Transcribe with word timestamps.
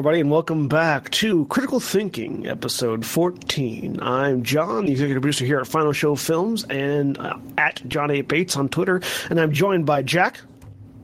Hello, 0.00 0.08
everybody, 0.08 0.22
and 0.22 0.30
welcome 0.30 0.66
back 0.66 1.10
to 1.10 1.44
Critical 1.48 1.78
Thinking, 1.78 2.46
episode 2.46 3.04
14. 3.04 4.00
I'm 4.00 4.42
John, 4.42 4.86
the 4.86 4.92
executive 4.92 5.20
producer 5.20 5.44
here 5.44 5.60
at 5.60 5.66
Final 5.66 5.92
Show 5.92 6.16
Films, 6.16 6.64
and 6.70 7.18
uh, 7.18 7.36
at 7.58 7.86
John 7.86 8.10
A. 8.10 8.22
Bates 8.22 8.56
on 8.56 8.70
Twitter, 8.70 9.02
and 9.28 9.38
I'm 9.38 9.52
joined 9.52 9.84
by 9.84 10.00
Jack. 10.00 10.40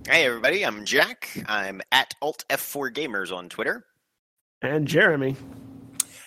Hey, 0.09 0.25
everybody, 0.25 0.65
I'm 0.65 0.87
Jack. 0.87 1.29
I'm 1.47 1.83
at 1.93 2.15
Alt 2.23 2.47
F4 2.49 2.91
Gamers 2.91 3.37
on 3.37 3.51
Twitter. 3.51 3.85
And 4.63 4.89
Jeremy. 4.89 5.37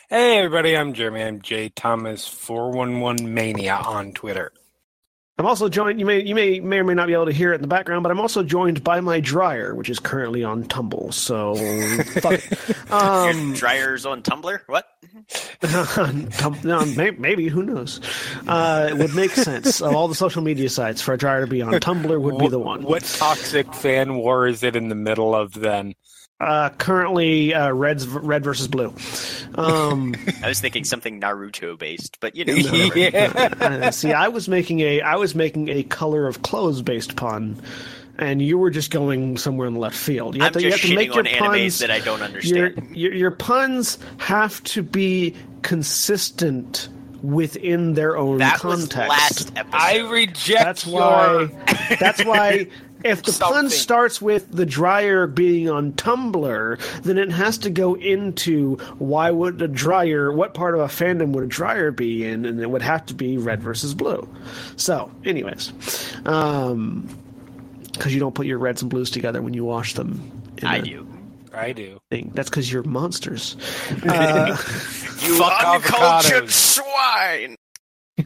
Hey, 0.08 0.38
everybody, 0.38 0.78
I'm 0.78 0.94
Jeremy. 0.94 1.24
I'm 1.24 1.42
J 1.42 1.70
Thomas 1.70 2.28
411 2.28 3.34
Mania 3.34 3.78
on 3.84 4.12
Twitter. 4.12 4.52
I'm 5.40 5.46
also 5.46 5.70
joined. 5.70 6.02
You 6.02 6.06
may 6.06 6.22
you 6.22 6.36
may 6.36 6.60
may 6.60 6.80
or 6.80 6.84
may 6.84 6.94
not 6.94 7.08
be 7.08 7.14
able 7.14 7.28
to 7.28 7.32
hear 7.32 7.54
it 7.54 7.56
in 7.56 7.62
the 7.62 7.68
background, 7.68 8.04
but 8.04 8.12
I'm 8.12 8.20
also 8.20 8.44
joined 8.44 8.84
by 8.84 9.00
my 9.00 9.22
dryer, 9.22 9.74
which 9.74 9.90
is 9.90 9.98
currently 9.98 10.44
on 10.44 10.66
tumble. 10.66 11.14
So, 11.14 11.56
um, 12.92 13.54
dryer's 13.54 14.06
on 14.06 14.22
Tumblr. 14.22 14.60
What? 14.68 14.86
no, 16.66 16.86
maybe 17.18 17.48
who 17.48 17.64
knows? 17.64 18.02
Uh, 18.48 18.90
it 18.92 18.98
would 18.98 19.16
make 19.16 19.32
sense 19.32 19.82
of 19.82 19.96
all 19.96 20.10
the 20.10 20.16
social 20.16 20.42
media 20.42 20.70
sites 20.70 21.02
for 21.02 21.14
a 21.14 21.18
dryer 21.18 21.46
to 21.46 21.48
be 21.48 21.62
on. 21.62 21.72
Tumblr 21.72 22.22
would 22.22 22.38
be 22.38 22.50
the 22.50 22.60
one. 22.60 22.84
What 22.84 23.04
toxic 23.04 23.74
fan 23.74 24.16
war 24.16 24.46
is 24.46 24.62
it 24.62 24.76
in 24.76 24.90
the 24.90 24.96
middle 24.96 25.34
of 25.34 25.54
then? 25.54 25.96
Uh, 26.40 26.70
currently, 26.70 27.54
uh, 27.54 27.70
Red's 27.70 28.08
red 28.08 28.46
versus 28.46 28.70
blue. 28.70 28.94
Um, 29.56 30.16
I 30.44 30.48
was 30.48 30.62
thinking 30.62 30.86
something 30.86 31.20
Naruto 31.20 31.78
based, 31.78 32.18
but 32.22 32.34
you 32.36 32.46
know. 32.46 32.54
yeah. 32.96 33.54
uh, 33.60 33.92
see, 33.92 34.14
I 34.14 34.30
was 34.30 34.48
making 34.48 34.80
a 34.80 35.02
I 35.02 35.16
was 35.16 35.36
making 35.36 35.68
a 35.68 35.84
color 35.84 36.28
of 36.28 36.42
clothes 36.42 36.82
based 36.82 37.18
pun, 37.18 37.62
and 38.18 38.42
you 38.42 38.58
were 38.58 38.70
just 38.70 38.90
going 38.90 39.38
somewhere 39.38 39.68
in 39.68 39.74
the 39.74 39.82
left 39.82 39.98
field. 39.98 40.36
You 40.36 40.44
have 40.44 40.56
I'm 40.56 40.62
to, 40.62 40.66
you 40.66 40.72
have 40.72 40.82
to 40.82 40.96
make 40.96 41.14
your 41.14 41.26
puns 41.26 41.80
that 41.80 41.92
I 41.92 42.00
don't 42.00 42.22
understand. 42.22 42.88
Your, 42.92 43.12
your, 43.12 43.14
your 43.14 43.32
puns 43.32 43.98
have 44.20 44.64
to 44.64 44.82
be 44.82 45.36
consistent 45.62 46.88
within 47.22 47.96
their 47.96 48.16
own 48.16 48.38
that 48.38 48.60
context. 48.60 48.96
Was 48.96 49.10
last 49.10 49.52
episode. 49.58 49.78
I 49.78 50.10
reject. 50.10 50.64
That's 50.64 50.86
why. 50.86 51.50
that's 52.00 52.24
why 52.24 52.68
if 53.04 53.24
the 53.24 53.32
Something. 53.32 53.56
pun 53.56 53.70
starts 53.70 54.22
with 54.22 54.52
the 54.52 54.66
dryer 54.66 55.28
being 55.28 55.70
on 55.70 55.94
Tumblr, 55.94 57.02
then 57.02 57.18
it 57.18 57.32
has 57.32 57.58
to 57.60 57.70
go 57.70 57.96
into 57.96 58.76
why 58.98 59.32
would 59.32 59.62
a 59.62 59.68
dryer, 59.68 60.32
what 60.32 60.54
part 60.54 60.76
of 60.76 60.82
a 60.82 60.88
fandom 60.88 61.32
would 61.32 61.44
a 61.44 61.48
dryer 61.48 61.92
be 61.92 62.26
in, 62.26 62.46
and 62.46 62.60
it 62.60 62.70
would 62.70 62.82
have 62.82 63.06
to 63.08 63.14
be 63.14 63.38
red 63.38 63.62
versus 63.62 63.94
blue. 63.94 64.28
So, 64.76 65.12
anyways, 65.24 65.72
um, 66.26 67.08
because 67.94 68.14
you 68.14 68.20
don't 68.20 68.36
put 68.36 68.46
your 68.46 68.58
reds 68.58 68.82
and 68.82 68.90
blues 68.90 69.10
together 69.10 69.42
when 69.42 69.54
you 69.54 69.64
wash 69.66 69.94
them. 69.94 70.32
I 70.64 70.80
do. 70.80 71.08
I 71.54 71.72
do. 71.72 72.00
Thing. 72.10 72.32
That's 72.34 72.50
because 72.50 72.72
you're 72.72 72.84
monsters. 72.84 73.56
Uh, 74.08 74.58
you 75.22 75.44
uncultured 75.44 76.50
swine. 76.50 77.56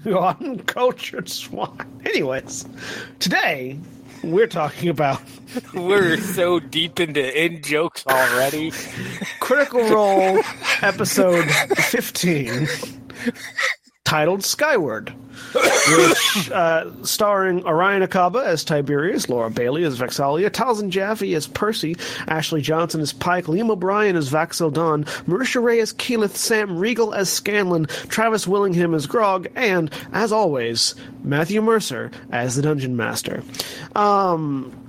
You 0.06 0.18
uncultured 0.18 1.30
swine. 1.30 2.02
Anyways, 2.04 2.66
today 3.20 3.78
we're 4.24 4.48
talking 4.48 4.90
about. 4.90 5.22
We're 5.74 6.18
so 6.18 6.60
deep 6.60 7.00
into 7.00 7.44
in 7.44 7.62
jokes 7.62 8.06
already. 8.08 8.72
Critical 9.40 9.84
Role, 9.88 10.42
episode 10.82 11.50
15, 11.52 12.68
titled 14.04 14.44
Skyward 14.44 15.14
which 15.56 16.52
uh, 16.52 16.90
starring 17.04 17.66
Orion 17.66 18.02
Acaba 18.02 18.46
as 18.46 18.64
Tiberius, 18.64 19.30
Laura 19.30 19.50
Bailey 19.50 19.84
as 19.84 19.98
Vex'ahlia, 19.98 20.50
Taliesin 20.50 20.90
Jaffe 20.90 21.34
as 21.36 21.48
Percy, 21.48 21.96
Ashley 22.28 22.62
Johnson 22.62 23.02
as 23.02 23.14
Pike, 23.14 23.46
Liam 23.46 23.70
O'Brien 23.70 24.16
as 24.16 24.30
Vax'ildan, 24.30 25.06
Marisha 25.26 25.62
Ray 25.62 25.80
as 25.80 25.94
Keyleth, 25.94 26.36
Sam 26.36 26.78
Riegel 26.78 27.14
as 27.14 27.30
Scanlan, 27.30 27.86
Travis 28.08 28.48
Willingham 28.48 28.94
as 28.94 29.08
Grog, 29.08 29.48
and, 29.56 29.92
as 30.12 30.32
always, 30.32 30.96
Matthew 31.24 31.62
Mercer 31.62 32.12
as 32.32 32.56
the 32.56 32.62
Dungeon 32.62 32.96
Master. 32.96 33.44
Um, 33.96 34.83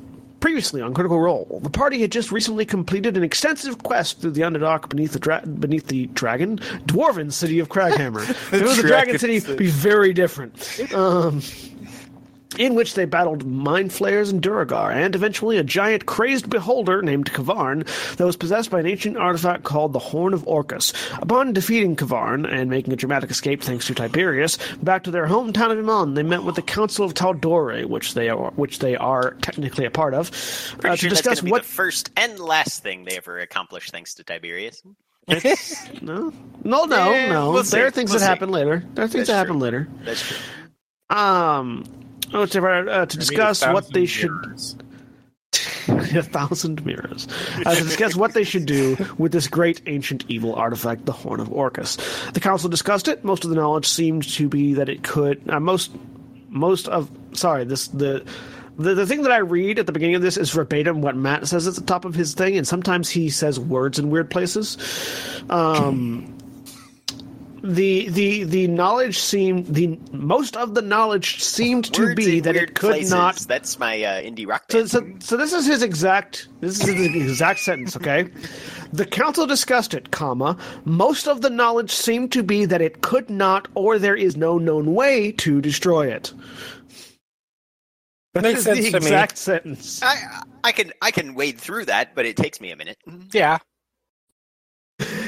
Previously 0.45 0.83
on 0.83 0.93
Critical 0.93 1.19
Role, 1.19 1.59
the 1.63 1.71
party 1.71 2.03
had 2.03 2.13
just 2.13 2.31
recently 2.31 2.67
completed 2.67 3.17
an 3.17 3.25
extensive 3.25 3.83
quest 3.83 4.21
through 4.21 4.33
the 4.33 4.43
Underdark 4.43 4.91
beneath 4.91 5.13
the 5.13 5.19
dra- 5.19 5.41
beneath 5.41 5.87
the 5.87 6.05
dragon 6.09 6.59
dwarven 6.85 7.33
city 7.33 7.61
of 7.61 7.71
Kraghammer. 7.71 8.21
if 8.29 8.53
it 8.53 8.63
was 8.63 8.79
a 8.79 8.83
dragon 8.83 9.19
city, 9.19 9.37
it'd 9.37 9.57
be 9.57 9.69
very 9.69 10.13
different. 10.13 10.93
Um, 10.93 11.41
in 12.59 12.75
which 12.75 12.95
they 12.95 13.05
battled 13.05 13.47
mind 13.47 13.93
flayers 13.93 14.31
and 14.31 14.43
Duergar, 14.43 14.91
and 14.91 15.15
eventually 15.15 15.59
a 15.59 15.65
giant 15.65 16.07
crazed 16.07 16.51
beholder 16.51 17.03
named 17.03 17.33
Kavarn 17.33 17.85
that 18.17 18.25
was 18.25 18.37
possessed 18.37 18.71
by 18.71 18.81
an 18.81 18.87
ancient 18.87 19.17
artifact 19.17 19.65
called 19.65 19.93
the 19.93 19.99
Horn 19.99 20.35
of 20.35 20.47
Orcus. 20.47 20.93
Upon 21.21 21.53
defeating 21.53 21.97
Kavarn 21.97 22.51
and 22.51 22.71
making 22.71 22.93
a 22.93 22.97
dramatic 22.97 23.31
escape 23.31 23.63
thanks 23.63 23.87
to 23.87 23.95
Tiberius, 23.95 24.59
back 24.83 25.05
to 25.05 25.11
their 25.11 25.27
hometown 25.27 25.71
of 25.71 25.79
Emon, 25.79 26.15
they 26.15 26.23
met 26.23 26.45
with 26.45 26.57
the 26.57 26.63
Council 26.63 27.05
of 27.05 27.15
Tal'Dorei, 27.15 27.85
which 27.85 28.15
they 28.15 28.29
are 28.29 28.51
which 28.53 28.79
they 28.79 28.97
are 28.97 29.33
technically 29.43 29.85
a 29.85 29.91
part 29.91 30.15
of, 30.15 30.31
uh, 30.85 30.97
to 30.97 31.09
discuss 31.09 31.43
what 31.43 31.63
the 31.63 31.69
first 31.69 32.11
and 32.17 32.39
last 32.39 32.83
thing 32.83 33.05
they 33.05 33.17
ever 33.17 33.39
accomplished 33.39 33.91
thanks 33.91 34.15
to 34.15 34.25
Tiberius. 34.25 34.83
no, 36.03 36.33
no, 36.63 36.85
no, 36.85 37.11
yeah, 37.11 37.33
no. 37.33 37.51
We'll 37.53 37.63
there 37.63 37.87
are 37.87 37.91
things 37.91 38.11
we'll 38.11 38.19
that 38.21 38.27
see. 38.27 38.29
happen 38.29 38.51
later. 38.51 38.85
There 38.95 39.05
are 39.05 39.09
things 39.09 39.27
That's 39.27 39.39
that 39.39 39.47
happen 39.47 39.59
later. 39.59 39.89
That's 40.03 40.21
true. 40.21 40.37
Um, 41.09 41.85
Oh, 42.35 42.47
to, 42.47 42.67
uh, 42.67 43.07
to 43.07 43.17
discuss 43.17 43.65
what 43.65 43.93
they 43.93 44.07
should. 44.07 44.33
a 45.89 46.23
thousand 46.23 46.85
mirrors. 46.85 47.29
Uh, 47.65 47.75
to 47.75 47.85
discuss 47.85 48.17
what 48.17 48.35
they 48.35 48.43
should 48.43 48.67
do 48.67 48.97
with 49.19 49.31
this 49.31 49.47
great 49.47 49.81
ancient 49.87 50.25
evil 50.29 50.55
artifact, 50.55 51.07
the 51.07 51.13
Horn 51.13 51.39
of 51.39 51.53
Orcus. 51.53 51.97
The 52.33 52.41
council 52.41 52.69
discussed 52.69 53.07
it. 53.07 53.25
Most 53.25 53.45
of 53.45 53.51
the 53.51 53.57
knowledge 53.57 53.87
seemed 53.87 54.25
to 54.35 54.49
be 54.49 54.75
that 54.75 54.89
it 54.89 55.05
could. 55.05 55.49
Uh, 55.49 55.61
most, 55.61 55.93
most 56.49 56.89
of. 56.89 57.11
Sorry, 57.33 57.65
this 57.65 57.89
the. 57.89 58.25
The, 58.77 58.93
the 58.93 59.07
thing 59.07 59.23
that 59.23 59.31
I 59.31 59.37
read 59.37 59.79
at 59.79 59.87
the 59.87 59.93
beginning 59.93 60.17
of 60.17 60.23
this 60.23 60.37
is 60.37 60.51
verbatim 60.51 61.01
what 61.01 61.15
Matt 61.15 61.47
says 61.47 61.69
at 61.69 61.77
the 61.77 61.83
top 61.83 62.05
of 62.05 62.17
his 62.17 62.35
thing, 62.35 62.57
and 62.57 62.67
sometimes 62.67 63.09
he 63.09 63.31
says 63.31 63.61
words 63.61 64.01
in 64.01 64.11
weird 64.11 64.29
places. 64.29 64.77
Um, 65.49 66.37
the 67.65 68.11
the 68.11 68.45
the 68.45 68.69
knowledge 68.69 69.19
seemed 69.19 69.67
the 69.67 69.99
most 70.13 70.55
of 70.55 70.75
the 70.75 70.83
knowledge 70.83 71.43
seemed 71.43 71.91
to 71.95 72.03
Words 72.03 72.15
be 72.15 72.41
that 72.41 72.57
it 72.57 72.75
could 72.75 72.91
places. 72.91 73.11
not. 73.11 73.37
That's 73.37 73.79
my 73.79 74.03
uh, 74.03 74.21
indie 74.21 74.47
rock. 74.47 74.65
So, 74.71 74.85
so, 74.85 75.03
so 75.21 75.39
this 75.39 75.55
is 75.55 75.67
his 75.67 75.83
exact. 75.83 76.49
This 76.61 76.81
is 76.81 76.87
his 76.87 77.17
exact 77.31 77.61
sentence. 77.61 77.97
Okay, 77.97 78.29
the 78.93 79.07
council 79.07 79.47
discussed 79.47 79.95
it, 79.95 80.11
comma. 80.11 80.59
Most 80.85 81.27
of 81.27 81.41
the 81.41 81.49
knowledge 81.49 81.91
seemed 81.91 82.33
to 82.33 82.43
be 82.43 82.67
that 82.67 82.83
it 82.83 83.01
could 83.01 83.31
not, 83.31 83.67
or 83.75 83.99
there 83.99 84.17
is 84.17 84.37
no 84.37 84.59
known 84.59 84.95
way 84.95 85.33
to 85.33 85.63
destroy 85.63 86.07
it. 86.13 86.35
That 88.35 88.43
makes 88.43 88.65
sense 88.65 88.79
the 88.79 88.95
exact 88.95 89.33
me. 89.33 89.37
sentence. 89.39 90.03
I 90.03 90.43
I 90.65 90.73
can 90.73 90.93
I 91.01 91.11
can 91.11 91.35
wade 91.35 91.59
through 91.59 91.87
that, 91.87 92.15
but 92.15 92.27
it 92.27 92.37
takes 92.37 92.61
me 92.61 92.73
a 92.73 92.77
minute. 92.77 92.99
Yeah 93.33 93.59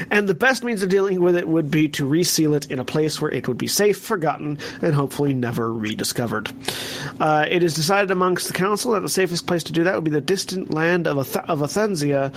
and 0.09 0.27
the 0.27 0.33
best 0.33 0.63
means 0.63 0.81
of 0.81 0.89
dealing 0.89 1.21
with 1.21 1.35
it 1.35 1.47
would 1.47 1.69
be 1.69 1.87
to 1.89 2.05
reseal 2.05 2.53
it 2.53 2.71
in 2.71 2.79
a 2.79 2.85
place 2.85 3.21
where 3.21 3.31
it 3.31 3.47
would 3.47 3.57
be 3.57 3.67
safe, 3.67 3.99
forgotten, 3.99 4.57
and 4.81 4.95
hopefully 4.95 5.33
never 5.33 5.73
rediscovered. 5.73 6.51
Uh, 7.19 7.45
it 7.49 7.63
is 7.63 7.73
decided 7.73 8.11
amongst 8.11 8.47
the 8.47 8.53
council 8.53 8.93
that 8.93 9.01
the 9.01 9.09
safest 9.09 9.47
place 9.47 9.63
to 9.63 9.73
do 9.73 9.83
that 9.83 9.95
would 9.95 10.03
be 10.03 10.11
the 10.11 10.21
distant 10.21 10.73
land 10.73 11.07
of, 11.07 11.17
Ath- 11.17 11.49
of 11.49 11.59
Athenzia, 11.59 12.33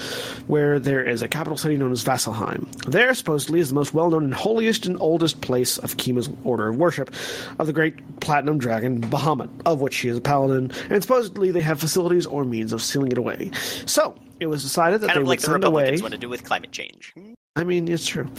where 0.49 0.79
there 0.79 1.05
is 1.05 1.23
a 1.23 1.29
capital 1.29 1.57
city 1.57 1.77
known 1.77 1.93
as 1.93 2.05
Vasselheim. 2.05 2.71
There, 2.87 3.15
supposedly, 3.15 3.61
is 3.61 3.69
the 3.69 3.75
most 3.75 3.95
well-known 3.95 4.25
and 4.25 4.35
holiest 4.35 4.87
and 4.87 5.01
oldest 5.01 5.41
place 5.41 5.79
of 5.79 5.97
Kima's 5.97 6.29
order 6.45 6.69
of 6.69 6.77
worship, 6.77 7.15
of 7.59 7.67
the 7.67 7.73
great 7.73 8.21
platinum 8.21 8.59
dragon 8.59 9.01
Bahamut, 9.01 9.51
of 9.65 9.81
which 9.81 9.95
she 9.95 10.09
is 10.09 10.17
a 10.17 10.21
paladin, 10.21 10.73
and 10.89 11.03
supposedly 11.03 11.51
they 11.51 11.61
have 11.61 11.81
facilities 11.81 12.27
or 12.27 12.45
means 12.45 12.73
of 12.73 12.83
sealing 12.83 13.13
it 13.13 13.19
away. 13.19 13.51
So, 13.87 14.17
it 14.41 14.47
was 14.47 14.63
decided 14.63 15.03
that 15.03 15.09
kind 15.09 15.17
they 15.17 15.21
of 15.21 15.27
would 15.27 15.31
like 15.31 15.39
the 15.41 15.45
send 15.47 15.55
Republicans 15.55 16.01
away. 16.01 16.03
want 16.03 16.15
to 16.15 16.19
do 16.19 16.29
with 16.29 16.45
climate 16.45 16.73
change. 16.73 17.15
I 17.57 17.65
mean, 17.65 17.89
it's 17.89 18.07
true. 18.07 18.31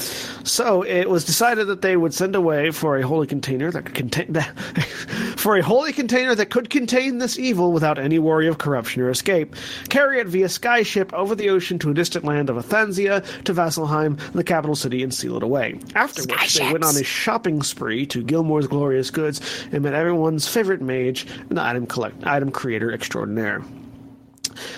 So 0.46 0.84
it 0.84 1.10
was 1.10 1.26
decided 1.26 1.68
that 1.68 1.82
they 1.82 1.98
would 1.98 2.14
send 2.14 2.34
away 2.34 2.72
for 2.72 2.96
a 2.98 3.06
holy 3.06 3.28
container 3.28 3.70
that 3.70 3.84
could 3.86 3.94
contain 3.94 4.32
that, 4.34 4.58
for 5.36 5.58
a 5.58 5.62
holy 5.62 5.92
container 5.92 6.34
that 6.34 6.50
could 6.50 6.70
contain 6.70 7.18
this 7.18 7.38
evil 7.38 7.74
without 7.74 8.00
any 8.00 8.20
worry 8.20 8.48
of 8.48 8.58
corruption 8.58 9.02
or 9.02 9.10
escape. 9.10 9.54
Carry 9.90 10.20
it 10.22 10.28
via 10.28 10.48
skyship 10.48 11.12
over 11.12 11.36
the 11.36 11.50
ocean 11.50 11.78
to 11.80 11.92
a 11.92 11.94
distant 11.94 12.24
land 12.24 12.50
of 12.50 12.56
Athenzia 12.56 13.22
to 13.44 13.54
Vasselheim, 13.54 14.18
the 14.32 14.46
capital 14.46 14.78
city, 14.78 15.04
and 15.04 15.14
seal 15.14 15.36
it 15.36 15.44
away. 15.44 15.78
After 15.94 16.22
Sky 16.22 16.34
which 16.34 16.50
ships. 16.50 16.66
they 16.66 16.72
went 16.72 16.86
on 16.86 16.96
a 16.96 17.04
shopping 17.04 17.64
spree 17.64 18.06
to 18.08 18.24
Gilmore's 18.24 18.68
Glorious 18.68 19.12
Goods 19.12 19.42
and 19.74 19.84
met 19.84 19.94
everyone's 19.94 20.48
favorite 20.48 20.82
mage, 20.82 21.28
the 21.50 21.62
item 21.62 21.86
collect 21.86 22.26
item 22.26 22.50
creator 22.50 22.94
extraordinaire. 22.94 23.62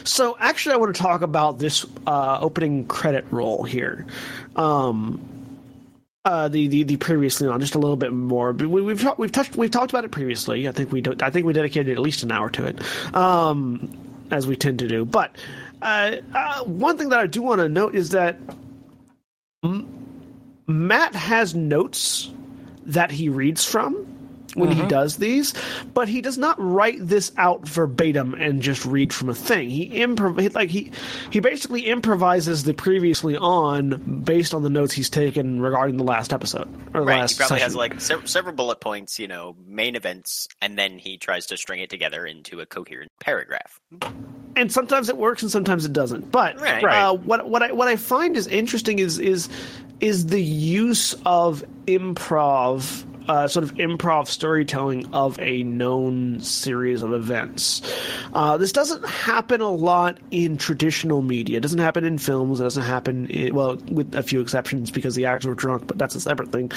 So 0.03 0.37
actually, 0.39 0.73
I 0.73 0.77
want 0.77 0.95
to 0.95 1.01
talk 1.01 1.21
about 1.21 1.59
this 1.59 1.85
uh, 2.07 2.39
opening 2.41 2.85
credit 2.85 3.25
roll 3.31 3.63
here. 3.63 4.05
Um, 4.55 5.29
uh, 6.25 6.47
the, 6.47 6.67
the 6.67 6.83
the 6.83 6.97
previously 6.97 7.47
on 7.47 7.59
just 7.59 7.75
a 7.75 7.79
little 7.79 7.97
bit 7.97 8.13
more. 8.13 8.53
But 8.53 8.69
we, 8.69 8.81
we've 8.81 9.01
talked 9.01 9.19
we've 9.19 9.31
touched 9.31 9.55
we've 9.57 9.71
talked 9.71 9.91
about 9.91 10.05
it 10.05 10.11
previously. 10.11 10.67
I 10.67 10.71
think 10.71 10.91
we 10.91 11.01
do, 11.01 11.15
I 11.21 11.29
think 11.29 11.45
we 11.45 11.53
dedicated 11.53 11.91
at 11.97 12.01
least 12.01 12.23
an 12.23 12.31
hour 12.31 12.49
to 12.51 12.65
it, 12.65 13.15
um, 13.15 14.25
as 14.31 14.47
we 14.47 14.55
tend 14.55 14.79
to 14.79 14.87
do. 14.87 15.03
But 15.03 15.35
uh, 15.81 16.17
uh, 16.33 16.63
one 16.63 16.97
thing 16.97 17.09
that 17.09 17.19
I 17.19 17.27
do 17.27 17.41
want 17.41 17.59
to 17.59 17.67
note 17.67 17.93
is 17.93 18.11
that 18.11 18.37
M- 19.65 19.87
Matt 20.65 21.13
has 21.13 21.53
notes 21.53 22.31
that 22.85 23.11
he 23.11 23.27
reads 23.27 23.65
from 23.65 24.12
when 24.55 24.71
he 24.71 24.85
does 24.87 25.17
these, 25.17 25.53
but 25.93 26.07
he 26.07 26.21
does 26.21 26.37
not 26.37 26.55
write 26.59 26.97
this 26.99 27.31
out 27.37 27.67
verbatim 27.67 28.33
and 28.35 28.61
just 28.61 28.85
read 28.85 29.13
from 29.13 29.29
a 29.29 29.33
thing. 29.35 29.69
He 29.69 29.89
improv 29.89 30.53
like 30.55 30.69
he 30.69 30.91
he 31.31 31.39
basically 31.39 31.87
improvises 31.87 32.63
the 32.63 32.73
previously 32.73 33.35
on 33.37 34.21
based 34.23 34.53
on 34.53 34.63
the 34.63 34.69
notes 34.69 34.93
he's 34.93 35.09
taken 35.09 35.61
regarding 35.61 35.97
the 35.97 36.03
last 36.03 36.33
episode 36.33 36.67
or 36.93 37.01
the 37.01 37.05
Right, 37.07 37.15
he 37.15 37.21
last 37.21 37.37
probably 37.37 37.59
has 37.59 37.75
like 37.75 37.99
se- 38.01 38.25
several 38.25 38.55
bullet 38.55 38.79
points, 38.79 39.19
you 39.19 39.27
know, 39.27 39.55
main 39.65 39.95
events, 39.95 40.47
and 40.61 40.77
then 40.77 40.97
he 40.99 41.17
tries 41.17 41.45
to 41.47 41.57
string 41.57 41.79
it 41.79 41.89
together 41.89 42.25
into 42.25 42.59
a 42.59 42.65
coherent 42.65 43.11
paragraph. 43.19 43.79
and 44.55 44.71
sometimes 44.71 45.09
it 45.09 45.17
works 45.17 45.41
and 45.41 45.51
sometimes 45.51 45.83
it 45.85 45.93
doesn't. 45.93 46.31
But 46.31 46.59
Right. 46.61 46.83
uh, 46.83 47.13
what 47.15 47.49
what 47.49 47.63
I 47.63 47.71
what 47.71 47.87
I 47.87 47.95
find 47.95 48.37
is 48.37 48.45
interesting 48.47 48.99
is 48.99 49.17
is 49.19 49.49
is 49.99 50.27
the 50.27 50.41
use 50.43 51.15
of 51.25 51.63
improv. 51.87 53.05
Uh, 53.27 53.47
sort 53.47 53.63
of 53.63 53.73
improv 53.75 54.27
storytelling 54.27 55.07
of 55.13 55.39
a 55.39 55.63
known 55.63 56.39
series 56.41 57.01
of 57.01 57.13
events. 57.13 57.81
Uh, 58.33 58.57
this 58.57 58.71
doesn't 58.73 59.05
happen 59.07 59.61
a 59.61 59.69
lot 59.69 60.17
in 60.31 60.57
traditional 60.57 61.21
media. 61.21 61.57
It 61.57 61.61
doesn't 61.61 61.79
happen 61.79 62.03
in 62.03 62.17
films. 62.17 62.59
It 62.59 62.63
doesn't 62.63 62.83
happen, 62.83 63.27
in, 63.27 63.55
well, 63.55 63.77
with 63.89 64.13
a 64.13 64.23
few 64.23 64.41
exceptions 64.41 64.91
because 64.91 65.15
the 65.15 65.25
actors 65.25 65.47
were 65.47 65.55
drunk, 65.55 65.87
but 65.87 65.97
that's 65.97 66.15
a 66.15 66.21
separate 66.21 66.51
thing. 66.51 66.71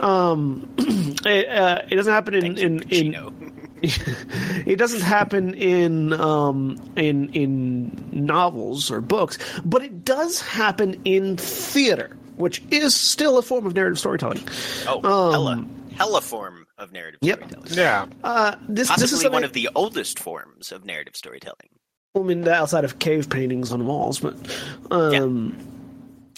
Um, 0.00 0.68
it, 0.78 1.48
uh, 1.48 1.82
it 1.88 1.94
doesn't 1.94 2.12
happen 2.12 2.34
in 2.34 2.58
in, 2.58 2.82
in 2.90 3.54
it 3.82 4.76
doesn't 4.78 5.02
happen 5.02 5.54
in 5.54 6.12
um, 6.14 6.80
in 6.96 7.28
in 7.30 8.08
novels 8.12 8.90
or 8.90 9.00
books, 9.00 9.38
but 9.64 9.82
it 9.82 10.04
does 10.04 10.40
happen 10.40 11.00
in 11.04 11.36
theater, 11.36 12.16
which 12.36 12.62
is 12.70 12.94
still 12.94 13.36
a 13.36 13.42
form 13.42 13.66
of 13.66 13.74
narrative 13.74 13.98
storytelling. 13.98 14.42
Oh, 14.86 15.30
hella, 15.30 15.66
hella 15.96 16.20
form 16.20 16.66
of 16.78 16.92
narrative 16.92 17.18
Yep. 17.22 17.38
storytelling. 17.38 17.72
Yeah. 17.72 18.06
Uh, 18.22 18.56
this 18.68 18.88
this 18.88 19.02
is 19.04 19.10
something, 19.12 19.32
one 19.32 19.44
of 19.44 19.52
the 19.52 19.68
oldest 19.74 20.18
forms 20.18 20.72
of 20.72 20.84
narrative 20.84 21.16
storytelling. 21.16 21.68
I 22.16 22.20
mean, 22.20 22.46
outside 22.48 22.84
of 22.84 22.98
cave 22.98 23.28
paintings 23.28 23.72
on 23.72 23.86
walls, 23.86 24.20
but 24.20 24.34
um, 24.90 25.56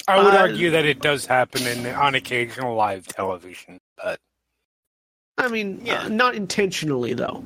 I 0.09 0.23
would 0.23 0.35
Uh, 0.35 0.39
argue 0.39 0.71
that 0.71 0.85
it 0.87 1.01
does 1.01 1.27
happen 1.27 1.67
in 1.67 1.87
on 1.87 2.15
occasional 2.15 2.75
live 2.75 3.07
television, 3.07 3.79
but 4.03 4.19
I 5.39 5.49
mean, 5.49 5.83
Yeah. 5.85 6.05
uh, 6.05 6.09
not 6.09 6.35
intentionally 6.35 7.13
though. 7.15 7.45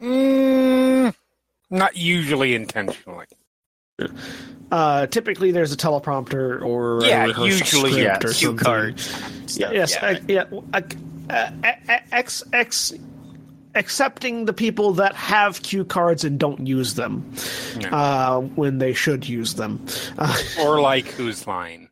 mm, 0.00 1.14
not 1.70 1.96
usually 1.96 2.54
intentionally. 2.54 3.26
Uh, 4.70 5.06
typically, 5.06 5.52
there's 5.52 5.72
a 5.72 5.76
teleprompter 5.76 6.60
or 6.62 6.98
a 6.98 7.06
Yeah, 7.06 7.26
usually, 7.44 8.02
yeah. 8.02 8.16
or 8.16 8.20
Cue 8.20 8.32
something. 8.32 8.56
cards. 8.64 9.04
Stuff, 9.46 9.72
yes, 9.72 9.94
yeah. 9.94 10.08
uh, 10.08 10.20
yeah. 10.26 10.44
uh, 10.72 10.80
uh, 11.30 11.98
ex, 12.10 12.42
ex, 12.52 12.92
accepting 13.74 14.46
the 14.46 14.52
people 14.52 14.92
that 14.94 15.14
have 15.14 15.62
cue 15.62 15.84
cards 15.84 16.24
and 16.24 16.38
don't 16.40 16.66
use 16.66 16.94
them 16.94 17.30
uh, 17.92 18.40
when 18.40 18.78
they 18.78 18.92
should 18.94 19.28
use 19.28 19.54
them. 19.54 19.84
Uh, 20.18 20.36
Or 20.60 20.80
like 20.82 21.06
Whose 21.08 21.46
Line 21.46 21.83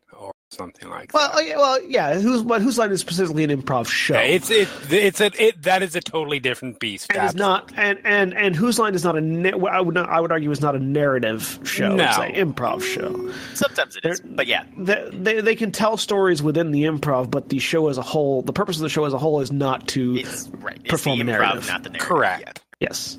something 0.53 0.89
like 0.89 1.13
well, 1.13 1.29
that. 1.29 1.37
uh, 1.37 1.41
yeah, 1.41 1.57
well, 1.57 1.83
yeah. 1.83 2.19
Whose 2.19 2.43
but 2.43 2.61
whose 2.61 2.77
line 2.77 2.91
is 2.91 3.01
specifically 3.01 3.43
an 3.43 3.49
improv 3.49 3.87
show? 3.87 4.13
Yeah, 4.15 4.21
it's 4.21 4.49
it 4.49 4.67
it's 4.89 5.19
a 5.21 5.31
it 5.41 5.61
that 5.63 5.81
is 5.83 5.95
a 5.95 6.01
totally 6.01 6.39
different 6.39 6.79
beast. 6.79 7.11
and 7.13 7.25
is 7.27 7.35
not 7.35 7.71
and 7.75 7.99
and 8.03 8.33
and 8.33 8.55
whose 8.55 8.79
line 8.79 8.95
is 8.95 9.03
not 9.03 9.17
a 9.17 9.21
na- 9.21 9.57
I 9.67 9.81
would 9.81 9.95
not 9.95 10.09
I 10.09 10.19
would 10.21 10.31
argue 10.31 10.51
is 10.51 10.61
not 10.61 10.75
a 10.75 10.79
narrative 10.79 11.59
show. 11.63 11.95
It's 11.99 12.17
an 12.17 12.33
improv 12.33 12.81
show. 12.83 13.31
Sometimes 13.55 13.95
it 13.97 14.05
is, 14.05 14.21
but 14.21 14.47
yeah, 14.47 14.63
They, 14.77 15.09
they 15.11 15.41
they 15.41 15.55
can 15.55 15.71
tell 15.71 15.97
stories 15.97 16.41
within 16.43 16.71
the 16.71 16.83
improv, 16.83 17.29
but 17.31 17.49
the 17.49 17.59
show 17.59 17.87
as 17.89 17.97
a 17.97 18.01
whole, 18.01 18.41
the 18.41 18.53
purpose 18.53 18.77
of 18.77 18.83
the 18.83 18.89
show 18.89 19.05
as 19.05 19.13
a 19.13 19.17
whole 19.17 19.41
is 19.41 19.51
not 19.51 19.87
to 19.89 20.15
it's 20.17 20.47
right. 20.59 20.77
It's 20.81 20.89
Perform 20.89 21.19
the 21.19 21.23
a 21.25 21.27
improv, 21.35 21.39
narrative. 21.39 21.67
not 21.67 21.83
the 21.83 21.89
narrative. 21.89 22.07
Correct. 22.07 22.61
yes. 22.79 23.17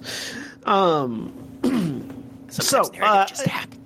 Um, 0.65 1.33
So, 2.51 2.83
uh, 3.03 3.27
just 3.27 3.47
happens. 3.47 3.81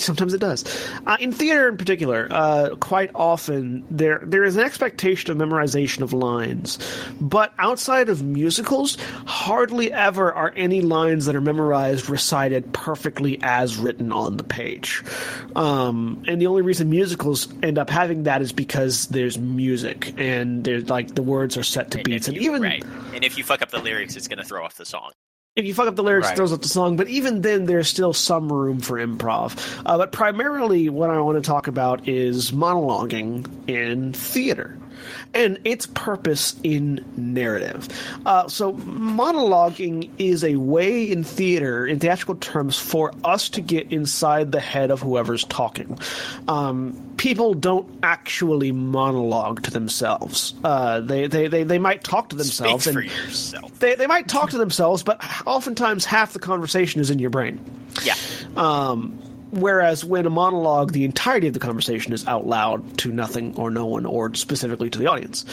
Sometimes 0.00 0.34
it 0.34 0.40
does. 0.40 0.64
Uh, 1.06 1.16
in 1.20 1.32
theater, 1.32 1.68
in 1.68 1.76
particular, 1.76 2.28
uh, 2.30 2.76
quite 2.76 3.10
often 3.14 3.84
there 3.90 4.20
there 4.24 4.44
is 4.44 4.56
an 4.56 4.64
expectation 4.64 5.30
of 5.30 5.36
memorization 5.36 6.02
of 6.02 6.12
lines, 6.12 6.78
but 7.20 7.52
outside 7.58 8.08
of 8.08 8.22
musicals, 8.22 8.96
hardly 9.26 9.92
ever 9.92 10.32
are 10.32 10.52
any 10.56 10.80
lines 10.80 11.26
that 11.26 11.36
are 11.36 11.40
memorized 11.40 12.08
recited 12.08 12.72
perfectly 12.72 13.38
as 13.42 13.76
written 13.76 14.12
on 14.12 14.36
the 14.36 14.44
page. 14.44 15.02
Um, 15.56 16.24
and 16.26 16.40
the 16.40 16.46
only 16.46 16.62
reason 16.62 16.90
musicals 16.90 17.48
end 17.62 17.78
up 17.78 17.90
having 17.90 18.24
that 18.24 18.42
is 18.42 18.52
because 18.52 19.08
there's 19.08 19.38
music 19.38 20.14
and 20.18 20.64
there's 20.64 20.88
like 20.88 21.14
the 21.14 21.22
words 21.22 21.56
are 21.56 21.62
set 21.62 21.90
to 21.92 21.98
And 21.98 22.04
beats, 22.04 22.28
if 22.28 22.34
and 22.34 22.42
even 22.42 22.62
right, 22.62 22.84
and 23.14 23.24
if 23.24 23.36
you 23.38 23.44
fuck 23.44 23.62
up 23.62 23.70
the 23.70 23.78
lyrics, 23.78 24.16
it's 24.16 24.28
going 24.28 24.38
to 24.38 24.44
throw 24.44 24.64
off 24.64 24.76
the 24.76 24.86
song. 24.86 25.12
If 25.60 25.66
you 25.66 25.74
fuck 25.74 25.86
up 25.86 25.94
the 25.96 26.02
lyrics, 26.02 26.28
Right. 26.28 26.36
throws 26.36 26.52
up 26.52 26.62
the 26.62 26.68
song. 26.68 26.96
But 26.96 27.08
even 27.08 27.42
then, 27.42 27.66
there's 27.66 27.88
still 27.88 28.12
some 28.12 28.52
room 28.52 28.80
for 28.80 28.98
improv. 28.98 29.56
Uh, 29.86 29.98
but 29.98 30.10
primarily, 30.12 30.88
what 30.88 31.10
I 31.10 31.20
want 31.20 31.42
to 31.42 31.46
talk 31.46 31.68
about 31.68 32.08
is 32.08 32.50
monologuing 32.50 33.46
in 33.68 34.12
theater 34.12 34.76
and 35.32 35.58
its 35.64 35.86
purpose 35.86 36.56
in 36.62 37.04
narrative. 37.16 37.88
Uh, 38.26 38.48
so, 38.48 38.72
monologuing 38.74 40.10
is 40.18 40.42
a 40.42 40.56
way 40.56 41.04
in 41.10 41.22
theater, 41.24 41.86
in 41.86 41.98
theatrical 42.00 42.34
terms, 42.36 42.78
for 42.78 43.12
us 43.24 43.48
to 43.50 43.60
get 43.60 43.90
inside 43.92 44.52
the 44.52 44.60
head 44.60 44.90
of 44.90 45.00
whoever's 45.00 45.44
talking. 45.44 45.98
Um, 46.48 47.00
people 47.16 47.54
don't 47.54 47.88
actually 48.02 48.72
monologue 48.72 49.62
to 49.62 49.70
themselves. 49.70 50.54
Uh, 50.64 51.00
they, 51.00 51.26
they, 51.26 51.46
they, 51.48 51.62
they 51.62 51.78
might 51.78 52.02
talk 52.02 52.30
to 52.30 52.36
themselves 52.36 52.84
Speak 52.84 52.94
for 52.94 53.00
and 53.00 53.10
yourself. 53.10 53.78
they, 53.78 53.94
they 53.94 54.06
might 54.06 54.26
talk 54.26 54.50
to 54.50 54.58
themselves, 54.58 55.02
but 55.02 55.22
oftentimes 55.46 56.04
half 56.04 56.32
the 56.32 56.38
conversation 56.38 57.00
is 57.00 57.10
in 57.10 57.18
your 57.18 57.30
brain. 57.30 57.60
Yeah, 58.02 58.14
Um, 58.56 59.18
whereas 59.50 60.04
when 60.04 60.26
a 60.26 60.30
monologue, 60.30 60.92
the 60.92 61.04
entirety 61.04 61.46
of 61.48 61.54
the 61.54 61.60
conversation 61.60 62.12
is 62.12 62.26
out 62.26 62.46
loud 62.46 62.98
to 62.98 63.12
nothing 63.12 63.54
or 63.56 63.70
no 63.70 63.86
one, 63.86 64.06
or 64.06 64.34
specifically 64.34 64.90
to 64.90 64.98
the 64.98 65.06
audience. 65.06 65.44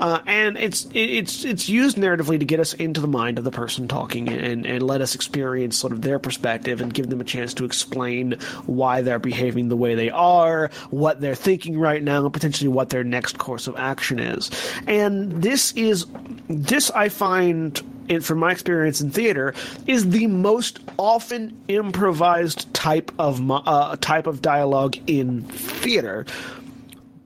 Uh, 0.00 0.20
and 0.26 0.56
it's 0.56 0.86
it's 0.92 1.44
it's 1.44 1.68
used 1.68 1.96
narratively 1.96 2.38
to 2.38 2.44
get 2.44 2.60
us 2.60 2.74
into 2.74 3.00
the 3.00 3.06
mind 3.08 3.38
of 3.38 3.44
the 3.44 3.50
person 3.50 3.86
talking 3.86 4.28
and, 4.28 4.66
and 4.66 4.82
let 4.82 5.00
us 5.00 5.14
experience 5.14 5.76
sort 5.76 5.92
of 5.92 6.02
their 6.02 6.18
perspective 6.18 6.80
and 6.80 6.92
give 6.92 7.10
them 7.10 7.20
a 7.20 7.24
chance 7.24 7.54
to 7.54 7.64
explain 7.64 8.32
why 8.66 9.00
they're 9.02 9.18
behaving 9.18 9.68
the 9.68 9.76
way 9.76 9.94
they 9.94 10.10
are, 10.10 10.70
what 10.90 11.20
they're 11.20 11.34
thinking 11.34 11.78
right 11.78 12.02
now, 12.02 12.24
and 12.24 12.32
potentially 12.32 12.68
what 12.68 12.90
their 12.90 13.04
next 13.04 13.38
course 13.38 13.66
of 13.66 13.76
action 13.76 14.18
is. 14.18 14.50
And 14.86 15.42
this 15.42 15.72
is 15.72 16.06
this 16.48 16.90
I 16.90 17.08
find 17.08 17.80
in, 18.08 18.20
from 18.20 18.38
my 18.38 18.52
experience 18.52 19.00
in 19.00 19.10
theater, 19.10 19.54
is 19.86 20.10
the 20.10 20.26
most 20.26 20.80
often 20.98 21.56
improvised 21.68 22.72
type 22.74 23.12
of 23.18 23.40
uh, 23.50 23.96
type 24.00 24.26
of 24.26 24.42
dialogue 24.42 24.96
in 25.06 25.42
theater 25.44 26.26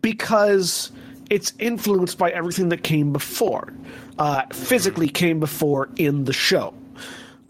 because 0.03 0.93
it's 1.30 1.52
influenced 1.58 2.18
by 2.18 2.30
everything 2.30 2.68
that 2.70 2.82
came 2.82 3.12
before, 3.12 3.73
uh, 4.18 4.42
physically 4.52 5.08
came 5.08 5.40
before 5.40 5.88
in 5.97 6.25
the 6.25 6.32
show. 6.32 6.75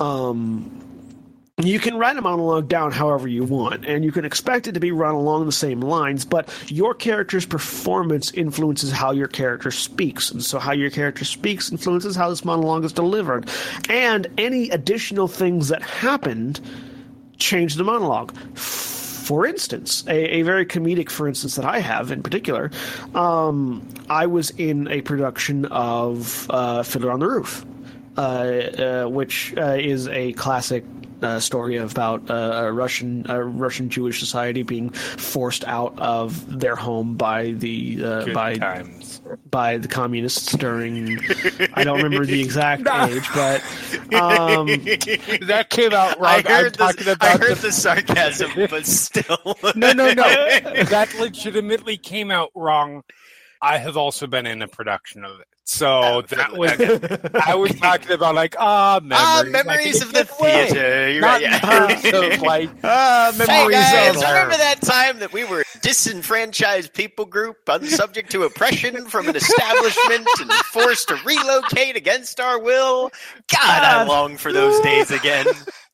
Um, 0.00 0.84
you 1.60 1.80
can 1.80 1.96
write 1.96 2.16
a 2.16 2.22
monologue 2.22 2.68
down 2.68 2.92
however 2.92 3.26
you 3.26 3.42
want, 3.42 3.84
and 3.84 4.04
you 4.04 4.12
can 4.12 4.24
expect 4.24 4.68
it 4.68 4.72
to 4.72 4.80
be 4.80 4.92
run 4.92 5.14
along 5.14 5.46
the 5.46 5.52
same 5.52 5.80
lines, 5.80 6.24
but 6.24 6.48
your 6.68 6.94
character's 6.94 7.44
performance 7.44 8.30
influences 8.30 8.92
how 8.92 9.10
your 9.10 9.26
character 9.26 9.72
speaks. 9.72 10.30
And 10.30 10.42
so, 10.42 10.60
how 10.60 10.72
your 10.72 10.90
character 10.90 11.24
speaks 11.24 11.72
influences 11.72 12.14
how 12.14 12.30
this 12.30 12.44
monologue 12.44 12.84
is 12.84 12.92
delivered. 12.92 13.50
And 13.88 14.28
any 14.38 14.70
additional 14.70 15.26
things 15.26 15.66
that 15.68 15.82
happened 15.82 16.60
change 17.38 17.74
the 17.74 17.84
monologue. 17.84 18.32
For 19.28 19.44
instance, 19.44 20.04
a, 20.06 20.38
a 20.38 20.40
very 20.40 20.64
comedic, 20.64 21.10
for 21.10 21.28
instance, 21.28 21.56
that 21.56 21.66
I 21.66 21.80
have 21.80 22.10
in 22.10 22.22
particular, 22.22 22.70
um, 23.14 23.86
I 24.08 24.24
was 24.24 24.48
in 24.52 24.88
a 24.88 25.02
production 25.02 25.66
of 25.66 26.46
uh, 26.48 26.82
Fiddler 26.82 27.10
on 27.10 27.20
the 27.20 27.28
Roof, 27.28 27.66
uh, 28.16 28.20
uh, 28.20 29.04
which 29.04 29.52
uh, 29.58 29.76
is 29.78 30.08
a 30.08 30.32
classic 30.32 30.82
uh, 31.22 31.40
story 31.40 31.76
about 31.76 32.30
uh, 32.30 32.34
a 32.66 32.72
Russian 32.72 33.28
uh, 33.28 33.38
Russian 33.38 33.88
Jewish 33.90 34.20
society 34.20 34.62
being 34.62 34.90
forced 34.90 35.64
out 35.64 35.98
of 35.98 36.58
their 36.60 36.76
home 36.76 37.16
by 37.16 37.52
the 37.52 38.04
uh, 38.04 38.32
by 38.32 38.56
times. 38.56 39.20
by 39.50 39.78
the 39.78 39.88
communists 39.88 40.52
during 40.56 41.18
I 41.74 41.84
don't 41.84 42.02
remember 42.02 42.26
the 42.26 42.40
exact 42.40 42.86
age, 42.92 43.28
but 43.34 43.62
um, 44.14 44.66
That 45.48 45.66
came 45.70 45.92
out 45.92 46.18
wrong. 46.18 46.30
I 46.30 46.36
I'm 46.38 46.44
heard, 46.44 46.74
the, 46.74 47.12
about 47.12 47.22
I 47.22 47.36
heard 47.38 47.56
the 47.58 47.68
the 47.68 47.72
sarcasm, 47.72 48.50
but 48.70 48.86
still. 48.86 49.56
No, 49.74 49.92
no, 49.92 50.12
no. 50.12 50.24
that 50.84 51.14
legitimately 51.18 51.96
came 51.98 52.30
out 52.30 52.50
wrong. 52.54 53.02
I 53.60 53.78
have 53.78 53.96
also 53.96 54.26
been 54.26 54.46
in 54.46 54.62
a 54.62 54.68
production 54.68 55.24
of 55.24 55.40
it. 55.40 55.46
So 55.64 56.00
Oh, 56.02 56.22
that 56.22 56.56
was. 56.56 56.72
I 57.46 57.54
was 57.54 57.74
talking 57.78 58.12
about 58.12 58.34
like 58.34 58.56
ah 58.58 59.00
memories, 59.02 59.20
Ah, 59.20 59.42
memories 59.46 60.02
of 60.02 60.12
the 60.14 60.24
theater. 60.24 61.10
You're 61.10 61.20
Not 61.20 61.42
right, 61.42 62.04
yeah. 62.04 62.34
of 62.34 62.40
like 62.42 62.70
Ah, 62.82 63.32
Hey 63.32 63.46
memories 63.46 63.76
guys, 63.76 64.16
of 64.16 64.22
remember 64.22 64.56
that 64.56 64.80
time 64.80 65.18
that 65.18 65.32
we 65.32 65.44
were 65.44 65.60
a 65.60 65.78
disenfranchised 65.80 66.94
people 66.94 67.26
group, 67.26 67.56
unsubject 67.66 68.30
to 68.30 68.44
oppression 68.44 69.06
from 69.08 69.28
an 69.28 69.36
establishment 69.36 70.26
and 70.40 70.50
forced 70.72 71.08
to 71.08 71.16
relocate 71.24 71.96
against 71.96 72.40
our 72.40 72.58
will? 72.58 73.10
God, 73.52 73.60
I 73.84 74.04
long 74.04 74.38
for 74.38 74.52
those 74.52 74.80
days 74.80 75.10
again. 75.10 75.46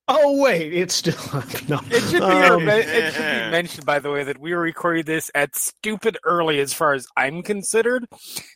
Oh 0.07 0.43
wait, 0.43 0.73
it's 0.75 0.95
still 0.95 1.15
up. 1.33 1.69
No. 1.69 1.81
It 1.91 2.01
should, 2.03 2.21
be 2.21 2.27
Um, 2.27 2.69
it 2.69 3.15
should 3.15 3.23
be 3.23 3.51
mentioned, 3.51 3.87
by 3.87 3.99
the 4.01 4.11
way, 4.11 4.23
that 4.25 4.39
we 4.39 4.53
were 4.55 4.61
recording 4.61 5.05
this 5.05 5.31
at 5.35 5.57
stupid 5.57 6.19
early 6.25 6.61
as 6.61 6.75
far 6.75 6.93
as 6.93 7.07
I'm 7.17 7.43
considered. 7.43 8.07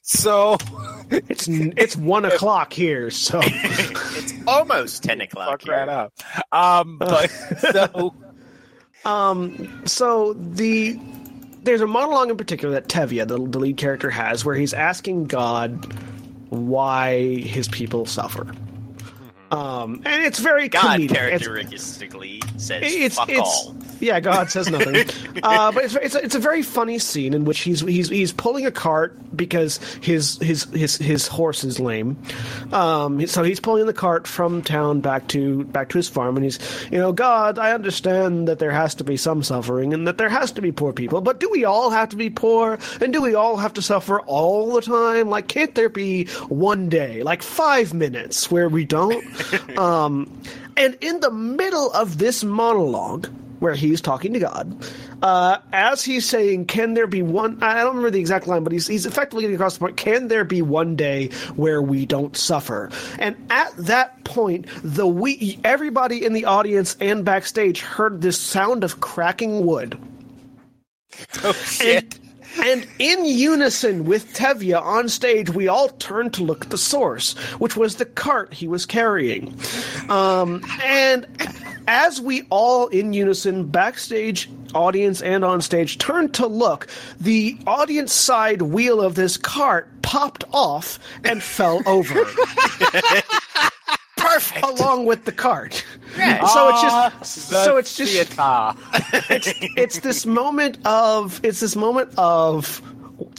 So 0.02 0.59
it's 1.11 1.49
it's 1.49 1.97
one 1.97 2.26
o'clock 2.26 2.73
here, 2.73 3.11
so 3.11 3.40
It's 3.45 4.35
almost 4.47 5.02
ten 5.05 5.21
o'clock. 5.23 5.62
fuck 5.62 5.69
right 5.69 5.88
here. 5.88 5.99
up. 5.99 6.12
Um, 6.52 6.99
but 6.99 7.28
so 7.73 8.14
Um, 9.07 9.83
so 9.87 10.35
the 10.35 10.99
there's 11.62 11.81
a 11.81 11.87
monologue 11.87 12.31
in 12.31 12.37
particular 12.37 12.75
that 12.75 12.88
Tevye, 12.88 13.26
the, 13.26 13.37
the 13.37 13.59
lead 13.59 13.76
character, 13.78 14.11
has 14.11 14.45
where 14.45 14.55
he's 14.55 14.75
asking 14.75 15.25
God 15.26 15.93
why 16.50 17.37
his 17.40 17.69
people 17.69 18.05
suffer. 18.07 18.47
Um, 19.50 20.02
and 20.05 20.23
it's 20.25 20.38
very 20.38 20.69
God 20.69 21.00
comedic. 21.00 21.05
It's- 21.05 21.43
characteristically 21.43 22.43
says 22.59 22.83
it's 22.85 23.17
fuck 23.17 23.28
it's 23.31 23.40
all. 23.40 23.76
Yeah 24.00 24.21
god 24.21 24.50
says 24.50 24.71
nothing. 24.71 25.07
Uh, 25.40 25.71
but 25.71 25.85
it's, 25.85 25.95
it's, 25.95 26.14
a, 26.14 26.25
it's 26.25 26.35
a 26.35 26.38
very 26.38 26.62
funny 26.62 26.99
scene 26.99 27.33
in 27.33 27.45
which 27.45 27.61
he's 27.61 27.81
he's 27.81 28.09
he's 28.09 28.33
pulling 28.33 28.67
a 28.67 28.71
cart 28.71 29.17
because 29.37 29.78
his 30.02 30.37
his 30.38 30.64
his 30.73 30.97
his 30.97 31.28
horse 31.28 31.62
is 31.62 31.78
lame. 31.78 32.17
Um, 32.73 33.25
so 33.26 33.45
he's 33.45 33.61
pulling 33.61 33.87
the 33.87 33.93
cart 33.93 34.26
from 34.26 34.62
town 34.62 35.00
back 35.00 35.28
to 35.28 35.64
back 35.64 35.90
to 35.90 35.99
his 35.99 36.09
farm 36.09 36.37
and 36.37 36.45
he's 36.45 36.59
you 36.90 36.99
know 36.99 37.12
god 37.12 37.59
i 37.59 37.73
understand 37.73 38.49
that 38.49 38.59
there 38.59 38.73
has 38.73 38.95
to 38.97 39.05
be 39.05 39.17
some 39.17 39.43
suffering 39.43 39.95
and 39.95 40.09
that 40.09 40.19
there 40.19 40.28
has 40.28 40.50
to 40.52 40.61
be 40.61 40.73
poor 40.73 40.93
people 40.93 41.21
but 41.21 41.38
do 41.40 41.49
we 41.50 41.64
all 41.64 41.90
have 41.90 42.09
to 42.09 42.17
be 42.17 42.31
poor? 42.31 42.78
And 43.00 43.12
do 43.12 43.21
we 43.21 43.35
all 43.35 43.57
have 43.57 43.73
to 43.75 43.83
suffer 43.83 44.21
all 44.21 44.73
the 44.73 44.81
time? 44.81 45.28
Like 45.28 45.49
can't 45.49 45.75
there 45.75 45.88
be 45.88 46.26
one 46.49 46.88
day 46.88 47.23
like 47.23 47.43
five 47.43 47.95
minutes 47.95 48.50
where 48.50 48.69
we 48.69 48.85
don't? 48.85 49.25
Um, 49.78 50.43
and 50.76 50.97
in 51.00 51.21
the 51.21 51.31
middle 51.31 51.93
of 51.93 52.19
this 52.19 52.43
monologue, 52.43 53.28
where 53.61 53.75
he's 53.75 54.00
talking 54.00 54.33
to 54.33 54.38
God, 54.38 54.77
uh, 55.23 55.59
as 55.73 56.05
he's 56.05 56.25
saying, 56.25 56.67
"Can 56.67 56.95
there 56.95 57.07
be 57.07 57.23
one?" 57.23 57.62
I 57.62 57.79
don't 57.79 57.88
remember 57.88 58.11
the 58.11 58.21
exact 58.21 58.47
line, 58.47 58.65
but 58.65 58.73
he's 58.73 58.87
he's 58.87 59.07
effectively 59.07 59.43
getting 59.43 59.57
across 59.57 59.75
the 59.75 59.81
point. 59.81 59.97
Can 59.97 60.29
there 60.29 60.45
be 60.45 60.62
one 60.62 60.97
day 60.97 61.29
where 61.57 61.83
we 61.83 62.07
don't 62.07 62.37
suffer? 62.37 62.91
And 63.19 63.37
at 63.50 63.77
that 63.77 64.25
point, 64.25 64.67
the 64.83 65.07
we 65.07 65.59
everybody 65.65 66.25
in 66.25 66.33
the 66.33 66.45
audience 66.45 66.97
and 67.00 67.25
backstage 67.25 67.81
heard 67.81 68.21
this 68.21 68.41
sound 68.41 68.85
of 68.85 69.00
cracking 69.00 69.65
wood. 69.65 69.99
oh 71.45 71.53
shit. 71.53 72.19
And, 72.19 72.27
and 72.62 72.87
in 72.99 73.25
unison 73.25 74.05
with 74.05 74.35
Tevye 74.35 74.81
on 74.81 75.09
stage, 75.09 75.50
we 75.50 75.69
all 75.69 75.88
turned 75.88 76.35
to 76.35 76.43
look 76.43 76.64
at 76.64 76.71
the 76.71 76.78
source, 76.78 77.35
which 77.59 77.76
was 77.76 77.97
the 77.97 78.05
cart 78.05 78.52
he 78.52 78.67
was 78.67 78.87
carrying. 78.87 79.59
Um, 80.09 80.64
and 80.83 81.26
as 81.87 82.21
we 82.21 82.43
all 82.50 82.88
in 82.88 83.12
unison, 83.12 83.67
backstage, 83.67 84.50
audience, 84.75 85.23
and 85.23 85.45
on 85.45 85.61
stage, 85.61 85.99
turned 85.99 86.35
to 86.35 86.47
look, 86.47 86.88
the 87.21 87.57
audience 87.67 88.12
side 88.12 88.62
wheel 88.62 89.00
of 89.00 89.14
this 89.14 89.37
cart 89.37 89.88
popped 90.02 90.45
off 90.52 90.99
and 91.25 91.43
fell 91.43 91.83
over. 91.87 92.25
Perfect. 94.19 94.65
along 94.65 95.07
with 95.07 95.25
the 95.25 95.33
cart. 95.33 95.85
Right. 96.17 96.39
So 96.47 96.69
it's 96.69 96.79
Ah, 96.83 97.13
just 97.21 97.51
the 97.51 97.65
so 97.65 97.77
it's 97.77 97.97
just 97.97 98.13
theater. 98.13 98.75
it's, 99.31 99.53
it's 99.77 99.99
this 100.01 100.27
moment 100.27 100.79
of 100.85 101.41
it's 101.45 101.61
this 101.61 101.77
moment 101.77 102.11
of 102.19 102.83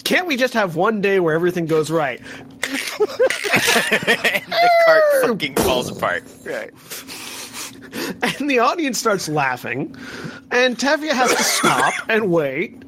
can't 0.03 0.27
we 0.27 0.35
just 0.37 0.53
have 0.53 0.75
one 0.75 1.01
day 1.01 1.19
where 1.19 1.33
everything 1.35 1.65
goes 1.65 1.89
right? 1.91 2.19
and 2.61 3.07
the 4.47 4.69
cart 4.85 5.03
fucking 5.23 5.55
falls 5.55 5.89
apart. 5.89 6.23
Right. 6.45 6.71
And 8.21 8.49
the 8.49 8.59
audience 8.59 8.99
starts 8.99 9.27
laughing, 9.27 9.95
and 10.51 10.77
Tevye 10.77 11.11
has 11.11 11.33
to 11.35 11.43
stop 11.43 11.93
and 12.07 12.31
wait. 12.31 12.83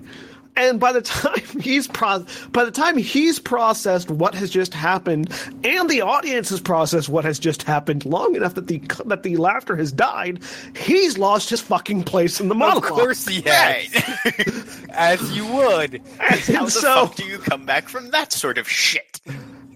And 0.55 0.79
by 0.79 0.91
the 0.91 1.01
time 1.01 1.61
he's 1.61 1.87
pro- 1.87 2.25
by 2.51 2.65
the 2.65 2.71
time 2.71 2.97
he's 2.97 3.39
processed 3.39 4.09
what 4.11 4.35
has 4.35 4.49
just 4.49 4.73
happened, 4.73 5.31
and 5.63 5.89
the 5.89 6.01
audience 6.01 6.49
has 6.49 6.59
processed 6.61 7.09
what 7.09 7.23
has 7.25 7.39
just 7.39 7.63
happened 7.63 8.05
long 8.05 8.35
enough 8.35 8.55
that 8.55 8.67
the 8.67 8.81
that 9.05 9.23
the 9.23 9.37
laughter 9.37 9.75
has 9.75 9.91
died, 9.91 10.41
he's 10.75 11.17
lost 11.17 11.49
his 11.49 11.61
fucking 11.61 12.03
place 12.03 12.39
in 12.39 12.49
the 12.49 12.55
Of 12.55 12.83
course 12.83 13.27
he 13.27 13.41
has. 13.45 14.87
As 14.89 15.35
you 15.35 15.45
would. 15.47 15.95
And 16.19 16.39
How 16.41 16.65
the 16.65 16.71
so, 16.71 17.07
fuck 17.07 17.15
do 17.15 17.25
you 17.25 17.37
come 17.39 17.65
back 17.65 17.87
from 17.87 18.09
that 18.11 18.33
sort 18.33 18.57
of 18.57 18.67
shit? 18.69 19.21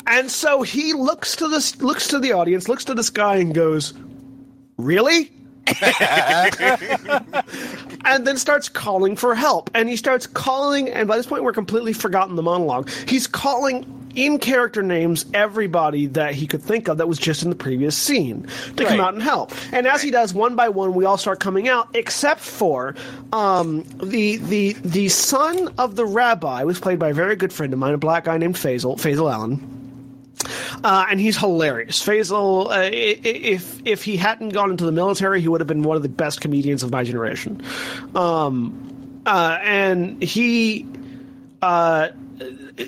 And 0.08 0.29
so 0.29 0.62
he 0.62 0.94
looks 0.94 1.36
to 1.38 1.48
this 1.48 1.82
looks 1.82 2.08
to 2.10 2.20
the 2.20 2.34
audience, 2.34 2.70
looks 2.70 2.86
to 2.86 2.94
the 2.94 3.03
sky 3.03 3.38
and 3.38 3.53
goes, 3.53 3.94
"Really?" 4.77 5.32
and 8.06 8.26
then 8.26 8.38
starts 8.38 8.70
calling 8.70 9.16
for 9.16 9.36
help. 9.36 9.70
And 9.74 9.90
he 9.90 9.96
starts 9.96 10.28
calling 10.28 10.90
and 10.90 11.08
by 11.08 11.18
this 11.18 11.26
point 11.26 11.44
we're 11.44 11.54
completely 11.54 11.94
forgotten 11.94 12.36
the 12.36 12.44
monologue. 12.44 12.90
He's 13.08 13.28
calling 13.28 13.86
in 14.16 14.40
character 14.40 14.82
names 14.82 15.26
everybody 15.34 16.08
that 16.08 16.34
he 16.34 16.48
could 16.48 16.64
think 16.64 16.88
of 16.88 16.98
that 16.98 17.08
was 17.08 17.20
just 17.20 17.44
in 17.44 17.50
the 17.50 17.56
previous 17.56 17.98
scene 17.98 18.48
to 18.78 18.86
come 18.86 19.00
out 19.00 19.14
and 19.14 19.22
help. 19.22 19.52
And 19.74 19.88
as 19.88 20.02
he 20.02 20.10
does 20.12 20.34
one 20.34 20.56
by 20.56 20.70
one, 20.70 20.94
we 20.94 21.06
all 21.06 21.18
start 21.18 21.40
coming 21.40 21.68
out, 21.68 21.90
except 21.94 22.40
for 22.40 22.96
um, 23.34 23.84
the 24.02 24.38
the 24.38 24.74
the 24.74 25.10
son 25.10 25.74
of 25.78 25.96
the 25.96 26.06
rabbi 26.06 26.64
was 26.64 26.80
played 26.80 27.00
by 27.00 27.10
a 27.10 27.14
very 27.14 27.36
good 27.36 27.52
friend 27.52 27.74
of 27.74 27.80
mine, 27.80 27.94
a 27.94 27.98
black 27.98 28.26
guy 28.26 28.38
named 28.38 28.56
Faisal, 28.56 28.96
Faisal 28.98 29.32
Allen. 29.32 29.85
Uh, 30.84 31.06
and 31.10 31.20
he's 31.20 31.38
hilarious. 31.38 32.04
Faisal, 32.06 32.68
uh, 32.70 32.90
if 32.94 33.82
if 33.86 34.04
he 34.04 34.18
hadn't 34.18 34.50
gone 34.50 34.72
into 34.72 34.86
the 34.86 34.92
military, 34.92 35.42
he 35.42 35.48
would 35.48 35.62
have 35.62 35.68
been 35.68 35.84
one 35.84 35.98
of 35.98 36.04
the 36.04 36.10
best 36.10 36.42
comedians 36.42 36.84
of 36.84 36.92
my 36.92 37.04
generation. 37.04 37.62
Um, 38.14 39.22
uh, 39.25 39.58
and 39.64 40.22
he 40.22 40.86
uh, 41.62 42.10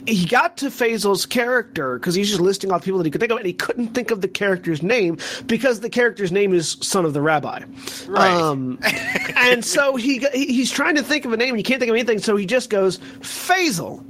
he 0.06 0.26
got 0.26 0.58
to 0.58 0.66
Faisal's 0.68 1.26
character 1.26 1.98
because 1.98 2.14
he's 2.14 2.28
just 2.28 2.42
listing 2.42 2.72
off 2.72 2.84
people 2.84 2.98
that 3.00 3.06
he 3.06 3.12
could 3.12 3.22
think 3.22 3.32
of, 3.32 3.38
and 3.38 3.48
he 3.48 3.54
couldn't 3.54 3.90
think 3.94 4.12
of 4.12 4.22
the 4.22 4.28
character's 4.28 4.84
name 4.84 5.18
because 5.46 5.80
the 5.80 5.90
character's 5.90 6.32
name 6.32 6.54
is 6.54 6.78
son 6.82 7.06
of 7.06 7.14
the 7.14 7.22
rabbi. 7.22 7.64
Right. 8.08 8.32
Um, 8.32 8.78
and 9.38 9.64
so 9.64 9.96
he 9.96 10.20
he- 10.34 10.48
he's 10.54 10.70
trying 10.72 10.96
to 10.96 11.04
think 11.04 11.26
of 11.26 11.32
a 11.34 11.38
name, 11.38 11.50
and 11.50 11.58
he 11.58 11.64
can't 11.64 11.80
think 11.80 11.90
of 11.90 11.96
anything, 11.96 12.20
so 12.20 12.36
he 12.36 12.46
just 12.46 12.70
goes 12.70 12.98
Faisal. 13.22 14.04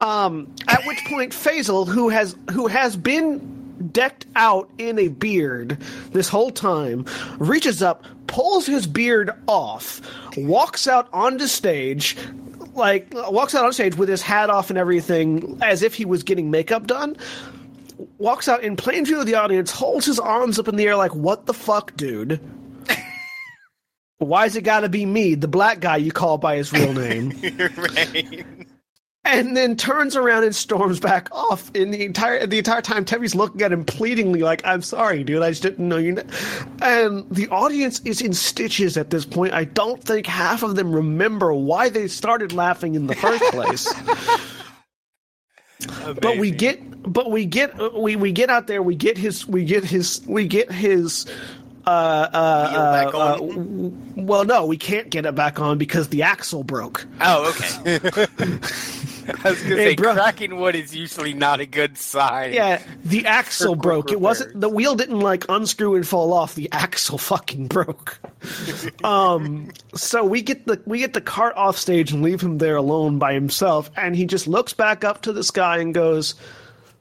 Um, 0.00 0.54
at 0.68 0.84
which 0.86 1.04
point 1.06 1.32
Faisal, 1.32 1.86
who 1.86 2.08
has 2.08 2.36
who 2.52 2.68
has 2.68 2.96
been 2.96 3.90
decked 3.90 4.26
out 4.36 4.70
in 4.78 4.98
a 4.98 5.08
beard 5.08 5.76
this 6.12 6.28
whole 6.28 6.50
time, 6.52 7.04
reaches 7.38 7.82
up, 7.82 8.04
pulls 8.28 8.64
his 8.64 8.86
beard 8.86 9.30
off, 9.48 10.00
walks 10.36 10.86
out 10.86 11.08
onto 11.12 11.48
stage, 11.48 12.16
like 12.74 13.12
walks 13.12 13.56
out 13.56 13.64
on 13.64 13.72
stage 13.72 13.96
with 13.96 14.08
his 14.08 14.22
hat 14.22 14.50
off 14.50 14.70
and 14.70 14.78
everything, 14.78 15.58
as 15.62 15.82
if 15.82 15.94
he 15.94 16.04
was 16.04 16.22
getting 16.22 16.48
makeup 16.50 16.86
done. 16.86 17.16
Walks 18.18 18.46
out 18.46 18.62
in 18.62 18.76
plain 18.76 19.04
view 19.04 19.18
of 19.18 19.26
the 19.26 19.34
audience, 19.34 19.72
holds 19.72 20.06
his 20.06 20.20
arms 20.20 20.60
up 20.60 20.68
in 20.68 20.76
the 20.76 20.86
air 20.86 20.94
like, 20.94 21.14
"What 21.16 21.46
the 21.46 21.54
fuck, 21.54 21.96
dude?" 21.96 22.38
Why's 24.18 24.54
it 24.54 24.62
gotta 24.62 24.88
be 24.88 25.04
me, 25.04 25.34
the 25.34 25.48
black 25.48 25.80
guy 25.80 25.96
you 25.96 26.12
call 26.12 26.38
by 26.38 26.56
his 26.56 26.72
real 26.72 26.92
name? 26.92 27.32
right. 27.76 28.46
And 29.28 29.56
then 29.56 29.76
turns 29.76 30.16
around 30.16 30.44
and 30.44 30.56
storms 30.56 30.98
back 30.98 31.28
off. 31.32 31.70
In 31.74 31.90
the 31.90 32.04
entire 32.04 32.46
the 32.46 32.58
entire 32.58 32.80
time, 32.80 33.04
Tevye's 33.04 33.34
looking 33.34 33.60
at 33.62 33.70
him 33.70 33.84
pleadingly, 33.84 34.40
like, 34.40 34.62
"I'm 34.64 34.82
sorry, 34.82 35.22
dude. 35.22 35.42
I 35.42 35.50
just 35.50 35.62
didn't 35.62 35.86
know 35.86 35.98
you." 35.98 36.14
Kn-. 36.14 36.30
And 36.80 37.30
the 37.30 37.46
audience 37.48 38.00
is 38.00 38.20
in 38.22 38.32
stitches 38.32 38.96
at 38.96 39.10
this 39.10 39.24
point. 39.26 39.52
I 39.52 39.64
don't 39.64 40.02
think 40.02 40.26
half 40.26 40.62
of 40.62 40.76
them 40.76 40.92
remember 40.92 41.52
why 41.52 41.90
they 41.90 42.08
started 42.08 42.52
laughing 42.52 42.94
in 42.94 43.06
the 43.06 43.14
first 43.14 43.44
place. 43.52 43.92
but 46.20 46.38
we 46.38 46.50
get, 46.50 46.80
but 47.12 47.30
we 47.30 47.44
get, 47.44 47.76
we 47.94 48.16
we 48.16 48.32
get 48.32 48.48
out 48.48 48.66
there. 48.66 48.82
We 48.82 48.96
get 48.96 49.18
his, 49.18 49.46
we 49.46 49.64
get 49.64 49.84
his, 49.84 50.22
we 50.26 50.46
get 50.48 50.72
his. 50.72 51.26
Uh, 51.86 52.28
uh, 52.34 52.36
uh, 52.36 52.92
back 53.04 53.14
on? 53.14 53.38
w- 53.38 53.92
well, 54.14 54.44
no, 54.44 54.66
we 54.66 54.76
can't 54.76 55.08
get 55.08 55.24
it 55.24 55.34
back 55.34 55.58
on 55.58 55.78
because 55.78 56.08
the 56.08 56.22
axle 56.22 56.62
broke. 56.62 57.06
Oh, 57.22 57.48
okay. 57.48 58.26
I 59.44 59.50
was 59.50 59.62
gonna 59.62 59.76
say 59.76 59.94
bro. 59.94 60.14
cracking 60.14 60.58
wood 60.58 60.74
is 60.74 60.94
usually 60.94 61.34
not 61.34 61.60
a 61.60 61.66
good 61.66 61.98
sign. 61.98 62.52
Yeah, 62.52 62.82
the 63.04 63.26
axle 63.26 63.74
broke. 63.74 64.10
It 64.10 64.20
wasn't 64.20 64.60
the 64.60 64.68
wheel 64.68 64.94
didn't 64.94 65.20
like 65.20 65.44
unscrew 65.48 65.96
and 65.96 66.06
fall 66.06 66.32
off. 66.32 66.54
The 66.54 66.70
axle 66.72 67.18
fucking 67.18 67.66
broke. 67.66 68.18
um, 69.04 69.70
so 69.94 70.24
we 70.24 70.40
get 70.40 70.66
the 70.66 70.80
we 70.86 71.00
get 71.00 71.12
the 71.12 71.20
cart 71.20 71.54
off 71.56 71.76
stage 71.76 72.12
and 72.12 72.22
leave 72.22 72.40
him 72.40 72.58
there 72.58 72.76
alone 72.76 73.18
by 73.18 73.34
himself, 73.34 73.90
and 73.96 74.16
he 74.16 74.24
just 74.24 74.48
looks 74.48 74.72
back 74.72 75.04
up 75.04 75.22
to 75.22 75.32
the 75.32 75.44
sky 75.44 75.78
and 75.78 75.92
goes, 75.92 76.34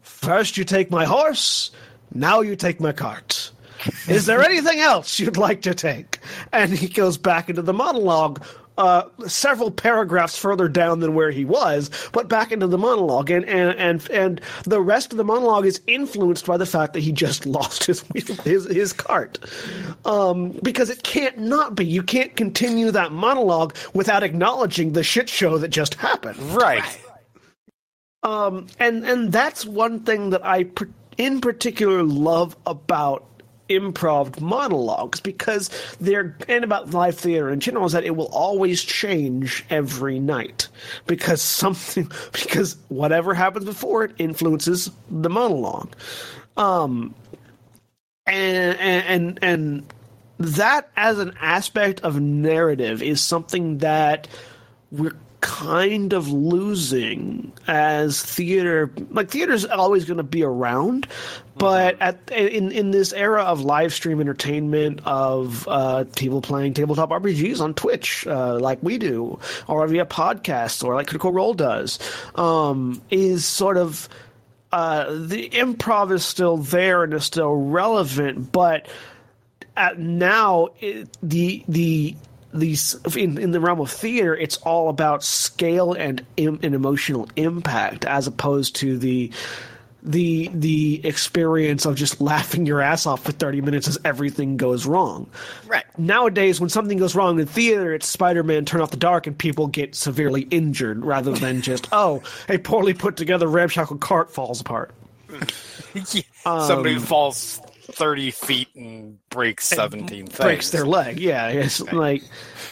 First 0.01 0.57
you 0.57 0.65
take 0.65 0.91
my 0.91 1.05
horse, 1.05 1.71
now 2.13 2.41
you 2.41 2.55
take 2.55 2.79
my 2.79 2.91
cart. 2.91 3.51
Is 4.07 4.25
there 4.25 4.43
anything 4.49 4.79
else 4.79 5.19
you'd 5.19 5.37
like 5.37 5.61
to 5.61 5.75
take? 5.75 6.19
And 6.51 6.71
he 6.71 6.87
goes 6.87 7.17
back 7.17 7.49
into 7.49 7.61
the 7.61 7.73
monologue. 7.73 8.43
Uh, 8.77 9.03
several 9.25 9.71
paragraphs 9.71 10.37
further 10.37 10.67
down 10.67 10.99
than 10.99 11.15
where 11.15 11.31
he 11.31 11.43
was, 11.43 11.89
but 12.11 12.27
back 12.27 12.51
into 12.51 12.67
the 12.67 12.77
monologue, 12.77 13.31
and 13.31 13.43
and 13.45 13.77
and 13.79 14.09
and 14.11 14.41
the 14.65 14.79
rest 14.79 15.11
of 15.11 15.17
the 15.17 15.23
monologue 15.23 15.65
is 15.65 15.81
influenced 15.87 16.45
by 16.45 16.57
the 16.57 16.65
fact 16.65 16.93
that 16.93 16.99
he 16.99 17.11
just 17.11 17.45
lost 17.57 17.85
his 17.85 18.03
his 18.43 18.65
his 18.65 18.93
cart, 18.93 19.39
um, 20.05 20.51
because 20.63 20.89
it 20.89 21.03
can't 21.03 21.37
not 21.39 21.75
be. 21.75 21.85
You 21.85 22.03
can't 22.03 22.35
continue 22.35 22.91
that 22.91 23.11
monologue 23.11 23.75
without 23.93 24.23
acknowledging 24.23 24.93
the 24.93 25.03
shit 25.03 25.27
show 25.29 25.57
that 25.57 25.69
just 25.69 25.95
happened. 25.95 26.39
Right. 26.53 26.83
Um, 28.23 28.67
and 28.79 29.05
and 29.05 29.31
that's 29.31 29.65
one 29.65 30.01
thing 30.01 30.31
that 30.31 30.45
I 30.45 30.65
in 31.17 31.41
particular 31.41 32.03
love 32.03 32.55
about 32.65 33.26
improv 33.69 34.39
monologues 34.39 35.19
because 35.19 35.69
they're 35.99 36.35
and 36.47 36.63
about 36.63 36.91
live 36.91 37.17
theater 37.17 37.49
in 37.49 37.59
general 37.59 37.85
is 37.85 37.91
that 37.91 38.03
it 38.03 38.15
will 38.15 38.29
always 38.31 38.81
change 38.81 39.65
every 39.69 40.19
night 40.19 40.67
because 41.05 41.41
something 41.41 42.11
because 42.31 42.77
whatever 42.89 43.33
happens 43.33 43.65
before 43.65 44.03
it 44.03 44.11
influences 44.17 44.89
the 45.09 45.29
monologue. 45.29 45.95
Um 46.55 47.13
and 48.25 48.79
and 48.79 49.39
and 49.41 49.93
that 50.39 50.89
as 50.95 51.19
an 51.19 51.33
aspect 51.41 52.01
of 52.01 52.19
narrative 52.19 53.01
is 53.01 53.21
something 53.21 53.79
that 53.79 54.27
we're 54.91 55.15
kind 55.47 56.11
of 56.11 56.27
losing 56.27 57.53
as 57.67 58.21
theater 58.21 58.91
like 59.11 59.31
theater's 59.31 59.63
always 59.63 60.03
going 60.03 60.17
to 60.17 60.23
be 60.23 60.43
around 60.43 61.07
but 61.55 61.95
at 62.01 62.19
in 62.31 62.69
in 62.73 62.91
this 62.91 63.13
era 63.13 63.43
of 63.43 63.61
live 63.61 63.93
stream 63.93 64.19
entertainment 64.19 64.99
of 65.05 65.65
uh, 65.69 66.03
people 66.17 66.41
playing 66.41 66.73
tabletop 66.73 67.11
RPGs 67.11 67.61
on 67.61 67.73
Twitch 67.75 68.27
uh, 68.27 68.59
like 68.59 68.77
we 68.83 68.97
do 68.97 69.39
or 69.69 69.87
via 69.87 70.05
podcasts 70.05 70.83
or 70.83 70.95
like 70.95 71.07
Critical 71.07 71.31
Role 71.31 71.53
does 71.53 71.97
um, 72.35 73.01
is 73.09 73.45
sort 73.45 73.77
of 73.77 74.09
uh, 74.73 75.05
the 75.05 75.49
improv 75.51 76.11
is 76.11 76.25
still 76.25 76.57
there 76.57 77.05
and 77.05 77.13
is 77.13 77.23
still 77.23 77.55
relevant 77.55 78.51
but 78.51 78.89
at 79.77 79.97
now 79.97 80.67
it, 80.81 81.07
the 81.23 81.63
the 81.69 82.17
these 82.53 82.95
in, 83.15 83.37
in 83.37 83.51
the 83.51 83.59
realm 83.59 83.79
of 83.81 83.91
theater 83.91 84.35
it's 84.35 84.57
all 84.57 84.89
about 84.89 85.23
scale 85.23 85.93
and 85.93 86.25
Im, 86.37 86.59
and 86.63 86.73
emotional 86.73 87.27
impact 87.35 88.05
as 88.05 88.25
opposed 88.27 88.75
to 88.77 88.97
the 88.97 89.31
the 90.03 90.49
the 90.53 91.05
experience 91.05 91.85
of 91.85 91.95
just 91.95 92.21
laughing 92.21 92.65
your 92.65 92.79
ass 92.81 93.05
off 93.05 93.23
for 93.25 93.33
30 93.33 93.59
minutes 93.61 93.87
as 93.89 93.97
everything 94.05 94.55
goes 94.55 94.85
wrong. 94.85 95.29
Right. 95.67 95.83
nowadays 95.97 96.61
when 96.61 96.69
something 96.69 96.97
goes 96.97 97.15
wrong 97.15 97.37
in 97.39 97.45
theater 97.47 97.93
it's 97.93 98.07
spider-man 98.07 98.63
turn 98.63 98.79
off 98.79 98.91
the 98.91 98.97
dark 98.97 99.27
and 99.27 99.37
people 99.37 99.67
get 99.67 99.93
severely 99.95 100.43
injured 100.43 101.03
rather 101.03 101.33
than 101.33 101.61
just 101.71 101.89
oh 101.91 102.23
a 102.47 102.57
poorly 102.57 102.93
put 102.93 103.17
together 103.17 103.47
ramshackle 103.47 103.97
cart 103.97 104.31
falls 104.31 104.61
apart. 104.61 104.91
Somebody 106.45 106.95
Um, 106.95 107.01
falls 107.01 107.59
thirty 107.93 108.31
feet 108.31 108.69
and 108.75 109.17
breaks 109.29 109.65
seventeen 109.65 110.27
things. 110.27 110.37
breaks 110.37 110.69
their 110.71 110.85
leg. 110.85 111.19
Yeah, 111.19 111.47
it's 111.49 111.81
like, 111.93 112.23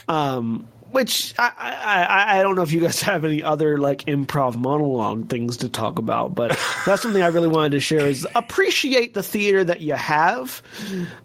um, 0.08 0.68
which 0.92 1.34
I, 1.38 1.52
I 1.58 2.04
I 2.04 2.40
I 2.40 2.44
don't 2.44 2.56
know 2.56 2.62
if 2.62 2.72
you 2.72 2.80
guys 2.82 3.02
have 3.02 3.26
any 3.26 3.44
other 3.44 3.78
like 3.78 4.04
improv 4.06 4.56
monologue 4.56 5.30
things 5.30 5.58
to 5.58 5.70
talk 5.70 6.00
about, 6.00 6.36
but 6.36 6.58
that's 6.86 7.02
something 7.02 7.22
I 7.22 7.28
really 7.28 7.48
wanted 7.48 7.72
to 7.72 7.80
share 7.80 8.08
is 8.08 8.28
appreciate 8.36 9.14
the 9.14 9.24
theater 9.24 9.64
that 9.64 9.82
you 9.82 9.94
have, 9.94 10.62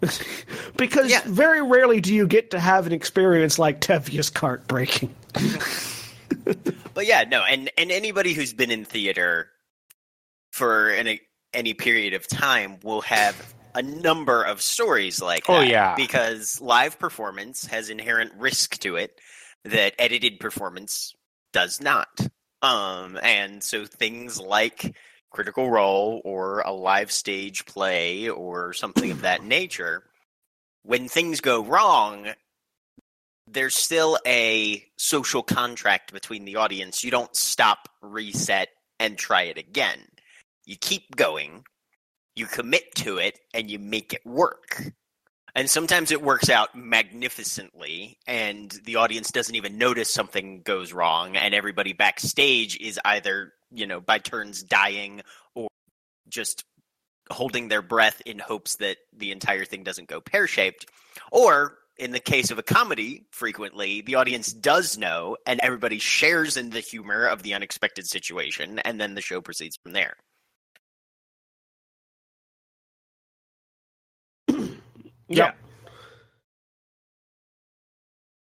because 0.77 1.09
Yeah. 1.11 1.21
very 1.25 1.61
rarely 1.61 2.01
do 2.01 2.13
you 2.13 2.27
get 2.27 2.51
to 2.51 2.59
have 2.59 2.87
an 2.87 2.93
experience 2.93 3.57
like 3.59 3.79
Tevye's 3.81 4.29
cart 4.29 4.67
breaking. 4.67 5.13
But 6.93 7.05
yeah, 7.05 7.23
no, 7.23 7.41
and 7.43 7.69
and 7.77 7.91
anybody 7.91 8.33
who's 8.33 8.51
been 8.53 8.71
in 8.71 8.83
theater 8.83 9.47
for 10.51 10.89
any 10.89 11.21
any 11.53 11.73
period 11.73 12.13
of 12.13 12.27
time 12.27 12.79
will 12.83 13.01
have 13.01 13.53
a 13.75 13.81
number 13.81 14.43
of 14.43 14.61
stories 14.61 15.21
like 15.21 15.49
Oh, 15.49 15.59
that. 15.59 15.67
yeah. 15.67 15.95
because 15.95 16.59
live 16.61 16.99
performance 16.99 17.65
has 17.65 17.89
inherent 17.89 18.33
risk 18.37 18.77
to 18.79 18.95
it 18.95 19.19
that 19.65 19.93
edited 19.99 20.39
performance 20.39 21.13
does 21.53 21.81
not. 21.81 22.19
Um, 22.61 23.17
and 23.21 23.63
so 23.63 23.85
things 23.85 24.39
like 24.39 24.95
Critical 25.31 25.69
Role 25.69 26.21
or 26.25 26.59
a 26.61 26.71
live 26.71 27.11
stage 27.11 27.65
play 27.65 28.29
or 28.29 28.73
something 28.73 29.11
of 29.11 29.21
that 29.21 29.43
nature, 29.43 30.03
when 30.83 31.07
things 31.07 31.41
go 31.41 31.63
wrong, 31.63 32.27
there's 33.47 33.75
still 33.75 34.17
a 34.25 34.83
social 34.97 35.43
contract 35.43 36.13
between 36.13 36.45
the 36.45 36.55
audience. 36.57 37.03
You 37.03 37.11
don't 37.11 37.35
stop, 37.35 37.89
reset, 38.01 38.69
and 38.99 39.17
try 39.17 39.43
it 39.43 39.57
again. 39.57 39.99
You 40.65 40.75
keep 40.79 41.15
going, 41.15 41.63
you 42.35 42.45
commit 42.45 42.95
to 42.95 43.17
it, 43.17 43.39
and 43.53 43.69
you 43.69 43.79
make 43.79 44.13
it 44.13 44.25
work. 44.25 44.83
And 45.53 45.69
sometimes 45.69 46.11
it 46.11 46.21
works 46.21 46.49
out 46.49 46.75
magnificently, 46.75 48.17
and 48.25 48.71
the 48.85 48.95
audience 48.95 49.31
doesn't 49.31 49.55
even 49.55 49.77
notice 49.77 50.13
something 50.13 50.61
goes 50.61 50.93
wrong, 50.93 51.35
and 51.35 51.53
everybody 51.53 51.91
backstage 51.93 52.77
is 52.79 52.99
either, 53.03 53.51
you 53.69 53.85
know, 53.85 53.99
by 53.99 54.19
turns 54.19 54.63
dying 54.63 55.21
or 55.53 55.67
just 56.29 56.63
holding 57.29 57.67
their 57.67 57.81
breath 57.81 58.21
in 58.25 58.39
hopes 58.39 58.75
that 58.77 58.97
the 59.15 59.31
entire 59.31 59.65
thing 59.65 59.83
doesn't 59.83 60.07
go 60.07 60.21
pear 60.21 60.47
shaped. 60.47 60.85
Or 61.31 61.77
in 61.97 62.11
the 62.11 62.19
case 62.19 62.51
of 62.51 62.57
a 62.57 62.63
comedy, 62.63 63.25
frequently 63.31 64.01
the 64.01 64.15
audience 64.15 64.51
does 64.53 64.97
know 64.97 65.37
and 65.45 65.59
everybody 65.61 65.99
shares 65.99 66.57
in 66.57 66.69
the 66.69 66.79
humor 66.79 67.25
of 67.25 67.43
the 67.43 67.53
unexpected 67.53 68.07
situation, 68.07 68.79
and 68.79 68.99
then 68.99 69.15
the 69.15 69.21
show 69.21 69.41
proceeds 69.41 69.77
from 69.83 69.91
there. 69.91 70.15
Yeah. 75.33 75.51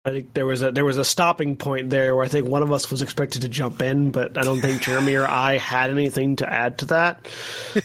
I 0.07 0.11
think 0.11 0.35
there 0.35 0.45
was 0.45 0.61
a 0.63 0.71
there 0.71 0.85
was 0.85 0.99
a 0.99 1.05
stopping 1.05 1.57
point 1.57 1.89
there 1.89 2.15
where 2.15 2.25
I 2.25 2.29
think 2.29 2.47
one 2.47 2.63
of 2.63 2.71
us 2.71 2.91
was 2.91 3.01
expected 3.01 3.41
to 3.43 3.49
jump 3.49 3.81
in, 3.81 4.11
but 4.11 4.37
I 4.37 4.43
don't 4.43 4.61
think 4.61 4.83
Jeremy 4.83 5.15
or 5.15 5.27
I 5.27 5.57
had 5.57 5.89
anything 5.91 6.37
to 6.37 6.53
add 6.53 6.77
to 6.79 6.85
that. 6.87 7.27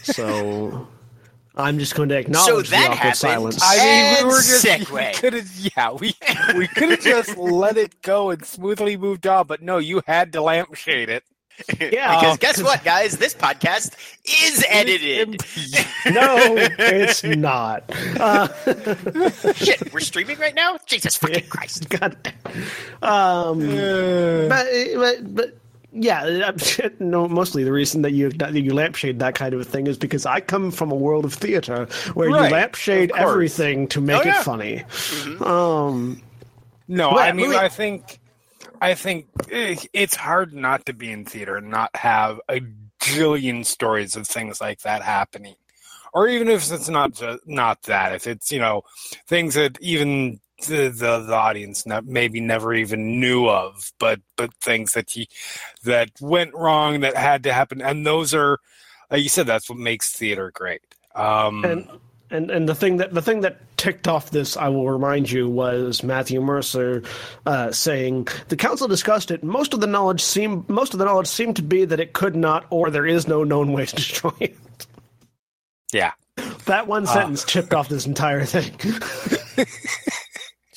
So 0.02 0.86
I'm 1.56 1.78
just 1.78 1.94
going 1.94 2.10
to 2.10 2.18
acknowledge 2.18 2.68
that 2.70 2.78
the 2.78 2.84
awkward 2.84 2.98
happened. 2.98 3.16
silence. 3.16 3.60
I 3.62 3.76
mean, 3.76 4.26
we 4.26 4.32
were 4.34 4.42
just 4.42 4.64
segue. 4.64 5.14
could 5.14 5.44
yeah 5.74 5.92
we 5.92 6.14
we 6.56 6.66
could 6.68 6.90
have 6.90 7.00
just 7.00 7.38
let 7.38 7.78
it 7.78 8.02
go 8.02 8.28
and 8.30 8.44
smoothly 8.44 8.98
moved 8.98 9.26
on, 9.26 9.46
but 9.46 9.62
no, 9.62 9.78
you 9.78 10.02
had 10.06 10.34
to 10.34 10.42
lampshade 10.42 11.08
it. 11.08 11.24
yeah, 11.80 12.20
Because 12.20 12.38
guess 12.38 12.62
what, 12.62 12.82
guys? 12.84 13.16
This 13.18 13.34
podcast 13.34 13.94
is 14.24 14.64
edited. 14.68 15.30
no, 16.12 16.36
it's 16.78 17.24
not. 17.24 17.84
Uh, 18.18 18.48
Shit, 19.54 19.92
we're 19.92 20.00
streaming 20.00 20.38
right 20.38 20.54
now? 20.54 20.78
Jesus 20.86 21.16
fucking 21.16 21.48
Christ. 21.48 21.88
God, 21.88 22.16
um, 23.02 23.58
but, 24.48 24.66
but 24.96 25.34
but 25.34 25.56
yeah, 25.92 26.52
no. 27.00 27.26
Mostly 27.26 27.64
the 27.64 27.72
reason 27.72 28.02
that 28.02 28.12
you 28.12 28.30
that 28.30 28.54
you 28.54 28.72
lampshade 28.72 29.18
that 29.18 29.34
kind 29.34 29.52
of 29.54 29.60
a 29.60 29.64
thing 29.64 29.88
is 29.88 29.98
because 29.98 30.24
I 30.24 30.40
come 30.40 30.70
from 30.70 30.92
a 30.92 30.94
world 30.94 31.24
of 31.24 31.34
theater 31.34 31.88
where 32.14 32.30
Right, 32.30 32.44
you 32.48 32.54
lampshade 32.54 33.10
everything 33.16 33.88
to 33.88 34.00
make 34.00 34.20
Oh, 34.20 34.22
yeah. 34.24 34.40
it 34.40 34.44
funny. 34.44 34.84
Um, 35.44 36.22
No, 36.86 37.08
Well, 37.10 37.18
I 37.18 37.32
mean, 37.32 37.46
movie- 37.46 37.58
I 37.58 37.68
think, 37.68 38.19
I 38.80 38.94
think 38.94 39.26
eh, 39.50 39.76
it's 39.92 40.16
hard 40.16 40.52
not 40.52 40.86
to 40.86 40.92
be 40.92 41.10
in 41.10 41.24
theater 41.24 41.56
and 41.56 41.70
not 41.70 41.94
have 41.96 42.40
a 42.48 42.60
jillion 43.00 43.64
stories 43.64 44.16
of 44.16 44.26
things 44.26 44.60
like 44.60 44.80
that 44.80 45.02
happening, 45.02 45.56
or 46.12 46.28
even 46.28 46.48
if 46.48 46.70
it's 46.72 46.88
not 46.88 47.22
not 47.46 47.82
that, 47.82 48.14
if 48.14 48.26
it's 48.26 48.50
you 48.50 48.58
know 48.58 48.82
things 49.26 49.54
that 49.54 49.78
even 49.80 50.40
the 50.66 50.88
the, 50.88 51.20
the 51.20 51.34
audience 51.34 51.84
maybe 52.04 52.40
never 52.40 52.74
even 52.74 53.20
knew 53.20 53.48
of, 53.48 53.92
but 53.98 54.20
but 54.36 54.54
things 54.54 54.92
that 54.92 55.10
he 55.10 55.28
that 55.84 56.10
went 56.20 56.54
wrong 56.54 57.00
that 57.00 57.16
had 57.16 57.42
to 57.44 57.52
happen, 57.52 57.80
and 57.80 58.06
those 58.06 58.34
are, 58.34 58.58
like 59.10 59.22
you 59.22 59.28
said, 59.28 59.46
that's 59.46 59.68
what 59.68 59.78
makes 59.78 60.12
theater 60.12 60.50
great. 60.50 60.82
Um, 61.14 61.64
and 61.64 61.88
and 62.30 62.50
and 62.50 62.68
the 62.68 62.74
thing 62.74 62.98
that 62.98 63.12
the 63.12 63.22
thing 63.22 63.40
that 63.40 63.58
ticked 63.76 64.08
off 64.08 64.30
this, 64.30 64.56
I 64.56 64.68
will 64.68 64.90
remind 64.90 65.30
you, 65.30 65.48
was 65.48 66.02
Matthew 66.02 66.40
Mercer 66.40 67.02
uh, 67.46 67.72
saying 67.72 68.28
the 68.48 68.56
council 68.56 68.88
discussed 68.88 69.30
it. 69.30 69.42
Most 69.42 69.74
of 69.74 69.80
the 69.80 69.86
knowledge 69.86 70.22
seem 70.22 70.64
most 70.68 70.92
of 70.92 70.98
the 70.98 71.04
knowledge 71.04 71.28
seemed 71.28 71.56
to 71.56 71.62
be 71.62 71.84
that 71.84 72.00
it 72.00 72.12
could 72.12 72.36
not, 72.36 72.66
or 72.70 72.90
there 72.90 73.06
is 73.06 73.26
no 73.26 73.44
known 73.44 73.72
way 73.72 73.86
to 73.86 73.96
destroy 73.96 74.32
it. 74.40 74.56
Yeah. 75.92 76.12
That 76.66 76.86
one 76.86 77.06
sentence 77.06 77.44
chipped 77.44 77.74
off 77.74 77.88
this 77.88 78.06
entire 78.06 78.44
thing. 78.44 78.72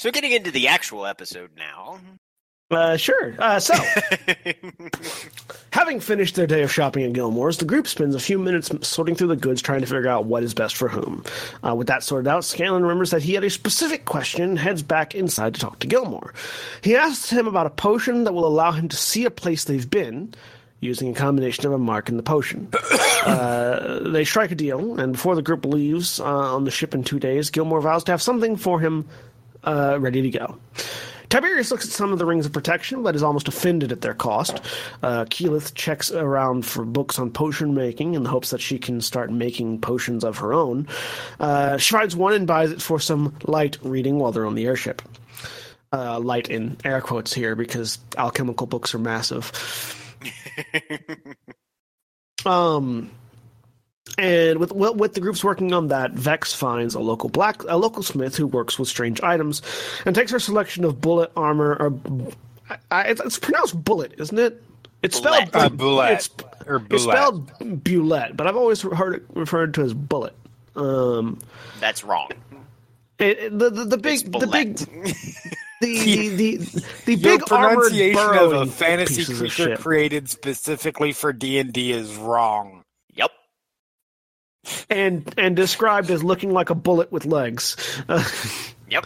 So 0.03 0.11
getting 0.11 0.33
into 0.33 0.51
the 0.51 0.67
actual 0.67 1.05
episode 1.05 1.51
now. 1.55 1.97
Uh, 2.73 2.97
sure. 2.97 3.36
Uh, 3.39 3.59
so, 3.59 3.73
having 5.71 5.99
finished 5.99 6.36
their 6.36 6.47
day 6.47 6.63
of 6.63 6.71
shopping 6.71 7.03
at 7.03 7.13
Gilmore's, 7.13 7.57
the 7.57 7.65
group 7.65 7.88
spends 7.88 8.15
a 8.15 8.19
few 8.19 8.39
minutes 8.39 8.71
sorting 8.81 9.15
through 9.15 9.27
the 9.27 9.36
goods, 9.36 9.62
trying 9.62 9.81
to 9.81 9.86
figure 9.86 10.07
out 10.07 10.25
what 10.25 10.43
is 10.43 10.53
best 10.53 10.75
for 10.75 10.89
whom. 10.89 11.23
Uh, 11.65 11.75
with 11.75 11.88
that 11.88 12.03
sorted 12.03 12.27
out, 12.27 12.45
Scanlan 12.45 12.83
remembers 12.83 13.12
that 13.12 13.23
he 13.23 13.33
had 13.33 13.43
a 13.43 13.49
specific 13.49 14.05
question 14.05 14.43
and 14.43 14.59
heads 14.59 14.83
back 14.83 15.15
inside 15.15 15.53
to 15.55 15.59
talk 15.59 15.79
to 15.79 15.88
Gilmore. 15.88 16.33
He 16.81 16.95
asks 16.95 17.29
him 17.29 17.47
about 17.47 17.65
a 17.67 17.71
potion 17.71 18.23
that 18.23 18.33
will 18.33 18.45
allow 18.47 18.71
him 18.71 18.89
to 18.89 18.97
see 18.97 19.25
a 19.25 19.31
place 19.31 19.63
they've 19.65 19.89
been. 19.89 20.33
Using 20.79 21.12
a 21.12 21.13
combination 21.13 21.65
of 21.65 21.71
a 21.71 21.77
mark 21.77 22.09
and 22.09 22.19
the 22.19 22.23
potion. 22.23 22.67
Uh, 23.23 23.99
they 24.09 24.25
strike 24.25 24.51
a 24.51 24.55
deal, 24.55 24.99
and 24.99 25.13
before 25.13 25.33
the 25.33 25.41
group 25.41 25.63
leaves 25.63 26.19
uh, 26.19 26.25
on 26.25 26.65
the 26.65 26.71
ship 26.71 26.93
in 26.93 27.05
two 27.05 27.19
days, 27.19 27.51
Gilmore 27.51 27.79
vows 27.79 28.03
to 28.03 28.12
have 28.12 28.21
something 28.21 28.57
for 28.57 28.81
him 28.81 29.07
uh, 29.63 29.97
ready 29.97 30.21
to 30.23 30.29
go. 30.29 30.57
Tiberius 31.33 31.71
looks 31.71 31.85
at 31.85 31.91
some 31.91 32.13
of 32.13 32.19
the 32.19 32.27
rings 32.27 32.45
of 32.45 32.51
protection, 32.51 33.01
but 33.01 33.15
is 33.15 33.23
almost 33.23 33.47
offended 33.47 33.91
at 33.91 34.01
their 34.01 34.13
cost. 34.13 34.61
Uh, 35.01 35.25
Keyleth 35.25 35.73
checks 35.73 36.11
around 36.11 36.63
for 36.63 36.85
books 36.85 37.17
on 37.17 37.31
potion 37.31 37.73
making 37.73 38.13
in 38.13 38.21
the 38.21 38.29
hopes 38.29 38.51
that 38.51 38.61
she 38.61 38.77
can 38.77 39.01
start 39.01 39.31
making 39.31 39.81
potions 39.81 40.23
of 40.23 40.37
her 40.37 40.53
own. 40.53 40.87
Uh, 41.39 41.77
she 41.77 41.95
finds 41.95 42.15
one 42.15 42.33
and 42.33 42.45
buys 42.45 42.69
it 42.69 42.83
for 42.83 42.99
some 42.99 43.35
light 43.45 43.79
reading 43.81 44.19
while 44.19 44.31
they're 44.31 44.45
on 44.45 44.53
the 44.53 44.67
airship. 44.67 45.01
Uh, 45.91 46.19
light 46.19 46.49
in 46.49 46.77
air 46.85 47.01
quotes 47.01 47.33
here 47.33 47.55
because 47.55 47.97
alchemical 48.15 48.67
books 48.67 48.93
are 48.93 48.99
massive. 48.99 49.51
Um, 52.45 53.09
and 54.17 54.60
with 54.60 54.71
with 54.73 54.95
with 54.95 55.13
the 55.13 55.19
groups 55.21 55.43
working 55.43 55.73
on 55.73 55.88
that, 55.88 56.12
Vex 56.12 56.54
finds 56.54 56.95
a 56.95 56.99
local 56.99 57.30
black 57.30 57.63
a 57.63 57.78
local 57.78 58.04
smith 58.04 58.36
who 58.36 58.47
works 58.47 58.78
with 58.80 58.88
strange 58.88 59.21
items, 59.21 59.62
and 60.06 60.15
takes 60.15 60.32
her 60.32 60.39
selection 60.39 60.84
of 60.86 61.02
bullet 61.02 61.32
armor. 61.36 61.76
Or 61.80 61.93
I, 62.69 62.78
I, 62.91 63.02
it's 63.10 63.39
pronounced 63.39 63.84
bullet, 63.84 64.13
isn't 64.17 64.38
it? 64.38 64.62
It's 65.02 65.17
spelled 65.17 65.52
Bullet. 65.52 65.65
Uh, 65.65 65.69
bullet. 65.69 66.12
It's, 66.13 66.30
Or 66.65 66.82
it's 66.89 67.04
spelled 67.04 67.84
bullet, 67.84 68.38
but 68.38 68.47
I've 68.47 68.56
always 68.56 68.82
heard 68.82 69.15
it 69.15 69.23
referred 69.34 69.73
to 69.73 69.82
as 69.82 69.93
bullet. 69.93 70.34
Um, 70.76 71.39
That's 71.82 72.04
wrong. 72.04 72.30
it, 73.19 73.38
it- 73.39 73.60
the, 73.60 73.69
the 73.69 73.84
the 73.86 73.97
big 73.97 74.13
It's 74.13 74.23
the 74.23 74.47
big 74.47 74.78
bullet. 74.78 74.78
the 75.82 76.30
the 76.36 76.58
the 77.06 77.15
Your 77.15 77.39
big 77.39 77.52
armored 77.52 77.91
pronunciation 77.91 78.38
of 78.38 78.54
a 78.54 78.65
fantasy 78.67 79.26
creature 79.26 79.76
created 79.76 80.30
specifically 80.30 81.12
for 81.12 81.34
D 81.34 81.60
and 81.60 81.73
D 81.73 81.91
is 81.91 82.15
wrong. 82.15 82.82
And 84.89 85.34
and 85.38 85.56
described 85.56 86.10
as 86.12 86.23
looking 86.23 86.52
like 86.52 86.69
a 86.69 86.76
bullet 86.76 87.12
with 87.12 87.26
legs. 87.26 87.76
Uh, 88.08 88.23
Yep. 88.89 89.06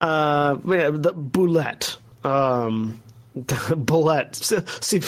uh, 0.00 0.56
yeah, 0.66 0.90
the 0.90 1.12
bulette. 1.14 1.96
Um, 2.24 3.00
bullet. 3.76 4.34
See, 4.80 5.00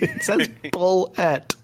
it 0.00 0.22
says 0.22 0.48
bullet. 0.72 1.54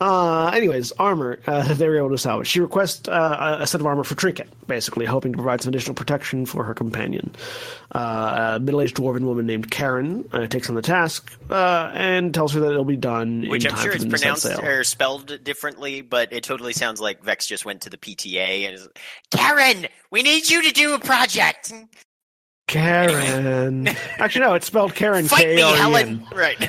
Uh, 0.00 0.48
anyways, 0.48 0.92
armor 0.92 1.38
uh, 1.46 1.74
they 1.74 1.88
were 1.88 1.96
able 1.96 2.10
to 2.10 2.18
salvage. 2.18 2.46
She 2.46 2.60
requests 2.60 3.08
uh, 3.08 3.58
a 3.60 3.66
set 3.66 3.80
of 3.80 3.86
armor 3.86 4.04
for 4.04 4.14
Trinket, 4.14 4.48
basically 4.66 5.06
hoping 5.06 5.32
to 5.32 5.36
provide 5.36 5.60
some 5.60 5.70
additional 5.70 5.94
protection 5.94 6.46
for 6.46 6.64
her 6.64 6.74
companion. 6.74 7.34
Uh, 7.94 8.54
a 8.56 8.60
middle-aged 8.60 8.96
dwarven 8.96 9.22
woman 9.22 9.46
named 9.46 9.70
Karen 9.70 10.28
uh, 10.32 10.46
takes 10.46 10.68
on 10.68 10.74
the 10.74 10.82
task 10.82 11.36
uh, 11.50 11.90
and 11.94 12.32
tells 12.32 12.52
her 12.52 12.60
that 12.60 12.70
it'll 12.70 12.84
be 12.84 12.96
done 12.96 13.48
Which 13.48 13.64
in 13.64 13.70
I'm 13.70 13.76
time 13.76 13.84
sure 13.84 13.92
it's 13.92 14.04
pronounced 14.04 14.46
or 14.46 14.84
spelled 14.84 15.44
differently, 15.44 16.00
but 16.00 16.32
it 16.32 16.44
totally 16.44 16.72
sounds 16.72 17.00
like 17.00 17.22
Vex 17.22 17.46
just 17.46 17.64
went 17.64 17.82
to 17.82 17.90
the 17.90 17.98
PTA 17.98 18.66
and 18.66 18.74
is 18.74 18.88
Karen, 19.30 19.86
we 20.10 20.22
need 20.22 20.48
you 20.48 20.62
to 20.62 20.72
do 20.72 20.94
a 20.94 20.98
project. 20.98 21.72
Karen. 22.66 23.88
Actually, 24.18 24.46
no, 24.46 24.54
it's 24.54 24.66
spelled 24.66 24.94
Karen. 24.94 25.26
Fight 25.26 25.48
me, 25.48 25.60
Helen. 25.60 26.26
Right. 26.34 26.56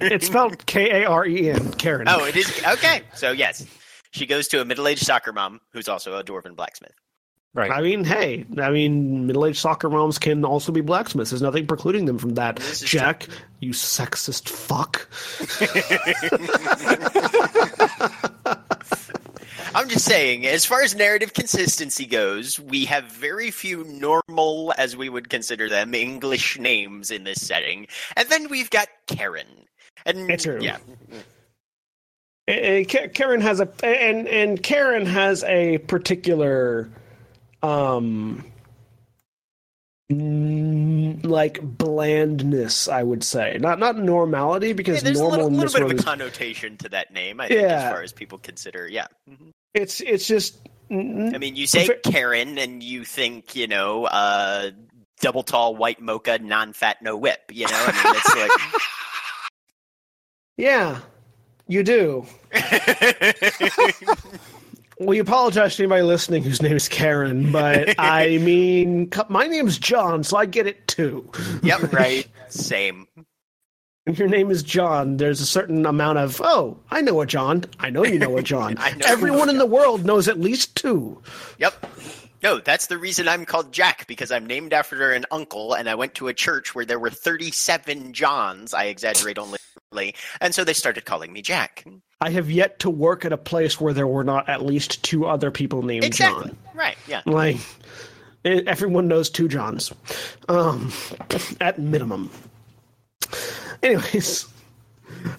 It's 0.00 0.26
spelled 0.26 0.66
K 0.66 1.02
A 1.02 1.08
R 1.08 1.26
E 1.26 1.50
N. 1.50 1.72
Karen. 1.72 2.08
oh, 2.08 2.24
it 2.24 2.36
is 2.36 2.62
okay. 2.66 3.02
So 3.14 3.32
yes, 3.32 3.64
she 4.10 4.26
goes 4.26 4.48
to 4.48 4.60
a 4.60 4.64
middle-aged 4.64 5.04
soccer 5.04 5.32
mom 5.32 5.60
who's 5.72 5.88
also 5.88 6.16
a 6.16 6.24
dwarven 6.24 6.56
blacksmith. 6.56 6.92
Right. 7.54 7.70
I 7.70 7.80
mean, 7.80 8.04
hey, 8.04 8.44
I 8.58 8.70
mean, 8.70 9.26
middle-aged 9.26 9.58
soccer 9.58 9.88
moms 9.88 10.18
can 10.18 10.44
also 10.44 10.70
be 10.70 10.80
blacksmiths. 10.82 11.30
There's 11.30 11.42
nothing 11.42 11.66
precluding 11.66 12.04
them 12.04 12.18
from 12.18 12.34
that. 12.34 12.56
This 12.56 12.82
is 12.82 12.90
Jack, 12.90 13.26
you 13.60 13.70
sexist 13.72 14.48
fuck. 14.48 15.08
I'm 19.74 19.88
just 19.88 20.04
saying, 20.04 20.46
as 20.46 20.64
far 20.64 20.82
as 20.82 20.94
narrative 20.94 21.34
consistency 21.34 22.06
goes, 22.06 22.58
we 22.58 22.84
have 22.86 23.04
very 23.04 23.50
few 23.50 23.84
normal, 23.84 24.72
as 24.78 24.96
we 24.96 25.08
would 25.08 25.28
consider 25.28 25.68
them, 25.68 25.94
English 25.94 26.58
names 26.58 27.10
in 27.10 27.24
this 27.24 27.46
setting, 27.46 27.86
and 28.16 28.28
then 28.28 28.48
we've 28.48 28.70
got 28.70 28.88
Karen. 29.06 29.46
And 30.06 30.30
It's 30.30 30.44
true. 30.44 30.58
yeah, 30.62 30.78
And 32.46 32.88
Karen 32.88 33.40
has 33.42 33.60
a 33.60 33.68
and 33.84 34.26
and 34.28 34.62
Karen 34.62 35.04
has 35.06 35.44
a 35.44 35.78
particular, 35.78 36.88
um, 37.62 38.44
like 40.10 41.60
blandness. 41.60 42.88
I 42.88 43.02
would 43.02 43.22
say 43.22 43.58
not 43.60 43.78
not 43.78 43.98
normality 43.98 44.68
Yeah, 44.68 44.72
because 44.74 45.02
there's 45.02 45.18
a 45.18 45.22
normal 45.22 45.36
little, 45.50 45.52
in 45.54 45.56
little 45.60 45.88
bit 45.88 45.94
of 45.94 46.00
a 46.00 46.02
connotation 46.02 46.76
to 46.78 46.88
that 46.90 47.12
name, 47.12 47.40
I 47.40 47.48
think, 47.48 47.60
Yeah. 47.60 47.82
as 47.88 47.92
far 47.92 48.02
as 48.02 48.12
people 48.12 48.38
consider. 48.38 48.88
Yeah. 48.88 49.08
Mhm. 49.28 49.52
It's 49.78 50.00
it's 50.00 50.26
just 50.26 50.58
mm, 50.90 51.34
I 51.34 51.38
mean, 51.38 51.56
you 51.56 51.66
say 51.66 51.86
Fair- 51.86 51.96
Karen, 52.04 52.58
and 52.58 52.82
you 52.82 53.04
think, 53.04 53.56
you 53.56 53.66
know, 53.66 54.04
uh, 54.04 54.70
double 55.20 55.42
tall, 55.42 55.76
white 55.76 56.00
mocha, 56.00 56.38
non 56.38 56.72
fat, 56.72 57.02
no 57.02 57.16
whip. 57.16 57.40
You 57.52 57.66
know, 57.66 57.72
I 57.72 58.68
yeah, 60.56 61.00
you 61.66 61.82
do. 61.82 62.26
well, 64.98 65.14
you 65.14 65.22
apologize 65.22 65.76
to 65.76 65.82
anybody 65.84 66.02
listening 66.02 66.42
whose 66.42 66.60
name 66.62 66.76
is 66.76 66.88
Karen, 66.88 67.52
but 67.52 67.94
I 67.98 68.38
mean, 68.42 69.10
my 69.28 69.46
name's 69.46 69.78
John, 69.78 70.24
so 70.24 70.36
I 70.36 70.46
get 70.46 70.66
it 70.66 70.88
too. 70.88 71.30
yep, 71.62 71.92
right. 71.92 72.26
Same. 72.48 73.06
If 74.08 74.18
your 74.18 74.28
name 74.28 74.50
is 74.50 74.62
John, 74.62 75.18
there's 75.18 75.42
a 75.42 75.46
certain 75.46 75.84
amount 75.84 76.16
of, 76.16 76.40
oh, 76.42 76.78
I 76.90 77.02
know 77.02 77.20
a 77.20 77.26
John. 77.26 77.64
I 77.78 77.90
know 77.90 78.04
you 78.04 78.18
know 78.18 78.38
a 78.38 78.42
John. 78.42 78.76
I 78.78 78.92
know 78.92 79.06
Everyone 79.06 79.48
a 79.48 79.52
in 79.52 79.58
the 79.58 79.66
world 79.66 80.06
knows 80.06 80.28
at 80.28 80.40
least 80.40 80.74
two. 80.74 81.22
Yep. 81.58 81.86
No, 82.42 82.58
that's 82.58 82.86
the 82.86 82.96
reason 82.96 83.28
I'm 83.28 83.44
called 83.44 83.70
Jack 83.70 84.06
because 84.06 84.32
I'm 84.32 84.46
named 84.46 84.72
after 84.72 85.12
an 85.12 85.26
uncle, 85.30 85.74
and 85.74 85.90
I 85.90 85.94
went 85.94 86.14
to 86.14 86.28
a 86.28 86.32
church 86.34 86.74
where 86.74 86.86
there 86.86 86.98
were 86.98 87.10
37 87.10 88.14
Johns. 88.14 88.72
I 88.72 88.84
exaggerate 88.84 89.38
only, 89.38 89.58
slightly, 89.92 90.14
and 90.40 90.54
so 90.54 90.64
they 90.64 90.72
started 90.72 91.04
calling 91.04 91.30
me 91.30 91.42
Jack. 91.42 91.84
I 92.22 92.30
have 92.30 92.50
yet 92.50 92.78
to 92.78 92.90
work 92.90 93.26
at 93.26 93.32
a 93.34 93.38
place 93.38 93.78
where 93.78 93.92
there 93.92 94.06
were 94.06 94.24
not 94.24 94.48
at 94.48 94.64
least 94.64 95.02
two 95.04 95.26
other 95.26 95.50
people 95.50 95.82
named 95.82 96.04
Exactly. 96.04 96.46
John. 96.46 96.56
Right. 96.74 96.96
Yeah. 97.06 97.20
Like, 97.26 97.58
everyone 98.44 99.06
knows 99.06 99.28
two 99.28 99.48
Johns, 99.48 99.92
um, 100.48 100.92
at 101.60 101.78
minimum. 101.78 102.30
Anyways, 103.82 104.46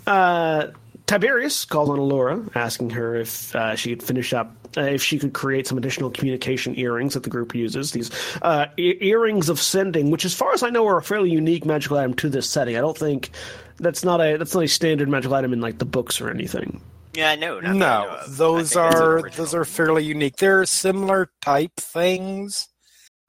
uh, 0.08 0.68
Tiberius 1.08 1.66
calls 1.66 1.90
on 1.90 1.98
Allura, 1.98 2.56
asking 2.56 2.92
her 2.92 3.16
if 3.16 3.56
uh, 3.56 3.76
she 3.76 3.90
could 3.90 4.04
finish 4.04 4.34
up, 4.34 4.56
uh, 4.78 4.82
if 4.82 5.04
she 5.04 5.20
could 5.20 5.34
create 5.34 5.68
some 5.68 5.78
additional 5.78 6.10
communication 6.10 6.78
earrings 6.78 7.16
that 7.16 7.24
the 7.24 7.30
group 7.30 7.54
uses. 7.56 7.92
These 7.92 8.12
uh, 8.42 8.68
e- 8.78 8.98
earrings 9.02 9.50
of 9.50 9.60
sending, 9.60 10.12
which, 10.12 10.24
as 10.26 10.34
far 10.34 10.54
as 10.54 10.64
I 10.64 10.70
know, 10.70 10.88
are 10.88 10.98
a 10.98 11.04
fairly 11.04 11.32
unique 11.32 11.66
magical 11.66 11.98
item 11.98 12.14
to 12.16 12.30
this 12.30 12.50
setting. 12.50 12.78
I 12.78 12.82
don't 12.82 12.98
think 12.98 13.32
that's 13.78 14.04
not 14.04 14.22
a 14.22 14.38
that's 14.38 14.54
not 14.54 14.64
a 14.64 14.68
standard 14.68 15.10
magical 15.10 15.36
item 15.36 15.52
in 15.54 15.62
like 15.62 15.80
the 15.80 15.86
books 15.86 16.22
or 16.22 16.30
anything. 16.30 16.82
Yeah. 17.16 17.36
No. 17.36 17.60
Not 17.60 17.70
I 17.70 17.74
know 17.74 17.78
No, 17.78 18.20
those 18.28 18.74
think 18.74 18.84
that's 18.84 19.00
an 19.00 19.08
are 19.08 19.30
those 19.32 19.56
are 19.56 19.66
fairly 19.66 20.04
unique. 20.06 20.38
They're 20.38 20.66
similar 20.66 21.32
type 21.42 21.76
things, 21.76 22.68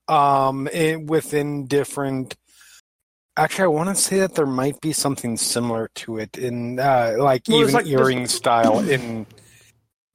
um, 0.07 0.69
in, 0.69 1.07
within 1.07 1.67
different. 1.67 2.37
Actually, 3.41 3.65
I 3.65 3.69
want 3.69 3.89
to 3.89 3.95
say 3.95 4.19
that 4.21 4.35
there 4.35 4.45
might 4.47 4.79
be 4.83 4.93
something 4.93 5.37
similar 5.39 5.89
to 5.95 6.19
it 6.19 6.37
in, 6.37 6.79
uh, 6.79 7.15
like 7.19 7.43
Well, 7.49 7.61
even 7.63 7.73
like- 7.73 7.85
there's- 7.87 7.99
earring 8.01 8.27
style 8.27 8.79
in 8.97 9.27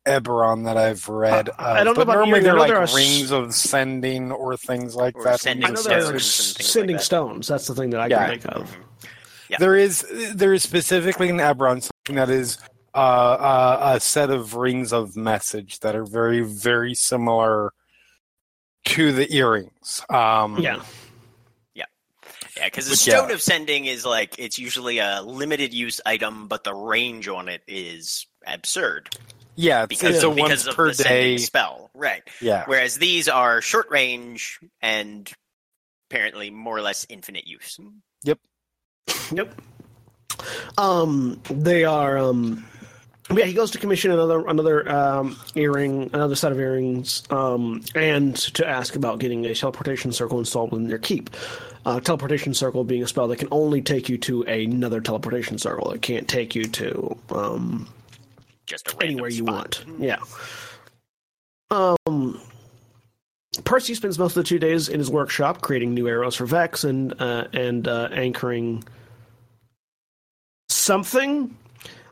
Eberron 0.08 0.66
that 0.66 0.78
I've 0.78 1.10
read. 1.10 1.50
I- 1.58 1.82
I 1.82 1.84
don't 1.84 1.96
know 1.96 2.02
but 2.02 2.02
about 2.04 2.14
normally 2.18 2.32
earring. 2.34 2.44
They're 2.44 2.54
like 2.60 2.68
there 2.70 2.78
are 2.78 2.84
s- 2.84 2.94
rings 2.96 3.32
of 3.32 3.56
sending 3.56 4.32
or 4.32 4.56
things 4.56 4.96
like 4.96 5.16
Or 5.18 5.24
that. 5.24 5.40
sending 5.42 5.66
I 5.66 5.70
know 5.70 5.76
Stones 5.76 5.86
there 5.86 5.96
are 5.96 6.00
and 6.02 6.06
like 6.14 6.22
things 6.22 6.56
like 6.60 6.66
sending 6.68 6.96
that. 6.98 7.02
stones. 7.04 7.48
That's 7.48 7.66
the 7.68 7.74
thing 7.74 7.90
that 7.90 8.00
I 8.02 8.08
Yeah. 8.08 8.28
can 8.30 8.40
think 8.40 8.56
of. 8.56 8.78
Yeah. 9.50 9.58
There 9.60 9.76
is 9.76 10.06
there 10.36 10.54
is 10.54 10.62
specifically 10.62 11.30
in 11.30 11.38
Eberron 11.38 11.82
something 11.82 12.16
that 12.18 12.30
is 12.30 12.60
uh, 12.94 12.98
uh, 12.98 13.92
a 13.96 14.00
set 14.00 14.30
of 14.30 14.54
rings 14.56 14.94
of 14.94 15.16
message 15.18 15.80
that 15.82 15.96
are 15.96 16.06
very, 16.06 16.42
very 16.42 16.94
similar 16.94 17.72
to 18.86 19.12
the 19.12 19.34
earrings. 19.36 20.02
Um, 20.10 20.58
Yeah. 20.60 20.82
Yeah, 22.58 22.65
because 22.65 22.88
the 22.88 22.96
stone 22.96 23.30
yeah. 23.30 23.36
of 23.36 23.41
sending 23.41 23.86
is 23.86 24.06
like 24.06 24.39
it's 24.39 24.58
usually 24.58 25.00
a 25.00 25.22
limited 25.22 25.74
use 25.74 26.00
item, 26.06 26.48
but 26.48 26.63
the 26.63 26.74
range 26.74 27.28
on 27.28 27.50
it 27.50 27.62
is 27.68 28.28
absurd 28.48 29.10
yeah, 29.56 29.84
it's, 29.84 29.89
because, 29.89 30.15
it's 30.15 30.24
a 30.24 30.30
because 30.30 30.50
once 30.50 30.68
of 30.68 30.76
per 30.76 30.88
the 30.89 30.96
sending 30.96 31.38
day. 31.38 31.38
spell, 31.38 31.89
right? 31.94 32.24
Yeah, 32.41 32.63
Whereas 32.65 32.98
these 32.98 33.30
are 33.30 33.62
short 33.62 33.89
range 33.89 34.60
and 34.82 35.32
apparently 36.10 36.50
more 36.50 36.78
or 36.78 36.82
less 36.82 37.06
infinite 37.10 37.48
use. 37.48 37.80
Yep. 38.24 38.39
Yep. 39.32 39.62
Um, 40.78 41.41
they 41.50 41.86
are. 41.86 42.18
Um, 42.18 42.65
yeah, 43.34 43.46
he 43.46 43.54
goes 43.54 43.72
to 43.72 43.80
commission 43.80 44.12
another 44.12 44.46
another 44.48 44.90
um, 44.90 45.40
earring, 45.56 46.10
another 46.14 46.36
set 46.36 46.52
of 46.52 46.60
earrings, 46.60 47.24
um, 47.32 47.82
and 47.96 48.36
to 48.36 48.68
ask 48.68 48.96
about 48.96 49.20
getting 49.20 49.46
a 49.46 49.56
teleportation 49.56 50.12
circle 50.12 50.38
installed 50.40 50.74
in 50.74 50.88
their 50.88 51.00
keep. 51.00 51.32
Uh, 51.86 52.00
teleportation 52.00 52.54
circle 52.54 52.84
being 52.84 53.04
a 53.04 53.08
spell 53.08 53.28
that 53.28 53.38
can 53.38 53.48
only 53.52 53.82
take 53.82 54.10
you 54.10 54.18
to 54.18 54.42
another 54.44 55.00
teleportation 55.02 55.58
circle. 55.58 55.92
It 55.92 56.02
can't 56.02 56.28
take 56.28 56.56
you 56.56 56.64
to 56.66 57.18
um, 57.30 57.88
Just 58.66 58.96
anywhere 59.02 59.30
you 59.30 59.44
spot. 59.44 59.84
want. 59.88 60.00
Yeah. 60.00 60.18
Um, 61.72 62.42
Percy 63.64 63.94
spends 63.96 64.20
most 64.20 64.36
of 64.38 64.44
the 64.44 64.48
two 64.48 64.60
days 64.60 64.90
in 64.90 65.00
his 65.00 65.10
workshop 65.10 65.62
creating 65.62 65.94
new 65.94 66.08
arrows 66.08 66.36
for 66.36 66.46
Vex 66.46 66.84
and 66.84 67.20
uh, 67.20 67.48
and 67.54 67.88
uh, 67.88 68.10
anchoring 68.12 68.84
something. 70.70 71.56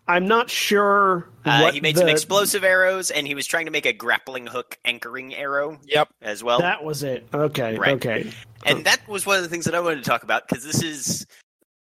I'm 0.08 0.28
not 0.28 0.50
sure. 0.50 1.30
Uh, 1.46 1.72
he 1.72 1.80
made 1.80 1.96
the- 1.96 2.00
some 2.02 2.10
explosive 2.10 2.64
arrows, 2.64 3.10
and 3.10 3.26
he 3.26 3.36
was 3.36 3.48
trying 3.48 3.66
to 3.66 3.72
make 3.72 3.86
a 3.86 3.94
grappling 3.94 4.48
hook 4.48 4.78
anchoring 4.84 5.34
arrow 5.34 5.80
yep. 5.86 6.10
as 6.22 6.44
well. 6.44 6.60
That 6.60 6.84
was 6.84 7.04
it. 7.04 7.28
Okay. 7.34 7.78
Right. 7.78 7.96
Okay. 7.96 8.32
And 8.66 8.86
that 8.86 9.08
was 9.08 9.26
one 9.26 9.38
of 9.38 9.44
the 9.44 9.50
things 9.50 9.66
that 9.66 9.76
I 9.76 9.80
wanted 9.80 9.98
to 9.98 10.10
talk 10.10 10.24
about 10.24 10.48
because 10.48 10.64
this 10.64 10.82
is 10.84 11.26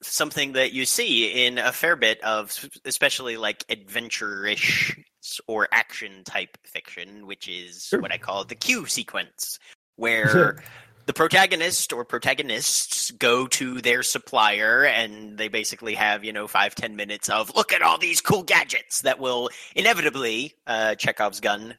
something 0.01 0.53
that 0.53 0.73
you 0.73 0.85
see 0.85 1.45
in 1.45 1.57
a 1.57 1.71
fair 1.71 1.95
bit 1.95 2.21
of, 2.23 2.53
especially 2.85 3.37
like 3.37 3.63
adventure-ish 3.69 4.99
or 5.47 5.67
action 5.71 6.23
type 6.23 6.57
fiction, 6.65 7.25
which 7.25 7.47
is 7.47 7.85
Sure. 7.85 8.01
what 8.01 8.11
I 8.11 8.17
call 8.17 8.43
the 8.43 8.55
Q 8.55 8.85
sequence, 8.85 9.59
where 9.95 10.63
the 11.05 11.13
protagonist 11.13 11.91
or 11.93 12.05
protagonists 12.05 13.11
go 13.11 13.47
to 13.47 13.81
their 13.81 14.03
supplier 14.03 14.83
and 14.85 15.37
they 15.37 15.47
basically 15.47 15.95
have 15.95 16.23
you 16.23 16.33
know 16.33 16.47
five 16.47 16.75
ten 16.75 16.95
minutes 16.95 17.29
of 17.29 17.53
look 17.55 17.73
at 17.73 17.81
all 17.81 17.97
these 17.97 18.21
cool 18.21 18.43
gadgets 18.43 19.01
that 19.01 19.19
will 19.19 19.49
inevitably 19.75 20.53
uh, 20.67 20.95
chekhov's 20.95 21.39
gun 21.39 21.75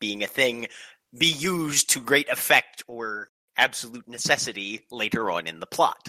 being 0.00 0.22
a 0.22 0.26
thing 0.26 0.66
be 1.16 1.26
used 1.28 1.90
to 1.90 2.00
great 2.00 2.28
effect 2.28 2.82
or 2.88 3.28
absolute 3.56 4.06
necessity 4.08 4.80
later 4.90 5.30
on 5.30 5.46
in 5.46 5.60
the 5.60 5.66
plot 5.66 6.08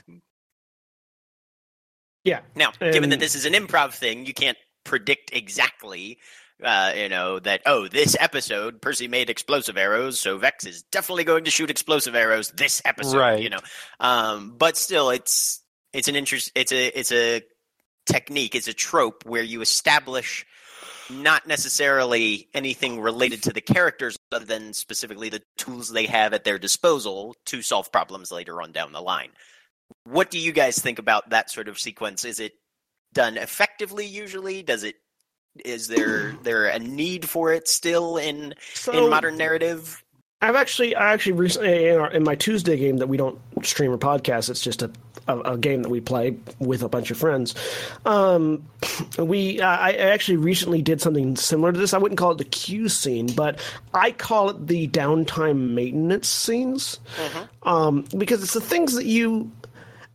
Yeah. 2.23 2.41
now 2.55 2.71
given 2.79 3.09
that 3.12 3.19
this 3.19 3.35
is 3.35 3.45
an 3.45 3.53
improv 3.53 3.93
thing 3.93 4.25
you 4.25 4.33
can't 4.33 4.57
predict 4.83 5.31
exactly 5.33 6.17
uh, 6.63 6.91
you 6.95 7.09
know 7.09 7.39
that 7.39 7.61
oh 7.65 7.87
this 7.87 8.15
episode 8.19 8.81
percy 8.81 9.07
made 9.07 9.29
explosive 9.29 9.77
arrows 9.77 10.19
so 10.19 10.37
vex 10.37 10.65
is 10.65 10.83
definitely 10.91 11.23
going 11.23 11.45
to 11.45 11.51
shoot 11.51 11.69
explosive 11.69 12.15
arrows 12.15 12.51
this 12.51 12.81
episode 12.85 13.17
Right. 13.17 13.41
you 13.41 13.49
know. 13.49 13.59
Um, 13.99 14.55
but 14.57 14.75
still 14.77 15.09
it's 15.09 15.61
it's 15.93 16.07
an 16.07 16.15
interest 16.15 16.51
it's 16.55 16.71
a 16.71 16.87
it's 16.99 17.11
a 17.11 17.41
technique 18.05 18.55
it's 18.55 18.67
a 18.67 18.73
trope 18.73 19.23
where 19.25 19.43
you 19.43 19.61
establish 19.61 20.45
not 21.11 21.47
necessarily 21.47 22.47
anything 22.53 23.01
related 23.01 23.41
to 23.43 23.51
the 23.53 23.61
characters 23.61 24.15
other 24.31 24.45
than 24.45 24.73
specifically 24.73 25.29
the 25.29 25.41
tools 25.57 25.89
they 25.89 26.05
have 26.05 26.33
at 26.33 26.43
their 26.43 26.59
disposal 26.59 27.35
to 27.45 27.61
solve 27.63 27.91
problems 27.91 28.31
later 28.31 28.61
on 28.61 28.71
down 28.71 28.91
the 28.91 29.01
line. 29.01 29.29
What 30.03 30.29
do 30.29 30.37
you 30.37 30.51
guys 30.51 30.77
think 30.77 30.99
about 30.99 31.31
that 31.31 31.49
sort 31.49 31.67
of 31.67 31.79
sequence? 31.79 32.25
Is 32.25 32.39
it 32.39 32.51
done 33.11 33.37
effectively 33.37 34.05
usually? 34.05 34.61
Does 34.61 34.83
it 34.83 34.97
is 35.65 35.88
there 35.88 36.35
there 36.43 36.65
a 36.67 36.79
need 36.79 37.27
for 37.27 37.51
it 37.53 37.67
still 37.67 38.17
in 38.17 38.53
So 38.73 38.91
in 39.05 39.09
modern 39.09 39.38
narrative 39.38 40.03
I've 40.41 40.55
actually, 40.55 40.95
I 40.95 41.12
actually 41.12 41.33
recently 41.33 41.89
in, 41.89 41.97
our, 41.97 42.09
in 42.09 42.23
my 42.23 42.35
Tuesday 42.35 42.77
game 42.77 42.97
that 42.97 43.07
we 43.07 43.17
don't 43.17 43.38
stream 43.62 43.91
or 43.91 43.97
podcast. 43.97 44.49
It's 44.49 44.62
just 44.62 44.81
a, 44.81 44.89
a, 45.27 45.39
a 45.41 45.57
game 45.57 45.83
that 45.83 45.89
we 45.89 45.99
play 45.99 46.38
with 46.59 46.81
a 46.81 46.88
bunch 46.88 47.12
of 47.12 47.17
friends. 47.17 47.55
Um, 48.05 48.65
we, 49.17 49.59
I 49.59 49.89
I 49.89 49.93
actually 49.95 50.38
recently 50.38 50.81
did 50.81 51.01
something 51.01 51.35
similar 51.35 51.73
to 51.73 51.77
this. 51.77 51.93
I 51.93 51.97
wouldn't 51.97 52.17
call 52.17 52.31
it 52.31 52.38
the 52.38 52.45
Q 52.45 52.88
scene, 52.88 53.27
but 53.33 53.59
I 53.93 54.12
call 54.12 54.49
it 54.49 54.67
the 54.67 54.88
downtime 54.88 55.71
maintenance 55.71 56.29
scenes, 56.29 57.01
um, 57.63 58.05
because 58.17 58.41
it's 58.41 58.53
the 58.53 58.62
things 58.62 58.95
that 58.95 59.05
you 59.05 59.51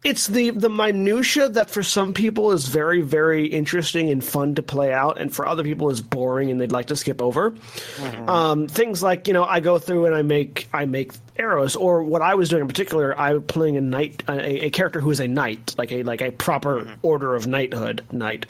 it's 0.05 0.27
the 0.27 0.51
the 0.51 0.69
minutia 0.69 1.49
that 1.49 1.71
for 1.71 1.83
some 1.83 2.13
people 2.13 2.53
is 2.53 2.69
very 2.69 3.01
very 3.01 3.47
interesting 3.47 4.11
and 4.11 4.23
fun 4.23 4.55
to 4.55 4.63
play 4.63 4.93
out 4.93 5.19
and 5.19 5.35
for 5.35 5.47
other 5.49 5.63
people 5.63 5.91
is 5.91 6.01
boring 6.01 6.51
and 6.51 6.61
they'd 6.61 6.73
like 6.73 6.87
to 6.87 6.97
skip 6.97 7.23
over. 7.23 7.55
Um, 8.29 8.69
things 8.69 9.03
like 9.03 9.27
you 9.27 9.33
know 9.33 9.45
i 9.45 9.61
go 9.61 9.79
through 9.79 10.07
and 10.07 10.15
i 10.15 10.23
make 10.23 10.69
i 10.73 10.85
make 10.85 11.13
arrows 11.37 11.75
or 11.75 12.03
what 12.03 12.23
i 12.23 12.35
was 12.35 12.49
doing 12.49 12.63
in 12.63 12.69
particular 12.69 13.19
i 13.19 13.33
was 13.35 13.43
playing 13.49 13.77
a 13.77 13.81
knight 13.81 14.23
a, 14.29 14.67
a 14.67 14.71
character 14.71 15.01
who 15.01 15.11
is 15.11 15.21
a 15.21 15.27
knight 15.27 15.75
like 15.79 15.91
a 15.91 16.03
like 16.05 16.21
a 16.23 16.31
proper 16.31 16.97
order 17.03 17.35
of 17.35 17.47
knighthood 17.47 18.03
knight. 18.13 18.47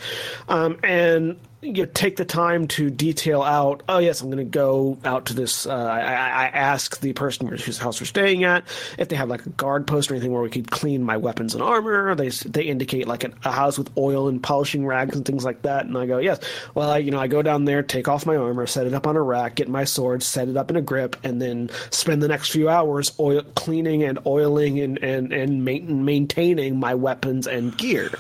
Um, 0.49 0.79
and 0.83 1.39
you 1.65 1.87
take 1.87 2.17
the 2.17 2.25
time 2.25 2.69
to 2.69 2.91
detail 2.91 3.43
out. 3.43 3.83
Oh 3.89 3.99
yes, 3.99 4.21
I'm 4.21 4.29
going 4.29 4.39
to 4.39 4.45
go 4.45 4.99
out 5.05 5.27
to 5.27 5.35
this. 5.35 5.67
Uh, 5.67 5.75
I, 5.75 6.01
I 6.01 6.47
ask 6.47 7.01
the 7.01 7.13
person 7.13 7.49
whose 7.49 7.79
house 7.79 8.01
we're 8.01 8.07
staying 8.07 8.45
at 8.45 8.65
if 8.99 9.09
they 9.09 9.17
have 9.17 9.29
like 9.29 9.47
a 9.47 9.51
guard 9.51 9.87
post 9.87 10.11
or 10.11 10.15
anything 10.15 10.33
where 10.33 10.43
we 10.43 10.51
could 10.51 10.71
clean 10.71 11.03
my 11.03 11.17
weapons 11.17 11.55
and 11.55 11.63
armor. 11.63 12.15
They 12.15 12.29
they 12.29 12.65
indicate 12.65 13.09
like 13.09 13.25
an, 13.25 13.35
a 13.45 13.53
house 13.53 13.79
with 13.79 13.91
oil 13.97 14.29
and 14.29 14.43
polishing 14.43 14.87
rags 14.87 15.17
and 15.17 15.25
things 15.25 15.45
like 15.45 15.63
that. 15.63 15.87
And 15.87 15.97
I 15.97 16.07
go 16.07 16.19
yes. 16.19 16.41
Well, 16.75 16.91
I, 16.91 16.99
you 16.99 17.11
know 17.11 17.21
I 17.21 17.27
go 17.27 17.43
down 17.43 17.65
there, 17.65 17.83
take 17.83 18.09
off 18.09 18.27
my 18.27 18.37
armor, 18.37 18.67
set 18.67 18.87
it 18.87 18.95
up 18.95 19.07
on 19.07 19.17
a 19.17 19.23
rack, 19.23 19.57
get 19.57 19.69
my 19.69 19.85
sword, 19.85 20.23
set 20.23 20.49
it 20.49 20.57
up 20.57 20.71
in 20.71 20.77
a 20.77 20.83
grip, 20.83 21.17
and 21.25 21.41
then 21.41 21.71
spend 21.91 22.23
the 22.23 22.29
next 22.29 22.51
few 22.51 22.69
hours 22.69 23.13
oil 23.19 23.43
cleaning 23.55 24.03
and 24.03 24.19
oiling 24.27 24.81
and 24.81 25.03
and 25.03 25.33
and 25.33 25.65
main, 25.65 26.05
maintaining 26.05 26.79
my 26.79 26.95
weapons 26.95 27.47
and 27.47 27.77
gear 27.79 28.11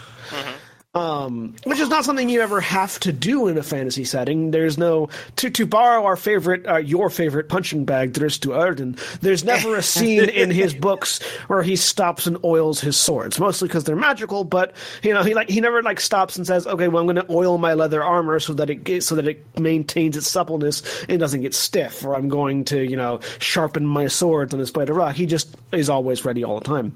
um, 0.94 1.54
which 1.64 1.80
is 1.80 1.88
not 1.88 2.04
something 2.04 2.28
you 2.28 2.40
ever 2.40 2.61
have 2.61 3.00
to 3.00 3.12
do 3.12 3.48
in 3.48 3.59
a 3.59 3.62
fantasy 3.62 4.04
setting. 4.04 4.52
There's 4.52 4.78
no 4.78 5.09
to 5.37 5.50
to 5.50 5.66
borrow 5.66 6.04
our 6.04 6.16
favorite, 6.16 6.66
uh, 6.66 6.76
your 6.76 7.11
favorite 7.11 7.48
punching 7.48 7.85
bag, 7.85 8.12
Drizzt 8.12 8.40
Do'Urden. 8.40 8.96
There's 9.20 9.42
never 9.44 9.74
a 9.74 9.83
scene 9.83 10.28
in 10.28 10.50
his 10.50 10.72
books 10.85 11.20
where 11.48 11.62
he 11.62 11.74
stops 11.74 12.26
and 12.26 12.38
oils 12.44 12.80
his 12.80 12.96
swords, 12.96 13.40
mostly 13.40 13.66
because 13.66 13.85
they're 13.85 13.96
magical. 13.96 14.44
But 14.44 14.74
you 15.02 15.12
know, 15.12 15.24
he 15.24 15.35
like 15.35 15.50
he 15.50 15.61
never 15.61 15.83
like 15.83 16.00
stops 16.00 16.37
and 16.37 16.46
says, 16.46 16.66
"Okay, 16.66 16.87
well, 16.87 17.00
I'm 17.00 17.07
going 17.07 17.26
to 17.26 17.33
oil 17.33 17.59
my 17.59 17.74
leather 17.74 18.02
armor 18.02 18.38
so 18.38 18.54
that 18.54 18.70
it 18.70 18.85
gets, 18.85 19.07
so 19.07 19.16
that 19.16 19.26
it 19.26 19.44
maintains 19.59 20.16
its 20.16 20.28
suppleness 20.28 20.83
and 21.09 21.18
doesn't 21.18 21.40
get 21.40 21.54
stiff." 21.54 22.04
Or 22.04 22.14
I'm 22.14 22.28
going 22.28 22.64
to 22.66 22.80
you 22.83 22.96
know 22.96 23.18
sharpen 23.40 23.85
my 23.85 24.07
swords 24.07 24.54
on 24.54 24.61
this 24.61 24.70
blade 24.70 24.90
of 24.90 24.96
rock. 24.96 25.16
He 25.16 25.26
just 25.26 25.57
is 25.72 25.90
always 25.90 26.24
ready 26.24 26.44
all 26.44 26.61
the 26.61 26.64
time. 26.64 26.94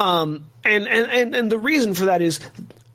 Um, 0.00 0.44
and, 0.64 0.86
and, 0.88 1.10
and, 1.10 1.34
and 1.34 1.52
the 1.52 1.58
reason 1.58 1.94
for 1.94 2.04
that 2.06 2.22
is 2.22 2.40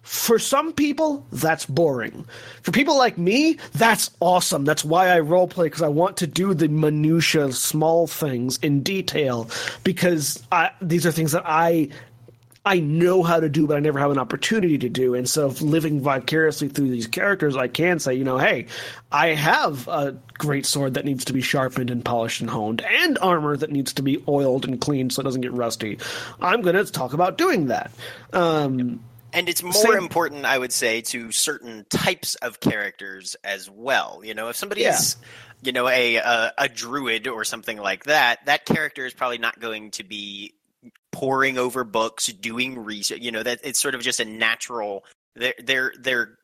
for 0.08 0.40
some 0.40 0.72
people, 0.72 1.26
that's 1.34 1.66
boring. 1.66 2.26
For 2.62 2.72
people 2.72 2.98
like 2.98 3.18
me, 3.18 3.58
that's 3.74 4.10
awesome. 4.22 4.64
That's 4.64 4.86
why 4.86 5.10
I 5.14 5.20
roleplay 5.20 5.66
because 5.66 5.82
I 5.82 5.90
want 5.90 6.16
to 6.18 6.28
do 6.28 6.54
the 6.54 6.70
minutia, 6.70 7.52
small 7.52 8.08
things 8.08 8.58
in 8.60 8.84
detail 8.84 9.50
because 9.84 10.42
I, 10.50 10.72
these 10.82 11.06
are 11.06 11.12
things 11.12 11.34
that 11.34 11.44
I 11.46 11.90
I 12.68 12.80
know 12.82 13.24
how 13.24 13.40
to 13.40 13.48
do, 13.48 13.66
but 13.66 13.78
I 13.78 13.80
never 13.80 13.98
have 14.00 14.12
an 14.12 14.18
opportunity 14.18 14.78
to 14.80 14.90
do. 14.90 15.16
And 15.16 15.28
so, 15.30 15.48
living 15.62 16.02
vicariously 16.02 16.68
through 16.68 16.90
these 16.90 17.08
characters, 17.08 17.56
I 17.56 17.70
can 17.70 18.00
say, 18.00 18.14
you 18.16 18.24
know, 18.26 18.38
hey, 18.38 18.66
I 19.12 19.30
have 19.30 19.88
a 19.88 20.18
great 20.38 20.66
sword 20.66 20.96
that 20.96 21.06
needs 21.06 21.26
to 21.26 21.34
be 21.34 21.42
sharpened 21.42 21.90
and 21.90 22.04
polished 22.04 22.42
and 22.42 22.50
honed, 22.50 22.82
and 22.82 23.18
armor 23.20 23.56
that 23.56 23.72
needs 23.72 23.94
to 23.94 24.02
be 24.02 24.22
oiled 24.28 24.66
and 24.66 24.82
cleaned 24.82 25.14
so 25.14 25.22
it 25.22 25.24
doesn't 25.24 25.42
get 25.42 25.54
rusty. 25.54 25.98
I'm 26.42 26.62
going 26.62 26.76
to 26.76 26.86
talk 26.92 27.14
about 27.14 27.38
doing 27.38 27.68
that. 27.68 27.90
Um, 28.34 29.00
And 29.34 29.50
it's 29.50 29.64
more 29.64 29.74
Same- 29.74 29.94
important, 29.96 30.46
I 30.46 30.58
would 30.58 30.74
say, 30.74 31.02
to 31.02 31.32
certain 31.32 31.86
types 31.90 32.36
of 32.36 32.60
characters 32.60 33.36
as 33.44 33.70
well. 33.70 34.22
You 34.24 34.34
know, 34.34 34.50
if 34.50 34.56
somebody 34.56 34.82
Yeah. 34.82 34.96
is, 34.96 35.16
you 35.62 35.72
know, 35.72 35.88
a, 35.88 36.16
a 36.18 36.54
a 36.58 36.70
druid 36.70 37.28
or 37.28 37.44
something 37.44 37.78
like 37.78 38.06
that, 38.06 38.46
that 38.46 38.66
character 38.66 39.06
is 39.06 39.14
probably 39.14 39.38
not 39.38 39.60
going 39.60 39.92
to 39.92 40.04
be 40.04 40.54
poring 41.12 41.58
over 41.58 41.84
books, 41.84 42.28
doing 42.28 42.78
research. 42.78 43.20
You 43.20 43.32
know, 43.32 43.44
that 43.44 43.60
it's 43.64 43.80
sort 43.80 43.96
of 43.96 44.02
just 44.02 44.20
a 44.20 44.26
natural. 44.26 45.04
They're 45.36 45.54
they're 45.64 45.94
they're 46.00 46.38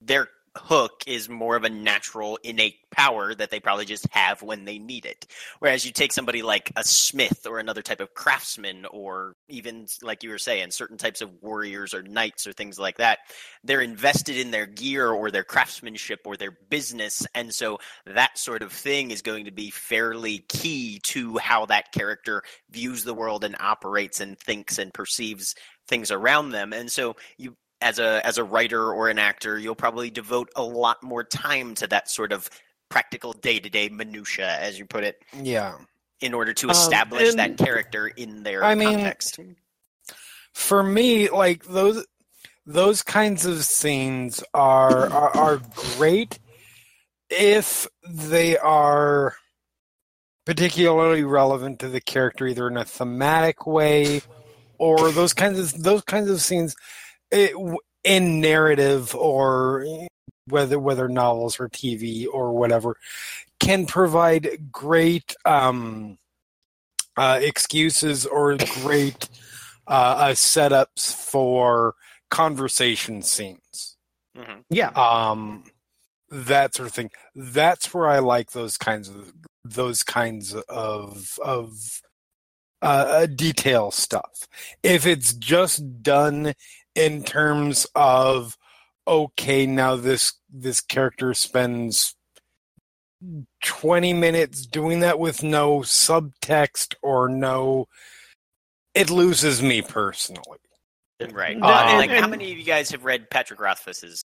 they're 0.00 0.28
hook 0.56 1.02
is 1.06 1.28
more 1.28 1.56
of 1.56 1.64
a 1.64 1.70
natural 1.70 2.38
innate 2.42 2.76
power 2.90 3.34
that 3.34 3.50
they 3.50 3.60
probably 3.60 3.84
just 3.84 4.06
have 4.12 4.42
when 4.42 4.64
they 4.64 4.78
need 4.78 5.06
it. 5.06 5.26
Whereas 5.58 5.84
you 5.84 5.92
take 5.92 6.12
somebody 6.12 6.42
like 6.42 6.72
a 6.76 6.84
smith 6.84 7.46
or 7.46 7.58
another 7.58 7.82
type 7.82 8.00
of 8.00 8.14
craftsman 8.14 8.86
or 8.86 9.34
even 9.48 9.86
like 10.02 10.22
you 10.22 10.30
were 10.30 10.38
saying 10.38 10.70
certain 10.70 10.98
types 10.98 11.20
of 11.20 11.30
warriors 11.42 11.94
or 11.94 12.02
knights 12.02 12.46
or 12.46 12.52
things 12.52 12.78
like 12.78 12.98
that 12.98 13.18
they're 13.64 13.80
invested 13.80 14.36
in 14.36 14.50
their 14.50 14.66
gear 14.66 15.10
or 15.10 15.30
their 15.30 15.44
craftsmanship 15.44 16.20
or 16.24 16.36
their 16.36 16.56
business. 16.70 17.26
And 17.34 17.52
so 17.52 17.78
that 18.06 18.38
sort 18.38 18.62
of 18.62 18.72
thing 18.72 19.10
is 19.10 19.22
going 19.22 19.46
to 19.46 19.50
be 19.50 19.70
fairly 19.70 20.38
key 20.48 21.00
to 21.04 21.38
how 21.38 21.66
that 21.66 21.92
character 21.92 22.42
views 22.70 23.04
the 23.04 23.14
world 23.14 23.44
and 23.44 23.56
operates 23.60 24.20
and 24.20 24.38
thinks 24.38 24.78
and 24.78 24.92
perceives 24.92 25.54
things 25.86 26.10
around 26.10 26.50
them. 26.50 26.72
And 26.72 26.90
so 26.90 27.16
you 27.36 27.56
as 27.80 27.98
a 27.98 28.24
as 28.26 28.38
a 28.38 28.44
writer 28.44 28.92
or 28.92 29.08
an 29.08 29.18
actor, 29.18 29.58
you'll 29.58 29.74
probably 29.74 30.10
devote 30.10 30.50
a 30.56 30.62
lot 30.62 31.02
more 31.02 31.22
time 31.24 31.74
to 31.76 31.86
that 31.86 32.10
sort 32.10 32.32
of 32.32 32.48
practical 32.88 33.32
day 33.32 33.58
to 33.60 33.68
day 33.70 33.88
minutia, 33.88 34.58
as 34.60 34.78
you 34.78 34.84
put 34.86 35.04
it, 35.04 35.22
Yeah. 35.34 35.76
in 36.20 36.34
order 36.34 36.52
to 36.54 36.66
Um, 36.66 36.70
establish 36.70 37.28
and- 37.30 37.38
that 37.38 37.56
character 37.58 38.08
in 38.08 38.42
their 38.42 38.64
I 38.64 38.74
mean, 38.74 38.94
context. 38.94 39.38
For 40.54 40.82
me, 40.82 41.28
like 41.28 41.64
those 41.66 42.04
those 42.66 43.02
kinds 43.02 43.46
of 43.46 43.64
scenes 43.64 44.42
are 44.54 45.08
are, 45.10 45.36
are 45.36 45.60
great 45.96 46.38
if 47.30 47.86
they 48.08 48.56
are 48.58 49.36
particularly 50.44 51.24
relevant 51.24 51.78
to 51.80 51.88
the 51.88 52.00
character 52.00 52.46
either 52.46 52.68
in 52.68 52.76
a 52.76 52.84
thematic 52.84 53.66
way 53.66 54.22
or 54.78 55.10
those 55.12 55.34
kinds 55.34 55.58
of 55.58 55.82
those 55.82 56.02
kinds 56.02 56.30
of 56.30 56.40
scenes 56.40 56.74
it, 57.30 57.52
in 58.04 58.40
narrative 58.40 59.14
or 59.14 59.84
whether 60.46 60.78
whether 60.78 61.08
novels 61.08 61.60
or 61.60 61.68
TV 61.68 62.26
or 62.32 62.52
whatever 62.52 62.96
can 63.60 63.86
provide 63.86 64.70
great 64.72 65.34
um, 65.44 66.16
uh, 67.16 67.38
excuses 67.42 68.24
or 68.26 68.56
great 68.82 69.28
uh, 69.88 69.90
uh, 69.90 70.30
setups 70.32 71.12
for 71.14 71.94
conversation 72.30 73.22
scenes 73.22 73.96
Mhm. 74.36 74.62
Yeah. 74.70 74.90
um 74.94 75.64
that 76.30 76.74
sort 76.74 76.88
of 76.88 76.94
thing 76.94 77.10
that's 77.34 77.94
where 77.94 78.06
i 78.06 78.18
like 78.18 78.50
those 78.52 78.76
kinds 78.76 79.08
of 79.08 79.32
those 79.64 80.02
kinds 80.02 80.54
of 80.54 81.38
of 81.42 82.02
uh, 82.82 82.84
uh, 83.08 83.26
detail 83.26 83.90
stuff 83.90 84.46
if 84.82 85.06
it's 85.06 85.32
just 85.32 86.02
done 86.02 86.52
in 86.98 87.22
terms 87.22 87.86
of 87.94 88.56
okay 89.06 89.66
now 89.66 89.96
this 89.96 90.34
this 90.52 90.80
character 90.80 91.32
spends 91.32 92.14
20 93.64 94.12
minutes 94.12 94.66
doing 94.66 95.00
that 95.00 95.18
with 95.18 95.42
no 95.42 95.80
subtext 95.80 96.94
or 97.02 97.28
no 97.28 97.86
it 98.94 99.10
loses 99.10 99.62
me 99.62 99.80
personally 99.82 100.58
Right. 101.32 101.56
Um, 101.56 101.62
Well, 101.62 101.96
like, 101.98 102.10
and- 102.10 102.20
how 102.20 102.28
many 102.28 102.52
of 102.52 102.58
you 102.58 102.64
guys 102.64 102.90
have 102.92 103.04
read 103.04 103.28
Patrick 103.28 103.60
Rothfuss's 103.60 104.22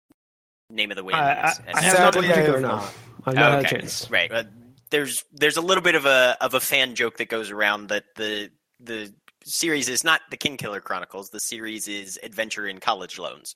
Name 0.69 0.89
of 0.91 0.95
the 0.97 1.03
Wind? 1.03 1.17
I, 1.17 1.53
I, 1.67 1.73
I 1.73 1.81
have 1.81 1.99
not 1.99 2.15
in 2.15 2.23
Sadly, 2.23 2.31
I 2.31 2.45
have 2.45 2.61
not. 2.61 2.93
I've 3.25 3.35
not 3.35 3.51
had 3.51 3.65
a 3.65 3.67
chance. 3.67 4.09
Right. 4.09 4.31
Uh, 4.31 4.43
there's 4.89 5.25
there's 5.33 5.57
a 5.57 5.61
little 5.61 5.83
bit 5.83 5.95
of 5.95 6.05
a 6.05 6.37
of 6.39 6.53
a 6.53 6.61
fan 6.61 6.95
joke 6.95 7.17
that 7.17 7.27
goes 7.27 7.51
around 7.51 7.87
that 7.89 8.05
the 8.15 8.51
the 8.79 9.13
series 9.47 9.89
is 9.89 10.03
not 10.03 10.21
the 10.29 10.37
King 10.37 10.57
Killer 10.57 10.81
Chronicles. 10.81 11.29
The 11.29 11.39
series 11.39 11.87
is 11.87 12.19
Adventure 12.21 12.67
in 12.67 12.79
College 12.79 13.17
Loans. 13.17 13.55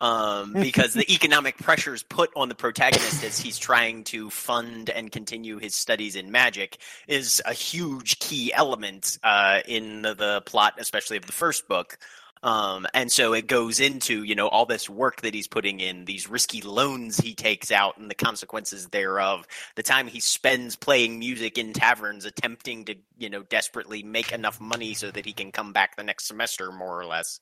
Um, 0.00 0.52
because 0.60 0.94
the 0.94 1.10
economic 1.12 1.58
pressures 1.58 2.02
put 2.02 2.30
on 2.34 2.48
the 2.48 2.54
protagonist 2.54 3.22
as 3.22 3.38
he's 3.38 3.58
trying 3.58 4.04
to 4.04 4.30
fund 4.30 4.90
and 4.90 5.12
continue 5.12 5.58
his 5.58 5.74
studies 5.74 6.16
in 6.16 6.30
magic 6.32 6.78
is 7.06 7.40
a 7.46 7.52
huge 7.52 8.18
key 8.18 8.52
element 8.52 9.18
uh, 9.22 9.60
in 9.66 10.02
the, 10.02 10.14
the 10.14 10.42
plot, 10.46 10.74
especially 10.78 11.16
of 11.16 11.26
the 11.26 11.32
first 11.32 11.68
book. 11.68 11.98
Um, 12.44 12.88
and 12.92 13.10
so 13.10 13.34
it 13.34 13.46
goes 13.46 13.78
into, 13.78 14.24
you 14.24 14.34
know, 14.34 14.48
all 14.48 14.66
this 14.66 14.90
work 14.90 15.20
that 15.20 15.32
he's 15.32 15.46
putting 15.46 15.78
in, 15.78 16.06
these 16.06 16.28
risky 16.28 16.60
loans 16.60 17.18
he 17.18 17.34
takes 17.34 17.70
out 17.70 17.98
and 17.98 18.10
the 18.10 18.16
consequences 18.16 18.88
thereof, 18.88 19.46
the 19.76 19.84
time 19.84 20.08
he 20.08 20.18
spends 20.18 20.74
playing 20.74 21.20
music 21.20 21.56
in 21.56 21.72
taverns, 21.72 22.24
attempting 22.24 22.84
to, 22.86 22.96
you 23.16 23.30
know, 23.30 23.44
desperately 23.44 24.02
make 24.02 24.32
enough 24.32 24.60
money 24.60 24.94
so 24.94 25.10
that 25.12 25.24
he 25.24 25.32
can 25.32 25.52
come 25.52 25.72
back 25.72 25.96
the 25.96 26.02
next 26.02 26.26
semester, 26.26 26.72
more 26.72 26.98
or 26.98 27.06
less. 27.06 27.38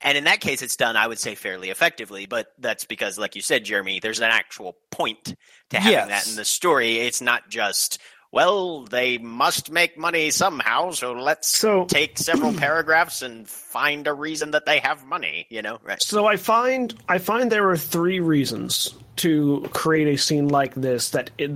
And 0.00 0.16
in 0.16 0.24
that 0.24 0.40
case, 0.40 0.62
it's 0.62 0.76
done, 0.76 0.96
I 0.96 1.06
would 1.06 1.18
say, 1.18 1.34
fairly 1.34 1.70
effectively. 1.70 2.26
But 2.26 2.48
that's 2.58 2.84
because, 2.84 3.18
like 3.18 3.34
you 3.34 3.42
said, 3.42 3.64
Jeremy, 3.64 3.98
there's 3.98 4.20
an 4.20 4.30
actual 4.30 4.76
point 4.90 5.34
to 5.70 5.80
having 5.80 6.10
that 6.10 6.28
in 6.28 6.36
the 6.36 6.44
story. 6.44 6.98
It's 6.98 7.22
not 7.22 7.48
just, 7.48 7.98
well, 8.32 8.84
they 8.84 9.18
must 9.18 9.70
make 9.70 9.96
money 9.98 10.30
somehow, 10.30 10.90
so 10.90 11.12
let's 11.12 11.48
So 11.48 11.84
take 11.84 12.18
several 12.18 12.52
paragraphs 12.56 13.22
and 13.22 13.48
find 13.48 14.06
a 14.06 14.12
reason 14.12 14.52
that 14.52 14.66
they 14.66 14.80
have 14.80 15.06
money, 15.06 15.46
you 15.48 15.62
know? 15.62 15.78
Right. 15.82 16.02
So 16.02 16.26
I 16.26 16.36
find 16.36 16.94
I 17.08 17.18
find 17.18 17.50
there 17.50 17.70
are 17.70 17.76
three 17.76 18.20
reasons 18.20 18.94
to 19.16 19.66
create 19.72 20.08
a 20.08 20.18
scene 20.18 20.48
like 20.48 20.74
this 20.74 21.10
that 21.10 21.30
it, 21.38 21.52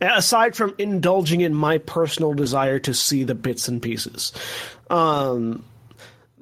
aside 0.00 0.54
from 0.54 0.74
indulging 0.78 1.40
in 1.40 1.54
my 1.54 1.78
personal 1.78 2.34
desire 2.34 2.78
to 2.80 2.94
see 2.94 3.24
the 3.24 3.34
bits 3.34 3.68
and 3.68 3.82
pieces. 3.82 4.32
Um 4.88 5.64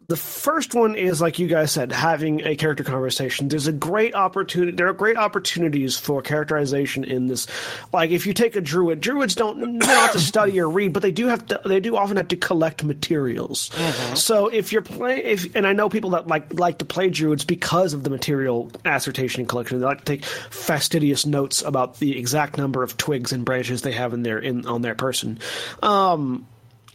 the 0.08 0.16
first 0.16 0.74
one 0.74 0.94
is 0.94 1.20
like 1.20 1.38
you 1.38 1.46
guys 1.46 1.70
said 1.70 1.92
having 1.92 2.40
a 2.46 2.56
character 2.56 2.82
conversation. 2.82 3.48
There's 3.48 3.66
a 3.66 3.72
great 3.72 4.14
opportunity 4.14 4.74
there 4.74 4.88
are 4.88 4.94
great 4.94 5.18
opportunities 5.18 5.98
for 5.98 6.22
characterization 6.22 7.04
in 7.04 7.26
this. 7.26 7.46
Like 7.92 8.10
if 8.10 8.24
you 8.26 8.32
take 8.32 8.56
a 8.56 8.62
druid 8.62 9.02
druids 9.02 9.34
don't 9.34 9.74
not 9.74 9.86
have 9.86 10.12
to 10.12 10.18
study 10.18 10.58
or 10.58 10.70
read 10.70 10.94
but 10.94 11.02
they 11.02 11.12
do 11.12 11.26
have 11.26 11.46
to 11.48 11.60
they 11.66 11.78
do 11.78 11.94
often 11.94 12.16
have 12.16 12.28
to 12.28 12.36
collect 12.36 12.82
materials. 12.82 13.70
So 14.14 14.48
if 14.48 14.72
you're 14.72 14.80
playing 14.80 15.26
if 15.26 15.54
and 15.54 15.66
i 15.66 15.74
know 15.74 15.90
people 15.90 16.10
that 16.10 16.26
like 16.26 16.58
like 16.58 16.78
to 16.78 16.86
play 16.86 17.10
druids 17.10 17.44
because 17.44 17.92
of 17.92 18.02
the 18.02 18.08
material 18.08 18.72
assertion 18.86 19.42
and 19.42 19.48
collection. 19.48 19.78
They 19.78 19.84
like 19.84 19.98
to 19.98 20.04
take 20.04 20.24
fastidious 20.24 21.26
notes 21.26 21.60
about 21.60 21.98
the 21.98 22.18
exact 22.18 22.56
number 22.56 22.82
of 22.82 22.96
twigs 22.96 23.30
and 23.30 23.44
branches 23.44 23.82
they 23.82 23.92
have 23.92 24.14
in 24.14 24.22
their 24.22 24.38
in 24.38 24.64
on 24.66 24.80
their 24.80 24.94
person. 24.94 25.38
Um 25.82 26.46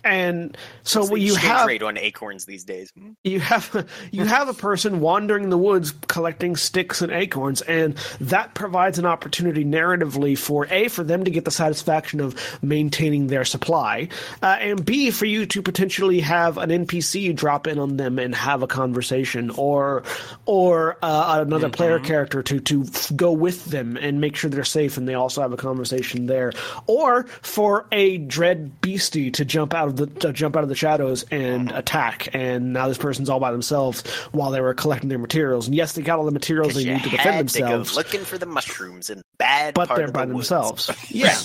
and 0.03 0.57
so 0.83 1.05
what 1.05 1.21
you 1.21 1.35
have 1.35 1.65
trade 1.65 1.83
on 1.83 1.97
acorns 1.97 2.45
these 2.45 2.63
days. 2.63 2.91
Hmm? 2.97 3.11
you 3.23 3.39
have 3.39 3.87
you 4.11 4.25
have 4.25 4.49
a 4.49 4.53
person 4.53 4.99
wandering 4.99 5.49
the 5.49 5.57
woods 5.57 5.93
collecting 6.07 6.55
sticks 6.55 7.01
and 7.01 7.11
acorns 7.11 7.61
and 7.61 7.95
that 8.19 8.53
provides 8.53 8.99
an 8.99 9.05
opportunity 9.05 9.63
narratively 9.63 10.37
for 10.37 10.67
a 10.67 10.87
for 10.87 11.03
them 11.03 11.23
to 11.23 11.31
get 11.31 11.45
the 11.45 11.51
satisfaction 11.51 12.19
of 12.19 12.35
maintaining 12.61 13.27
their 13.27 13.45
supply 13.45 14.07
uh, 14.41 14.57
and 14.59 14.85
b 14.85 15.11
for 15.11 15.25
you 15.25 15.45
to 15.45 15.61
potentially 15.61 16.19
have 16.19 16.57
an 16.57 16.69
npc 16.69 17.35
drop 17.35 17.67
in 17.67 17.79
on 17.79 17.97
them 17.97 18.19
and 18.19 18.35
have 18.35 18.61
a 18.61 18.67
conversation 18.67 19.49
or 19.51 20.03
or 20.45 20.97
uh, 21.01 21.43
another 21.45 21.69
player 21.69 21.99
character 21.99 22.43
to 22.43 22.59
to 22.59 22.83
f- 22.83 23.11
go 23.15 23.31
with 23.31 23.65
them 23.65 23.97
and 23.97 24.19
make 24.19 24.35
sure 24.35 24.49
they're 24.49 24.63
safe 24.63 24.97
and 24.97 25.07
they 25.07 25.13
also 25.13 25.41
have 25.41 25.53
a 25.53 25.57
conversation 25.57 26.25
there 26.25 26.51
or 26.87 27.23
for 27.41 27.87
a 27.91 28.17
dread 28.17 28.81
beastie 28.81 29.31
to 29.31 29.45
jump 29.45 29.73
out 29.73 29.87
of 29.87 29.92
the 29.95 30.07
to 30.07 30.33
jump 30.33 30.55
out 30.55 30.63
of 30.63 30.69
the 30.69 30.75
shadows 30.75 31.23
and 31.31 31.71
attack 31.71 32.29
and 32.33 32.73
now 32.73 32.87
this 32.87 32.97
person's 32.97 33.29
all 33.29 33.39
by 33.39 33.51
themselves 33.51 34.01
while 34.31 34.51
they 34.51 34.61
were 34.61 34.73
collecting 34.73 35.09
their 35.09 35.19
materials. 35.19 35.67
And 35.67 35.75
yes 35.75 35.93
they 35.93 36.01
got 36.01 36.19
all 36.19 36.25
the 36.25 36.31
materials 36.31 36.73
they 36.75 36.85
need 36.85 37.03
to 37.03 37.09
defend 37.09 37.19
had 37.35 37.49
to 37.49 37.59
go 37.59 37.67
themselves 37.67 37.95
looking 37.95 38.21
for 38.21 38.37
the 38.37 38.45
mushrooms 38.45 39.09
in 39.09 39.21
bad 39.37 39.73
but 39.73 39.87
part 39.87 39.97
they're 39.97 40.07
of 40.07 40.13
by 40.13 40.25
the 40.25 40.33
woods. 40.35 40.49
themselves. 40.49 40.91
Yeah. 41.09 41.37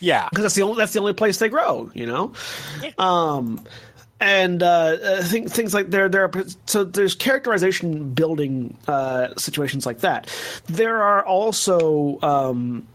Yeah. 0.00 0.28
Because 0.28 0.42
that's 0.44 0.54
the 0.54 0.62
only 0.62 0.76
that's 0.76 0.92
the 0.92 1.00
only 1.00 1.14
place 1.14 1.38
they 1.38 1.48
grow, 1.48 1.90
you 1.94 2.06
know. 2.06 2.32
Um, 2.98 3.64
and 4.20 4.62
uh, 4.62 4.66
uh, 4.66 5.22
things 5.22 5.52
things 5.52 5.74
like 5.74 5.90
there 5.90 6.08
there 6.08 6.24
are 6.24 6.32
so 6.66 6.84
there's 6.84 7.14
characterization 7.14 8.12
building 8.14 8.76
uh, 8.86 9.28
situations 9.36 9.86
like 9.86 10.00
that. 10.00 10.30
There 10.66 11.02
are 11.02 11.24
also 11.24 12.18
um, 12.22 12.86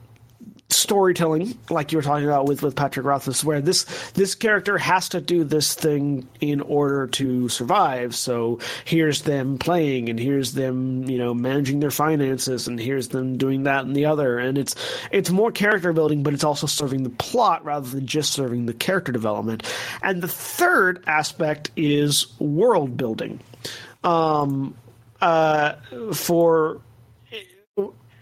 storytelling, 0.72 1.58
like 1.70 1.92
you 1.92 1.98
were 1.98 2.04
talking 2.04 2.26
about 2.26 2.46
with 2.48 2.62
with 2.62 2.76
Patrick 2.76 3.06
Rothfuss, 3.06 3.44
where 3.44 3.62
this 3.62 3.86
this 4.12 4.36
character 4.36 4.78
has 4.78 5.10
to 5.10 5.22
do 5.22 5.44
this 5.44 5.74
thing 5.74 6.28
in 6.40 6.62
order 6.62 7.08
to 7.08 7.50
survive. 7.50 8.16
So 8.16 8.60
here's 8.86 9.24
them 9.24 9.58
playing, 9.58 10.10
and 10.10 10.20
here's 10.20 10.54
them, 10.54 11.04
you 11.10 11.18
know, 11.18 11.34
managing 11.34 11.80
their 11.80 11.92
finances, 11.92 12.68
and 12.68 12.80
here's 12.80 13.10
them 13.10 13.38
doing 13.38 13.64
that 13.64 13.86
and 13.86 13.96
the 13.96 14.06
other, 14.06 14.38
and 14.38 14.58
it's 14.58 14.76
it's 15.12 15.30
more 15.32 15.52
character 15.52 15.92
building, 15.92 16.24
but 16.24 16.34
it's 16.34 16.44
also 16.44 16.68
serving 16.68 17.04
the 17.04 17.10
plot 17.10 17.66
rather 17.66 17.90
than 17.90 18.06
just 18.06 18.32
serving 18.32 18.66
the 18.66 18.74
character 18.74 19.12
development. 19.12 19.64
And 20.04 20.22
the 20.22 20.28
third 20.28 21.04
aspect 21.08 21.72
is 21.76 22.28
world 22.40 22.96
building. 22.96 23.40
Um, 24.04 24.76
uh, 25.22 25.74
for 26.14 26.80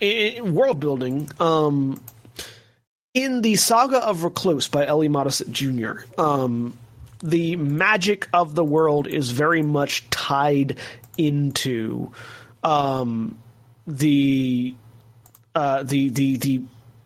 i- 0.02 0.40
world 0.44 0.80
building, 0.80 1.30
um, 1.40 2.02
in 3.18 3.42
the 3.42 3.56
Saga 3.56 3.98
of 4.06 4.24
Recluce 4.24 4.68
by 4.68 4.86
Ellie 4.86 5.08
Modest 5.08 5.50
Jr., 5.50 6.02
um, 6.20 6.78
the 7.24 7.56
magic 7.56 8.30
of 8.32 8.54
the 8.54 8.64
world 8.64 9.08
is 9.08 9.32
very 9.32 9.64
much 9.64 10.08
tied 10.12 10.78
into 11.18 12.12
um, 12.64 13.36
the 13.88 14.76
uh, 15.56 15.82
the 15.82 16.10
the 16.10 16.38
the 16.38 16.62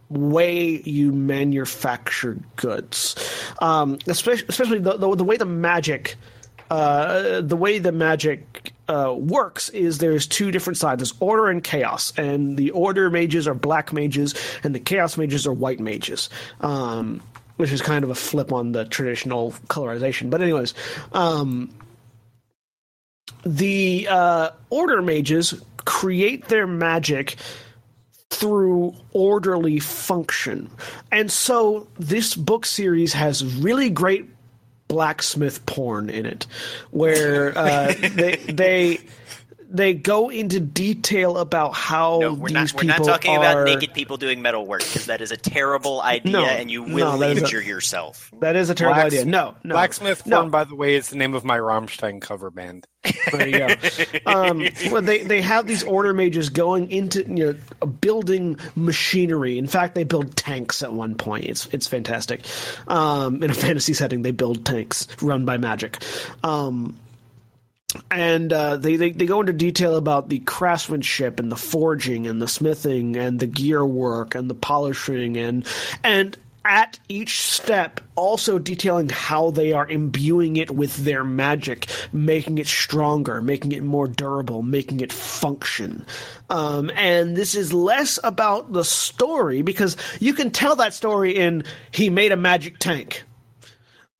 way 0.09 0.81
you 0.81 1.13
manufacture 1.13 2.37
goods, 2.57 3.15
um, 3.59 3.97
especially 4.05 4.45
especially 4.49 4.79
the, 4.79 4.97
the 4.97 5.15
the 5.15 5.23
way 5.23 5.37
the 5.37 5.45
magic. 5.45 6.17
Uh, 6.69 7.41
the 7.41 7.57
way 7.57 7.79
the 7.79 7.91
magic 7.91 8.71
uh, 8.91 9.13
works 9.13 9.69
is 9.69 9.99
there's 9.99 10.27
two 10.27 10.51
different 10.51 10.77
sides. 10.77 10.99
There's 10.99 11.13
order 11.19 11.49
and 11.49 11.63
chaos, 11.63 12.13
and 12.17 12.57
the 12.57 12.71
order 12.71 13.09
mages 13.09 13.47
are 13.47 13.53
black 13.53 13.93
mages, 13.93 14.35
and 14.63 14.75
the 14.75 14.79
chaos 14.79 15.17
mages 15.17 15.47
are 15.47 15.53
white 15.53 15.79
mages. 15.79 16.29
Um, 16.59 17.21
which 17.57 17.71
is 17.71 17.81
kind 17.81 18.03
of 18.03 18.09
a 18.09 18.15
flip 18.15 18.51
on 18.51 18.71
the 18.71 18.85
traditional 18.85 19.51
colorization. 19.67 20.31
But 20.31 20.41
anyways, 20.41 20.73
um, 21.11 21.69
the 23.45 24.07
uh, 24.09 24.49
order 24.71 25.01
mages 25.03 25.53
create 25.85 26.47
their 26.47 26.65
magic 26.65 27.35
through 28.31 28.95
orderly 29.13 29.77
function. 29.79 30.71
And 31.11 31.31
so 31.31 31.87
this 31.99 32.35
book 32.35 32.65
series 32.65 33.13
has 33.13 33.45
really 33.57 33.91
great 33.91 34.27
blacksmith 34.91 35.65
porn 35.65 36.09
in 36.09 36.25
it 36.25 36.45
where 36.91 37.57
uh, 37.57 37.93
they 38.13 38.35
they 38.35 38.99
they 39.73 39.93
go 39.93 40.29
into 40.29 40.59
detail 40.59 41.37
about 41.37 41.73
how 41.73 42.19
No, 42.19 42.33
we're 42.33 42.49
these 42.49 42.73
not. 42.73 42.73
We're 42.75 42.83
not 42.83 43.03
talking 43.03 43.31
are, 43.37 43.39
about 43.39 43.65
naked 43.65 43.93
people 43.93 44.17
doing 44.17 44.41
metal 44.41 44.65
work 44.65 44.81
because 44.83 45.05
that 45.07 45.21
is 45.21 45.31
a 45.31 45.37
terrible 45.37 46.01
idea, 46.03 46.31
No, 46.31 46.45
and 46.45 46.69
you 46.69 46.85
no, 46.85 46.95
will 46.95 47.23
a- 47.23 47.31
injure 47.31 47.61
yourself. 47.61 48.29
That 48.39 48.55
is 48.55 48.69
a 48.69 48.75
terrible 48.75 48.95
Blacks- 49.01 49.13
idea. 49.15 49.25
No, 49.25 49.55
no. 49.63 49.75
Blacksmith 49.75 50.25
no. 50.27 50.39
Porn, 50.41 50.49
by 50.51 50.63
the 50.65 50.75
way, 50.75 50.95
is 50.95 51.09
the 51.09 51.15
name 51.15 51.33
of 51.33 51.43
my 51.45 51.57
Rammstein 51.57 52.21
cover 52.21 52.51
band. 52.51 52.85
There 53.31 53.47
you 53.47 53.57
go. 53.57 53.67
um, 54.27 54.67
well, 54.91 55.01
they 55.01 55.23
they 55.23 55.41
have 55.41 55.65
these 55.65 55.83
order 55.83 56.13
mages 56.13 56.49
going 56.49 56.91
into 56.91 57.21
you 57.27 57.57
know 57.79 57.85
building 57.85 58.59
machinery. 58.75 59.57
In 59.57 59.67
fact, 59.67 59.95
they 59.95 60.03
build 60.03 60.35
tanks 60.35 60.83
at 60.83 60.93
one 60.93 61.15
point. 61.15 61.45
It's 61.45 61.65
it's 61.71 61.87
fantastic. 61.87 62.41
Um, 62.87 63.41
in 63.41 63.49
a 63.49 63.53
fantasy 63.65 63.93
setting, 63.93 64.21
they 64.21 64.31
build 64.31 64.65
tanks 64.65 65.07
run 65.21 65.45
by 65.45 65.57
magic. 65.57 65.97
Um, 66.43 66.95
and 68.09 68.51
uh, 68.53 68.77
they, 68.77 68.95
they 68.95 69.11
they 69.11 69.25
go 69.25 69.41
into 69.41 69.53
detail 69.53 69.95
about 69.95 70.29
the 70.29 70.39
craftsmanship 70.39 71.39
and 71.39 71.51
the 71.51 71.55
forging 71.55 72.27
and 72.27 72.41
the 72.41 72.47
smithing 72.47 73.15
and 73.17 73.39
the 73.39 73.47
gear 73.47 73.85
work 73.85 74.35
and 74.35 74.49
the 74.49 74.55
polishing 74.55 75.37
and 75.37 75.65
and 76.03 76.37
at 76.63 76.99
each 77.09 77.41
step 77.41 77.99
also 78.15 78.59
detailing 78.59 79.09
how 79.09 79.49
they 79.49 79.73
are 79.73 79.89
imbuing 79.89 80.57
it 80.57 80.69
with 80.69 80.95
their 80.97 81.23
magic 81.23 81.87
making 82.13 82.59
it 82.59 82.67
stronger 82.67 83.41
making 83.41 83.71
it 83.71 83.83
more 83.83 84.07
durable 84.07 84.61
making 84.61 84.99
it 84.99 85.11
function. 85.11 86.05
Um, 86.49 86.91
and 86.95 87.35
this 87.35 87.55
is 87.55 87.73
less 87.73 88.19
about 88.23 88.73
the 88.73 88.83
story 88.83 89.61
because 89.61 89.97
you 90.19 90.33
can 90.33 90.51
tell 90.51 90.75
that 90.75 90.93
story 90.93 91.35
in 91.35 91.63
he 91.91 92.09
made 92.09 92.31
a 92.31 92.37
magic 92.37 92.77
tank 92.77 93.23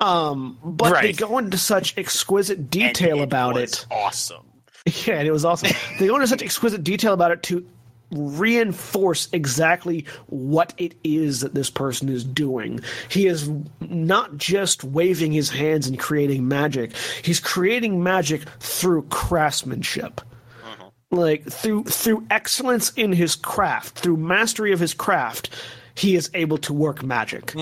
um, 0.01 0.57
but 0.63 1.01
they 1.01 1.13
go 1.13 1.37
into 1.37 1.57
such 1.57 1.97
exquisite 1.97 2.69
detail 2.69 3.21
about 3.21 3.53
was 3.53 3.71
it. 3.73 3.85
Awesome. 3.91 4.45
Yeah, 5.05 5.19
and 5.19 5.27
it 5.27 5.31
was 5.31 5.45
awesome. 5.45 5.69
they 5.99 6.07
go 6.07 6.15
into 6.15 6.25
such 6.25 6.41
exquisite 6.41 6.83
detail 6.83 7.13
about 7.13 7.29
it 7.29 7.43
to 7.43 7.63
reinforce 8.11 9.29
exactly 9.31 10.05
what 10.27 10.73
it 10.77 10.95
is 11.03 11.41
that 11.41 11.53
this 11.53 11.69
person 11.69 12.09
is 12.09 12.23
doing. 12.23 12.79
He 13.07 13.27
is 13.27 13.47
not 13.79 14.37
just 14.37 14.83
waving 14.83 15.33
his 15.33 15.51
hands 15.51 15.85
and 15.87 15.99
creating 15.99 16.47
magic. 16.47 16.93
He's 17.21 17.39
creating 17.39 18.01
magic 18.03 18.41
through 18.59 19.03
craftsmanship. 19.03 20.19
Like 21.11 21.45
through 21.47 21.83
through 21.83 22.25
excellence 22.31 22.91
in 22.93 23.11
his 23.13 23.35
craft, 23.35 23.99
through 23.99 24.17
mastery 24.17 24.71
of 24.71 24.79
his 24.79 24.93
craft, 24.93 25.49
he 25.93 26.15
is 26.15 26.31
able 26.33 26.57
to 26.59 26.73
work 26.73 27.03
magic. 27.03 27.53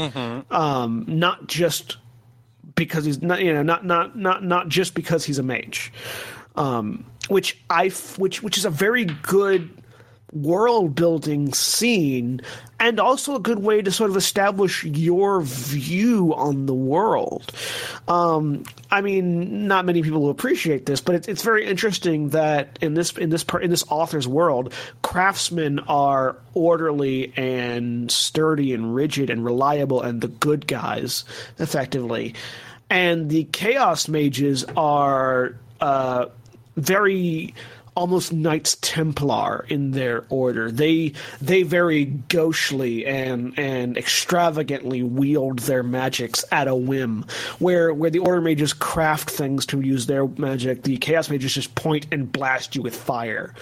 Um, 0.51 1.03
not 1.07 1.47
just 1.47 1.97
because 2.79 3.03
he's 3.03 3.21
not 3.21 3.41
you 3.43 3.53
know 3.53 3.61
not 3.61 3.85
not 3.85 4.17
not 4.17 4.43
not 4.43 4.69
just 4.69 4.95
because 4.95 5.25
he's 5.25 5.37
a 5.37 5.43
mage. 5.43 5.91
Um 6.55 7.05
which 7.27 7.61
i 7.69 7.89
which 8.17 8.41
which 8.41 8.57
is 8.57 8.65
a 8.65 8.69
very 8.71 9.05
good 9.05 9.69
world 10.31 10.93
building 10.93 11.53
scene 11.53 12.39
and 12.79 12.99
also 12.99 13.35
a 13.35 13.39
good 13.39 13.59
way 13.59 13.81
to 13.81 13.91
sort 13.91 14.11
of 14.11 14.15
establish 14.15 14.83
your 14.83 15.41
view 15.41 16.33
on 16.35 16.67
the 16.67 16.73
world. 16.73 17.51
Um 18.07 18.63
i 18.89 19.01
mean 19.01 19.67
not 19.67 19.85
many 19.85 20.01
people 20.01 20.21
will 20.21 20.29
appreciate 20.29 20.85
this 20.85 21.01
but 21.01 21.15
it's, 21.15 21.27
it's 21.27 21.43
very 21.43 21.67
interesting 21.67 22.29
that 22.29 22.79
in 22.81 22.93
this 22.93 23.11
in 23.17 23.29
this 23.29 23.45
in 23.61 23.69
this 23.69 23.83
author's 23.89 24.27
world 24.27 24.73
craftsmen 25.01 25.79
are 25.79 26.37
orderly 26.53 27.33
and 27.35 28.09
sturdy 28.09 28.73
and 28.73 28.95
rigid 28.95 29.29
and 29.29 29.43
reliable 29.43 30.01
and 30.01 30.21
the 30.21 30.29
good 30.29 30.65
guys 30.65 31.25
effectively 31.59 32.33
and 32.89 33.29
the 33.29 33.45
chaos 33.45 34.07
mages 34.07 34.65
are 34.75 35.55
uh 35.81 36.25
very 36.75 37.53
almost 37.99 38.31
Knights 38.31 38.77
Templar 38.79 39.65
in 39.67 39.91
their 39.91 40.23
order. 40.29 40.71
They 40.71 41.11
they 41.41 41.63
very 41.63 42.05
gauchely 42.05 43.05
and 43.05 43.57
and 43.59 43.97
extravagantly 43.97 45.03
wield 45.03 45.59
their 45.59 45.83
magics 45.83 46.45
at 46.49 46.69
a 46.69 46.75
whim. 46.75 47.25
Where 47.59 47.93
where 47.93 48.09
the 48.09 48.19
order 48.19 48.39
mages 48.39 48.71
craft 48.71 49.29
things 49.29 49.65
to 49.67 49.81
use 49.81 50.05
their 50.05 50.25
magic, 50.25 50.83
the 50.83 50.95
chaos 50.97 51.29
mages 51.29 51.53
just 51.53 51.75
point 51.75 52.07
and 52.11 52.31
blast 52.31 52.73
you 52.73 52.81
with 52.81 52.95
fire. 52.95 53.53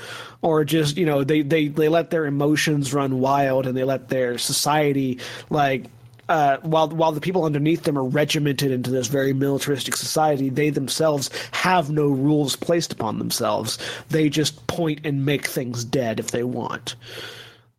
Or 0.43 0.63
just, 0.63 0.97
you 0.97 1.05
know, 1.07 1.23
they, 1.23 1.41
they, 1.41 1.67
they 1.67 1.89
let 1.89 2.11
their 2.11 2.27
emotions 2.27 2.93
run 2.93 3.19
wild 3.19 3.65
and 3.65 3.75
they 3.75 3.83
let 3.83 4.09
their 4.09 4.37
society 4.37 5.19
like 5.49 5.85
uh, 6.29 6.57
while 6.61 6.89
while 6.89 7.11
the 7.11 7.21
people 7.21 7.45
underneath 7.45 7.83
them 7.83 7.97
are 7.97 8.03
regimented 8.03 8.71
into 8.71 8.91
this 8.91 9.07
very 9.07 9.33
militaristic 9.33 9.95
society, 9.95 10.49
they 10.49 10.69
themselves 10.69 11.29
have 11.51 11.89
no 11.89 12.07
rules 12.07 12.55
placed 12.55 12.91
upon 12.91 13.17
themselves. 13.19 13.77
They 14.09 14.29
just 14.29 14.67
point 14.67 15.01
and 15.05 15.25
make 15.25 15.47
things 15.47 15.85
dead 15.85 16.19
if 16.19 16.31
they 16.31 16.43
want. 16.43 16.95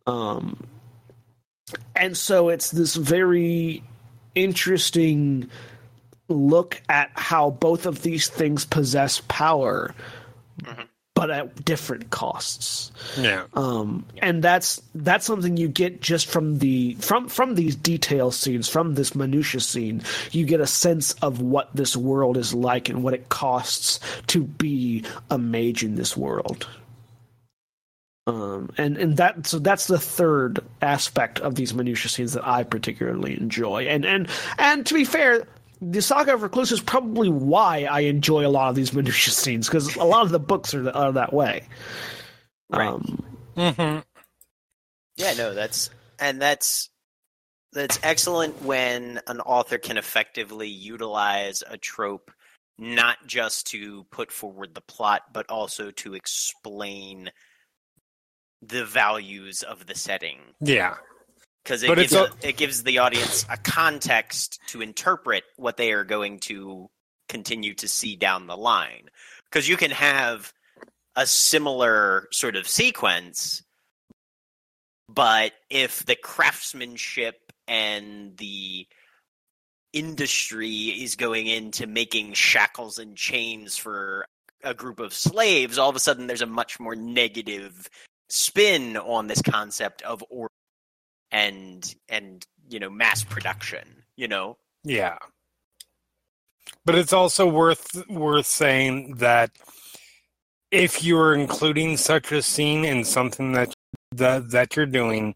Um, 0.07 0.65
and 1.95 2.17
so 2.17 2.49
it's 2.49 2.71
this 2.71 2.95
very 2.95 3.83
interesting 4.35 5.49
look 6.27 6.81
at 6.89 7.11
how 7.15 7.51
both 7.51 7.85
of 7.85 8.01
these 8.01 8.27
things 8.27 8.65
possess 8.65 9.21
power, 9.27 9.93
but 11.19 11.29
at 11.29 11.65
different 11.65 12.11
costs. 12.11 12.93
Yeah. 13.17 13.43
um, 13.53 14.05
and 14.21 14.41
that's 14.41 14.81
that's 14.95 15.25
something 15.25 15.57
you 15.57 15.67
get 15.67 16.01
just 16.01 16.27
from 16.27 16.59
the 16.59 16.93
from 17.01 17.27
from 17.27 17.55
these 17.55 17.75
detail 17.75 18.31
scenes 18.31 18.69
from 18.69 18.95
this 18.95 19.13
minutia 19.15 19.59
scene 19.59 20.01
you 20.31 20.45
get 20.45 20.61
a 20.61 20.67
sense 20.67 21.11
of 21.15 21.41
what 21.41 21.75
this 21.75 21.97
world 21.97 22.37
is 22.37 22.53
like 22.53 22.87
and 22.87 23.03
what 23.03 23.13
it 23.13 23.27
costs 23.27 23.99
to 24.27 24.45
be 24.45 25.03
a 25.29 25.37
mage 25.37 25.83
in 25.83 25.95
this 25.95 26.15
world. 26.15 26.65
Um, 28.25 28.69
and 28.77 28.95
and 28.95 29.17
that 29.17 29.45
so 29.45 29.59
that's 29.59 29.87
the 29.87 29.99
third 29.99 30.59
aspect 30.81 31.41
of 31.41 31.55
these 31.55 31.73
minutia 31.73 32.09
scenes 32.09 32.31
that 32.31 32.47
I 32.47 32.63
particularly 32.63 33.37
enjoy. 33.37 33.87
And 33.87 34.05
and 34.05 34.29
and 34.57 34.85
to 34.85 34.93
be 34.93 35.03
fair 35.03 35.45
the 35.81 36.01
Saga 36.01 36.33
of 36.33 36.41
Recluce 36.41 36.71
is 36.71 36.81
probably 36.81 37.29
why 37.29 37.83
I 37.85 38.01
enjoy 38.01 38.45
a 38.45 38.49
lot 38.49 38.69
of 38.69 38.75
these 38.75 38.93
minutia 38.93 39.33
scenes 39.33 39.67
because 39.67 39.95
a 39.95 40.03
lot 40.03 40.23
of 40.23 40.29
the 40.29 40.39
books 40.39 40.73
are, 40.73 40.89
are 40.89 41.11
that 41.13 41.33
way. 41.33 41.67
Right. 42.69 42.87
Um, 42.87 43.23
hmm 43.55 43.99
Yeah, 45.17 45.33
no, 45.33 45.53
that's 45.53 45.89
and 46.19 46.41
that's 46.41 46.89
that's 47.73 47.99
excellent 48.03 48.61
when 48.63 49.19
an 49.27 49.41
author 49.41 49.77
can 49.77 49.97
effectively 49.97 50.67
utilize 50.67 51.63
a 51.67 51.77
trope 51.77 52.31
not 52.77 53.17
just 53.27 53.67
to 53.67 54.05
put 54.11 54.31
forward 54.31 54.73
the 54.73 54.81
plot 54.81 55.21
but 55.33 55.49
also 55.49 55.91
to 55.91 56.13
explain 56.13 57.29
the 58.61 58.85
values 58.85 59.63
of 59.63 59.85
the 59.85 59.95
setting 59.95 60.39
Yeah. 60.61 60.95
Because 61.63 61.83
it 61.83 61.95
gives 61.95 62.13
a, 62.13 62.29
it 62.41 62.57
gives 62.57 62.83
the 62.83 62.99
audience 62.99 63.45
a 63.49 63.57
context 63.57 64.59
to 64.67 64.81
interpret 64.81 65.43
what 65.57 65.77
they 65.77 65.91
are 65.91 66.03
going 66.03 66.39
to 66.39 66.89
continue 67.27 67.73
to 67.75 67.87
see 67.87 68.15
down 68.15 68.47
the 68.47 68.57
line. 68.57 69.09
Because 69.45 69.67
you 69.67 69.77
can 69.77 69.91
have 69.91 70.53
a 71.15 71.25
similar 71.25 72.27
sort 72.31 72.55
of 72.55 72.67
sequence, 72.67 73.63
but 75.07 75.53
if 75.69 76.05
the 76.05 76.15
craftsmanship 76.15 77.35
and 77.67 78.37
the 78.37 78.87
industry 79.91 80.67
is 80.67 81.15
going 81.15 81.47
into 81.47 81.87
making 81.87 82.33
shackles 82.33 82.99
and 82.99 83.15
chains 83.15 83.75
for 83.75 84.25
a 84.63 84.73
group 84.73 84.99
of 84.99 85.13
slaves, 85.13 85.77
all 85.77 85.89
of 85.89 85.95
a 85.95 85.99
sudden 85.99 86.27
there's 86.27 86.41
a 86.41 86.47
much 86.47 86.79
more 86.79 86.95
negative 86.95 87.89
spin 88.29 88.97
on 88.97 89.27
this 89.27 89.41
concept 89.41 90.01
of 90.03 90.23
order 90.29 90.53
and 91.31 91.95
and 92.07 92.45
you 92.69 92.79
know 92.79 92.89
mass 92.89 93.23
production 93.23 94.03
you 94.15 94.27
know 94.27 94.57
Yeah. 94.83 95.17
But 96.85 96.95
it's 96.95 97.13
also 97.13 97.47
worth 97.47 98.07
worth 98.09 98.45
saying 98.45 99.15
that 99.15 99.51
if 100.71 101.03
you're 101.03 101.35
including 101.35 101.97
such 101.97 102.31
a 102.31 102.41
scene 102.41 102.85
in 102.85 103.03
something 103.03 103.51
that 103.53 103.73
that 104.11 104.51
that 104.51 104.75
you're 104.75 104.85
doing, 104.85 105.35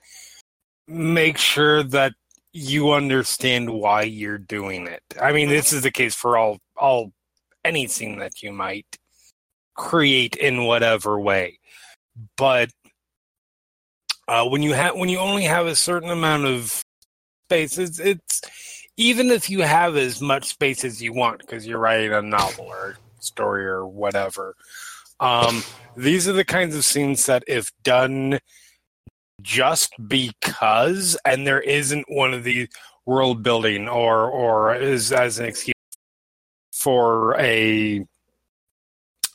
make 0.88 1.38
sure 1.38 1.84
that 1.84 2.14
you 2.54 2.92
understand 2.92 3.70
why 3.70 4.04
you're 4.04 4.38
doing 4.38 4.88
it. 4.88 5.02
I 5.22 5.32
mean, 5.34 5.50
this 5.50 5.74
is 5.74 5.84
the 5.84 5.92
case 5.92 6.16
for 6.16 6.38
all 6.38 6.60
all 6.78 7.12
any 7.66 7.88
scene 7.88 8.20
that 8.20 8.42
you 8.42 8.52
might 8.52 8.98
create 9.76 10.36
in 10.36 10.66
whatever 10.66 11.20
way. 11.20 11.60
But 12.38 12.70
uh, 14.28 14.46
when 14.48 14.62
you 14.62 14.74
have 14.74 14.96
when 14.96 15.10
you 15.10 15.20
only 15.20 15.44
have 15.44 15.66
a 15.66 15.76
certain 15.76 16.10
amount 16.10 16.46
of 16.46 16.84
space, 17.46 17.78
it's, 17.78 18.00
it's 18.00 18.42
even 18.98 19.30
if 19.30 19.50
you 19.50 19.62
have 19.62 19.98
as 19.98 20.22
much 20.22 20.50
space 20.50 20.84
as 20.84 21.02
you 21.02 21.14
want 21.14 21.40
because 21.40 21.66
you're 21.66 21.80
writing 21.80 22.14
a 22.14 22.22
novel 22.22 22.66
or 22.66 22.98
a 23.20 23.24
story 23.24 23.66
or 23.66 23.86
whatever. 23.86 24.56
Um, 25.20 25.64
these 25.96 26.28
are 26.28 26.34
the 26.34 26.46
kinds 26.46 26.76
of 26.76 26.86
scenes 26.86 27.26
that, 27.28 27.44
if 27.48 27.72
done 27.84 28.40
just 29.42 29.94
because, 30.08 31.18
and 31.26 31.46
there 31.46 31.62
isn't 31.62 32.06
one 32.10 32.34
of 32.34 32.44
the 32.44 32.68
world 33.06 33.44
building 33.44 33.88
or 33.90 34.30
or 34.30 34.76
is 34.76 35.12
as 35.12 35.40
an 35.40 35.46
excuse 35.46 35.74
for 36.72 37.36
a 37.40 38.06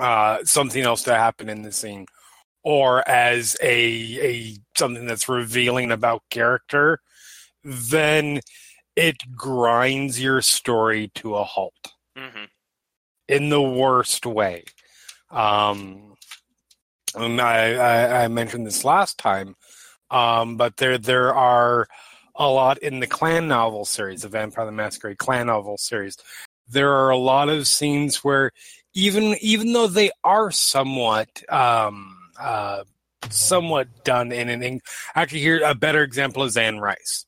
uh, 0.01 0.39
something 0.45 0.82
else 0.82 1.03
to 1.05 1.14
happen 1.14 1.49
in 1.49 1.62
the 1.62 1.72
scene, 1.72 2.07
or 2.62 3.09
as 3.09 3.56
a 3.62 4.20
a 4.20 4.56
something 4.76 5.06
that's 5.06 5.28
revealing 5.28 5.90
about 5.90 6.22
character, 6.30 7.00
then 7.64 8.40
it 8.96 9.16
grinds 9.36 10.20
your 10.20 10.42
story 10.42 11.11
to 11.14 11.36
a 11.36 11.44
halt 11.44 11.92
hmm 12.16 12.44
in 13.28 13.50
the 13.50 13.62
worst 13.62 14.24
way. 14.26 14.64
Um, 15.30 16.14
and 17.14 17.40
I, 17.40 17.74
I, 17.74 18.24
I 18.24 18.28
mentioned 18.28 18.66
this 18.66 18.84
last 18.84 19.18
time, 19.18 19.56
um, 20.11 20.56
but 20.56 20.76
there 20.78 20.98
there 20.98 21.34
are 21.34 21.86
a 22.34 22.48
lot 22.48 22.78
in 22.78 23.00
the 23.00 23.06
clan 23.06 23.48
novel 23.48 23.84
series, 23.84 24.22
the 24.22 24.28
Vampire 24.28 24.66
the 24.66 24.72
Masquerade 24.72 25.18
clan 25.18 25.46
novel 25.46 25.76
series. 25.78 26.16
There 26.68 26.92
are 26.92 27.11
a 27.11 27.18
lot 27.18 27.48
of 27.48 27.66
scenes 27.66 28.24
where 28.24 28.52
even 28.94 29.36
even 29.40 29.72
though 29.72 29.86
they 29.86 30.11
are 30.24 30.50
somewhat 30.50 31.28
um, 31.52 32.17
uh, 32.39 32.84
somewhat 33.30 34.05
done 34.05 34.32
in 34.32 34.49
an 34.49 34.62
Eng- 34.62 34.80
actually 35.14 35.41
here 35.41 35.61
a 35.64 35.74
better 35.74 36.03
example 36.03 36.45
is 36.45 36.57
Anne 36.57 36.78
Rice. 36.80 37.26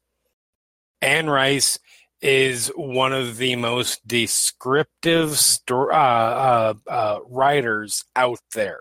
Anne 1.02 1.28
Rice 1.30 1.78
is 2.20 2.68
one 2.76 3.12
of 3.12 3.38
the 3.38 3.56
most 3.56 4.06
descriptive 4.06 5.38
sto- 5.38 5.90
uh, 5.90 6.74
uh, 6.86 6.90
uh, 6.90 7.18
writers 7.26 8.04
out 8.14 8.40
there 8.54 8.80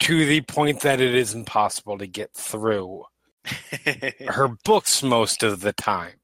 to 0.00 0.26
the 0.26 0.40
point 0.42 0.80
that 0.80 1.00
it 1.00 1.14
is 1.14 1.32
impossible 1.34 1.96
to 1.98 2.06
get 2.06 2.34
through 2.34 3.04
her 4.28 4.48
books 4.64 5.02
most 5.02 5.42
of 5.42 5.60
the 5.60 5.72
time. 5.72 6.14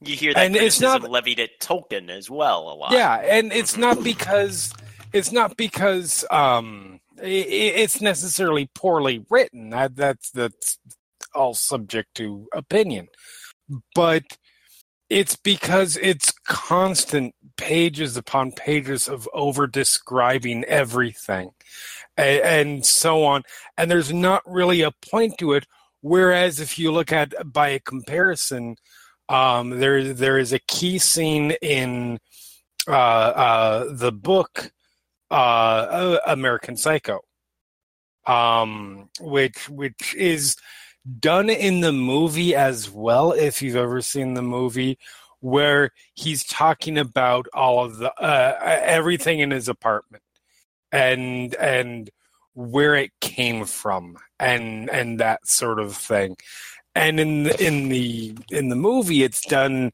you 0.00 0.16
hear 0.16 0.34
that 0.34 0.44
And 0.46 0.56
it's 0.56 0.80
not- 0.80 1.08
levied 1.08 1.38
at 1.40 1.50
Tolkien 1.60 2.10
as 2.10 2.28
well 2.28 2.68
a 2.70 2.74
lot. 2.74 2.92
Yeah, 2.92 3.14
and 3.16 3.52
it's 3.52 3.76
not 3.76 4.02
because 4.02 4.72
it's 5.12 5.30
not 5.32 5.56
because 5.56 6.24
um 6.30 6.98
it's 7.22 8.00
necessarily 8.00 8.70
poorly 8.74 9.24
written. 9.30 9.70
That 9.70 9.96
that's 9.96 10.30
that's 10.30 10.78
all 11.34 11.54
subject 11.54 12.14
to 12.16 12.48
opinion. 12.52 13.08
But 13.94 14.24
it's 15.10 15.36
because 15.36 15.96
it's 15.98 16.32
constant 16.46 17.34
pages 17.56 18.16
upon 18.16 18.52
pages 18.52 19.08
of 19.08 19.28
over 19.32 19.66
describing 19.66 20.64
everything 20.64 21.50
and, 22.16 22.40
and 22.40 22.86
so 22.86 23.24
on 23.24 23.42
and 23.76 23.90
there's 23.90 24.12
not 24.12 24.42
really 24.46 24.80
a 24.80 24.90
point 24.90 25.36
to 25.38 25.52
it 25.52 25.66
whereas 26.00 26.58
if 26.58 26.78
you 26.78 26.90
look 26.90 27.12
at 27.12 27.32
by 27.52 27.68
a 27.68 27.80
comparison 27.80 28.76
um, 29.28 29.70
there 29.78 30.12
there 30.12 30.38
is 30.38 30.52
a 30.52 30.58
key 30.58 30.98
scene 30.98 31.52
in 31.62 32.18
uh, 32.88 32.90
uh, 32.90 33.84
the 33.92 34.12
book 34.12 34.72
uh, 35.30 35.34
uh, 35.34 36.18
American 36.26 36.76
Psycho, 36.76 37.20
um, 38.26 39.08
which 39.20 39.68
which 39.68 40.14
is 40.14 40.56
done 41.18 41.50
in 41.50 41.80
the 41.80 41.92
movie 41.92 42.54
as 42.54 42.90
well. 42.90 43.32
If 43.32 43.62
you've 43.62 43.76
ever 43.76 44.00
seen 44.00 44.34
the 44.34 44.42
movie, 44.42 44.98
where 45.44 45.90
he's 46.14 46.42
talking 46.44 46.96
about 46.96 47.46
all 47.52 47.84
of 47.84 47.98
the 47.98 48.12
uh, 48.14 48.58
everything 48.62 49.40
in 49.40 49.50
his 49.50 49.68
apartment 49.68 50.22
and 50.90 51.54
and 51.56 52.08
where 52.54 52.94
it 52.94 53.10
came 53.20 53.66
from 53.66 54.16
and 54.40 54.88
and 54.88 55.20
that 55.20 55.46
sort 55.46 55.78
of 55.78 55.94
thing 55.94 56.36
and 56.94 57.20
in 57.20 57.42
the, 57.42 57.66
in 57.66 57.88
the 57.90 58.34
in 58.50 58.68
the 58.70 58.76
movie 58.76 59.22
it's 59.22 59.42
done 59.42 59.92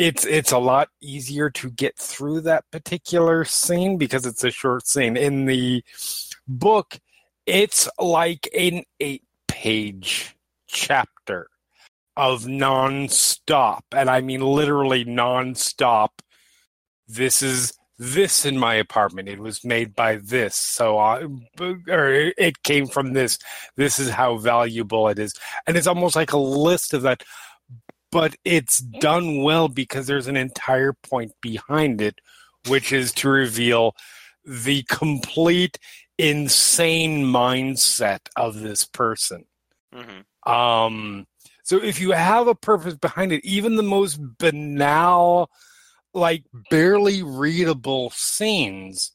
it's 0.00 0.24
it's 0.24 0.50
a 0.50 0.58
lot 0.58 0.88
easier 1.02 1.50
to 1.50 1.70
get 1.70 1.98
through 1.98 2.40
that 2.40 2.64
particular 2.70 3.44
scene 3.44 3.98
because 3.98 4.24
it's 4.24 4.42
a 4.42 4.50
short 4.50 4.86
scene. 4.86 5.14
In 5.14 5.44
the 5.44 5.84
book 6.48 6.98
it's 7.44 7.86
like 7.98 8.48
an 8.56 8.84
eight 8.98 9.24
page 9.46 10.34
chapter 10.66 11.48
of 12.16 12.46
non-stop. 12.46 13.84
And 13.92 14.08
i 14.08 14.22
mean 14.22 14.40
literally 14.40 15.04
non-stop. 15.04 16.22
This 17.06 17.42
is 17.42 17.74
this 17.98 18.46
in 18.46 18.56
my 18.56 18.74
apartment. 18.74 19.28
It 19.28 19.38
was 19.38 19.62
made 19.62 19.94
by 19.94 20.16
this. 20.16 20.56
So 20.56 20.96
I, 20.96 21.26
or 21.60 22.08
it 22.38 22.62
came 22.62 22.86
from 22.86 23.12
this. 23.12 23.38
This 23.76 23.98
is 23.98 24.08
how 24.08 24.38
valuable 24.38 25.08
it 25.08 25.18
is. 25.18 25.34
And 25.66 25.76
it's 25.76 25.86
almost 25.86 26.16
like 26.16 26.32
a 26.32 26.38
list 26.38 26.94
of 26.94 27.02
that 27.02 27.22
but 28.12 28.34
it's 28.44 28.78
done 28.78 29.42
well 29.42 29.68
because 29.68 30.06
there's 30.06 30.26
an 30.26 30.36
entire 30.36 30.92
point 30.92 31.32
behind 31.40 32.00
it 32.00 32.20
which 32.68 32.92
is 32.92 33.12
to 33.12 33.28
reveal 33.28 33.94
the 34.44 34.82
complete 34.84 35.78
insane 36.18 37.24
mindset 37.24 38.20
of 38.36 38.60
this 38.60 38.84
person. 38.84 39.44
Hmm 39.92 40.20
um 40.46 41.26
so 41.62 41.76
if 41.76 42.00
you 42.00 42.12
have 42.12 42.48
a 42.48 42.54
purpose 42.54 42.94
behind 42.94 43.32
it 43.32 43.44
even 43.44 43.76
the 43.76 43.82
most 43.82 44.18
banal 44.38 45.50
like 46.14 46.44
barely 46.70 47.22
readable 47.22 48.10
scenes 48.10 49.12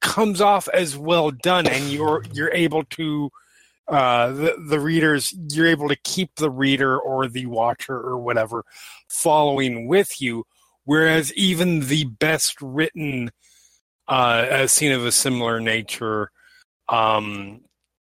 comes 0.00 0.40
off 0.40 0.68
as 0.68 0.96
well 0.96 1.30
done 1.30 1.66
and 1.66 1.90
you're 1.90 2.24
you're 2.32 2.52
able 2.52 2.84
to 2.84 3.30
uh 3.88 4.30
the, 4.32 4.56
the 4.68 4.80
readers 4.80 5.34
you're 5.50 5.66
able 5.66 5.88
to 5.88 5.96
keep 6.04 6.34
the 6.36 6.50
reader 6.50 6.98
or 6.98 7.26
the 7.26 7.46
watcher 7.46 7.98
or 7.98 8.18
whatever 8.18 8.64
following 9.08 9.86
with 9.88 10.20
you. 10.20 10.44
Whereas 10.84 11.32
even 11.34 11.80
the 11.80 12.04
best 12.04 12.60
written 12.60 13.30
uh 14.06 14.46
a 14.50 14.68
scene 14.68 14.92
of 14.92 15.04
a 15.04 15.12
similar 15.12 15.60
nature 15.60 16.30
um 16.88 17.60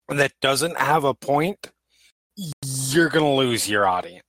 that 0.07 0.33
doesn't 0.41 0.77
have 0.77 1.03
a 1.03 1.13
point 1.13 1.71
you're 2.63 3.09
going 3.09 3.25
to 3.25 3.31
lose 3.31 3.69
your 3.69 3.87
audience 3.87 4.23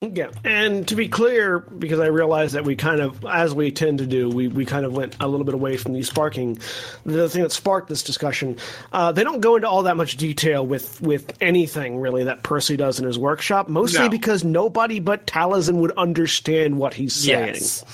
Yeah, 0.00 0.30
and 0.44 0.86
to 0.86 0.94
be 0.94 1.08
clear, 1.08 1.58
because 1.58 1.98
I 1.98 2.06
realize 2.06 2.52
that 2.52 2.62
we 2.64 2.76
kind 2.76 3.00
of, 3.00 3.24
as 3.26 3.52
we 3.52 3.72
tend 3.72 3.98
to 3.98 4.06
do, 4.06 4.28
we, 4.28 4.46
we 4.46 4.64
kind 4.64 4.86
of 4.86 4.92
went 4.92 5.16
a 5.18 5.26
little 5.26 5.44
bit 5.44 5.54
away 5.54 5.76
from 5.76 5.92
the 5.92 6.04
sparking. 6.04 6.56
The 7.04 7.28
thing 7.28 7.42
that 7.42 7.50
sparked 7.50 7.88
this 7.88 8.04
discussion, 8.04 8.58
uh, 8.92 9.10
they 9.10 9.24
don't 9.24 9.40
go 9.40 9.56
into 9.56 9.68
all 9.68 9.82
that 9.82 9.96
much 9.96 10.16
detail 10.16 10.64
with 10.64 11.00
with 11.02 11.32
anything 11.40 11.98
really 11.98 12.22
that 12.24 12.44
Percy 12.44 12.76
does 12.76 13.00
in 13.00 13.06
his 13.06 13.18
workshop, 13.18 13.68
mostly 13.68 14.04
No. 14.04 14.08
because 14.08 14.44
nobody 14.44 15.00
but 15.00 15.26
Taliesin 15.26 15.78
would 15.80 15.92
understand 15.98 16.78
what 16.78 16.94
he's 16.94 17.14
saying. 17.14 17.54
yes 17.54 17.84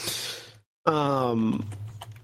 Um, 0.84 1.64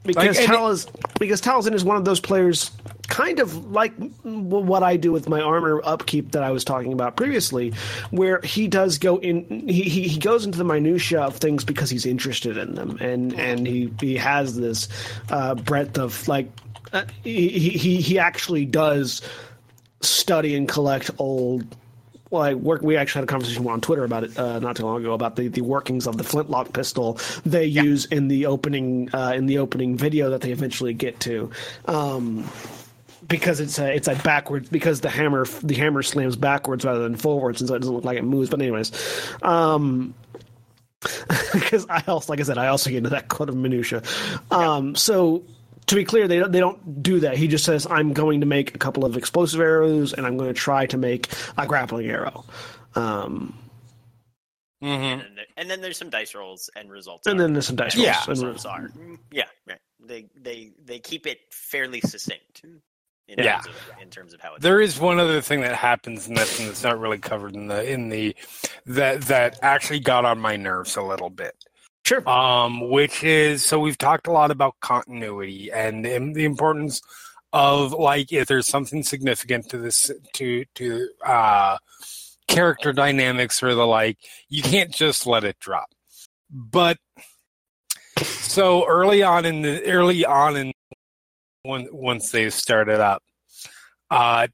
because 0.04 0.38
Taliesin, 0.38 0.90
because 1.18 1.40
Taliesin 1.40 1.74
is 1.74 1.84
one 1.84 1.96
of 1.96 2.04
those 2.04 2.20
players, 2.20 2.70
kind 3.08 3.38
of 3.38 3.70
like 3.70 3.92
what 4.22 4.82
I 4.82 4.96
do 4.96 5.12
with 5.12 5.28
my 5.28 5.40
armor 5.40 5.80
upkeep 5.84 6.32
that 6.32 6.42
I 6.42 6.50
was 6.50 6.64
talking 6.64 6.92
about 6.92 7.16
previously, 7.16 7.72
where 8.10 8.40
he 8.40 8.66
does 8.66 8.98
go 8.98 9.18
in, 9.18 9.68
he, 9.68 9.82
he, 9.82 10.08
he 10.08 10.18
goes 10.18 10.46
into 10.46 10.58
the 10.58 10.64
minutia 10.64 11.20
of 11.20 11.36
things 11.36 11.64
because 11.64 11.90
he's 11.90 12.06
interested 12.06 12.56
in 12.56 12.74
them, 12.74 12.96
and 13.00 13.38
and 13.38 13.66
he 13.66 13.92
he 14.00 14.16
has 14.16 14.56
this 14.56 14.88
uh, 15.28 15.54
breadth 15.54 15.98
of 15.98 16.26
like, 16.28 16.48
uh, 16.92 17.04
he 17.22 17.48
he 17.50 18.00
he 18.00 18.18
actually 18.18 18.64
does 18.64 19.20
study 20.00 20.54
and 20.54 20.66
collect 20.66 21.10
old 21.18 21.76
well, 22.30 22.42
I 22.42 22.54
work. 22.54 22.82
We 22.82 22.96
actually 22.96 23.20
had 23.20 23.24
a 23.24 23.32
conversation 23.32 23.66
on 23.66 23.80
Twitter 23.80 24.04
about 24.04 24.24
it 24.24 24.38
uh, 24.38 24.60
not 24.60 24.76
too 24.76 24.84
long 24.84 25.00
ago 25.00 25.12
about 25.12 25.34
the, 25.34 25.48
the 25.48 25.62
workings 25.62 26.06
of 26.06 26.16
the 26.16 26.24
flintlock 26.24 26.72
pistol 26.72 27.18
they 27.44 27.64
use 27.66 28.04
in 28.06 28.28
the 28.28 28.46
opening 28.46 29.10
uh, 29.12 29.32
in 29.34 29.46
the 29.46 29.58
opening 29.58 29.96
video 29.96 30.30
that 30.30 30.40
they 30.40 30.52
eventually 30.52 30.94
get 30.94 31.18
to, 31.20 31.50
um, 31.86 32.48
because 33.26 33.58
it's 33.58 33.80
a 33.80 33.92
it's 33.92 34.06
a 34.06 34.14
backwards 34.14 34.68
because 34.68 35.00
the 35.00 35.10
hammer 35.10 35.44
the 35.62 35.74
hammer 35.74 36.02
slams 36.02 36.36
backwards 36.36 36.84
rather 36.84 37.02
than 37.02 37.16
forwards, 37.16 37.60
and 37.60 37.68
so 37.68 37.74
it 37.74 37.80
doesn't 37.80 37.94
look 37.94 38.04
like 38.04 38.16
it 38.16 38.24
moves. 38.24 38.48
But 38.48 38.62
anyways, 38.62 38.92
um, 39.42 40.14
because 41.52 41.84
I 41.88 42.04
also 42.06 42.32
like 42.32 42.38
I 42.38 42.44
said 42.44 42.58
I 42.58 42.68
also 42.68 42.90
get 42.90 42.98
into 42.98 43.10
that 43.10 43.28
kind 43.28 43.50
of 43.50 43.56
minutia. 43.56 44.04
Um, 44.52 44.94
so 44.94 45.42
to 45.90 45.94
be 45.96 46.04
clear, 46.04 46.26
they 46.26 46.38
don't, 46.38 46.50
they 46.52 46.60
don't 46.60 47.02
do 47.02 47.20
that. 47.20 47.36
He 47.36 47.46
just 47.48 47.64
says, 47.64 47.86
"I'm 47.90 48.12
going 48.12 48.40
to 48.40 48.46
make 48.46 48.74
a 48.74 48.78
couple 48.78 49.04
of 49.04 49.16
explosive 49.16 49.60
arrows, 49.60 50.12
and 50.12 50.26
I'm 50.26 50.36
going 50.36 50.48
to 50.52 50.58
try 50.58 50.86
to 50.86 50.96
make 50.96 51.28
a 51.58 51.66
grappling 51.66 52.08
arrow." 52.08 52.44
Um, 52.94 53.56
hmm 54.82 54.86
And, 54.88 55.20
then 55.20 55.34
there- 55.36 55.44
and 55.56 55.70
then 55.70 55.80
there's 55.82 55.98
some 55.98 56.10
dice 56.10 56.34
rolls 56.34 56.70
and 56.74 56.90
results. 56.90 57.26
and 57.26 57.38
are. 57.38 57.42
then 57.42 57.52
there's 57.52 57.66
some 57.66 57.76
dice 57.76 57.94
Yeah. 57.94 58.14
rolls. 58.26 58.40
and- 58.40 58.48
results 58.48 58.64
are. 58.64 58.90
Yeah, 59.30 59.44
right. 59.66 59.78
They 60.02 60.26
they 60.34 60.72
they 60.82 60.98
keep 60.98 61.26
it 61.26 61.38
fairly 61.52 62.00
succinct. 62.00 62.62
In 63.28 63.38
Yeah. 63.44 63.60
terms 63.60 63.66
of, 63.68 64.02
in 64.02 64.10
terms 64.10 64.34
of 64.34 64.40
how 64.40 64.54
it's 64.54 64.62
There 64.62 64.80
is 64.80 64.98
one 64.98 65.20
other 65.20 65.40
thing 65.40 65.60
that 65.60 65.76
happens 65.76 66.26
in 66.26 66.34
this, 66.34 66.58
and 66.58 66.68
it's 66.68 66.82
not 66.82 66.98
really 66.98 67.18
covered 67.18 67.54
in 67.54 67.68
the 67.68 67.88
in 67.88 68.08
the 68.08 68.34
that 68.86 69.20
that 69.22 69.58
actually 69.62 70.00
got 70.00 70.24
on 70.24 70.40
my 70.40 70.56
nerves 70.56 70.96
a 70.96 71.02
little 71.02 71.30
bit. 71.30 71.54
Sure. 72.10 72.28
um, 72.28 72.90
which 72.90 73.22
is 73.22 73.64
so 73.64 73.78
we've 73.78 73.96
talked 73.96 74.26
a 74.26 74.32
lot 74.32 74.50
about 74.50 74.74
continuity 74.80 75.70
and 75.70 76.04
the 76.04 76.44
importance 76.44 77.00
of 77.52 77.92
like 77.92 78.32
if 78.32 78.48
there's 78.48 78.66
something 78.66 79.04
significant 79.04 79.68
to 79.68 79.78
this 79.78 80.10
to 80.32 80.64
to 80.74 81.08
uh, 81.24 81.78
character 82.48 82.92
dynamics 82.92 83.62
or 83.62 83.76
the 83.76 83.86
like, 83.86 84.18
you 84.48 84.60
can't 84.60 84.90
just 84.92 85.24
let 85.24 85.44
it 85.44 85.56
drop. 85.60 85.86
But 86.50 86.98
so 88.18 88.84
early 88.88 89.22
on 89.22 89.44
in 89.44 89.62
the 89.62 89.84
early 89.86 90.24
on 90.24 90.56
in 90.56 90.72
when 91.62 91.86
once 91.92 92.32
they've 92.32 92.52
started 92.52 92.98
up, 92.98 93.22
uh, 94.10 94.48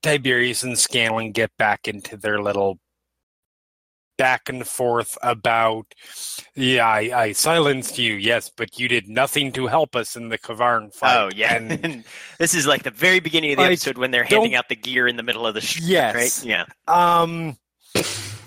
Tiberius 0.00 0.62
and 0.62 0.78
Scanlan 0.78 1.32
get 1.32 1.50
back 1.58 1.86
into 1.86 2.16
their 2.16 2.40
little 2.40 2.78
back 4.18 4.48
and 4.48 4.66
forth 4.66 5.18
about 5.22 5.94
yeah 6.54 6.86
I, 6.86 6.98
I 7.24 7.32
silenced 7.32 7.98
you 7.98 8.14
yes 8.14 8.50
but 8.56 8.78
you 8.78 8.88
did 8.88 9.08
nothing 9.08 9.52
to 9.52 9.66
help 9.66 9.94
us 9.94 10.16
in 10.16 10.28
the 10.30 10.38
K'Varn 10.38 10.92
fight 10.94 11.16
Oh 11.16 11.30
yeah, 11.34 11.54
and 11.54 12.04
this 12.38 12.54
is 12.54 12.66
like 12.66 12.82
the 12.82 12.90
very 12.90 13.20
beginning 13.20 13.52
of 13.52 13.56
the 13.58 13.62
Like, 13.64 13.72
episode 13.72 13.98
when 13.98 14.10
they're 14.10 14.24
handing 14.24 14.54
out 14.54 14.68
the 14.68 14.76
gear 14.76 15.06
in 15.06 15.16
the 15.16 15.22
middle 15.22 15.46
of 15.46 15.54
the 15.54 15.60
street. 15.60 15.84
Yes. 15.86 16.14
right? 16.14 16.46
Yeah, 16.48 16.64
um 16.88 17.56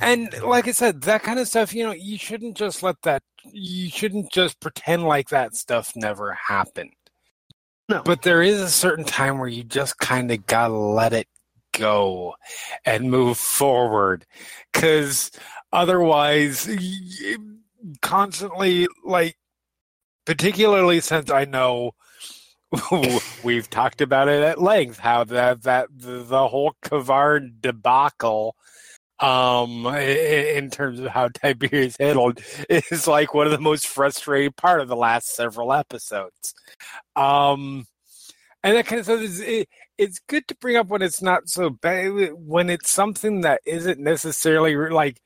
and 0.01 0.34
like 0.43 0.67
i 0.67 0.72
said 0.72 1.01
that 1.01 1.24
kind 1.24 1.39
of 1.39 1.47
stuff 1.47 1.74
you 1.74 1.84
know 1.84 1.91
you 1.91 2.17
shouldn't 2.17 2.55
just 2.55 2.84
let 2.84 2.95
that 3.01 3.22
you 3.51 3.89
shouldn't 3.89 4.32
just 4.32 4.59
pretend 4.59 5.03
like 5.03 5.30
that 5.30 5.55
stuff 5.55 5.91
never 5.95 6.34
happened 6.34 6.93
No. 7.89 8.01
but 8.03 8.22
there 8.22 8.41
is 8.43 8.61
a 8.61 8.70
certain 8.70 9.05
time 9.05 9.39
where 9.39 9.47
you 9.49 9.63
just 9.63 9.97
kind 9.97 10.32
of 10.32 10.45
gotta 10.45 10.74
let 10.78 11.13
it 11.13 11.28
go 11.74 12.36
and 12.86 13.09
move 13.11 13.38
forward 13.38 14.26
because 14.74 15.32
otherwise 15.72 16.70
constantly 18.01 18.88
like 19.05 19.38
particularly 20.26 20.99
since 20.99 21.30
i 21.32 21.45
know 21.45 21.91
we've 23.43 23.70
talked 23.70 24.01
about 24.01 24.28
it 24.28 24.43
at 24.43 24.61
length 24.61 24.99
how 24.99 25.24
that 25.24 25.63
that 25.63 25.88
the, 25.91 26.47
whole 26.47 26.76
Kavar 26.84 27.49
debacle 27.61 28.55
um 29.20 29.86
in 29.88 30.70
terms 30.70 30.99
of 30.99 31.07
how 31.07 31.28
Tiberius 31.34 31.97
handled 31.99 32.41
is 32.70 33.07
like 33.07 33.34
one 33.34 33.47
of 33.47 33.51
the 33.51 33.59
most 33.59 33.88
frustrating 33.88 34.53
part 34.53 34.82
of 34.82 34.88
the 34.88 34.95
last 34.95 35.36
several 35.36 35.74
episodes. 35.74 36.53
Um 37.15 37.86
and 38.63 38.76
that 38.76 38.86
kind 38.86 38.99
of 38.99 39.05
stuff 39.05 39.22
is 39.22 39.39
it, 39.39 39.67
it's 39.97 40.20
good 40.28 40.47
to 40.47 40.55
bring 40.55 40.78
up 40.78 40.88
when 40.88 41.01
it's 41.01 41.22
not 41.22 41.49
so 41.49 41.70
bad 41.70 42.32
when 42.34 42.70
it's 42.70 42.89
something 42.89 43.41
that 43.41 43.61
isn't 43.65 43.99
necessarily 43.99 44.76
like 44.76 45.20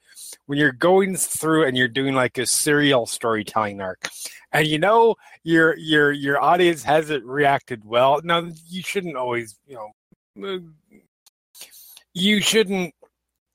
when 0.46 0.58
you're 0.60 0.72
going 0.72 1.16
through 1.16 1.66
and 1.66 1.78
you're 1.78 1.88
doing 1.88 2.14
like 2.14 2.38
a 2.38 2.46
serial 2.46 3.06
storytelling 3.06 3.82
arc. 3.82 4.10
And 4.52 4.68
you 4.68 4.80
know 4.80 5.16
your 5.44 5.76
your 5.78 6.12
your 6.12 6.42
audience 6.42 6.84
hasn't 6.84 7.26
reacted 7.26 7.84
well. 7.86 8.22
Now 8.24 8.50
you 8.68 8.82
shouldn't 8.82 9.16
always 9.16 9.58
you 9.68 9.76
know 9.76 10.48
uh, 10.48 10.60
you 12.14 12.42
shouldn't 12.42 12.94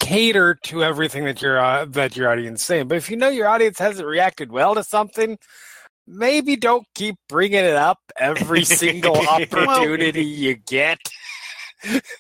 cater 0.01 0.57
to 0.64 0.83
everything 0.83 1.24
that 1.24 1.41
your 1.43 1.59
uh, 1.59 1.85
that 1.87 2.16
your 2.16 2.31
audience 2.31 2.61
is 2.61 2.66
saying. 2.66 2.89
But 2.89 2.97
if 2.97 3.11
you 3.11 3.16
know 3.16 3.29
your 3.29 3.49
audience 3.49 3.79
hasn't 3.79 4.07
reacted 4.07 4.51
well 4.51 4.74
to 4.74 4.83
something 4.83 5.39
maybe 6.09 6.57
don't 6.57 6.87
keep 6.95 7.16
bringing 7.29 7.64
it 7.64 7.74
up 7.74 7.99
every 8.16 8.64
single 8.64 9.16
opportunity 9.29 10.24
you 10.24 10.55
get. 10.55 10.99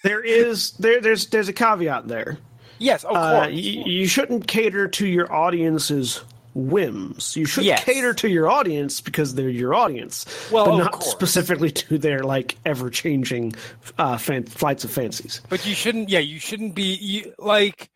there 0.04 0.22
is 0.22 0.72
there 0.72 1.00
there's 1.00 1.26
there's 1.28 1.48
a 1.48 1.52
caveat 1.52 2.06
there. 2.06 2.38
Yes 2.78 3.04
of 3.04 3.16
Uh, 3.16 3.40
course 3.42 3.52
you, 3.54 3.82
you 3.84 4.06
shouldn't 4.06 4.46
cater 4.46 4.88
to 4.88 5.06
your 5.06 5.32
audience's 5.32 6.22
whims. 6.54 7.36
You 7.36 7.44
should 7.46 7.64
Yes. 7.64 7.84
cater 7.84 8.12
to 8.14 8.28
your 8.28 8.50
audience 8.50 9.00
because 9.00 9.34
they're 9.34 9.48
your 9.48 9.74
audience, 9.74 10.24
Well, 10.50 10.64
but 10.64 10.72
of 10.72 10.78
not 10.78 10.92
course. 10.92 11.10
specifically 11.10 11.70
to 11.70 11.98
their 11.98 12.20
like 12.24 12.56
ever 12.64 12.90
changing 12.90 13.54
uh, 13.98 14.16
fan- 14.18 14.44
flights 14.46 14.82
of 14.82 14.90
fancies. 14.90 15.40
But 15.48 15.64
you 15.66 15.74
shouldn't. 15.74 16.08
Yeah, 16.08 16.18
you 16.20 16.40
shouldn't 16.40 16.74
be 16.74 16.94
you, 16.94 17.32
like. 17.38 17.90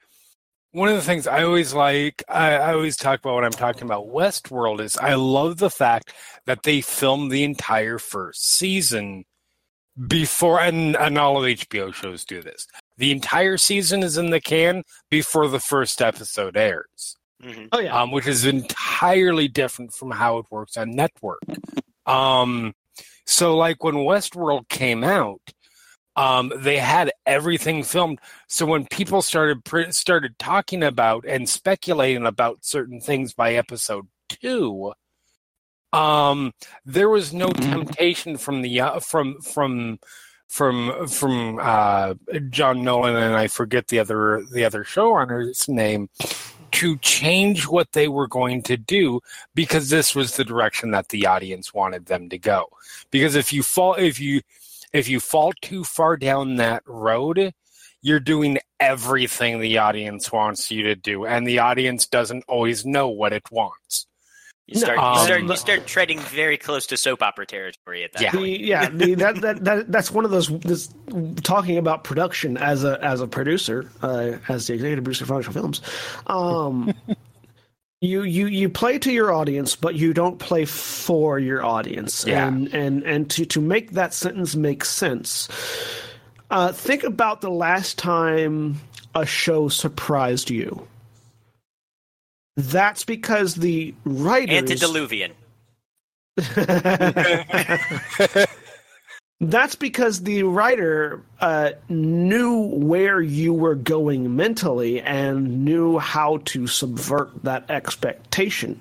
One 0.74 0.88
of 0.88 0.94
the 0.94 1.02
things 1.02 1.26
I 1.26 1.42
always 1.42 1.74
like, 1.74 2.22
I, 2.30 2.54
I 2.54 2.72
always 2.72 2.96
talk 2.96 3.20
about 3.20 3.34
when 3.34 3.44
I'm 3.44 3.50
talking 3.52 3.82
about 3.82 4.06
Westworld 4.06 4.80
is 4.80 4.96
I 4.96 5.14
love 5.14 5.58
the 5.58 5.68
fact 5.68 6.14
that 6.46 6.62
they 6.62 6.80
filmed 6.80 7.30
the 7.30 7.44
entire 7.44 7.98
first 7.98 8.48
season 8.56 9.24
before, 10.06 10.60
and, 10.60 10.96
and 10.96 11.18
all 11.18 11.36
of 11.36 11.44
HBO 11.44 11.92
shows 11.92 12.24
do 12.24 12.40
this. 12.40 12.66
The 12.98 13.10
entire 13.10 13.56
season 13.56 14.02
is 14.02 14.16
in 14.16 14.30
the 14.30 14.40
can 14.40 14.84
before 15.10 15.48
the 15.48 15.60
first 15.60 16.00
episode 16.02 16.56
airs 16.56 17.16
Mhm. 17.42 17.68
Oh 17.72 17.80
yeah, 17.80 18.00
um, 18.00 18.12
which 18.12 18.26
is 18.26 18.44
entirely 18.44 19.48
different 19.48 19.92
from 19.92 20.12
how 20.12 20.38
it 20.38 20.46
works 20.50 20.76
on 20.76 20.94
network. 20.94 21.42
Um, 22.06 22.74
so, 23.26 23.56
like 23.56 23.82
when 23.82 23.96
Westworld 23.96 24.68
came 24.68 25.02
out, 25.02 25.40
um, 26.16 26.52
they 26.56 26.78
had 26.78 27.10
everything 27.26 27.82
filmed. 27.82 28.20
So 28.48 28.66
when 28.66 28.86
people 28.86 29.22
started 29.22 29.64
pr- 29.64 29.90
started 29.90 30.38
talking 30.38 30.82
about 30.82 31.24
and 31.26 31.48
speculating 31.48 32.26
about 32.26 32.64
certain 32.64 33.00
things 33.00 33.34
by 33.34 33.54
episode 33.54 34.06
two, 34.28 34.92
um, 35.92 36.52
there 36.84 37.08
was 37.08 37.32
no 37.32 37.48
temptation 37.50 38.36
from 38.36 38.62
the 38.62 38.80
uh, 38.80 39.00
from 39.00 39.40
from 39.40 39.98
from 40.52 41.08
from 41.08 41.58
uh, 41.62 42.12
John 42.50 42.84
Nolan 42.84 43.16
and 43.16 43.34
I 43.34 43.48
forget 43.48 43.88
the 43.88 43.98
other 43.98 44.44
the 44.52 44.66
other 44.66 44.84
showrunner's 44.84 45.66
name 45.66 46.10
to 46.72 46.98
change 46.98 47.66
what 47.66 47.92
they 47.92 48.06
were 48.06 48.28
going 48.28 48.62
to 48.64 48.76
do 48.76 49.20
because 49.54 49.88
this 49.88 50.14
was 50.14 50.36
the 50.36 50.44
direction 50.44 50.90
that 50.90 51.08
the 51.08 51.26
audience 51.26 51.72
wanted 51.72 52.04
them 52.04 52.28
to 52.28 52.38
go. 52.38 52.66
Because 53.10 53.34
if 53.34 53.50
you 53.50 53.62
fall 53.62 53.94
if 53.94 54.20
you 54.20 54.42
if 54.92 55.08
you 55.08 55.20
fall 55.20 55.54
too 55.62 55.84
far 55.84 56.18
down 56.18 56.56
that 56.56 56.82
road, 56.86 57.54
you're 58.02 58.20
doing 58.20 58.58
everything 58.78 59.58
the 59.58 59.78
audience 59.78 60.30
wants 60.30 60.70
you 60.70 60.82
to 60.82 60.94
do, 60.94 61.24
and 61.24 61.46
the 61.46 61.60
audience 61.60 62.06
doesn't 62.06 62.44
always 62.46 62.84
know 62.84 63.08
what 63.08 63.32
it 63.32 63.50
wants. 63.50 64.06
You 64.74 64.80
start, 64.80 64.98
Um, 64.98 65.14
you 65.18 65.24
start, 65.24 65.42
you 65.44 65.56
start 65.56 65.86
treading 65.86 66.18
very 66.20 66.56
close 66.56 66.86
to 66.88 66.96
soap 66.96 67.22
opera 67.22 67.46
territory 67.46 68.04
at 68.04 68.12
that 68.14 68.22
Yeah. 68.22 68.30
point. 68.32 68.44
the, 68.44 68.60
yeah, 68.60 68.88
the, 68.88 69.14
that, 69.16 69.40
that 69.42 69.64
that 69.64 69.92
that's 69.92 70.10
one 70.10 70.24
of 70.24 70.30
those. 70.30 70.48
This, 70.60 70.88
talking 71.42 71.78
about 71.78 72.04
production 72.04 72.56
as 72.56 72.84
a 72.84 73.02
as 73.04 73.20
a 73.20 73.26
producer, 73.26 73.90
uh, 74.02 74.32
as 74.48 74.66
the 74.66 74.74
executive 74.74 75.04
producer 75.04 75.24
of 75.24 75.28
Financial 75.28 75.52
Films, 75.52 75.80
um, 76.26 76.92
you 78.00 78.22
you 78.22 78.46
you 78.46 78.68
play 78.68 78.98
to 78.98 79.12
your 79.12 79.32
audience, 79.32 79.76
but 79.76 79.94
you 79.94 80.12
don't 80.12 80.38
play 80.38 80.64
for 80.64 81.38
your 81.38 81.64
audience. 81.64 82.24
Yeah. 82.26 82.46
And 82.48 82.72
and 82.74 83.02
and 83.04 83.30
to 83.30 83.44
to 83.46 83.60
make 83.60 83.92
that 83.92 84.14
sentence 84.14 84.56
make 84.56 84.84
sense, 84.84 85.48
uh, 86.50 86.72
think 86.72 87.04
about 87.04 87.40
the 87.40 87.50
last 87.50 87.98
time 87.98 88.80
a 89.14 89.26
show 89.26 89.68
surprised 89.68 90.50
you. 90.50 90.86
That's 92.56 93.04
because 93.04 93.54
the 93.54 93.94
writers 94.04 94.70
Antediluvian. 94.70 95.32
That's 99.40 99.74
because 99.74 100.22
the 100.22 100.44
writer 100.44 101.20
uh, 101.40 101.72
knew 101.88 102.60
where 102.60 103.20
you 103.20 103.52
were 103.52 103.74
going 103.74 104.36
mentally 104.36 105.00
and 105.00 105.64
knew 105.64 105.98
how 105.98 106.38
to 106.44 106.68
subvert 106.68 107.42
that 107.42 107.68
expectation. 107.68 108.80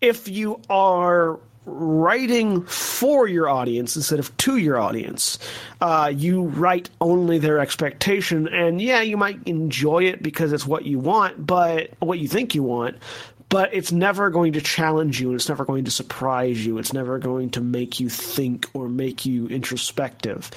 If 0.00 0.26
you 0.26 0.62
are 0.70 1.38
writing 1.70 2.64
for 2.66 3.26
your 3.26 3.48
audience 3.48 3.96
instead 3.96 4.18
of 4.18 4.36
to 4.38 4.56
your 4.56 4.78
audience, 4.78 5.38
uh, 5.80 6.12
you 6.14 6.44
write 6.44 6.90
only 7.00 7.38
their 7.38 7.58
expectation, 7.58 8.48
and 8.48 8.80
yeah, 8.80 9.00
you 9.00 9.16
might 9.16 9.40
enjoy 9.46 10.04
it 10.04 10.22
because 10.22 10.52
it's 10.52 10.66
what 10.66 10.84
you 10.84 10.98
want, 10.98 11.46
but 11.46 11.90
what 12.00 12.18
you 12.18 12.28
think 12.28 12.54
you 12.54 12.62
want, 12.62 12.96
but 13.48 13.74
it's 13.74 13.92
never 13.92 14.30
going 14.30 14.52
to 14.52 14.60
challenge 14.60 15.20
you 15.20 15.28
and 15.28 15.36
it's 15.36 15.48
never 15.48 15.64
going 15.64 15.84
to 15.84 15.90
surprise 15.90 16.64
you. 16.64 16.78
It's 16.78 16.92
never 16.92 17.18
going 17.18 17.50
to 17.50 17.60
make 17.60 17.98
you 17.98 18.08
think 18.08 18.66
or 18.74 18.88
make 18.88 19.26
you 19.26 19.48
introspective. 19.48 20.50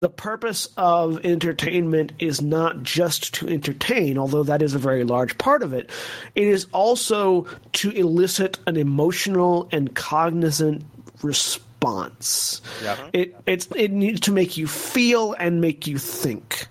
The 0.00 0.08
purpose 0.08 0.66
of 0.78 1.22
entertainment 1.26 2.12
is 2.18 2.40
not 2.40 2.82
just 2.82 3.34
to 3.34 3.48
entertain, 3.48 4.16
although 4.16 4.42
that 4.44 4.62
is 4.62 4.74
a 4.74 4.78
very 4.78 5.04
large 5.04 5.36
part 5.36 5.62
of 5.62 5.74
it. 5.74 5.90
It 6.34 6.48
is 6.48 6.66
also 6.72 7.46
to 7.74 7.90
elicit 7.90 8.58
an 8.66 8.78
emotional 8.78 9.68
and 9.72 9.94
cognizant 9.94 10.86
response. 11.22 12.62
Yeah. 12.82 12.96
It 13.12 13.36
it's 13.44 13.68
it 13.76 13.90
needs 13.90 14.20
to 14.20 14.32
make 14.32 14.56
you 14.56 14.66
feel 14.66 15.34
and 15.34 15.60
make 15.60 15.86
you 15.86 15.98
think. 15.98 16.66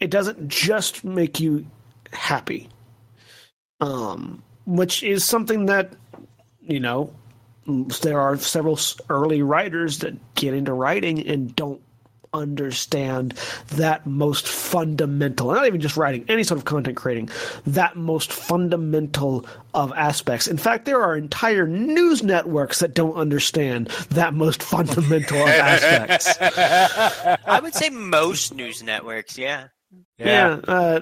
It 0.00 0.10
doesn't 0.10 0.48
just 0.48 1.04
make 1.04 1.38
you 1.38 1.66
happy. 2.10 2.68
Um, 3.82 4.42
which 4.64 5.02
is 5.02 5.24
something 5.24 5.66
that 5.66 5.92
you 6.62 6.80
know 6.80 7.12
there 8.00 8.20
are 8.20 8.38
several 8.38 8.78
early 9.10 9.42
writers 9.42 9.98
that 9.98 10.34
get 10.34 10.54
into 10.54 10.72
writing 10.72 11.26
and 11.26 11.54
don't 11.54 11.82
understand 12.36 13.34
that 13.68 14.06
most 14.06 14.48
fundamental 14.48 15.52
not 15.52 15.66
even 15.66 15.80
just 15.80 15.96
writing 15.96 16.24
any 16.28 16.42
sort 16.42 16.58
of 16.58 16.64
content 16.64 16.96
creating 16.96 17.28
that 17.66 17.96
most 17.96 18.32
fundamental 18.32 19.44
of 19.74 19.92
aspects 19.94 20.46
in 20.46 20.56
fact 20.56 20.84
there 20.84 21.02
are 21.02 21.16
entire 21.16 21.66
news 21.66 22.22
networks 22.22 22.78
that 22.78 22.94
don't 22.94 23.14
understand 23.14 23.88
that 24.10 24.34
most 24.34 24.62
fundamental 24.62 25.38
of 25.38 25.48
aspects 25.48 26.36
I 27.46 27.60
would 27.60 27.74
say 27.74 27.90
most 27.90 28.54
news 28.54 28.82
networks, 28.82 29.38
yeah. 29.38 29.68
yeah, 30.18 30.58
uh, 30.66 31.00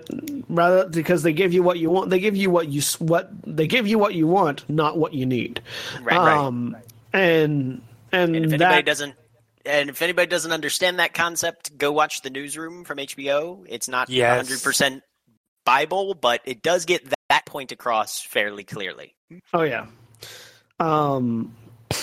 rather 0.49 0.89
because 0.89 1.23
they 1.23 1.33
give 1.33 1.53
you 1.53 1.63
what 1.63 1.79
you 1.79 1.91
want. 1.91 2.11
They 2.11 2.21
give 2.21 2.37
you 2.37 2.51
what 2.51 2.69
you 2.69 2.83
what 2.99 3.31
they 3.47 3.67
give 3.67 3.87
you 3.87 3.99
what 3.99 4.15
you 4.15 4.27
want, 4.27 4.69
not 4.69 4.97
what 4.99 5.15
you 5.15 5.27
need. 5.27 5.61
Right, 6.03 6.17
right. 6.17 6.37
Um, 6.37 6.77
and 7.13 7.83
and, 8.13 8.37
And 8.37 8.47
if 8.47 8.53
anybody 8.53 8.59
that 8.59 8.87
doesn't 8.87 9.15
and 9.65 9.91
if 9.91 10.03
anybody 10.03 10.27
doesn't 10.27 10.53
understand 10.53 10.99
that 10.99 11.15
concept, 11.15 11.77
go 11.77 11.93
watch 11.93 12.23
The 12.23 12.31
Newsroom 12.31 12.85
from 12.85 12.99
HBO. 12.99 13.65
It's 13.69 13.89
not 13.89 14.09
Yes. 14.11 14.49
100% 14.51 15.01
Bible, 15.65 16.15
but 16.15 16.41
it 16.45 16.63
does 16.63 16.85
get 16.85 17.03
that 17.31 17.47
point 17.47 17.73
across 17.73 18.21
fairly 18.21 18.65
clearly. 18.65 19.15
oh 19.53 19.63
yeah, 19.63 19.87
um, 20.79 21.55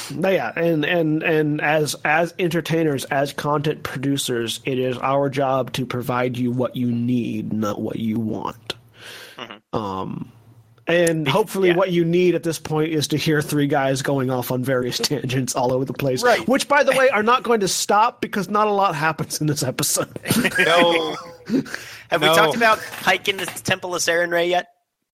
yeah, 0.09 0.51
and 0.55 0.83
and 0.83 1.21
and 1.23 1.61
as 1.61 1.95
as 2.03 2.33
entertainers, 2.39 3.05
as 3.05 3.33
content 3.33 3.83
producers, 3.83 4.59
it 4.65 4.79
is 4.79 4.97
our 4.97 5.29
job 5.29 5.73
to 5.73 5.85
provide 5.85 6.37
you 6.37 6.51
what 6.51 6.75
you 6.75 6.91
need, 6.91 7.53
not 7.53 7.79
what 7.81 7.97
you 7.97 8.19
want. 8.19 8.75
Um. 9.73 10.31
And 10.91 11.25
hopefully, 11.25 11.69
yeah. 11.69 11.75
what 11.75 11.91
you 11.91 12.03
need 12.03 12.35
at 12.35 12.43
this 12.43 12.59
point 12.59 12.91
is 12.91 13.07
to 13.09 13.17
hear 13.17 13.41
three 13.41 13.67
guys 13.67 14.01
going 14.01 14.29
off 14.29 14.51
on 14.51 14.61
various 14.61 14.97
tangents 14.99 15.55
all 15.55 15.71
over 15.71 15.85
the 15.85 15.93
place. 15.93 16.21
Right. 16.21 16.45
Which, 16.47 16.67
by 16.67 16.83
the 16.83 16.91
way, 16.91 17.09
are 17.09 17.23
not 17.23 17.43
going 17.43 17.61
to 17.61 17.67
stop 17.69 18.19
because 18.19 18.49
not 18.49 18.67
a 18.67 18.71
lot 18.71 18.93
happens 18.93 19.39
in 19.39 19.47
this 19.47 19.63
episode. 19.63 20.19
No, 20.61 21.15
Have 22.09 22.21
we 22.21 22.27
talked 22.27 22.55
about 22.55 22.79
Pike 23.01 23.27
in 23.27 23.37
the 23.37 23.45
Temple 23.45 23.95
of 23.95 24.01
Sarenrae 24.01 24.49
yet? 24.49 24.67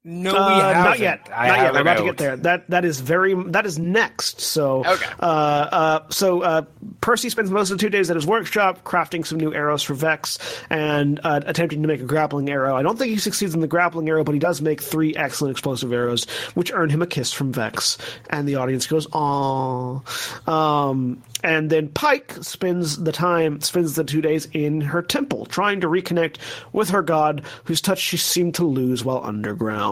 No, 0.03 0.31
we 0.31 0.37
Uh, 0.39 0.59
haven't. 0.73 0.83
not 0.83 0.99
yet. 0.99 1.29
I 1.35 1.47
not 1.49 1.57
yet. 1.57 1.75
a 1.75 1.81
about 1.81 1.97
to 1.97 2.03
get 2.03 2.17
there. 2.17 2.37
That 2.37 2.69
that 2.69 2.85
is 2.85 3.01
very 3.01 3.33
that 3.51 3.65
is 3.65 3.77
next. 3.77 4.39
So 4.39 4.85
Okay. 4.85 5.05
Uh, 5.19 5.25
uh, 5.25 5.99
so 6.09 6.41
uh, 6.41 6.61
Percy 7.01 7.29
spends 7.29 7.51
most 7.51 7.71
of 7.71 7.77
the 7.77 7.81
two 7.81 7.89
days 7.89 8.09
at 8.09 8.15
his 8.15 8.25
workshop 8.25 8.83
crafting 8.85 9.25
some 9.25 9.37
new 9.37 9.53
arrows 9.53 9.83
for 9.83 9.95
Vex 9.95 10.37
and 10.69 11.19
uh, 11.23 11.41
attempting 11.45 11.81
to 11.81 11.87
make 11.87 11.99
a 11.99 12.05
grappling 12.05 12.49
arrow. 12.49 12.75
I 12.75 12.83
don't 12.83 12.97
think 12.97 13.11
he 13.11 13.17
succeeds 13.17 13.53
in 13.53 13.59
the 13.59 13.67
grappling 13.67 14.07
arrow, 14.07 14.23
but 14.23 14.31
he 14.33 14.39
does 14.39 14.61
make 14.61 14.81
three 14.81 15.13
excellent 15.15 15.51
explosive 15.51 15.91
arrows, 15.91 16.23
which 16.53 16.71
earn 16.73 16.89
him 16.89 17.01
a 17.01 17.07
kiss 17.07 17.33
from 17.33 17.51
Vex. 17.51 17.97
And 18.29 18.47
the 18.47 18.55
audience 18.55 18.87
goes, 18.87 19.07
"Aww." 19.07 20.47
Um, 20.47 21.21
and 21.43 21.69
then 21.69 21.89
Pike 21.89 22.33
spends 22.41 22.97
the 22.97 23.11
time 23.11 23.59
spends 23.61 23.95
the 23.95 24.03
two 24.03 24.21
days 24.21 24.47
in 24.53 24.79
her 24.81 25.01
temple, 25.01 25.45
trying 25.47 25.81
to 25.81 25.87
reconnect 25.87 26.37
with 26.71 26.89
her 26.89 27.01
god, 27.01 27.41
whose 27.65 27.81
touch 27.81 27.99
she 27.99 28.17
seemed 28.17 28.55
to 28.55 28.63
lose 28.65 29.03
while 29.03 29.21
underground. 29.23 29.86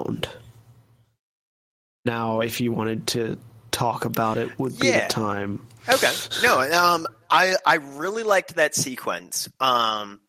Now, 2.06 2.42
if 2.42 2.62
you 2.62 2.72
wanted 2.72 3.08
to 3.08 3.38
talk 3.72 4.06
about 4.06 4.38
it, 4.38 4.58
would 4.60 4.78
be 4.80 4.88
Yeah. 4.88 5.08
the 5.08 5.14
time. 5.14 5.66
Okay. 5.90 6.14
No, 6.44 6.60
um, 6.62 7.08
I 7.30 7.56
I 7.66 7.76
really 7.76 8.24
liked 8.24 8.56
that 8.56 8.76
sequence. 8.76 9.50
Um, 9.60 10.22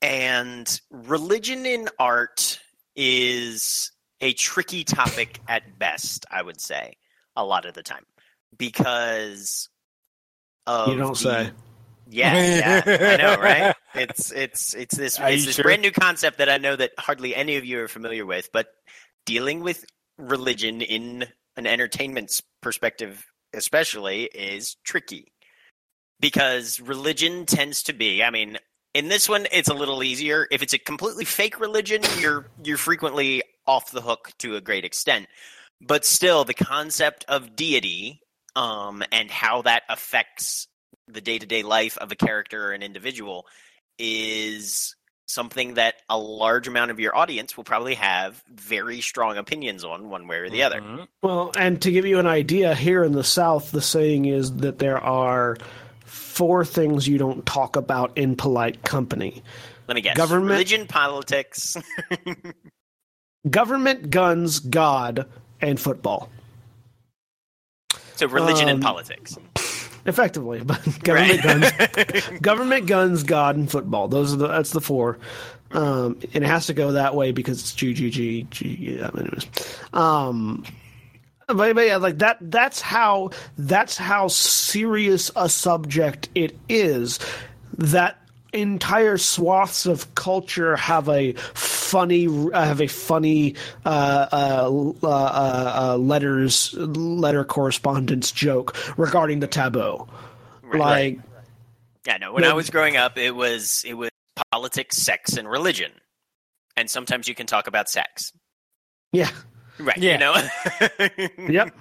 and 0.00 0.80
religion 0.90 1.66
in 1.66 1.88
art 1.98 2.60
is 2.96 3.90
a 4.20 4.32
tricky 4.32 4.84
topic 4.84 5.40
at 5.48 5.78
best. 5.78 6.26
I 6.30 6.42
would 6.42 6.60
say 6.60 6.96
a 7.36 7.44
lot 7.44 7.64
of 7.66 7.74
the 7.74 7.82
time 7.82 8.04
because 8.56 9.68
of 10.66 10.88
You 10.88 10.96
don't 10.96 11.12
the- 11.12 11.18
say. 11.46 11.50
Yeah, 12.08 12.82
yeah, 12.84 13.12
I 13.12 13.16
know, 13.16 13.40
right? 13.40 13.74
It's 13.94 14.32
it's 14.32 14.74
it's 14.74 14.94
this 14.96 15.18
Are 15.20 15.30
it's 15.30 15.46
this 15.46 15.54
sure? 15.56 15.62
brand 15.62 15.80
new 15.82 15.92
concept 15.92 16.38
that 16.38 16.48
I 16.50 16.58
know 16.58 16.76
that 16.76 16.90
hardly 16.98 17.34
any 17.34 17.56
of 17.56 17.64
you 17.64 17.80
are 17.80 17.88
familiar 17.88 18.26
with, 18.26 18.50
but 18.52 18.66
dealing 19.26 19.60
with 19.60 19.84
religion 20.18 20.80
in 20.80 21.26
an 21.56 21.66
entertainment 21.66 22.40
perspective 22.60 23.24
especially 23.54 24.24
is 24.24 24.76
tricky. 24.84 25.32
Because 26.20 26.80
religion 26.80 27.46
tends 27.46 27.82
to 27.84 27.92
be 27.92 28.22
i 28.22 28.30
mean 28.30 28.58
in 28.94 29.08
this 29.08 29.28
one 29.28 29.46
it's 29.52 29.68
a 29.68 29.74
little 29.74 30.02
easier. 30.02 30.46
If 30.50 30.62
it's 30.62 30.74
a 30.74 30.78
completely 30.78 31.24
fake 31.24 31.60
religion 31.60 32.02
you're 32.18 32.46
you're 32.62 32.76
frequently 32.76 33.42
off 33.66 33.90
the 33.90 34.00
hook 34.00 34.30
to 34.38 34.56
a 34.56 34.60
great 34.60 34.84
extent. 34.84 35.26
But 35.80 36.04
still 36.04 36.44
the 36.44 36.54
concept 36.54 37.24
of 37.28 37.56
deity 37.56 38.20
um, 38.54 39.02
and 39.10 39.30
how 39.30 39.62
that 39.62 39.82
affects 39.88 40.68
the 41.08 41.20
day-to-day 41.20 41.62
life 41.62 41.98
of 41.98 42.12
a 42.12 42.16
character 42.16 42.68
or 42.68 42.72
an 42.72 42.82
individual 42.82 43.46
is 43.98 44.94
something 45.32 45.74
that 45.74 45.94
a 46.08 46.18
large 46.18 46.68
amount 46.68 46.90
of 46.90 47.00
your 47.00 47.16
audience 47.16 47.56
will 47.56 47.64
probably 47.64 47.94
have 47.94 48.42
very 48.52 49.00
strong 49.00 49.38
opinions 49.38 49.84
on 49.84 50.08
one 50.10 50.28
way 50.28 50.36
or 50.38 50.50
the 50.50 50.62
other. 50.62 50.80
Mhm. 50.80 51.08
Well, 51.22 51.52
and 51.56 51.80
to 51.82 51.90
give 51.90 52.04
you 52.06 52.18
an 52.18 52.26
idea, 52.26 52.74
here 52.74 53.02
in 53.02 53.12
the 53.12 53.24
South, 53.24 53.70
the 53.72 53.80
saying 53.82 54.26
is 54.26 54.56
that 54.56 54.78
there 54.78 54.98
are 54.98 55.56
four 56.04 56.64
things 56.64 57.08
you 57.08 57.18
don't 57.18 57.44
talk 57.46 57.76
about 57.76 58.16
in 58.16 58.36
polite 58.36 58.82
company. 58.82 59.42
Let 59.88 59.94
me 59.94 60.00
guess. 60.02 60.16
Government- 60.16 60.50
religion 60.50 60.86
politics. 60.86 61.76
Government, 63.50 64.10
guns, 64.10 64.60
God, 64.60 65.26
and 65.60 65.80
football. 65.80 66.28
so 68.14 68.26
religion 68.28 68.68
and 68.68 68.76
Um, 68.76 68.82
politics 68.82 69.36
Effectively, 70.04 70.60
but 70.64 70.82
government, 71.02 71.42
guns, 71.42 71.70
government, 72.40 72.86
guns, 72.86 73.22
God, 73.22 73.56
and 73.56 73.70
football. 73.70 74.08
Those 74.08 74.34
are 74.34 74.36
the 74.36 74.48
that's 74.48 74.70
the 74.70 74.80
four. 74.80 75.18
Um, 75.70 76.18
and 76.34 76.44
it 76.44 76.48
has 76.48 76.66
to 76.66 76.74
go 76.74 76.92
that 76.92 77.14
way 77.14 77.32
because 77.32 77.60
it's 77.60 77.72
GGG. 77.72 78.50
G, 78.50 78.68
yeah, 78.98 79.10
anyways. 79.16 79.46
Um, 79.92 80.64
but, 81.46 81.74
but 81.74 81.86
yeah, 81.86 81.96
like 81.96 82.18
that. 82.18 82.38
That's 82.40 82.80
how. 82.80 83.30
That's 83.56 83.96
how 83.96 84.28
serious 84.28 85.30
a 85.36 85.48
subject 85.48 86.28
it 86.34 86.56
is. 86.68 87.18
That 87.78 88.18
entire 88.52 89.16
swaths 89.18 89.86
of 89.86 90.14
culture 90.14 90.76
have 90.76 91.08
a 91.08 91.32
funny 91.54 92.26
uh, 92.52 92.64
have 92.64 92.80
a 92.80 92.86
funny 92.86 93.54
uh, 93.84 94.26
uh, 94.32 94.92
uh, 95.02 95.92
uh, 95.92 95.96
letters 95.96 96.74
letter 96.74 97.44
correspondence 97.44 98.30
joke 98.32 98.76
regarding 98.98 99.40
the 99.40 99.46
taboo. 99.46 100.06
Right, 100.62 100.80
like 100.80 101.18
Yeah, 102.06 102.18
no. 102.18 102.32
When 102.32 102.42
No, 102.42 102.50
I 102.50 102.54
was 102.54 102.70
growing 102.70 102.96
up, 102.96 103.18
it 103.18 103.34
was 103.34 103.84
it 103.86 103.94
was 103.94 104.10
politics, 104.50 104.96
sex, 104.98 105.36
and 105.36 105.48
religion, 105.48 105.92
and 106.76 106.90
sometimes 106.90 107.28
you 107.28 107.34
can 107.34 107.46
talk 107.46 107.66
about 107.66 107.88
sex. 107.88 108.32
yeah, 109.12 109.30
Right. 109.78 109.98
Yeah. 109.98 110.12
You 110.12 110.18
know. 110.18 111.48
yep. 111.48 111.74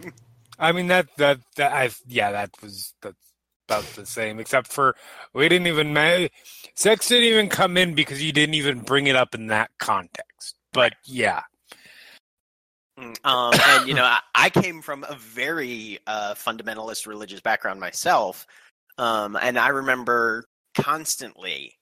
I 0.59 0.71
mean 0.73 0.87
that 0.87 1.07
that 1.17 1.39
that 1.57 1.71
I 1.73 1.89
yeah 2.07 2.31
that 2.31 2.51
was 2.61 2.93
that's 3.01 3.30
about 3.71 3.85
the 3.95 4.05
same 4.05 4.39
except 4.39 4.67
for 4.67 4.95
we 5.33 5.47
didn't 5.47 5.67
even 5.67 5.93
ma- 5.93 6.27
sex 6.75 7.07
didn't 7.07 7.23
even 7.23 7.47
come 7.47 7.77
in 7.77 7.93
because 7.93 8.21
you 8.21 8.31
didn't 8.33 8.55
even 8.55 8.79
bring 8.79 9.07
it 9.07 9.15
up 9.15 9.33
in 9.33 9.47
that 9.47 9.71
context. 9.79 10.55
But 10.73 10.93
yeah, 11.05 11.41
um, 13.23 13.53
and 13.53 13.87
you 13.87 13.93
know, 13.93 14.03
I, 14.03 14.19
I 14.35 14.49
came 14.49 14.81
from 14.81 15.05
a 15.07 15.15
very 15.15 15.99
uh, 16.05 16.33
fundamentalist 16.33 17.07
religious 17.07 17.39
background 17.39 17.79
myself, 17.79 18.45
um, 18.97 19.37
and 19.41 19.57
I 19.57 19.69
remember 19.69 20.45
constantly 20.75 21.73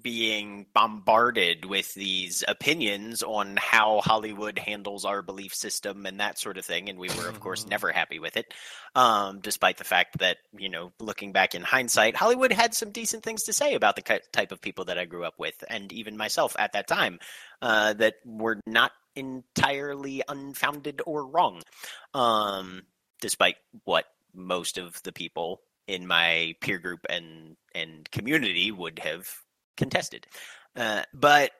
being 0.00 0.66
bombarded 0.74 1.64
with 1.64 1.94
these 1.94 2.42
opinions 2.48 3.22
on 3.22 3.56
how 3.56 4.00
Hollywood 4.00 4.58
handles 4.58 5.04
our 5.04 5.22
belief 5.22 5.54
system 5.54 6.04
and 6.04 6.18
that 6.18 6.38
sort 6.38 6.58
of 6.58 6.64
thing. 6.64 6.88
And 6.88 6.98
we 6.98 7.08
were, 7.10 7.28
of 7.28 7.40
course, 7.40 7.66
never 7.68 7.92
happy 7.92 8.18
with 8.18 8.36
it, 8.36 8.52
um, 8.94 9.40
despite 9.40 9.76
the 9.76 9.84
fact 9.84 10.18
that, 10.18 10.38
you 10.56 10.68
know, 10.68 10.92
looking 10.98 11.32
back 11.32 11.54
in 11.54 11.62
hindsight, 11.62 12.16
Hollywood 12.16 12.52
had 12.52 12.74
some 12.74 12.90
decent 12.90 13.22
things 13.22 13.44
to 13.44 13.52
say 13.52 13.74
about 13.74 13.94
the 13.96 14.20
type 14.32 14.50
of 14.50 14.60
people 14.60 14.86
that 14.86 14.98
I 14.98 15.04
grew 15.04 15.24
up 15.24 15.38
with, 15.38 15.62
and 15.68 15.92
even 15.92 16.16
myself 16.16 16.56
at 16.58 16.72
that 16.72 16.88
time, 16.88 17.20
uh, 17.62 17.94
that 17.94 18.14
were 18.24 18.60
not 18.66 18.90
entirely 19.14 20.22
unfounded 20.28 21.02
or 21.06 21.26
wrong, 21.26 21.62
um, 22.14 22.82
despite 23.20 23.56
what 23.84 24.06
most 24.34 24.76
of 24.76 25.00
the 25.04 25.12
people 25.12 25.60
in 25.86 26.06
my 26.06 26.54
peer 26.60 26.78
group 26.78 27.00
and 27.08 27.56
and 27.74 28.10
community 28.10 28.72
would 28.72 28.98
have 28.98 29.28
contested. 29.76 30.26
Uh, 30.76 31.02
but 31.12 31.52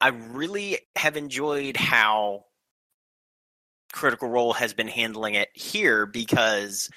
I 0.00 0.08
really 0.08 0.78
have 0.96 1.16
enjoyed 1.16 1.76
how 1.76 2.44
Critical 3.92 4.28
Role 4.28 4.52
has 4.52 4.74
been 4.74 4.88
handling 4.88 5.34
it 5.34 5.48
here 5.54 6.06
because 6.06 6.90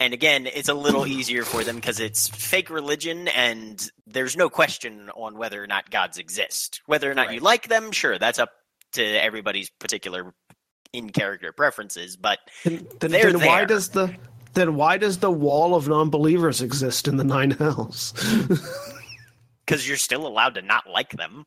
And 0.00 0.12
again, 0.12 0.46
it's 0.46 0.68
a 0.68 0.74
little 0.74 1.06
easier 1.06 1.44
for 1.44 1.62
them 1.62 1.76
because 1.76 2.00
it's 2.00 2.28
fake 2.28 2.70
religion, 2.70 3.28
and 3.28 3.88
there's 4.06 4.36
no 4.36 4.50
question 4.50 5.10
on 5.14 5.38
whether 5.38 5.62
or 5.62 5.66
not 5.68 5.90
gods 5.90 6.18
exist. 6.18 6.80
Whether 6.86 7.08
or 7.10 7.14
not 7.14 7.32
you 7.32 7.38
like 7.40 7.68
them, 7.68 7.92
sure, 7.92 8.18
that's 8.18 8.40
up 8.40 8.50
to 8.94 9.02
everybody's 9.04 9.70
particular 9.70 10.34
in 10.92 11.10
character 11.10 11.52
preferences. 11.52 12.16
But 12.16 12.40
Then, 12.64 12.86
then, 13.00 13.10
then 13.12 13.40
why 13.40 13.58
there. 13.58 13.66
does 13.66 13.90
the 13.90 14.14
then 14.54 14.74
why 14.74 14.98
does 14.98 15.18
the 15.18 15.30
wall 15.30 15.74
of 15.74 15.88
non-believers 15.88 16.60
exist 16.60 17.06
in 17.08 17.16
the 17.16 17.24
nine 17.24 17.50
hells? 17.58 18.12
Because 19.64 19.86
you're 19.86 19.96
still 19.96 20.26
allowed 20.26 20.54
to 20.54 20.62
not 20.62 20.88
like 20.88 21.10
them. 21.12 21.46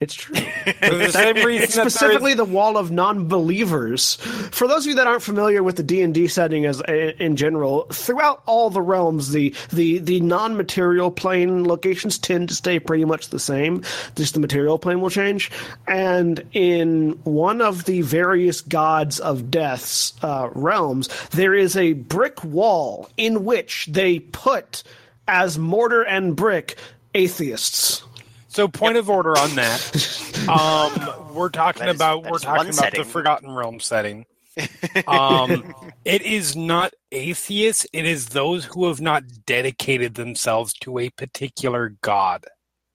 it's 0.00 0.14
true. 0.14 0.34
For 0.36 0.94
the 0.96 1.10
same 1.12 1.36
reason 1.36 1.62
It's 1.64 1.74
that 1.74 1.80
there 1.80 1.86
is- 1.86 1.94
specifically 1.94 2.34
the 2.34 2.44
wall 2.44 2.76
of 2.76 2.90
non-believers. 2.90 4.16
For 4.50 4.66
those 4.68 4.84
of 4.84 4.90
you 4.90 4.94
that 4.96 5.06
aren't 5.06 5.22
familiar 5.22 5.62
with 5.62 5.76
the 5.76 5.82
D 5.82 6.02
and 6.02 6.12
D 6.12 6.26
setting 6.28 6.66
as 6.66 6.82
in 6.82 7.36
general, 7.36 7.84
throughout 7.92 8.42
all 8.46 8.68
the 8.70 8.82
realms, 8.82 9.30
the 9.32 9.54
the 9.72 9.98
the 9.98 10.20
non-material 10.20 11.10
plane 11.10 11.64
locations 11.64 12.18
tend 12.18 12.48
to 12.50 12.54
stay 12.54 12.78
pretty 12.78 13.04
much 13.06 13.28
the 13.28 13.38
same. 13.38 13.82
Just 14.14 14.34
the 14.34 14.40
material 14.40 14.78
plane 14.78 15.00
will 15.00 15.10
change. 15.10 15.50
And 15.86 16.42
in 16.52 17.10
one 17.24 17.62
of 17.62 17.84
the 17.86 18.02
various 18.02 18.60
gods 18.60 19.20
of 19.20 19.50
death's 19.50 20.12
uh, 20.22 20.50
realms, 20.54 21.08
there 21.30 21.54
is 21.54 21.76
a 21.76 21.94
brick 21.94 22.42
wall 22.44 23.08
in 23.16 23.44
which 23.44 23.86
they 23.90 24.18
put 24.18 24.82
as 25.28 25.58
mortar 25.58 26.02
and 26.02 26.34
brick 26.36 26.76
atheists. 27.14 28.02
So, 28.48 28.68
point 28.68 28.96
of 28.96 29.10
order 29.10 29.36
on 29.38 29.54
that. 29.56 30.20
Um, 30.44 30.92
we're 31.32 31.48
talking 31.48 31.86
That 31.86 31.90
is- 31.90 31.96
about 31.96 32.24
we're 32.24 32.38
talking 32.38 32.64
about 32.66 32.74
setting. 32.74 33.00
the 33.02 33.08
Forgotten 33.08 33.50
Realm 33.50 33.80
setting. 33.80 34.26
Um, 35.06 35.74
it 36.04 36.20
is 36.20 36.54
not 36.54 36.92
atheists; 37.10 37.86
it 37.94 38.04
is 38.04 38.26
those 38.26 38.66
who 38.66 38.86
have 38.88 39.00
not 39.00 39.22
dedicated 39.46 40.14
themselves 40.16 40.74
to 40.82 40.98
a 40.98 41.08
particular 41.10 41.94
god, 42.02 42.44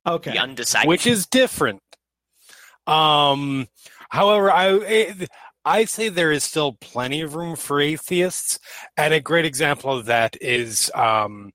Okay. 0.06 0.32
The 0.34 0.38
undecided. 0.38 0.88
which 0.88 1.08
is 1.08 1.26
different. 1.26 1.82
Um, 2.86 3.68
however, 4.10 4.52
I 4.52 4.70
it, 4.78 5.30
I 5.66 5.86
say 5.86 6.10
there 6.10 6.32
is 6.32 6.44
still 6.44 6.74
plenty 6.74 7.22
of 7.22 7.34
room 7.36 7.56
for 7.56 7.82
atheists, 7.82 8.60
and 8.96 9.14
a 9.14 9.20
great 9.20 9.46
example 9.46 9.92
of 9.98 10.06
that 10.06 10.38
is 10.42 10.92
um, 10.94 11.52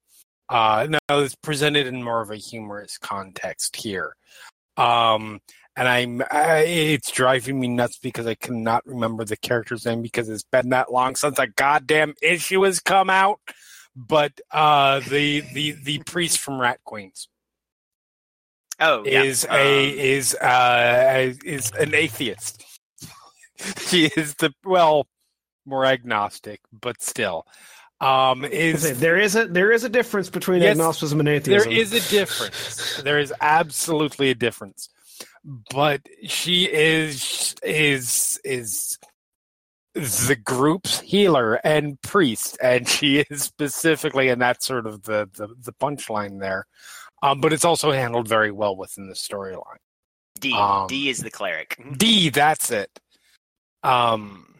uh, 0.54 0.86
now 0.88 1.18
it's 1.18 1.34
presented 1.34 1.88
in 1.88 2.00
more 2.00 2.20
of 2.20 2.30
a 2.30 2.36
humorous 2.36 2.96
context 2.96 3.74
here. 3.74 4.14
Um, 4.76 5.40
and 5.76 5.88
I'm 5.88 6.22
I, 6.30 6.58
it's 6.60 7.10
driving 7.10 7.58
me 7.58 7.66
nuts 7.66 7.98
because 7.98 8.28
I 8.28 8.36
cannot 8.36 8.86
remember 8.86 9.24
the 9.24 9.36
character's 9.36 9.84
name 9.84 10.00
because 10.00 10.28
it's 10.28 10.44
been 10.44 10.68
that 10.68 10.92
long 10.92 11.16
since 11.16 11.40
a 11.40 11.48
goddamn 11.48 12.14
issue 12.22 12.62
has 12.62 12.78
come 12.78 13.10
out. 13.10 13.40
But 13.96 14.40
uh, 14.52 15.00
the 15.00 15.40
the 15.40 15.72
the 15.72 15.98
priest 16.06 16.38
from 16.38 16.60
Rat 16.60 16.78
Queens 16.84 17.26
oh, 18.78 19.02
yeah. 19.04 19.24
is 19.24 19.44
a 19.50 19.90
Um, 19.90 19.98
is 19.98 20.34
uh 20.36 21.34
is 21.44 21.72
an 21.72 21.96
atheist. 21.96 22.64
she 23.88 24.06
is 24.16 24.36
the 24.36 24.52
well 24.64 25.08
more 25.66 25.84
agnostic, 25.84 26.60
but 26.72 27.02
still. 27.02 27.44
Um 28.00 28.44
is 28.44 28.82
say, 28.82 28.92
there 28.92 29.18
is 29.18 29.36
a 29.36 29.46
there 29.46 29.72
is 29.72 29.84
a 29.84 29.88
difference 29.88 30.28
between 30.28 30.62
Yes, 30.62 30.72
agnosticism 30.72 31.20
and 31.20 31.28
atheism. 31.28 31.70
There 31.70 31.80
is 31.80 31.92
a 31.92 32.10
difference. 32.10 33.00
There 33.02 33.18
is 33.18 33.32
absolutely 33.40 34.30
a 34.30 34.34
difference. 34.34 34.88
But 35.70 36.02
she 36.26 36.64
is 36.64 37.54
is 37.62 38.40
is 38.44 38.98
the 39.94 40.36
group's 40.42 41.00
healer 41.00 41.54
and 41.64 42.00
priest, 42.02 42.58
and 42.60 42.88
she 42.88 43.24
is 43.30 43.42
specifically, 43.42 44.28
and 44.28 44.42
that's 44.42 44.66
sort 44.66 44.86
of 44.86 45.02
the 45.02 45.28
the, 45.34 45.48
the 45.62 45.72
punchline 45.72 46.40
there. 46.40 46.66
Um, 47.22 47.40
but 47.40 47.52
it's 47.52 47.64
also 47.64 47.92
handled 47.92 48.28
very 48.28 48.50
well 48.50 48.76
within 48.76 49.06
the 49.06 49.14
storyline. 49.14 49.78
Dee. 50.40 50.52
um, 50.52 50.88
Dee 50.88 51.08
is 51.08 51.20
the 51.20 51.30
cleric. 51.30 51.80
Dee, 51.96 52.28
that's 52.28 52.70
it. 52.70 52.90
Um, 53.82 54.53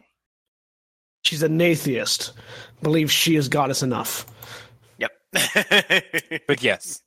She's 1.25 1.43
an 1.43 1.59
atheist. 1.59 2.33
Believes 2.81 3.11
she 3.11 3.35
is 3.35 3.49
goddess 3.49 3.81
enough. 3.83 4.25
Yep. 4.99 5.11
but 6.47 6.61
yes, 6.61 7.01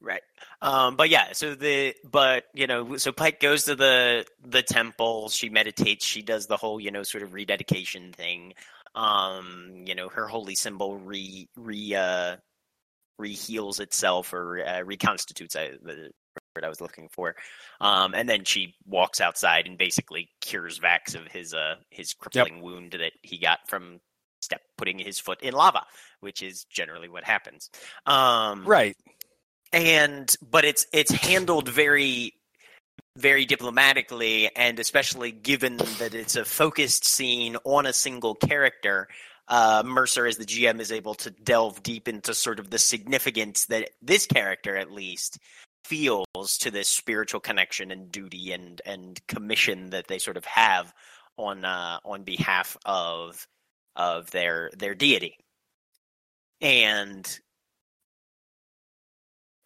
Right. 0.00 0.22
Um, 0.62 0.96
but 0.96 1.08
yeah, 1.08 1.32
so 1.32 1.54
the 1.54 1.94
but 2.08 2.44
you 2.54 2.66
know, 2.66 2.96
so 2.98 3.10
Pike 3.10 3.40
goes 3.40 3.64
to 3.64 3.74
the 3.74 4.24
the 4.46 4.62
temple, 4.62 5.28
she 5.28 5.48
meditates, 5.48 6.04
she 6.04 6.22
does 6.22 6.46
the 6.46 6.56
whole, 6.56 6.78
you 6.80 6.90
know, 6.90 7.02
sort 7.02 7.24
of 7.24 7.34
rededication 7.34 8.12
thing. 8.12 8.54
Um, 8.94 9.82
you 9.86 9.94
know, 9.94 10.08
her 10.08 10.28
holy 10.28 10.54
symbol 10.54 10.96
re 10.96 11.48
re 11.56 11.94
uh 11.94 12.36
reheals 13.20 13.80
itself 13.80 14.32
or 14.32 14.64
uh, 14.64 14.82
reconstitutes 14.84 15.56
I, 15.56 15.70
the 15.82 16.12
word 16.58 16.64
I 16.64 16.68
was 16.68 16.80
looking 16.80 17.08
for. 17.08 17.36
Um, 17.80 18.14
and 18.14 18.28
then 18.28 18.44
she 18.44 18.74
walks 18.86 19.20
outside 19.20 19.66
and 19.66 19.78
basically 19.78 20.28
cures 20.40 20.80
Vax 20.80 21.14
of 21.14 21.26
his 21.28 21.54
uh 21.54 21.76
his 21.90 22.14
crippling 22.14 22.60
wound 22.60 22.92
that 22.92 23.12
he 23.22 23.38
got 23.38 23.60
from 23.68 24.00
step 24.40 24.60
putting 24.76 24.98
his 24.98 25.18
foot 25.18 25.42
in 25.42 25.54
lava, 25.54 25.84
which 26.20 26.42
is 26.42 26.64
generally 26.64 27.08
what 27.08 27.24
happens. 27.24 27.70
Um, 28.06 28.64
right. 28.64 28.96
and 29.72 30.34
but 30.50 30.64
it's 30.64 30.86
it's 30.92 31.12
handled 31.12 31.68
very 31.68 32.34
very 33.16 33.44
diplomatically 33.44 34.54
and 34.56 34.78
especially 34.78 35.32
given 35.32 35.76
that 35.76 36.14
it's 36.14 36.36
a 36.36 36.44
focused 36.44 37.04
scene 37.04 37.56
on 37.64 37.86
a 37.86 37.92
single 37.92 38.34
character 38.34 39.08
uh, 39.48 39.82
mercer 39.84 40.26
as 40.26 40.36
the 40.36 40.44
gm 40.44 40.78
is 40.78 40.92
able 40.92 41.14
to 41.14 41.30
delve 41.30 41.82
deep 41.82 42.06
into 42.06 42.32
sort 42.32 42.60
of 42.60 42.70
the 42.70 42.78
significance 42.78 43.66
that 43.66 43.90
this 44.00 44.26
character 44.26 44.76
at 44.76 44.92
least 44.92 45.38
feels 45.84 46.58
to 46.58 46.70
this 46.70 46.88
spiritual 46.88 47.40
connection 47.40 47.90
and 47.90 48.12
duty 48.12 48.52
and 48.52 48.80
and 48.84 49.20
commission 49.26 49.90
that 49.90 50.06
they 50.08 50.18
sort 50.18 50.36
of 50.36 50.44
have 50.44 50.92
on 51.36 51.64
uh, 51.64 51.98
on 52.04 52.24
behalf 52.24 52.76
of 52.84 53.46
of 53.96 54.30
their 54.30 54.70
their 54.76 54.94
deity 54.94 55.36
and 56.60 57.40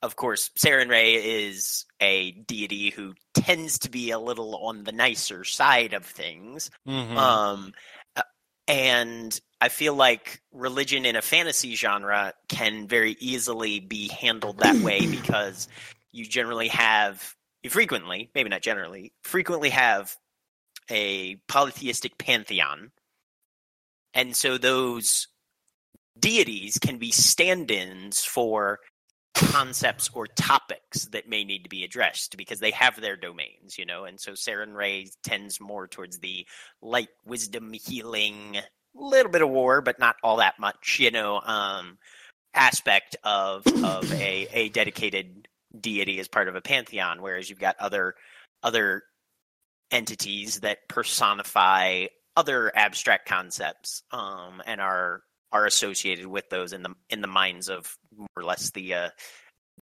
of 0.02 0.16
course, 0.16 0.50
Sarenrae 0.58 1.14
is 1.14 1.86
a 2.00 2.32
deity 2.32 2.90
who 2.90 3.14
tends 3.34 3.78
to 3.80 3.90
be 3.90 4.10
a 4.10 4.18
little 4.18 4.56
on 4.56 4.82
the 4.82 4.90
nicer 4.92 5.44
side 5.44 5.94
of 5.94 6.04
things. 6.04 6.70
Mhm. 6.88 7.16
Um, 7.16 7.72
uh, 8.16 8.22
and 8.66 9.40
I 9.60 9.68
feel 9.68 9.94
like 9.94 10.42
religion 10.50 11.06
in 11.06 11.14
a 11.14 11.22
fantasy 11.22 11.76
genre 11.76 12.34
can 12.48 12.88
very 12.88 13.16
easily 13.20 13.78
be 13.78 14.08
handled 14.08 14.58
that 14.58 14.74
way 14.76 15.06
because 15.22 15.68
you 16.12 16.26
generally 16.26 16.68
have, 16.68 17.34
you 17.62 17.70
frequently, 17.70 18.30
maybe 18.34 18.48
not 18.48 18.62
generally, 18.62 19.12
frequently 19.22 19.70
have 19.70 20.14
a 20.90 21.36
polytheistic 21.48 22.18
pantheon. 22.18 22.90
And 24.14 24.36
so 24.36 24.58
those 24.58 25.28
deities 26.18 26.78
can 26.78 26.98
be 26.98 27.10
stand 27.10 27.70
ins 27.70 28.22
for 28.22 28.80
concepts 29.34 30.10
or 30.12 30.26
topics 30.26 31.06
that 31.06 31.28
may 31.28 31.44
need 31.44 31.62
to 31.62 31.70
be 31.70 31.84
addressed 31.84 32.36
because 32.36 32.60
they 32.60 32.70
have 32.72 33.00
their 33.00 33.16
domains, 33.16 33.78
you 33.78 33.86
know. 33.86 34.04
And 34.04 34.20
so 34.20 34.32
Sarenrae 34.32 35.10
tends 35.22 35.60
more 35.60 35.88
towards 35.88 36.18
the 36.18 36.46
light, 36.82 37.08
wisdom, 37.24 37.72
healing, 37.72 38.58
little 38.94 39.32
bit 39.32 39.42
of 39.42 39.48
war, 39.48 39.80
but 39.80 39.98
not 39.98 40.16
all 40.22 40.36
that 40.36 40.58
much, 40.58 40.98
you 41.00 41.10
know, 41.10 41.40
um, 41.40 41.98
aspect 42.54 43.16
of 43.24 43.66
of 43.82 44.12
a, 44.12 44.46
a 44.52 44.68
dedicated 44.68 45.41
deity 45.78 46.20
as 46.20 46.28
part 46.28 46.48
of 46.48 46.54
a 46.54 46.60
pantheon. 46.60 47.22
Whereas 47.22 47.48
you've 47.48 47.58
got 47.58 47.76
other 47.78 48.14
other 48.62 49.02
entities 49.90 50.60
that 50.60 50.88
personify 50.88 52.06
other 52.36 52.72
abstract 52.74 53.28
concepts 53.28 54.02
um, 54.10 54.62
and 54.66 54.80
are 54.80 55.22
are 55.52 55.66
associated 55.66 56.26
with 56.26 56.48
those 56.48 56.72
in 56.72 56.82
the 56.82 56.94
in 57.10 57.20
the 57.20 57.28
minds 57.28 57.68
of 57.68 57.96
more 58.16 58.28
or 58.36 58.42
less 58.42 58.70
the 58.70 58.94
uh, 58.94 59.10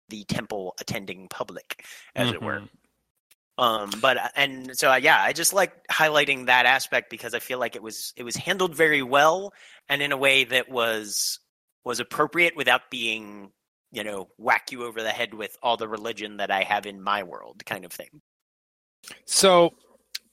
the 0.10 0.24
temple 0.26 0.76
attending 0.80 1.28
public, 1.30 1.86
as 2.16 2.32
it 2.32 2.42
were. 2.42 2.60
Mhm. 2.60 2.70
Um, 3.58 3.90
but 4.02 4.18
and 4.36 4.78
so 4.78 4.92
uh, 4.92 4.98
yeah, 4.98 5.22
I 5.22 5.32
just 5.32 5.54
like 5.54 5.88
highlighting 5.88 6.48
that 6.48 6.66
aspect 6.66 7.10
because 7.10 7.34
I 7.34 7.40
feel 7.40 7.58
like 7.58 7.78
it 7.78 7.82
was 7.82 8.14
it 8.18 8.24
was 8.24 8.36
handled 8.36 8.76
very 8.76 9.02
well 9.02 9.54
and 9.88 10.02
in 10.02 10.12
a 10.12 10.18
way 10.18 10.44
that 10.44 10.70
was 10.70 11.40
was 11.86 12.02
appropriate 12.02 12.58
without 12.58 12.90
being 12.92 13.52
you 13.92 14.04
know 14.04 14.30
whack 14.38 14.72
you 14.72 14.84
over 14.86 15.02
the 15.02 15.10
head 15.12 15.34
with 15.34 15.58
all 15.64 15.78
the 15.78 15.88
religion 15.88 16.38
that 16.38 16.52
I 16.52 16.64
have 16.64 16.86
in 16.86 17.02
my 17.02 17.24
world 17.24 17.66
kind 17.66 17.86
of 17.86 17.92
thing. 17.92 18.22
So, 19.26 19.74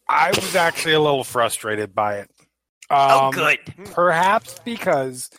I 0.09 0.31
was 0.31 0.55
actually 0.57 0.95
a 0.95 1.01
little 1.01 1.25
frustrated 1.25 1.95
by 1.95 2.19
it. 2.19 2.31
oh, 2.91 3.27
Um, 3.29 3.33
good. 3.33 3.59
Perhaps 3.93 4.59
because. 4.65 5.31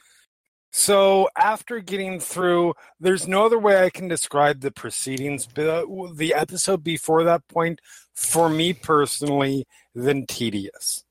So 0.76 1.30
after 1.38 1.80
getting 1.82 2.20
through, 2.20 2.74
there's 2.99 3.28
no 3.28 3.45
other 3.45 3.59
way 3.59 3.84
I 3.84 3.91
can 3.91 4.07
describe 4.07 4.61
the 4.61 4.72
proceedings. 4.72 5.45
But 5.45 5.68
uh, 5.68 5.86
the 6.16 6.34
episode 6.34 6.84
before 6.84 7.24
that 7.26 7.47
point, 7.47 7.80
for 8.16 8.49
me 8.49 8.74
personally, 8.74 9.68
than 9.93 10.26
tedious. 10.26 11.03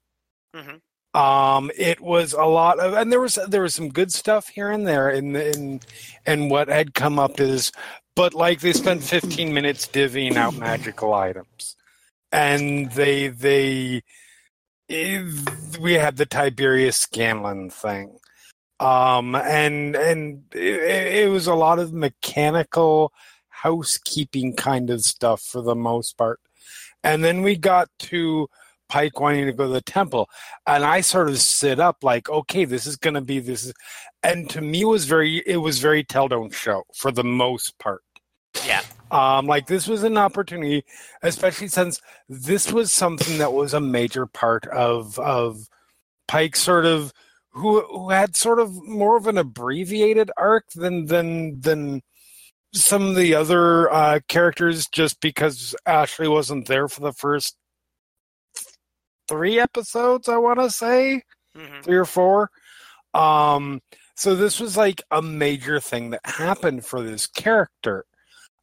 Mhm. 0.55 0.81
Um, 1.15 1.71
it 1.77 2.01
was 2.01 2.33
a 2.33 2.45
lot 2.45 2.79
of, 2.79 2.95
and 2.95 3.13
there 3.13 3.21
was 3.21 3.39
there 3.49 3.63
was 3.63 3.75
some 3.75 3.91
good 3.91 4.13
stuff 4.13 4.49
here 4.49 4.71
and 4.71 4.87
there 4.87 5.11
in 5.11 5.37
in 5.37 5.81
and 6.25 6.51
what 6.51 6.69
had 6.69 6.95
come 6.95 7.19
up 7.19 7.39
is, 7.39 7.71
but 8.17 8.33
like 8.33 8.61
they 8.61 8.73
spent 8.73 9.03
15 9.03 9.53
minutes 9.53 9.87
divvying 9.87 10.37
out 10.37 10.57
magical 10.57 11.13
items, 11.13 11.77
and 12.31 12.91
they 12.93 13.29
they 13.29 14.03
we 14.89 15.93
had 15.95 16.17
the 16.17 16.27
Tiberius 16.27 16.99
Scanlan 16.99 17.69
thing, 17.69 18.17
um, 18.81 19.35
and 19.35 19.95
and 19.95 20.45
it, 20.55 21.25
it 21.25 21.31
was 21.31 21.47
a 21.47 21.55
lot 21.55 21.79
of 21.79 21.93
mechanical 21.93 23.13
housekeeping 23.51 24.57
kind 24.57 24.89
of 24.89 25.03
stuff 25.03 25.43
for 25.43 25.61
the 25.61 25.75
most 25.75 26.17
part, 26.17 26.41
and 27.05 27.23
then 27.23 27.43
we 27.43 27.55
got 27.55 27.91
to 27.99 28.49
Pike 28.93 29.19
wanting 29.21 29.47
to 29.47 29.55
go 29.55 29.69
to 29.69 29.73
the 29.73 29.81
temple, 29.81 30.29
and 30.67 30.85
I 30.85 31.01
sort 31.01 31.31
of 31.31 31.39
sit 31.39 31.81
up 31.81 32.05
like, 32.05 32.29
okay, 32.29 32.67
this 32.67 32.87
is 32.87 32.97
going 32.97 33.15
to 33.15 33.23
be 33.23 33.41
this, 33.41 33.73
and 34.23 34.51
to 34.51 34.61
me 34.61 34.83
it 34.83 34.85
was 34.85 35.07
very 35.07 35.43
it 35.47 35.57
was 35.57 35.79
very 35.79 36.05
tell 36.05 36.29
don't 36.29 36.53
show 36.53 36.83
for 36.95 37.11
the 37.11 37.25
most 37.25 37.79
part. 37.79 38.03
Yeah. 38.67 38.83
Um, 39.11 39.47
like 39.47 39.67
this 39.67 39.89
was 39.89 40.03
an 40.03 40.19
opportunity, 40.19 40.85
especially 41.23 41.69
since 41.69 42.03
this 42.29 42.71
was 42.71 42.93
something 42.93 43.39
that 43.39 43.55
was 43.55 43.73
a 43.73 43.81
major 43.81 44.27
part 44.27 44.67
of 44.67 45.19
of 45.19 45.69
Pike 46.29 46.55
sort 46.55 46.85
of 46.85 47.15
who 47.53 47.81
who 47.87 48.11
had 48.11 48.37
sort 48.37 48.61
of 48.61 48.75
more 48.87 49.17
of 49.17 49.27
an 49.27 49.39
abbreviated 49.39 50.31
arc 50.37 50.67
than 50.75 51.07
than 51.07 51.63
than 51.63 52.03
some 52.75 53.09
of 53.09 53.17
the 53.17 53.35
other 53.35 53.91
uh, 53.91 54.21
characters 54.29 54.87
just 54.87 55.19
because 55.23 55.75
Ashley 55.87 56.29
wasn't 56.29 56.69
there 56.69 56.89
for 56.89 57.01
the 57.01 57.15
first 57.15 57.57
three 59.33 59.59
episodes, 59.59 60.29
I 60.29 60.37
want 60.37 60.59
to 60.61 60.71
say, 60.71 61.23
hmm 61.57 61.81
three 61.83 61.97
or 61.97 62.05
four. 62.05 62.51
Um, 63.15 63.81
so 64.15 64.35
this 64.35 64.61
was 64.61 64.77
like 64.77 65.03
a 65.11 65.23
major 65.23 65.81
thing 65.81 66.11
that 66.11 66.21
happened 66.25 66.85
for 66.85 67.03
this 67.03 67.27
character 67.27 68.05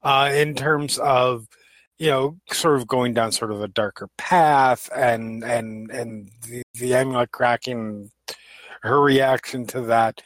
uh, 0.04 0.30
in 0.34 0.56
terms 0.56 0.98
of 1.00 1.48
you 1.98 2.08
know 2.08 2.38
sort 2.52 2.80
of 2.80 2.88
going 2.88 3.14
down 3.14 3.32
sort 3.32 3.52
of 3.52 3.62
a 3.62 3.68
darker 3.68 4.08
path 4.18 4.90
and 4.96 5.44
and 5.44 5.92
and 5.92 6.32
the, 6.48 6.62
the 6.76 6.94
amulet 6.94 7.32
cracking 7.32 8.12
her 8.84 9.02
reaction 9.02 9.66
to 9.68 9.82
that 9.82 10.22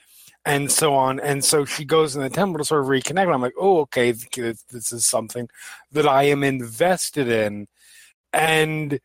and 0.45 0.69
so 0.69 0.93
on. 0.93 1.21
And 1.21 1.43
so 1.43 1.63
she 1.63 1.85
goes 1.85 2.17
in 2.17 2.21
the 2.21 2.29
temple 2.29 2.57
to 2.59 2.65
sort 2.65 2.81
of 2.81 2.87
reconnect. 2.87 3.23
And 3.23 3.33
i'm 3.33 3.41
like 3.41 3.55
oh 3.57 3.79
okay 3.81 4.11
this 4.11 4.91
is 4.91 5.05
something 5.05 5.47
that 5.91 6.07
i 6.07 6.23
am 6.23 6.43
invested 6.43 7.27
in. 7.29 7.67
And 8.33 8.99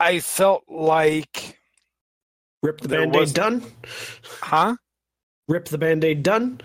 i 0.00 0.20
felt 0.20 0.64
like 0.68 1.58
Rip 2.62 2.80
the 2.80 2.88
There 2.88 3.00
band 3.00 3.16
aid 3.16 3.20
was- 3.20 3.32
done? 3.32 3.62
huh 4.40 4.76
Rip 5.48 5.66
the 5.68 5.76
band 5.76 6.02
aid 6.04 6.22
done? 6.22 6.60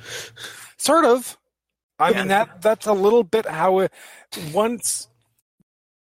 Sort 0.78 1.04
of. 1.04 1.38
I 2.00 2.12
Yeah. 2.12 2.20
mean 2.20 2.28
that 2.30 2.62
that's 2.62 2.86
a 2.88 2.94
little 2.94 3.24
bit 3.24 3.46
how 3.46 3.80
it 3.80 3.92
once 4.54 5.10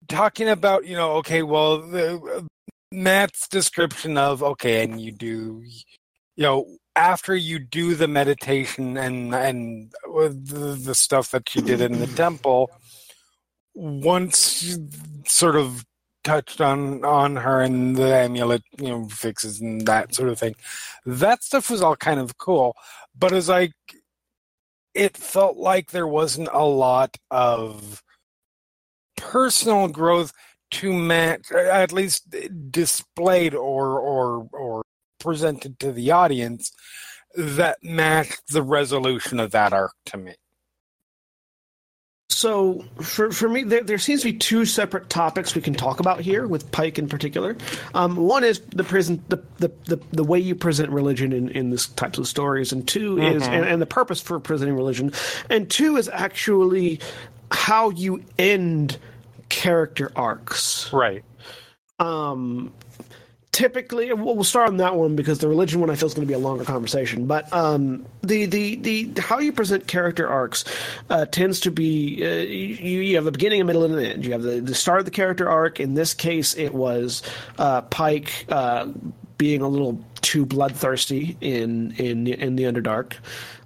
talking 0.07 0.47
about, 0.47 0.85
you 0.85 0.95
know, 0.95 1.13
okay, 1.13 1.41
well 1.41 1.79
the 1.81 2.47
Matt's 2.91 3.47
description 3.47 4.15
of 4.17 4.43
okay, 4.43 4.83
and 4.83 5.01
you 5.01 5.11
do 5.11 5.63
you 6.35 6.43
know, 6.43 6.77
after 6.95 7.35
you 7.35 7.57
do 7.57 7.95
the 7.95 8.07
meditation 8.07 8.95
and 8.97 9.33
and 9.33 9.91
uh, 10.07 10.27
the, 10.29 10.79
the 10.79 10.93
stuff 10.93 11.31
that 11.31 11.55
you 11.55 11.63
did 11.63 11.81
in 11.81 11.97
the 11.97 12.05
temple, 12.25 12.69
once 13.73 14.61
you 14.61 14.87
sort 15.25 15.55
of 15.55 15.83
touched 16.27 16.59
on 16.59 17.05
on 17.05 17.37
her 17.37 17.61
and 17.61 17.95
the 17.95 18.13
amulet, 18.13 18.61
you 18.77 18.89
know, 18.89 19.07
fixes 19.07 19.61
and 19.61 19.87
that 19.87 20.13
sort 20.13 20.27
of 20.27 20.37
thing. 20.37 20.55
That 21.05 21.41
stuff 21.41 21.69
was 21.69 21.81
all 21.81 21.95
kind 21.95 22.19
of 22.19 22.37
cool, 22.37 22.75
but 23.17 23.31
as 23.31 23.47
like 23.47 23.71
it 24.93 25.15
felt 25.15 25.55
like 25.55 25.91
there 25.91 26.07
wasn't 26.07 26.49
a 26.51 26.65
lot 26.65 27.15
of 27.31 28.03
personal 29.15 29.87
growth 29.87 30.33
to 30.71 30.91
match 30.91 31.49
at 31.51 31.93
least 31.93 32.35
displayed 32.71 33.55
or 33.55 33.97
or 33.97 34.49
or 34.51 34.83
presented 35.19 35.79
to 35.79 35.93
the 35.93 36.11
audience 36.11 36.73
that 37.35 37.77
matched 37.81 38.41
the 38.51 38.63
resolution 38.63 39.39
of 39.39 39.51
that 39.51 39.71
arc 39.71 39.93
to 40.05 40.17
me 40.17 40.35
So 42.37 42.85
for 43.01 43.31
for 43.31 43.49
me, 43.49 43.63
there, 43.63 43.81
there 43.81 43.97
seems 43.97 44.21
to 44.21 44.31
be 44.31 44.37
two 44.37 44.63
separate 44.63 45.09
topics 45.09 45.55
we 45.55 45.61
can 45.63 45.73
talk 45.73 45.99
about 45.99 46.19
here 46.21 46.45
with 46.45 46.71
Pike 46.71 46.99
in 46.99 47.09
particular. 47.09 47.57
Um, 47.95 48.15
one 48.15 48.43
is 48.43 48.59
the 48.59 48.83
present 48.83 49.27
the, 49.27 49.43
the, 49.57 49.71
the, 49.85 49.99
the 50.11 50.23
way 50.23 50.37
you 50.37 50.53
present 50.53 50.91
religion 50.91 51.33
in, 51.33 51.49
in 51.49 51.71
this 51.71 51.87
types 51.87 52.19
of 52.19 52.27
stories, 52.27 52.71
and 52.71 52.87
2 52.87 53.17
is 53.17 53.41
and, 53.41 53.65
and 53.65 53.81
the 53.81 53.87
purpose 53.87 54.21
for 54.21 54.39
presenting 54.39 54.75
religion, 54.75 55.13
and 55.49 55.67
two 55.67 55.97
is 55.97 56.11
actually 56.13 56.99
how 57.49 57.89
you 57.89 58.23
end 58.37 58.99
character 59.49 60.11
arcs. 60.15 60.93
right 60.93 61.25
Um, 61.97 62.71
typically, 63.57 64.13
we'll, 64.13 64.43
start 64.43 64.67
on 64.67 64.77
that 64.77 64.95
one 64.95 65.15
because 65.15 65.39
the 65.39 65.47
religion 65.47 65.81
one 65.81 65.89
I 65.89 65.95
feel 65.95 66.05
is 66.05 66.13
going 66.13 66.27
to 66.27 66.31
be 66.31 66.35
a 66.35 66.39
longer 66.39 66.63
conversation. 66.63 67.25
But 67.25 67.51
um, 67.51 68.05
the, 68.21 68.45
the 68.45 68.75
the 68.75 69.19
how 69.19 69.39
you 69.39 69.51
present 69.51 69.87
character 69.87 70.27
arcs 70.29 70.63
uh, 71.09 71.25
tends 71.25 71.61
to 71.61 71.71
be 71.71 72.23
uh, 72.23 72.43
you, 72.43 73.01
you 73.01 73.15
have 73.15 73.25
a 73.25 73.31
beginning, 73.31 73.59
a 73.59 73.63
middle, 73.63 73.83
and 73.83 73.95
an 73.95 74.05
end. 74.05 74.25
You 74.25 74.33
have 74.33 74.43
the, 74.43 74.61
the 74.61 74.75
start 74.75 74.99
of 74.99 75.05
the 75.05 75.11
character 75.11 75.49
arc. 75.49 75.79
In 75.79 75.95
this 75.95 76.13
case, 76.13 76.55
it 76.55 76.71
was 76.73 77.23
uh, 77.57 77.81
Pike. 77.81 78.45
Uh, 78.47 78.89
being 79.39 79.61
a 79.61 79.67
little 79.67 80.03
too 80.21 80.47
bloodthirsty 80.47 81.37
in 81.41 81.91
in 81.97 82.27
in 82.27 82.55
the 82.55 82.63
Underdark, 82.63 83.13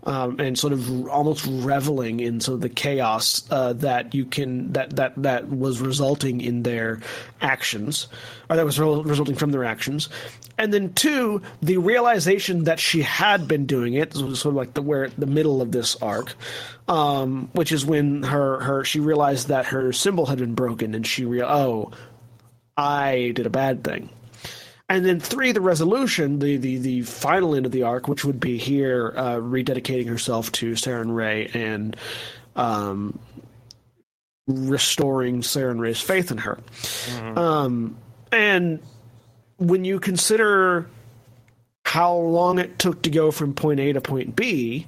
um, 0.03 0.39
and 0.39 0.57
sort 0.57 0.73
of 0.73 1.07
almost 1.07 1.45
reveling 1.47 2.19
in 2.19 2.39
sort 2.39 2.55
of 2.55 2.61
the 2.61 2.69
chaos 2.69 3.43
uh, 3.51 3.73
that 3.73 4.15
you 4.15 4.25
can 4.25 4.73
that 4.73 4.95
that 4.95 5.13
that 5.21 5.49
was 5.49 5.79
resulting 5.79 6.41
in 6.41 6.63
their 6.63 6.99
actions, 7.41 8.07
or 8.49 8.55
that 8.55 8.65
was 8.65 8.79
re- 8.79 9.01
resulting 9.03 9.35
from 9.35 9.51
their 9.51 9.63
actions, 9.63 10.09
and 10.57 10.73
then 10.73 10.93
two, 10.93 11.41
the 11.61 11.77
realization 11.77 12.65
that 12.65 12.79
she 12.79 13.01
had 13.01 13.47
been 13.47 13.65
doing 13.65 13.93
it 13.93 14.11
this 14.11 14.21
was 14.21 14.39
sort 14.39 14.53
of 14.53 14.57
like 14.57 14.73
the 14.73 14.81
where 14.81 15.09
the 15.17 15.27
middle 15.27 15.61
of 15.61 15.71
this 15.71 15.95
arc, 15.97 16.33
um, 16.87 17.49
which 17.53 17.71
is 17.71 17.85
when 17.85 18.23
her 18.23 18.59
her 18.61 18.83
she 18.83 18.99
realized 18.99 19.49
that 19.49 19.67
her 19.67 19.93
symbol 19.93 20.25
had 20.25 20.39
been 20.39 20.55
broken, 20.55 20.95
and 20.95 21.05
she 21.05 21.25
real 21.25 21.45
oh, 21.47 21.91
I 22.75 23.31
did 23.35 23.45
a 23.45 23.51
bad 23.51 23.83
thing. 23.83 24.09
And 24.91 25.05
then 25.05 25.21
three, 25.21 25.53
the 25.53 25.61
resolution, 25.61 26.39
the, 26.39 26.57
the, 26.57 26.75
the 26.75 27.01
final 27.03 27.55
end 27.55 27.65
of 27.65 27.71
the 27.71 27.83
arc, 27.83 28.09
which 28.09 28.25
would 28.25 28.41
be 28.41 28.57
here 28.57 29.13
uh, 29.15 29.35
rededicating 29.35 30.09
herself 30.09 30.51
to 30.53 30.73
Sarenrae 30.73 31.55
and 31.55 31.95
um, 32.57 33.17
restoring 34.47 35.43
Sarenrae's 35.43 36.01
faith 36.01 36.29
in 36.29 36.39
her. 36.39 36.59
Um, 37.37 37.97
and 38.33 38.81
when 39.59 39.85
you 39.85 39.97
consider 40.01 40.89
how 41.85 42.13
long 42.13 42.59
it 42.59 42.77
took 42.77 43.03
to 43.03 43.09
go 43.09 43.31
from 43.31 43.53
point 43.53 43.79
A 43.79 43.93
to 43.93 44.01
point 44.01 44.35
B, 44.35 44.87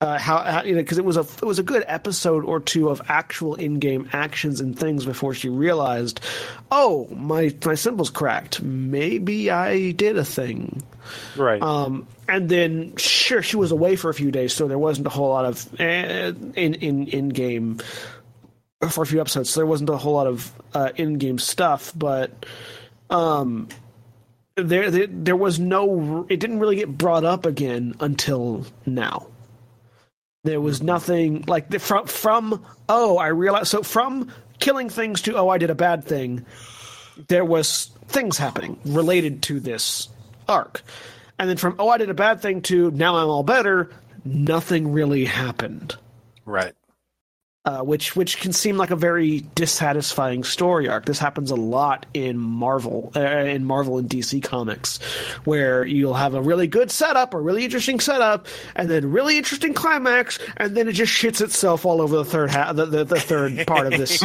uh, 0.00 0.18
how, 0.18 0.38
how 0.38 0.62
you 0.62 0.74
know 0.74 0.80
because 0.80 0.96
it 0.96 1.04
was 1.04 1.18
a 1.18 1.20
it 1.20 1.44
was 1.44 1.58
a 1.58 1.62
good 1.62 1.84
episode 1.86 2.44
or 2.44 2.58
two 2.58 2.88
of 2.88 3.02
actual 3.08 3.54
in-game 3.54 4.08
actions 4.12 4.60
and 4.60 4.78
things 4.78 5.04
before 5.04 5.34
she 5.34 5.50
realized, 5.50 6.20
oh 6.70 7.06
my 7.08 7.54
my 7.64 7.74
symbol's 7.74 8.08
cracked. 8.08 8.62
Maybe 8.62 9.50
I 9.50 9.90
did 9.92 10.16
a 10.16 10.24
thing. 10.24 10.82
right 11.36 11.60
Um, 11.60 12.06
and 12.28 12.48
then 12.48 12.96
sure 12.96 13.42
she 13.42 13.56
was 13.56 13.72
away 13.72 13.96
for 13.96 14.08
a 14.08 14.14
few 14.14 14.30
days, 14.30 14.54
so 14.54 14.68
there 14.68 14.78
wasn't 14.78 15.06
a 15.06 15.10
whole 15.10 15.28
lot 15.28 15.44
of 15.44 15.80
uh, 15.80 16.32
in 16.54 16.74
in 16.74 17.06
in 17.08 17.28
game 17.28 17.80
for 18.88 19.02
a 19.02 19.06
few 19.06 19.20
episodes. 19.20 19.50
So 19.50 19.60
there 19.60 19.66
wasn't 19.66 19.90
a 19.90 19.98
whole 19.98 20.14
lot 20.14 20.26
of 20.26 20.50
uh, 20.72 20.90
in 20.96 21.18
game 21.18 21.38
stuff, 21.38 21.92
but 21.94 22.46
um, 23.10 23.68
there, 24.54 24.90
there 24.90 25.06
there 25.08 25.36
was 25.36 25.58
no. 25.58 26.24
It 26.30 26.40
didn't 26.40 26.60
really 26.60 26.76
get 26.76 26.96
brought 26.96 27.24
up 27.24 27.44
again 27.44 27.96
until 28.00 28.64
now. 28.86 29.26
There 30.42 30.60
was 30.60 30.82
nothing 30.82 31.44
like 31.46 31.68
the, 31.68 31.78
from 31.78 32.06
from 32.06 32.64
oh 32.88 33.18
I 33.18 33.28
realized 33.28 33.68
so 33.68 33.82
from 33.82 34.32
killing 34.58 34.88
things 34.88 35.20
to 35.22 35.36
oh 35.36 35.48
I 35.48 35.58
did 35.58 35.70
a 35.70 35.74
bad 35.74 36.04
thing. 36.04 36.46
There 37.28 37.44
was 37.44 37.90
things 38.08 38.38
happening 38.38 38.78
related 38.86 39.42
to 39.44 39.60
this 39.60 40.08
arc, 40.48 40.82
and 41.38 41.48
then 41.48 41.58
from 41.58 41.76
oh 41.78 41.88
I 41.90 41.98
did 41.98 42.08
a 42.08 42.14
bad 42.14 42.40
thing 42.40 42.62
to 42.62 42.90
now 42.90 43.16
I'm 43.16 43.28
all 43.28 43.42
better. 43.42 43.90
Nothing 44.24 44.92
really 44.92 45.26
happened 45.26 45.96
right 46.46 46.74
uh, 47.66 47.82
which 47.82 48.16
which 48.16 48.38
can 48.38 48.52
seem 48.52 48.78
like 48.78 48.90
a 48.90 48.96
very 48.96 49.40
dissatisfying 49.54 50.44
story 50.44 50.88
arc. 50.88 51.04
This 51.04 51.18
happens 51.18 51.50
a 51.50 51.56
lot 51.56 52.06
in 52.14 52.38
Marvel, 52.38 53.12
uh, 53.14 53.20
in 53.20 53.66
Marvel 53.66 53.98
and 53.98 54.08
DC 54.08 54.42
comics, 54.42 54.98
where 55.44 55.84
you'll 55.84 56.14
have 56.14 56.34
a 56.34 56.40
really 56.40 56.66
good 56.66 56.90
setup, 56.90 57.34
a 57.34 57.40
really 57.40 57.64
interesting 57.64 58.00
setup, 58.00 58.46
and 58.74 58.88
then 58.88 59.10
really 59.10 59.36
interesting 59.36 59.74
climax, 59.74 60.38
and 60.56 60.74
then 60.74 60.88
it 60.88 60.92
just 60.92 61.12
shits 61.12 61.42
itself 61.42 61.84
all 61.84 62.00
over 62.00 62.16
the 62.16 62.24
third 62.24 62.50
ha- 62.50 62.72
the, 62.72 62.86
the, 62.86 63.04
the 63.04 63.20
third 63.20 63.66
part 63.66 63.92
of 63.92 63.98
this. 63.98 64.22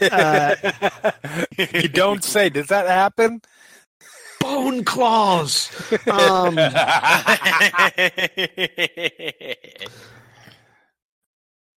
Uh, 0.00 0.72
you 1.74 1.88
don't 1.88 2.24
say 2.24 2.48
does 2.48 2.68
that 2.68 2.88
happen 2.88 3.42
bone 4.40 4.84
claws. 4.84 5.70
Um, 6.06 6.56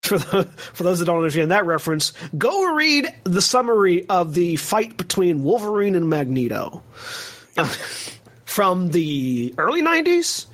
for, 0.07 0.19
the, 0.19 0.45
for 0.73 0.83
those 0.83 0.99
that 0.99 1.05
don't 1.05 1.19
understand 1.19 1.51
that 1.53 1.65
reference, 1.65 2.13
go 2.37 2.75
read 2.75 3.07
the 3.25 3.41
summary 3.41 4.05
of 4.09 4.35
the 4.35 4.57
fight 4.57 4.97
between 4.97 5.45
Wolverine 5.45 5.95
and 5.95 6.09
Magneto 6.09 6.83
uh, 7.57 7.65
from 8.45 8.91
the 8.91 9.55
early 9.59 9.81
'90s. 9.81 10.47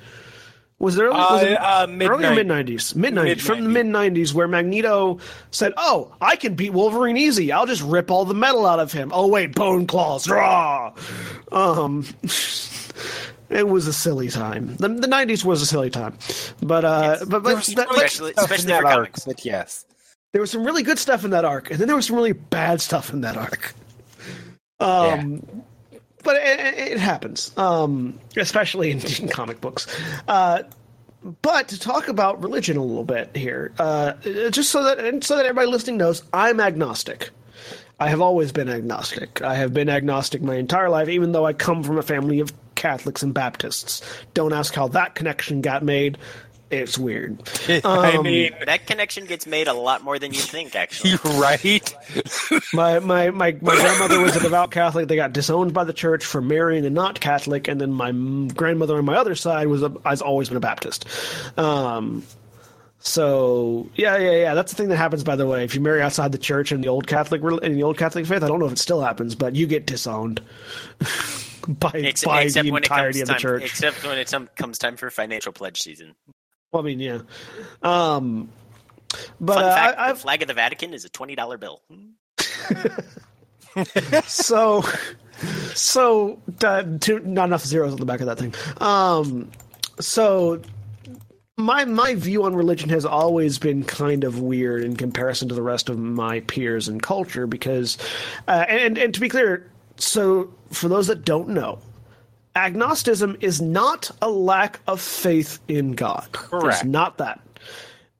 Was 0.77 0.97
it 0.97 1.01
early? 1.01 1.15
was 1.15 1.43
Uh, 1.43 1.55
uh, 1.59 1.87
mid- 1.89 2.09
early 2.09 2.25
or 2.25 2.35
mid 2.35 2.47
'90s? 2.47 2.95
Mid 2.95 3.13
'90s. 3.15 3.41
From 3.41 3.63
the 3.63 3.69
mid 3.69 3.87
'90s, 3.87 4.33
where 4.33 4.47
Magneto 4.47 5.17
said, 5.49 5.73
"Oh, 5.77 6.15
I 6.21 6.35
can 6.35 6.53
beat 6.53 6.69
Wolverine 6.71 7.17
easy. 7.17 7.51
I'll 7.51 7.65
just 7.65 7.81
rip 7.81 8.11
all 8.11 8.25
the 8.25 8.35
metal 8.35 8.67
out 8.67 8.79
of 8.79 8.91
him." 8.91 9.11
Oh 9.13 9.27
wait, 9.27 9.55
bone 9.55 9.87
claws. 9.87 10.29
Rah! 10.29 10.93
Um. 11.51 12.05
It 13.49 13.67
was 13.67 13.87
a 13.87 13.93
silly 13.93 14.29
time. 14.29 14.75
The, 14.77 14.87
the 14.89 15.07
'90s 15.07 15.43
was 15.43 15.61
a 15.61 15.65
silly 15.65 15.89
time, 15.89 16.17
but 16.61 16.85
uh, 16.85 17.17
but 17.27 17.41
but, 17.41 17.43
There 17.43 17.55
was 17.55 17.73
but- 17.73 17.85
really 17.89 17.95
but- 17.97 18.05
especially- 18.05 18.31
stuff 18.33 18.43
especially 18.45 18.67
that 18.67 18.81
for 18.81 18.87
arc, 18.87 18.95
comics. 18.97 19.25
But 19.25 19.45
yes, 19.45 19.85
there 20.33 20.41
was 20.41 20.51
some 20.51 20.63
really 20.63 20.83
good 20.83 20.99
stuff 20.99 21.23
in 21.25 21.31
that 21.31 21.45
arc, 21.45 21.71
and 21.71 21.79
then 21.79 21.87
there 21.87 21.95
was 21.95 22.05
some 22.07 22.15
really 22.15 22.33
bad 22.33 22.81
stuff 22.81 23.11
in 23.11 23.21
that 23.21 23.37
arc. 23.37 23.73
Um, 24.79 25.63
but 26.23 26.35
it, 26.37 26.59
it 26.59 26.91
it 26.93 26.99
happens, 26.99 27.51
um, 27.57 28.19
especially 28.37 28.91
in, 28.91 28.99
in 29.21 29.27
comic 29.29 29.59
books. 29.61 29.87
Uh, 30.27 30.63
but 31.41 31.67
to 31.69 31.79
talk 31.79 32.07
about 32.07 32.41
religion 32.43 32.77
a 32.77 32.83
little 32.83 33.03
bit 33.03 33.35
here, 33.35 33.73
uh, 33.77 34.13
just 34.51 34.69
so 34.71 34.83
that 34.83 34.99
and 34.99 35.23
so 35.23 35.35
that 35.35 35.45
everybody 35.45 35.67
listening 35.71 35.97
knows, 35.97 36.23
I'm 36.33 36.59
agnostic. 36.59 37.29
I 37.99 38.07
have 38.09 38.21
always 38.21 38.53
been 38.53 38.69
agnostic. 38.69 39.41
I 39.41 39.55
have 39.55 39.73
been 39.73 39.89
agnostic 39.89 40.41
my 40.41 40.55
entire 40.55 40.89
life, 40.89 41.09
even 41.09 41.33
though 41.33 41.45
I 41.45 41.51
come 41.51 41.83
from 41.83 41.97
a 41.97 42.01
family 42.01 42.39
of 42.39 42.53
Catholics 42.79 43.21
and 43.21 43.33
Baptists. 43.33 44.01
Don't 44.33 44.53
ask 44.53 44.73
how 44.73 44.87
that 44.89 45.13
connection 45.13 45.61
got 45.61 45.83
made. 45.83 46.17
It's 46.71 46.97
weird. 46.99 47.41
I 47.83 48.17
Um, 48.17 48.23
mean, 48.25 48.53
that 48.65 48.85
connection 48.85 49.25
gets 49.25 49.47
made 49.47 49.67
a 49.67 49.73
lot 49.73 50.03
more 50.03 50.19
than 50.19 50.33
you 50.33 50.39
think, 50.39 50.75
actually. 50.75 51.11
you're 51.11 51.19
right. 51.41 51.95
My, 52.73 52.99
my 52.99 53.31
my 53.31 53.51
my 53.61 53.75
grandmother 53.75 54.19
was 54.21 54.35
a 54.35 54.39
devout 54.39 54.69
Catholic. 54.69 55.07
They 55.07 55.15
got 55.15 55.33
disowned 55.33 55.73
by 55.73 55.83
the 55.83 55.93
church 55.93 56.23
for 56.23 56.41
marrying 56.41 56.85
a 56.85 56.89
not 56.91 57.19
Catholic, 57.19 57.67
and 57.67 57.81
then 57.81 57.91
my 57.91 58.11
grandmother 58.53 58.97
on 58.97 59.05
my 59.05 59.15
other 59.15 59.33
side 59.35 59.67
was 59.67 59.81
a, 59.81 59.91
has 60.05 60.21
always 60.21 60.49
been 60.49 60.57
a 60.57 60.61
Baptist. 60.61 61.05
Um, 61.57 62.23
so 62.99 63.89
yeah, 63.95 64.17
yeah, 64.17 64.31
yeah. 64.35 64.53
That's 64.53 64.71
the 64.71 64.77
thing 64.77 64.89
that 64.89 64.97
happens. 64.97 65.23
By 65.23 65.35
the 65.35 65.47
way, 65.47 65.63
if 65.63 65.73
you 65.73 65.81
marry 65.81 66.01
outside 66.03 66.31
the 66.31 66.37
church 66.37 66.71
and 66.71 66.83
the 66.83 66.89
old 66.89 67.07
Catholic 67.07 67.41
in 67.63 67.73
the 67.73 67.81
old 67.83 67.97
Catholic 67.97 68.27
faith, 68.27 68.43
I 68.43 68.47
don't 68.47 68.59
know 68.59 68.67
if 68.67 68.73
it 68.73 68.79
still 68.79 69.01
happens, 69.01 69.33
but 69.33 69.55
you 69.55 69.65
get 69.65 69.87
disowned 69.87 70.41
by 71.79 71.91
Ex- 71.93 72.23
by 72.23 72.41
except 72.43 72.65
the 72.65 72.71
when 72.71 72.83
it 72.83 72.89
comes 72.89 72.97
entirety 72.97 73.21
of 73.21 73.27
the 73.27 73.33
time, 73.33 73.41
church. 73.41 73.63
except 73.63 74.03
when 74.03 74.17
it 74.17 74.33
comes 74.55 74.77
time 74.79 74.97
for 74.97 75.09
financial 75.09 75.51
pledge 75.51 75.81
season. 75.81 76.15
Well, 76.71 76.81
I 76.81 76.85
mean, 76.85 76.99
yeah. 76.99 77.19
Um, 77.83 78.49
but 79.39 79.55
Fun 79.55 79.65
uh, 79.65 79.75
fact: 79.75 79.99
I, 79.99 80.09
I've 80.09 80.15
the 80.17 80.21
flag 80.21 80.41
of 80.41 80.47
the 80.47 80.53
Vatican 80.55 80.93
is 80.93 81.05
a 81.05 81.09
twenty 81.09 81.35
dollar 81.35 81.57
bill. 81.57 81.81
so 84.25 84.83
so 85.73 86.41
uh, 86.63 86.83
two, 86.99 87.19
not 87.19 87.45
enough 87.45 87.63
zeros 87.63 87.93
on 87.93 87.99
the 87.99 88.05
back 88.05 88.19
of 88.19 88.25
that 88.25 88.37
thing 88.37 88.53
um 88.81 89.49
so 89.99 90.61
my 91.57 91.85
my 91.85 92.15
view 92.15 92.43
on 92.43 92.55
religion 92.55 92.89
has 92.89 93.05
always 93.05 93.59
been 93.59 93.83
kind 93.83 94.23
of 94.23 94.39
weird 94.39 94.83
in 94.83 94.95
comparison 94.95 95.47
to 95.49 95.55
the 95.55 95.61
rest 95.61 95.89
of 95.89 95.97
my 95.97 96.39
peers 96.41 96.87
and 96.87 97.01
culture 97.03 97.47
because 97.47 97.97
uh, 98.47 98.65
and 98.67 98.97
and 98.97 99.13
to 99.13 99.19
be 99.19 99.29
clear 99.29 99.69
so 99.99 100.51
for 100.71 100.87
those 100.87 101.07
that 101.07 101.25
don't 101.25 101.49
know 101.49 101.79
agnosticism 102.55 103.37
is 103.41 103.61
not 103.61 104.11
a 104.21 104.29
lack 104.29 104.79
of 104.87 104.99
faith 104.99 105.59
in 105.67 105.93
god. 105.93 106.27
It's 106.33 106.37
Correct. 106.37 106.85
not 106.85 107.17
that. 107.17 107.39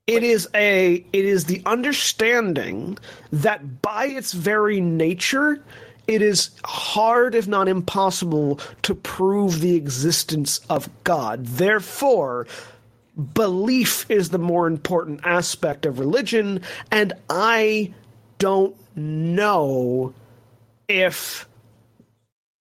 It 0.08 0.24
is 0.24 0.48
a 0.56 1.06
it 1.14 1.26
is 1.26 1.46
the 1.46 1.62
understanding 1.66 2.98
that 3.32 3.82
by 3.82 4.06
its 4.06 4.34
very 4.34 4.82
nature 4.82 5.62
it 6.08 6.24
is 6.24 6.50
hard 6.66 7.36
if 7.36 7.48
not 7.48 7.68
impossible 7.68 8.60
to 8.82 8.96
prove 8.96 9.60
the 9.60 9.76
existence 9.76 10.62
of 10.70 10.90
god. 11.04 11.46
Therefore 11.46 12.48
belief 13.34 14.10
is 14.10 14.30
the 14.30 14.40
more 14.40 14.66
important 14.66 15.20
aspect 15.26 15.86
of 15.86 16.00
religion 16.00 16.62
and 16.90 17.12
i 17.30 17.94
don't 18.38 18.74
know 18.96 20.14
if 20.88 21.49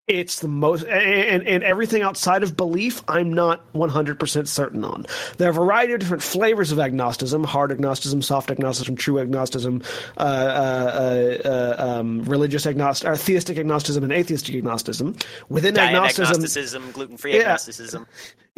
it's 0.09 0.41
the 0.41 0.49
most 0.49 0.85
and, 0.85 1.47
and 1.47 1.63
everything 1.63 2.03
outside 2.03 2.43
of 2.43 2.57
belief 2.57 3.03
i'm 3.09 3.33
not 3.33 3.71
100% 3.75 4.49
certain 4.49 4.85
on 4.85 5.05
there 5.37 5.49
are 5.49 5.51
a 5.51 5.55
variety 5.55 5.93
of 5.93 6.01
different 6.01 6.23
flavors 6.23 6.73
of 6.73 6.79
agnosticism 6.79 7.45
hard 7.45 7.71
agnosticism 7.71 8.23
soft 8.23 8.51
agnosticism 8.51 8.97
true 8.97 9.19
agnosticism 9.19 9.83
uh, 10.17 10.21
uh, 10.21 10.25
uh, 10.25 11.49
uh, 11.49 11.99
um, 11.99 12.23
religious 12.25 12.67
agnosticism 12.67 13.13
or 13.13 13.17
theistic 13.17 13.59
agnosticism 13.59 14.03
and 14.03 14.13
atheistic 14.13 14.55
agnosticism 14.55 15.15
within 15.49 15.75
Diet 15.75 15.95
agnosticism 15.95 16.37
agnosticism, 16.37 16.91
gluten 16.93 17.17
free 17.17 17.35
Yeah. 17.35 17.41
agnosticism. 17.43 18.07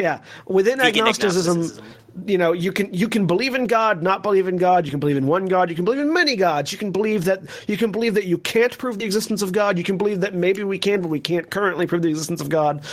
Yeah, 0.01 0.20
within 0.46 0.80
agnosticism, 0.80 1.59
agnosticism. 1.59 1.84
you 2.26 2.38
know, 2.38 2.53
you 2.53 2.72
can 2.72 2.92
you 2.92 3.09
can 3.09 3.26
believe 3.26 3.55
in 3.55 3.66
God, 3.66 4.03
not 4.03 4.22
believe 4.22 4.48
in 4.48 4.57
God. 4.57 4.84
You 4.84 4.90
can 4.90 5.01
believe 5.01 5.16
in 5.16 5.26
one 5.26 5.46
God. 5.46 5.70
You 5.70 5.76
can 5.76 5.84
believe 5.84 6.01
in 6.01 6.12
many 6.12 6.36
gods. 6.36 6.72
You 6.72 6.78
can 6.78 6.90
believe 6.90 7.24
that 7.24 7.42
you 7.68 7.76
can 7.76 7.92
believe 7.92 8.14
that 8.14 8.24
you 8.24 8.38
can't 8.38 8.76
prove 8.76 8.98
the 8.98 9.05
existence 9.05 9.42
of 9.42 9.53
God. 9.53 9.78
You 9.78 9.84
can 9.84 9.98
believe 9.98 10.20
that 10.20 10.34
maybe 10.34 10.64
we 10.64 10.78
can, 10.78 11.03
but 11.03 11.09
we 11.09 11.20
can't 11.20 11.51
currently 11.51 11.86
prove 11.86 12.03
the 12.03 12.09
existence 12.09 12.40
of 12.40 12.48
God. 12.48 12.84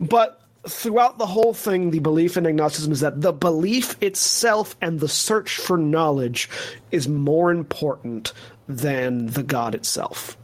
But 0.00 0.40
throughout 0.68 1.18
the 1.18 1.26
whole 1.26 1.54
thing, 1.54 1.90
the 1.90 1.98
belief 1.98 2.36
in 2.36 2.46
agnosticism 2.46 2.92
is 2.92 3.00
that 3.00 3.20
the 3.20 3.32
belief 3.32 3.96
itself 4.02 4.76
and 4.80 5.00
the 5.00 5.08
search 5.08 5.56
for 5.56 5.76
knowledge 5.76 6.48
is 6.90 7.08
more 7.08 7.50
important 7.50 8.32
than 8.68 9.26
the 9.26 9.42
God 9.42 9.74
itself. 9.74 10.36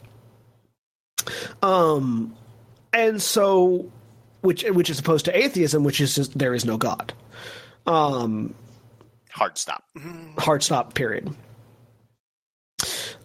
Um, 1.62 2.34
and 2.92 3.20
so 3.20 3.90
which 4.42 4.64
which 4.64 4.90
is 4.90 4.98
opposed 4.98 5.24
to 5.26 5.36
atheism, 5.36 5.84
which 5.84 6.00
is 6.00 6.14
just 6.14 6.38
there 6.38 6.54
is 6.54 6.64
no 6.64 6.76
God. 6.76 7.12
Um, 7.86 8.54
Hard 9.30 9.56
stop. 9.58 9.84
hard 10.38 10.62
stop. 10.62 10.94
Period. 10.94 11.34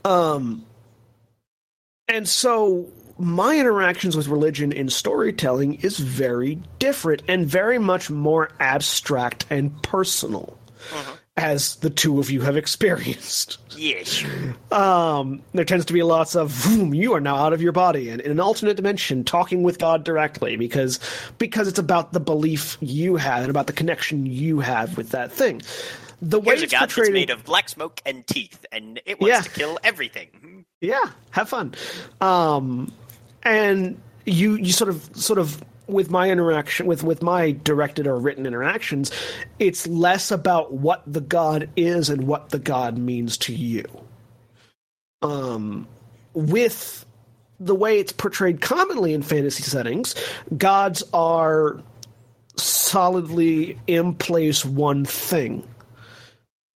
Um, 0.04 0.66
and 2.08 2.28
so 2.30 2.86
my 3.18 3.58
interactions 3.58 4.16
with 4.16 4.28
religion 4.28 4.72
in 4.72 4.90
storytelling 4.90 5.76
is 5.76 5.98
very 5.98 6.60
different 6.80 7.24
and 7.28 7.48
very 7.48 7.80
much 7.80 8.10
more 8.10 8.52
abstract 8.60 9.46
and 9.50 9.82
personal, 9.82 10.58
as 11.38 11.76
the 11.78 11.90
two 11.90 12.20
of 12.20 12.30
you 12.32 12.42
have 12.42 12.56
experienced. 12.56 13.58
Yes. 13.78 14.24
Um, 14.72 15.42
there 15.54 15.66
tends 15.66 15.86
to 15.86 15.94
be 15.94 16.02
lots 16.02 16.34
of 16.36 16.50
"Vroom, 16.50 16.94
you 16.94 17.14
are 17.14 17.20
now 17.20 17.36
out 17.36 17.52
of 17.52 17.62
your 17.62 17.74
body 17.74 18.10
and 18.10 18.22
in 18.22 18.32
an 18.32 18.40
alternate 18.40 18.76
dimension 18.78 19.24
talking 19.26 19.62
with 19.64 19.78
God 19.78 20.04
directly 20.06 20.56
because 20.56 21.00
because 21.38 21.68
it's 21.68 21.80
about 21.80 22.14
the 22.14 22.22
belief 22.22 22.78
you 22.80 23.18
have 23.18 23.42
and 23.42 23.50
about 23.50 23.68
the 23.68 23.74
connection 23.74 24.26
you 24.26 24.62
have 24.62 24.96
with 24.96 25.10
that 25.10 25.32
thing. 25.32 25.62
The 26.22 26.40
way 26.40 26.52
Here's 26.56 26.62
a 26.62 26.64
it's 26.64 26.74
god 26.74 26.90
that's 26.90 27.10
made 27.10 27.30
of 27.30 27.44
black 27.44 27.68
smoke 27.68 28.02
and 28.06 28.26
teeth, 28.26 28.66
and 28.72 29.02
it 29.06 29.20
wants 29.20 29.36
Yeah. 29.36 29.42
to 29.42 29.50
kill 29.50 29.78
everything. 29.84 30.64
yeah, 30.80 31.10
have 31.32 31.50
fun. 31.50 31.76
Um, 32.22 32.94
and 33.44 34.00
you 34.26 34.56
you 34.56 34.72
sort 34.72 34.90
of 34.90 35.10
sort 35.14 35.38
of 35.38 35.62
with 35.88 36.10
my 36.10 36.30
interaction 36.30 36.86
with 36.86 37.04
with 37.04 37.22
my 37.22 37.52
directed 37.52 38.08
or 38.08 38.18
written 38.18 38.46
interactions, 38.46 39.12
it's 39.60 39.88
less 39.88 40.32
about 40.32 40.74
what 40.74 41.04
the 41.06 41.22
god 41.22 41.70
is 41.76 42.10
and 42.10 42.28
what 42.28 42.50
the 42.50 42.60
god 42.60 42.98
means 42.98 43.38
to 43.40 43.54
you. 43.54 43.86
Um, 45.22 45.88
with 46.34 47.06
the 47.60 47.76
way 47.76 48.00
it's 48.00 48.12
portrayed 48.12 48.62
commonly 48.62 49.14
in 49.14 49.22
fantasy 49.22 49.64
settings, 49.64 50.14
gods 50.58 51.04
are 51.14 51.82
solidly 52.58 53.80
in 53.88 54.14
place 54.14 54.66
one 54.66 55.06
thing. 55.06 55.68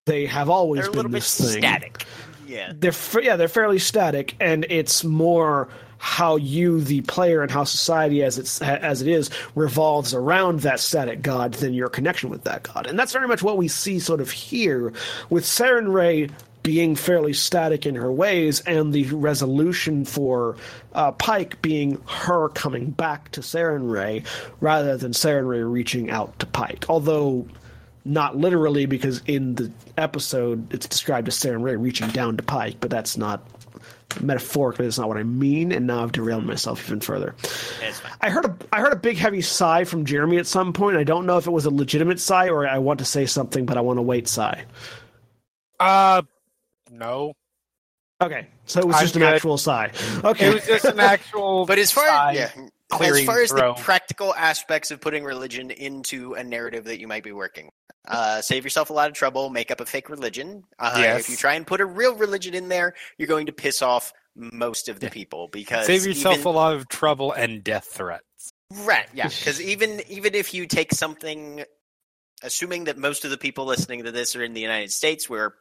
They 0.06 0.26
have 0.26 0.50
always 0.50 0.82
They're 0.82 0.90
a 0.90 0.92
been 0.92 0.98
little 0.98 1.12
bit 1.12 1.18
this 1.18 1.38
thing 1.38 1.62
static. 1.62 2.06
Yeah. 2.48 2.74
they're 2.76 2.94
yeah 3.22 3.36
they're 3.36 3.48
fairly 3.48 3.78
static 3.78 4.36
and 4.40 4.66
it's 4.70 5.04
more 5.04 5.70
how 6.00 6.38
you 6.38 6.82
the 6.82 7.02
player 7.02 7.42
and 7.42 7.52
how 7.52 7.66
society 7.66 8.24
as 8.24 8.38
it's 8.38 8.62
as 8.62 9.02
it 9.02 9.08
is 9.08 9.30
revolves 9.54 10.14
around 10.14 10.62
that 10.62 10.80
static 10.80 11.22
god 11.22 11.54
than 11.56 11.74
your 11.74 11.90
connection 11.90 12.30
with 12.30 12.46
that 12.46 12.64
god. 12.64 12.88
And 12.88 12.98
that's 12.98 13.12
very 13.12 13.28
much 13.28 13.44
what 13.44 13.58
we 13.58 13.68
see 13.68 14.00
sort 14.00 14.22
of 14.22 14.32
here 14.32 14.94
with 15.30 15.44
Sarenrae 15.44 16.32
being 16.64 16.96
fairly 16.96 17.34
static 17.34 17.86
in 17.86 17.96
her 17.96 18.12
ways 18.12 18.62
and 18.62 18.94
the 18.94 19.06
resolution 19.06 20.06
for 20.06 20.56
uh, 20.94 21.12
Pike 21.12 21.62
being 21.62 22.02
her 22.06 22.50
coming 22.50 22.92
back 22.92 23.32
to 23.32 23.42
Sarenrae 23.42 24.26
rather 24.60 24.98
than 24.98 25.12
Sarenrae 25.12 25.70
reaching 25.70 26.10
out 26.10 26.38
to 26.40 26.46
Pike. 26.46 26.86
Although 26.90 27.48
not 28.06 28.38
literally 28.38 28.86
because 28.86 29.22
in 29.26 29.56
the 29.56 29.72
episode 29.98 30.74
it's 30.74 30.88
described 30.88 31.28
as 31.28 31.36
Sarenrae 31.36 31.82
reaching 31.82 32.10
down 32.10 32.38
to 32.38 32.44
Pike, 32.44 32.78
but 32.80 32.90
that's 32.90 33.18
not 33.18 33.42
metaphorically. 34.22 34.86
That's 34.86 34.98
not 34.98 35.08
what 35.08 35.18
I 35.18 35.24
mean, 35.24 35.72
and 35.72 35.88
now 35.88 36.04
I've 36.04 36.12
derailed 36.12 36.46
myself 36.46 36.84
even 36.86 37.00
further. 37.00 37.36
I 38.22 38.30
heard 38.30 38.46
a 38.46 38.56
I 38.72 38.80
heard 38.82 38.94
a 38.94 38.98
big 38.98 39.18
heavy 39.18 39.42
sigh 39.42 39.84
from 39.84 40.06
Jeremy 40.06 40.38
at 40.38 40.48
some 40.48 40.74
point. 40.74 40.98
I 40.98 41.04
don't 41.04 41.26
know 41.26 41.38
if 41.38 41.48
it 41.48 41.52
was 41.52 41.66
a 41.66 41.70
legitimate 41.70 42.20
sigh 42.20 42.50
or 42.50 42.68
I 42.68 42.78
want 42.80 43.00
to 43.00 43.06
say 43.06 43.26
something, 43.26 43.66
but 43.66 43.78
I 43.78 43.82
want 43.82 43.98
to 43.98 44.02
wait 44.04 44.28
sigh. 44.28 44.66
Uh, 45.80 46.22
no. 46.92 47.34
Okay, 48.22 48.48
so 48.66 48.82
it 48.82 48.86
was 48.86 48.98
I'm 48.98 49.02
just 49.04 49.16
an 49.16 49.24
actual 49.24 49.58
sigh. 49.58 49.92
Okay, 50.26 50.50
It 50.50 50.54
was 50.54 50.66
just 50.66 50.86
an 50.86 51.00
actual. 51.00 51.66
But 51.66 51.80
as 51.80 51.90
far 51.92 52.06
sigh. 52.08 52.34
yeah, 52.34 52.52
as 53.00 53.24
far 53.24 53.42
as 53.42 53.50
throw. 53.50 53.76
the 53.76 53.82
practical 53.82 54.36
aspects 54.36 54.92
of 54.92 55.00
putting 55.00 55.24
religion 55.24 55.72
into 55.72 56.34
a 56.34 56.44
narrative 56.44 56.84
that 56.86 57.00
you 57.00 57.08
might 57.08 57.24
be 57.24 57.32
working, 57.32 57.70
uh, 58.10 58.42
save 58.42 58.64
yourself 58.64 58.90
a 58.90 58.94
lot 58.94 59.08
of 59.10 59.14
trouble. 59.16 59.50
Make 59.50 59.72
up 59.72 59.80
a 59.82 59.86
fake 59.86 60.10
religion. 60.10 60.64
Uh, 60.78 60.96
Yes. 60.98 61.22
If 61.22 61.30
you 61.30 61.38
try 61.38 61.54
and 61.54 61.66
put 61.66 61.80
a 61.80 61.86
real 61.86 62.16
religion 62.16 62.54
in 62.54 62.68
there, 62.68 62.96
you're 63.18 63.28
going 63.28 63.46
to 63.46 63.52
piss 63.54 63.82
off 63.82 64.12
most 64.36 64.90
of 64.90 65.00
the 65.00 65.10
people 65.10 65.48
because 65.48 65.86
save 65.86 66.06
yourself 66.06 66.36
even- 66.40 66.48
a 66.48 66.52
lot 66.52 66.74
of 66.76 66.88
trouble 66.90 67.32
and 67.32 67.64
death 67.64 67.86
threats. 67.86 68.24
Right, 68.84 69.08
yeah, 69.14 69.28
because 69.40 69.60
even 69.62 70.02
even 70.10 70.36
if 70.36 70.54
you 70.54 70.66
take 70.68 70.94
something, 70.94 71.64
assuming 72.44 72.84
that 72.86 72.98
most 72.98 73.26
of 73.26 73.32
the 73.32 73.38
people 73.38 73.66
listening 73.66 74.04
to 74.04 74.12
this 74.12 74.36
are 74.36 74.44
in 74.44 74.54
the 74.54 74.62
United 74.62 74.92
States, 74.92 75.28
where 75.30 75.56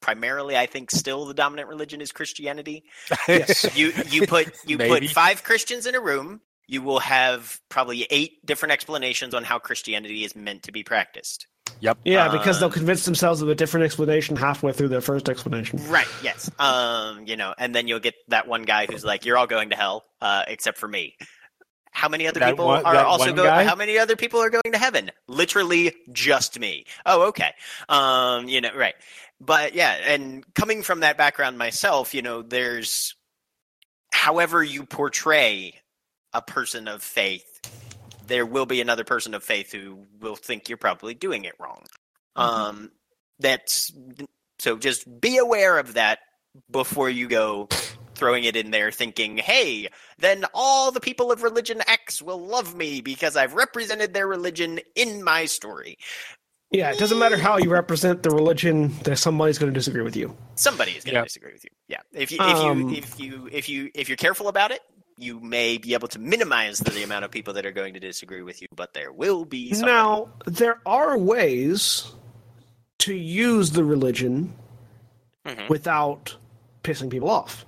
primarily 0.00 0.56
I 0.56 0.66
think 0.66 0.90
still 0.90 1.26
the 1.26 1.34
dominant 1.34 1.68
religion 1.68 2.00
is 2.00 2.12
Christianity, 2.12 2.84
Yes. 3.28 3.76
you 3.76 3.92
you 4.10 4.26
put 4.26 4.48
you 4.64 4.78
put 4.78 5.04
five 5.06 5.42
Christians 5.42 5.86
in 5.86 5.94
a 5.94 6.00
room, 6.00 6.40
you 6.68 6.82
will 6.82 7.00
have 7.00 7.60
probably 7.70 8.06
eight 8.10 8.44
different 8.46 8.72
explanations 8.72 9.34
on 9.34 9.42
how 9.42 9.58
Christianity 9.58 10.22
is 10.24 10.36
meant 10.36 10.62
to 10.64 10.72
be 10.72 10.84
practiced. 10.84 11.46
Yep. 11.80 11.98
yeah, 12.04 12.28
because 12.28 12.58
they'll 12.60 12.68
Uh, 12.70 12.72
convince 12.72 13.04
themselves 13.04 13.40
of 13.40 13.48
a 13.48 13.54
different 13.54 13.84
explanation 13.84 14.36
halfway 14.36 14.72
through 14.72 14.88
their 14.88 15.00
first 15.00 15.28
explanation. 15.28 15.78
Right. 15.88 16.08
Yes. 16.22 16.50
Um. 16.58 17.24
You 17.26 17.36
know, 17.36 17.54
and 17.56 17.74
then 17.74 17.88
you'll 17.88 18.00
get 18.00 18.14
that 18.28 18.46
one 18.48 18.62
guy 18.62 18.86
who's 18.86 19.04
like, 19.04 19.24
"You're 19.24 19.36
all 19.38 19.46
going 19.46 19.70
to 19.70 19.76
hell, 19.76 20.04
uh, 20.20 20.44
except 20.48 20.78
for 20.78 20.88
me." 20.88 21.16
How 21.92 22.08
many 22.08 22.26
other 22.28 22.40
That 22.40 22.50
people 22.50 22.66
one- 22.66 22.84
are 22.84 22.96
also 23.04 23.32
going? 23.32 23.48
guy? 23.48 23.64
How 23.64 23.74
many 23.74 23.98
other 23.98 24.14
people 24.16 24.40
are 24.40 24.50
going 24.50 24.72
to 24.72 24.78
heaven? 24.78 25.10
Literally, 25.26 25.94
just 26.12 26.58
me. 26.58 26.84
Oh, 27.06 27.28
okay. 27.28 27.52
Um. 27.88 28.48
You 28.48 28.60
know, 28.60 28.70
right. 28.74 28.94
But 29.40 29.74
yeah, 29.74 29.92
and 29.92 30.44
coming 30.54 30.82
from 30.82 31.00
that 31.00 31.16
background 31.16 31.58
myself, 31.58 32.12
you 32.14 32.22
know, 32.22 32.42
there's 32.42 33.14
however 34.12 34.62
you 34.64 34.84
portray 34.84 35.74
a 36.32 36.42
person 36.42 36.88
of 36.88 37.02
faith, 37.02 37.60
there 38.26 38.46
will 38.46 38.66
be 38.66 38.80
another 38.80 39.04
person 39.04 39.34
of 39.34 39.42
faith 39.42 39.72
who 39.72 40.06
will 40.20 40.36
think 40.36 40.68
you're 40.68 40.78
probably 40.78 41.14
doing 41.14 41.44
it 41.44 41.54
wrong. 41.58 41.84
Um, 42.36 42.90
that's 43.38 43.92
so 44.58 44.76
just 44.76 45.20
be 45.20 45.38
aware 45.38 45.78
of 45.78 45.94
that 45.94 46.18
before 46.70 47.08
you 47.10 47.28
go 47.28 47.68
throwing 48.14 48.44
it 48.44 48.56
in 48.56 48.70
there 48.72 48.90
thinking, 48.90 49.36
hey, 49.36 49.88
then 50.18 50.44
all 50.52 50.90
the 50.90 51.00
people 51.00 51.30
of 51.30 51.42
religion 51.42 51.80
X 51.86 52.20
will 52.20 52.44
love 52.44 52.74
me 52.74 53.00
because 53.00 53.36
I've 53.36 53.54
represented 53.54 54.12
their 54.12 54.26
religion 54.26 54.80
in 54.96 55.22
my 55.22 55.46
story. 55.46 55.98
Yeah, 56.70 56.90
it 56.90 56.98
doesn't 56.98 57.18
matter 57.18 57.38
how 57.38 57.56
you 57.56 57.70
represent 57.70 58.22
the 58.22 58.30
religion, 58.30 58.92
there's 59.04 59.20
somebody's 59.20 59.56
going 59.56 59.72
to 59.72 59.78
disagree 59.78 60.02
with 60.02 60.16
you. 60.16 60.36
Somebody 60.56 60.92
is 60.92 61.04
going 61.04 61.14
to 61.14 61.18
Yep. 61.18 61.24
disagree 61.24 61.52
with 61.52 61.64
you. 61.64 61.70
Yeah. 61.88 62.00
If 62.12 62.30
you 62.30 62.38
if 62.42 62.60
Um, 62.60 62.82
you 62.82 62.96
if 62.98 63.18
you 63.18 63.48
if 63.52 63.68
you 63.68 63.90
if 63.94 64.08
you're 64.08 64.16
careful 64.16 64.48
about 64.48 64.70
it, 64.70 64.80
you 65.18 65.40
may 65.40 65.78
be 65.78 65.94
able 65.94 66.08
to 66.08 66.18
minimize 66.18 66.78
the, 66.78 66.90
the 66.90 67.02
amount 67.02 67.24
of 67.24 67.30
people 67.30 67.54
that 67.54 67.66
are 67.66 67.72
going 67.72 67.94
to 67.94 68.00
disagree 68.00 68.42
with 68.42 68.62
you, 68.62 68.68
but 68.74 68.94
there 68.94 69.12
will 69.12 69.44
be 69.44 69.72
somebody. 69.74 69.92
Now, 69.92 70.28
there 70.46 70.80
are 70.86 71.18
ways 71.18 72.10
to 73.00 73.14
use 73.14 73.72
the 73.72 73.84
religion 73.84 74.52
Mhm. 75.46 75.68
without 75.68 76.36
pissing 76.84 77.10
people 77.10 77.30
off. 77.30 77.64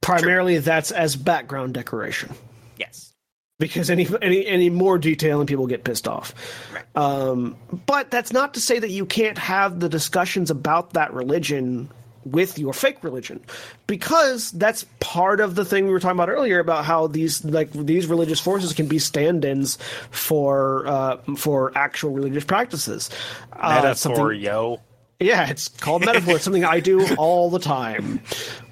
Primarily, 0.00 0.58
that's 0.58 0.90
as 0.90 1.16
background 1.16 1.74
decoration. 1.74 2.30
yes. 2.76 3.12
because 3.60 3.88
any 3.88 4.06
any 4.20 4.44
any 4.46 4.68
more 4.68 4.98
detail 4.98 5.38
and 5.38 5.48
people 5.48 5.66
get 5.68 5.84
pissed 5.84 6.08
off. 6.08 6.34
Right. 6.74 6.84
Um, 6.96 7.56
but 7.86 8.10
that's 8.10 8.32
not 8.32 8.52
to 8.54 8.60
say 8.60 8.80
that 8.80 8.90
you 8.90 9.06
can't 9.06 9.38
have 9.38 9.78
the 9.78 9.88
discussions 9.88 10.50
about 10.50 10.94
that 10.94 11.14
religion 11.14 11.88
with 12.24 12.58
your 12.58 12.72
fake 12.72 13.02
religion, 13.04 13.40
because 13.86 14.50
that's 14.52 14.84
part 15.00 15.40
of 15.40 15.54
the 15.54 15.64
thing 15.64 15.86
we 15.86 15.92
were 15.92 16.00
talking 16.00 16.16
about 16.16 16.30
earlier 16.30 16.58
about 16.58 16.84
how 16.84 17.06
these 17.06 17.44
like 17.44 17.70
these 17.72 18.06
religious 18.06 18.40
forces 18.40 18.72
can 18.72 18.86
be 18.86 18.98
stand-ins 18.98 19.78
for 20.10 20.86
uh, 20.86 21.16
for 21.36 21.72
actual 21.76 22.10
religious 22.10 22.44
practices. 22.44 23.10
Uh, 23.52 23.94
something- 23.94 24.22
Metaphor, 24.22 24.32
yo. 24.32 24.80
yeah, 25.20 25.48
it's 25.48 25.68
called 25.68 26.04
metaphor. 26.04 26.34
It's 26.36 26.44
something 26.44 26.64
I 26.64 26.80
do 26.80 27.14
all 27.16 27.50
the 27.50 27.60
time. 27.60 28.20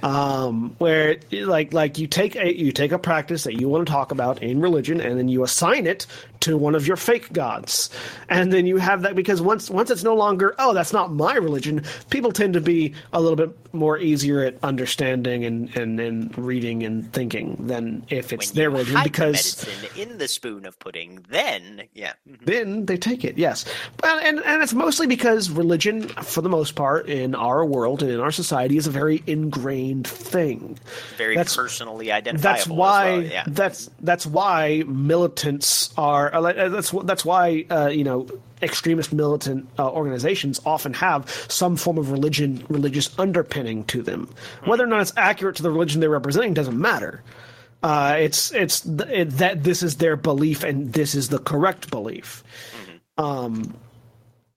Um, 0.02 0.74
where 0.78 1.18
like 1.30 1.72
like 1.72 1.98
you 1.98 2.08
take 2.08 2.34
a 2.34 2.52
you 2.58 2.72
take 2.72 2.90
a 2.90 2.98
practice 2.98 3.44
that 3.44 3.60
you 3.60 3.68
want 3.68 3.86
to 3.86 3.92
talk 3.92 4.10
about 4.10 4.42
in 4.42 4.60
religion, 4.60 5.00
and 5.00 5.16
then 5.18 5.28
you 5.28 5.44
assign 5.44 5.86
it 5.86 6.06
to 6.42 6.56
one 6.56 6.74
of 6.74 6.86
your 6.86 6.96
fake 6.96 7.32
gods, 7.32 7.90
and 8.28 8.52
then 8.52 8.66
you 8.66 8.76
have 8.76 9.02
that 9.02 9.14
because 9.16 9.40
once 9.42 9.70
once 9.70 9.90
it's 9.90 10.04
no 10.04 10.14
longer 10.14 10.54
oh 10.58 10.72
that's 10.74 10.92
not 10.92 11.12
my 11.12 11.34
religion, 11.34 11.82
people 12.10 12.30
tend 12.32 12.54
to 12.54 12.60
be 12.60 12.94
a 13.12 13.20
little 13.20 13.36
bit 13.36 13.50
more 13.74 13.98
easier 13.98 14.44
at 14.44 14.56
understanding 14.62 15.44
and 15.44 15.74
and, 15.76 15.98
and 15.98 16.36
reading 16.38 16.82
and 16.82 17.10
thinking 17.12 17.56
than 17.58 18.04
if 18.10 18.32
it's 18.32 18.48
When 18.48 18.54
their 18.56 18.64
you 18.70 18.76
religion 18.76 18.94
the 18.94 19.02
because 19.04 19.66
medicine 19.66 20.00
in 20.02 20.18
the 20.18 20.28
spoon 20.28 20.66
of 20.66 20.78
pudding, 20.78 21.24
then 21.30 21.84
yeah. 21.94 22.12
Mhm. 22.28 22.44
then 22.44 22.86
they 22.86 22.96
take 22.96 23.24
it 23.24 23.38
yes 23.38 23.64
but, 23.96 24.22
and, 24.24 24.40
and 24.44 24.62
it's 24.62 24.74
mostly 24.74 25.06
because 25.06 25.48
religion 25.50 26.08
for 26.08 26.40
the 26.42 26.48
most 26.48 26.74
part 26.74 27.08
in 27.08 27.34
our 27.34 27.64
world 27.64 28.02
and 28.02 28.10
in 28.12 28.20
our 28.20 28.30
society 28.30 28.76
is 28.76 28.86
a 28.86 28.90
very 28.90 29.22
ingrained 29.26 30.06
thing 30.06 30.78
very 31.16 31.34
That's- 31.36 31.56
personally 31.56 32.12
identifiable. 32.12 32.58
that's 32.58 32.66
why 32.68 33.04
well, 33.12 33.22
yeah. 33.22 33.44
that's 33.46 33.88
that's 34.00 34.26
why 34.26 34.82
militants 34.86 35.92
are 35.96 36.31
uh, 36.32 36.40
uh, 36.40 36.68
that's 36.68 36.90
that's 36.90 37.24
why 37.24 37.64
uh, 37.70 37.88
you 37.88 38.04
know 38.04 38.26
extremist 38.60 39.12
militant 39.12 39.68
uh, 39.78 39.90
organizations 39.90 40.60
often 40.64 40.94
have 40.94 41.28
some 41.48 41.76
form 41.76 41.98
of 41.98 42.10
religion 42.10 42.64
religious 42.68 43.16
underpinning 43.18 43.84
to 43.84 44.02
them. 44.02 44.28
Whether 44.64 44.84
or 44.84 44.88
not 44.88 45.00
it's 45.00 45.12
accurate 45.16 45.56
to 45.56 45.62
the 45.62 45.70
religion 45.70 46.00
they're 46.00 46.10
representing 46.10 46.54
doesn't 46.54 46.78
matter. 46.78 47.22
Uh, 47.82 48.16
it's 48.18 48.52
it's 48.52 48.80
th- 48.80 49.08
it, 49.08 49.30
that 49.38 49.64
this 49.64 49.82
is 49.82 49.96
their 49.96 50.16
belief 50.16 50.62
and 50.62 50.92
this 50.92 51.14
is 51.14 51.28
the 51.28 51.38
correct 51.38 51.90
belief. 51.90 52.44
Um 53.18 53.74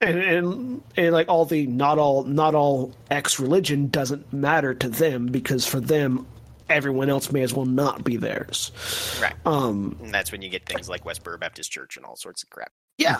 and, 0.00 0.18
and 0.18 0.82
and 0.96 1.12
like 1.12 1.28
all 1.28 1.44
the 1.44 1.66
not 1.66 1.98
all 1.98 2.24
not 2.24 2.54
all 2.54 2.92
X 3.10 3.40
religion 3.40 3.88
doesn't 3.88 4.32
matter 4.32 4.74
to 4.74 4.88
them 4.88 5.26
because 5.26 5.66
for 5.66 5.80
them 5.80 6.26
everyone 6.68 7.08
else 7.10 7.30
may 7.32 7.42
as 7.42 7.54
well 7.54 7.66
not 7.66 8.04
be 8.04 8.16
theirs. 8.16 8.72
right. 9.20 9.34
Um, 9.44 9.96
and 10.02 10.12
that's 10.12 10.32
when 10.32 10.42
you 10.42 10.48
get 10.48 10.66
things 10.66 10.88
like 10.88 11.04
Westboro 11.04 11.38
Baptist 11.38 11.70
Church 11.70 11.96
and 11.96 12.04
all 12.06 12.16
sorts 12.16 12.42
of 12.42 12.50
crap. 12.50 12.72
yeah, 12.98 13.16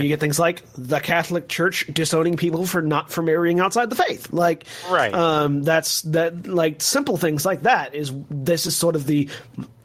you 0.00 0.08
get 0.08 0.18
things 0.20 0.38
like 0.38 0.62
the 0.76 0.98
Catholic 1.00 1.48
Church 1.48 1.86
disowning 1.92 2.36
people 2.36 2.66
for 2.66 2.82
not 2.82 3.10
for 3.10 3.22
marrying 3.22 3.60
outside 3.60 3.88
the 3.88 3.96
faith. 3.96 4.32
Like, 4.32 4.64
Right. 4.88 5.14
Um, 5.14 5.62
that's 5.62 6.02
that 6.02 6.46
like 6.46 6.82
simple 6.82 7.16
things 7.16 7.46
like 7.46 7.62
that 7.62 7.94
is 7.94 8.12
this 8.28 8.66
is 8.66 8.76
sort 8.76 8.96
of 8.96 9.06
the 9.06 9.28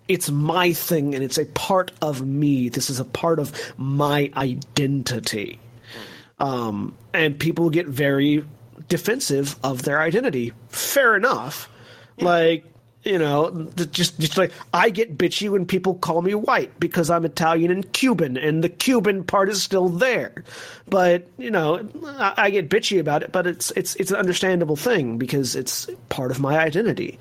it's 0.08 0.30
my 0.30 0.72
thing 0.74 1.16
and 1.16 1.24
it's 1.24 1.38
a 1.38 1.46
part 1.46 1.92
of 2.02 2.26
me. 2.26 2.70
This 2.70 2.90
is 2.90 3.00
a 3.00 3.06
part 3.06 3.40
of 3.40 3.52
my 3.78 4.32
identity. 4.36 5.60
Um, 6.40 6.96
and 7.14 7.40
people 7.40 7.70
get 7.70 7.88
very 7.88 8.44
defensive 8.88 9.56
of 9.64 9.84
their 9.84 10.02
identity. 10.02 10.54
Fair 10.70 11.16
enough. 11.16 11.70
Like, 12.20 12.66
you 13.06 13.20
know, 13.20 13.70
just 13.92 14.20
just 14.20 14.38
like 14.38 14.52
I 14.74 14.90
get 14.92 15.18
bitchy 15.18 15.50
when 15.50 15.66
people 15.66 15.96
call 15.96 16.22
me 16.24 16.36
white 16.36 16.80
because 16.80 17.10
I'm 17.12 17.26
Italian 17.26 17.72
and 17.72 17.92
Cuban, 17.94 18.38
and 18.38 18.64
the 18.64 18.70
Cuban 18.70 19.24
part 19.26 19.50
is 19.50 19.64
still 19.64 19.90
there. 19.90 20.44
But 20.90 21.28
you 21.38 21.52
know, 21.52 21.88
I, 22.06 22.34
I 22.38 22.52
get 22.52 22.70
bitchy 22.70 23.00
about 23.00 23.24
it, 23.24 23.32
but 23.32 23.48
it's 23.48 23.72
it's 23.72 23.96
it's 23.98 24.12
an 24.12 24.18
understandable 24.18 24.78
thing 24.78 25.18
because 25.20 25.56
it's 25.56 25.90
part 26.10 26.32
of 26.32 26.42
my 26.42 26.60
identity, 26.60 27.20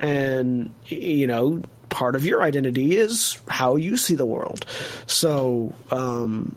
and 0.00 0.74
you 0.86 1.26
know, 1.28 1.62
part 1.90 2.16
of 2.16 2.24
your 2.26 2.42
identity 2.42 2.96
is 2.96 3.38
how 3.48 3.76
you 3.76 3.96
see 3.98 4.16
the 4.16 4.26
world. 4.26 4.66
So. 5.06 5.74
um 5.92 6.56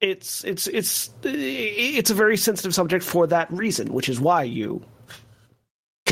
it's 0.00 0.44
it's 0.44 0.66
it's 0.68 1.10
it's 1.24 2.10
a 2.10 2.14
very 2.14 2.36
sensitive 2.36 2.74
subject 2.74 3.04
for 3.04 3.26
that 3.28 3.50
reason, 3.52 3.92
which 3.92 4.08
is 4.08 4.20
why 4.20 4.44
you 4.44 4.82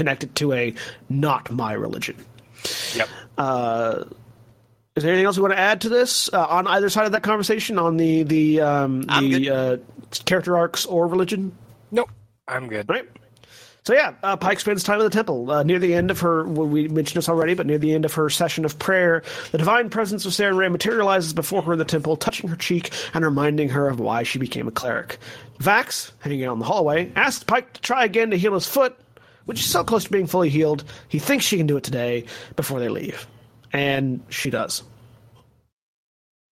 connect 0.01 0.25
it 0.25 0.35
to 0.35 0.55
a 0.55 0.73
not 1.11 1.51
my 1.51 1.75
religion. 1.75 2.17
Yep. 2.97 3.09
Uh, 3.37 4.05
is 4.97 5.03
there 5.03 5.13
anything 5.13 5.27
else 5.27 5.37
you 5.37 5.43
want 5.43 5.53
to 5.53 5.61
add 5.61 5.83
to 5.83 5.91
this 5.91 6.33
uh, 6.33 6.47
on 6.47 6.67
either 6.67 6.89
side 6.89 7.05
of 7.05 7.13
that 7.13 7.23
conversation 7.23 7.79
on 7.79 7.99
the 7.99 8.23
the 8.23 8.63
um, 8.63 9.03
the 9.03 9.51
uh, 9.51 9.77
character 10.25 10.57
arcs 10.57 10.87
or 10.87 11.07
religion? 11.07 11.53
Nope. 11.91 12.11
I'm 12.49 12.67
good. 12.69 12.89
Right. 12.89 13.07
So 13.85 13.93
yeah, 13.93 14.15
uh, 14.23 14.37
Pike 14.37 14.61
spends 14.61 14.83
time 14.83 15.01
in 15.01 15.05
the 15.05 15.11
temple 15.11 15.51
uh, 15.51 15.63
near 15.63 15.79
the 15.79 15.95
end 15.95 16.11
of 16.11 16.21
her. 16.21 16.45
Well, 16.45 16.67
we 16.67 16.89
mentioned 16.89 17.19
this 17.19 17.29
already, 17.29 17.55
but 17.55 17.67
near 17.67 17.79
the 17.79 17.93
end 17.93 18.07
of 18.07 18.15
her 18.15 18.31
session 18.31 18.65
of 18.65 18.79
prayer, 18.79 19.23
the 19.53 19.59
divine 19.59 19.91
presence 19.91 20.25
of 20.25 20.33
Sarenrae 20.33 20.71
materializes 20.71 21.35
before 21.35 21.61
her 21.63 21.75
in 21.75 21.79
the 21.79 21.85
temple, 21.85 22.17
touching 22.17 22.49
her 22.49 22.57
cheek 22.57 22.91
and 23.13 23.25
reminding 23.25 23.69
her 23.71 23.89
of 23.89 24.01
why 24.01 24.23
she 24.23 24.39
became 24.39 24.67
a 24.67 24.71
cleric. 24.71 25.19
Vax, 25.61 26.13
hanging 26.21 26.45
out 26.45 26.55
in 26.55 26.59
the 26.59 26.65
hallway, 26.65 27.13
asks 27.17 27.45
Pike 27.45 27.73
to 27.75 27.81
try 27.83 28.05
again 28.05 28.31
to 28.31 28.39
heal 28.39 28.55
his 28.55 28.67
foot, 28.67 28.99
which 29.51 29.59
is 29.59 29.67
so 29.67 29.83
close 29.83 30.05
to 30.05 30.11
being 30.11 30.29
fully 30.29 30.49
healed. 30.49 30.85
He 31.09 31.19
thinks 31.19 31.45
she 31.45 31.57
can 31.57 31.67
do 31.67 31.77
it 31.77 31.83
today 31.83 32.25
before 32.55 32.79
they 32.79 32.89
leave, 32.89 33.27
and 33.73 34.23
she 34.29 34.49
does. 34.49 34.85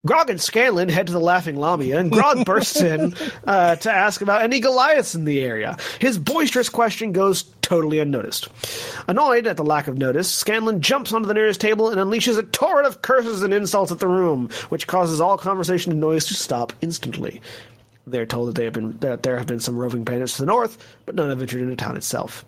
Grog 0.05 0.31
and 0.31 0.41
Scanlan 0.41 0.89
head 0.89 1.07
to 1.07 1.13
the 1.13 1.21
Laughing 1.21 1.55
Lamia, 1.55 2.01
and 2.01 2.11
Grog 2.11 2.45
bursts 2.45 2.81
in 2.81 3.15
uh, 3.47 3.77
to 3.77 3.93
ask 3.93 4.21
about 4.21 4.43
any 4.43 4.59
Goliaths 4.59 5.15
in 5.15 5.27
the 5.27 5.45
area. 5.45 5.77
His 6.01 6.19
boisterous 6.19 6.69
question 6.69 7.13
goes 7.13 7.45
totally 7.63 8.01
unnoticed. 8.01 8.49
Annoyed 9.07 9.47
at 9.47 9.57
the 9.57 9.65
lack 9.65 9.87
of 9.87 9.97
notice, 9.97 10.29
Scanlan 10.29 10.81
jumps 10.81 11.13
onto 11.13 11.29
the 11.29 11.35
nearest 11.35 11.61
table 11.61 11.89
and 11.89 12.01
unleashes 12.01 12.37
a 12.37 12.43
torrent 12.43 12.89
of 12.89 13.03
curses 13.03 13.43
and 13.45 13.55
insults 13.55 13.93
at 13.93 14.01
the 14.01 14.09
room, 14.09 14.49
which 14.71 14.89
causes 14.89 15.21
all 15.21 15.39
conversation 15.39 15.93
and 15.93 16.01
noise 16.01 16.25
to 16.27 16.35
stop 16.35 16.73
instantly. 16.81 17.41
They're 18.09 18.27
told 18.27 18.49
that, 18.49 18.55
they 18.57 18.65
have 18.65 18.73
been, 18.73 18.99
that 18.99 19.23
there 19.23 19.39
have 19.39 19.47
been 19.47 19.61
some 19.61 19.77
roving 19.77 20.03
bandits 20.03 20.35
to 20.35 20.43
the 20.43 20.47
north, 20.47 20.79
but 21.07 21.15
none 21.15 21.29
have 21.29 21.39
ventured 21.39 21.61
into 21.61 21.77
town 21.77 21.97
itself. 21.97 22.45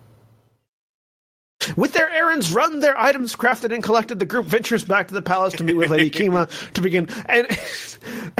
With 1.76 1.92
their 1.92 2.10
errands 2.10 2.52
run, 2.52 2.80
their 2.80 2.98
items 2.98 3.36
crafted 3.36 3.72
and 3.74 3.82
collected, 3.82 4.18
the 4.18 4.24
group 4.26 4.46
ventures 4.46 4.84
back 4.84 5.08
to 5.08 5.14
the 5.14 5.22
palace 5.22 5.54
to 5.54 5.64
meet 5.64 5.74
with 5.76 5.90
Lady 5.90 6.10
Kima 6.18 6.48
to 6.72 6.80
begin. 6.80 7.08
And 7.26 7.46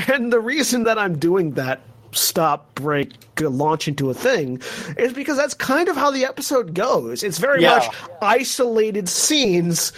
and 0.09 0.33
the 0.33 0.41
reason 0.41 0.85
that 0.85 0.99
I'm 0.99 1.19
doing 1.19 1.53
that 1.53 1.81
stop, 2.13 2.75
break, 2.75 3.13
launch 3.39 3.87
into 3.89 4.11
a 4.11 4.15
thing 4.15 4.61
is 4.97 5.13
because 5.13 5.37
that's 5.37 5.55
kind 5.55 5.89
of 5.89 5.97
how 5.97 6.11
the 6.11 6.25
episode 6.25 6.75
goes. 6.75 7.23
It's 7.23 7.39
very 7.39 7.63
Yeah. 7.63 7.77
much 7.77 7.89
isolated 8.23 9.09
scenes 9.09 9.93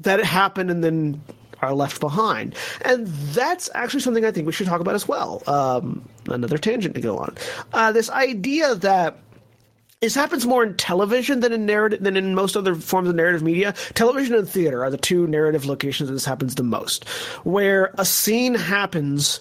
that 0.00 0.22
happen 0.22 0.70
and 0.70 0.84
then 0.84 1.20
are 1.62 1.74
left 1.74 2.00
behind. 2.00 2.54
And 2.84 3.06
that's 3.32 3.70
actually 3.74 4.00
something 4.00 4.24
I 4.24 4.30
think 4.30 4.46
we 4.46 4.52
should 4.52 4.66
talk 4.66 4.80
about 4.80 4.94
as 4.94 5.08
well. 5.08 5.42
Um, 5.46 6.06
another 6.28 6.58
tangent 6.58 6.94
to 6.94 7.00
go 7.00 7.16
on. 7.18 7.34
Uh, 7.72 7.92
this 7.92 8.10
idea 8.10 8.74
that 8.76 9.16
this 10.00 10.14
happens 10.14 10.46
more 10.46 10.62
in 10.62 10.76
television 10.76 11.40
than 11.40 11.52
in 11.52 11.66
narrative 11.66 12.02
than 12.02 12.16
in 12.16 12.34
most 12.34 12.56
other 12.56 12.74
forms 12.74 13.08
of 13.08 13.14
narrative 13.14 13.42
media. 13.42 13.74
Television 13.94 14.34
and 14.34 14.48
theater 14.48 14.84
are 14.84 14.90
the 14.90 14.98
two 14.98 15.26
narrative 15.26 15.64
locations 15.64 16.08
that 16.08 16.14
this 16.14 16.24
happens 16.24 16.54
the 16.54 16.62
most, 16.62 17.08
where 17.44 17.92
a 17.98 18.04
scene 18.04 18.54
happens 18.54 19.40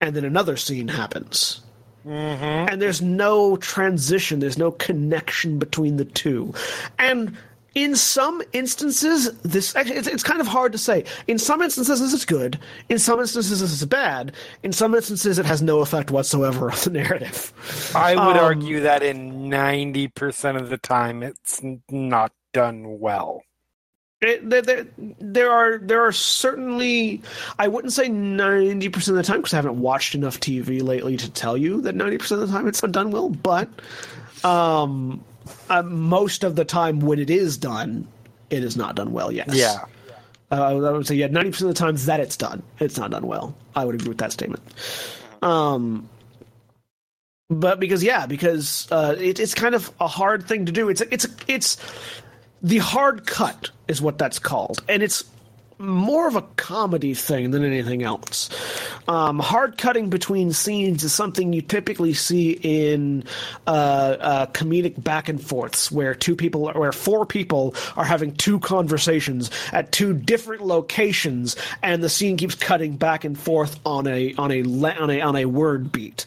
and 0.00 0.14
then 0.14 0.24
another 0.24 0.56
scene 0.56 0.88
happens. 0.88 1.60
Mm-hmm. 2.06 2.72
And 2.72 2.80
there's 2.80 3.02
no 3.02 3.56
transition, 3.56 4.40
there's 4.40 4.56
no 4.56 4.70
connection 4.70 5.58
between 5.58 5.96
the 5.96 6.06
two. 6.06 6.54
And 6.98 7.36
in 7.74 7.94
some 7.94 8.42
instances, 8.52 9.32
this 9.42 9.76
actually 9.76 9.96
it's, 9.96 10.08
it's 10.08 10.22
kind 10.22 10.40
of 10.40 10.46
hard 10.46 10.72
to 10.72 10.78
say. 10.78 11.04
In 11.28 11.38
some 11.38 11.62
instances, 11.62 12.00
this 12.00 12.12
is 12.12 12.24
good. 12.24 12.58
In 12.88 12.98
some 12.98 13.20
instances, 13.20 13.60
this 13.60 13.72
is 13.72 13.84
bad. 13.86 14.32
In 14.62 14.72
some 14.72 14.94
instances, 14.94 15.38
it 15.38 15.46
has 15.46 15.62
no 15.62 15.80
effect 15.80 16.10
whatsoever 16.10 16.70
on 16.70 16.78
the 16.84 16.90
narrative. 16.90 17.52
I 17.94 18.14
would 18.14 18.36
Um, 18.36 18.44
argue 18.44 18.80
that 18.80 19.02
in 19.02 19.48
90% 19.50 20.56
of 20.60 20.68
the 20.70 20.78
time 20.78 21.22
it's 21.22 21.60
not 21.90 22.32
done 22.52 22.98
well. 22.98 23.42
It, 24.22 24.50
there, 24.50 24.60
there, 24.60 24.86
there 24.98 25.50
are 25.50 25.78
there 25.78 26.02
are 26.02 26.12
certainly 26.12 27.22
I 27.58 27.68
wouldn't 27.68 27.94
say 27.94 28.06
ninety 28.08 28.90
percent 28.90 29.16
of 29.16 29.24
the 29.24 29.26
time 29.26 29.40
because 29.40 29.54
I 29.54 29.56
haven't 29.56 29.80
watched 29.80 30.14
enough 30.14 30.38
TV 30.38 30.82
lately 30.82 31.16
to 31.16 31.30
tell 31.30 31.56
you 31.56 31.80
that 31.80 31.94
ninety 31.94 32.18
percent 32.18 32.42
of 32.42 32.48
the 32.48 32.54
time 32.54 32.68
it's 32.68 32.82
not 32.82 32.92
done 32.92 33.12
well. 33.12 33.30
But 33.30 33.70
um, 34.44 35.24
uh, 35.68 35.82
most 35.82 36.44
of 36.44 36.56
the 36.56 36.64
time 36.64 37.00
when 37.00 37.18
it 37.18 37.30
is 37.30 37.56
done, 37.56 38.06
it 38.50 38.64
is 38.64 38.76
not 38.76 38.96
done 38.96 39.12
well. 39.12 39.30
Yes. 39.32 39.54
Yeah. 39.54 39.84
Uh, 40.52 40.64
I 40.64 40.72
would- 40.92 41.06
say 41.06 41.14
yeah, 41.14 41.28
ninety 41.28 41.50
percent 41.50 41.70
of 41.70 41.76
the 41.76 41.78
times 41.78 42.06
that 42.06 42.18
it's 42.20 42.36
done, 42.36 42.62
it's 42.80 42.98
not 42.98 43.10
done 43.12 43.26
well. 43.26 43.54
I 43.76 43.84
would 43.84 43.94
agree 43.94 44.08
with 44.08 44.18
that 44.18 44.32
statement. 44.32 44.62
Um, 45.42 46.08
but 47.48 47.80
because 47.80 48.02
yeah, 48.02 48.26
because 48.26 48.86
uh, 48.90 49.14
it, 49.18 49.38
it's 49.40 49.54
kind 49.54 49.74
of 49.74 49.92
a 50.00 50.08
hard 50.08 50.46
thing 50.46 50.66
to 50.66 50.72
do. 50.72 50.88
It's 50.88 51.00
it's 51.02 51.26
it's 51.46 51.76
the 52.62 52.78
hard 52.78 53.26
cut 53.26 53.70
is 53.88 54.02
what 54.02 54.18
that's 54.18 54.38
called, 54.38 54.82
and 54.88 55.02
it's 55.02 55.24
more 55.80 56.28
of 56.28 56.36
a 56.36 56.42
comedy 56.56 57.14
thing 57.14 57.50
than 57.50 57.64
anything 57.64 58.02
else. 58.02 58.50
Um, 59.08 59.38
hard 59.38 59.78
cutting 59.78 60.10
between 60.10 60.52
scenes 60.52 61.02
is 61.02 61.12
something 61.12 61.52
you 61.52 61.62
typically 61.62 62.12
see 62.12 62.52
in 62.52 63.24
uh, 63.66 63.70
uh, 64.20 64.46
comedic 64.46 65.02
back 65.02 65.28
and 65.28 65.42
forths, 65.42 65.90
where 65.90 66.14
two 66.14 66.36
people, 66.36 66.70
where 66.72 66.92
four 66.92 67.24
people 67.26 67.74
are 67.96 68.04
having 68.04 68.34
two 68.34 68.60
conversations 68.60 69.50
at 69.72 69.90
two 69.90 70.12
different 70.12 70.62
locations, 70.62 71.56
and 71.82 72.04
the 72.04 72.08
scene 72.08 72.36
keeps 72.36 72.54
cutting 72.54 72.96
back 72.96 73.24
and 73.24 73.38
forth 73.38 73.80
on 73.86 74.06
a 74.06 74.34
on 74.34 74.52
a 74.52 74.62
on 74.62 75.10
a 75.10 75.20
on 75.20 75.36
a 75.36 75.46
word 75.46 75.90
beat. 75.90 76.26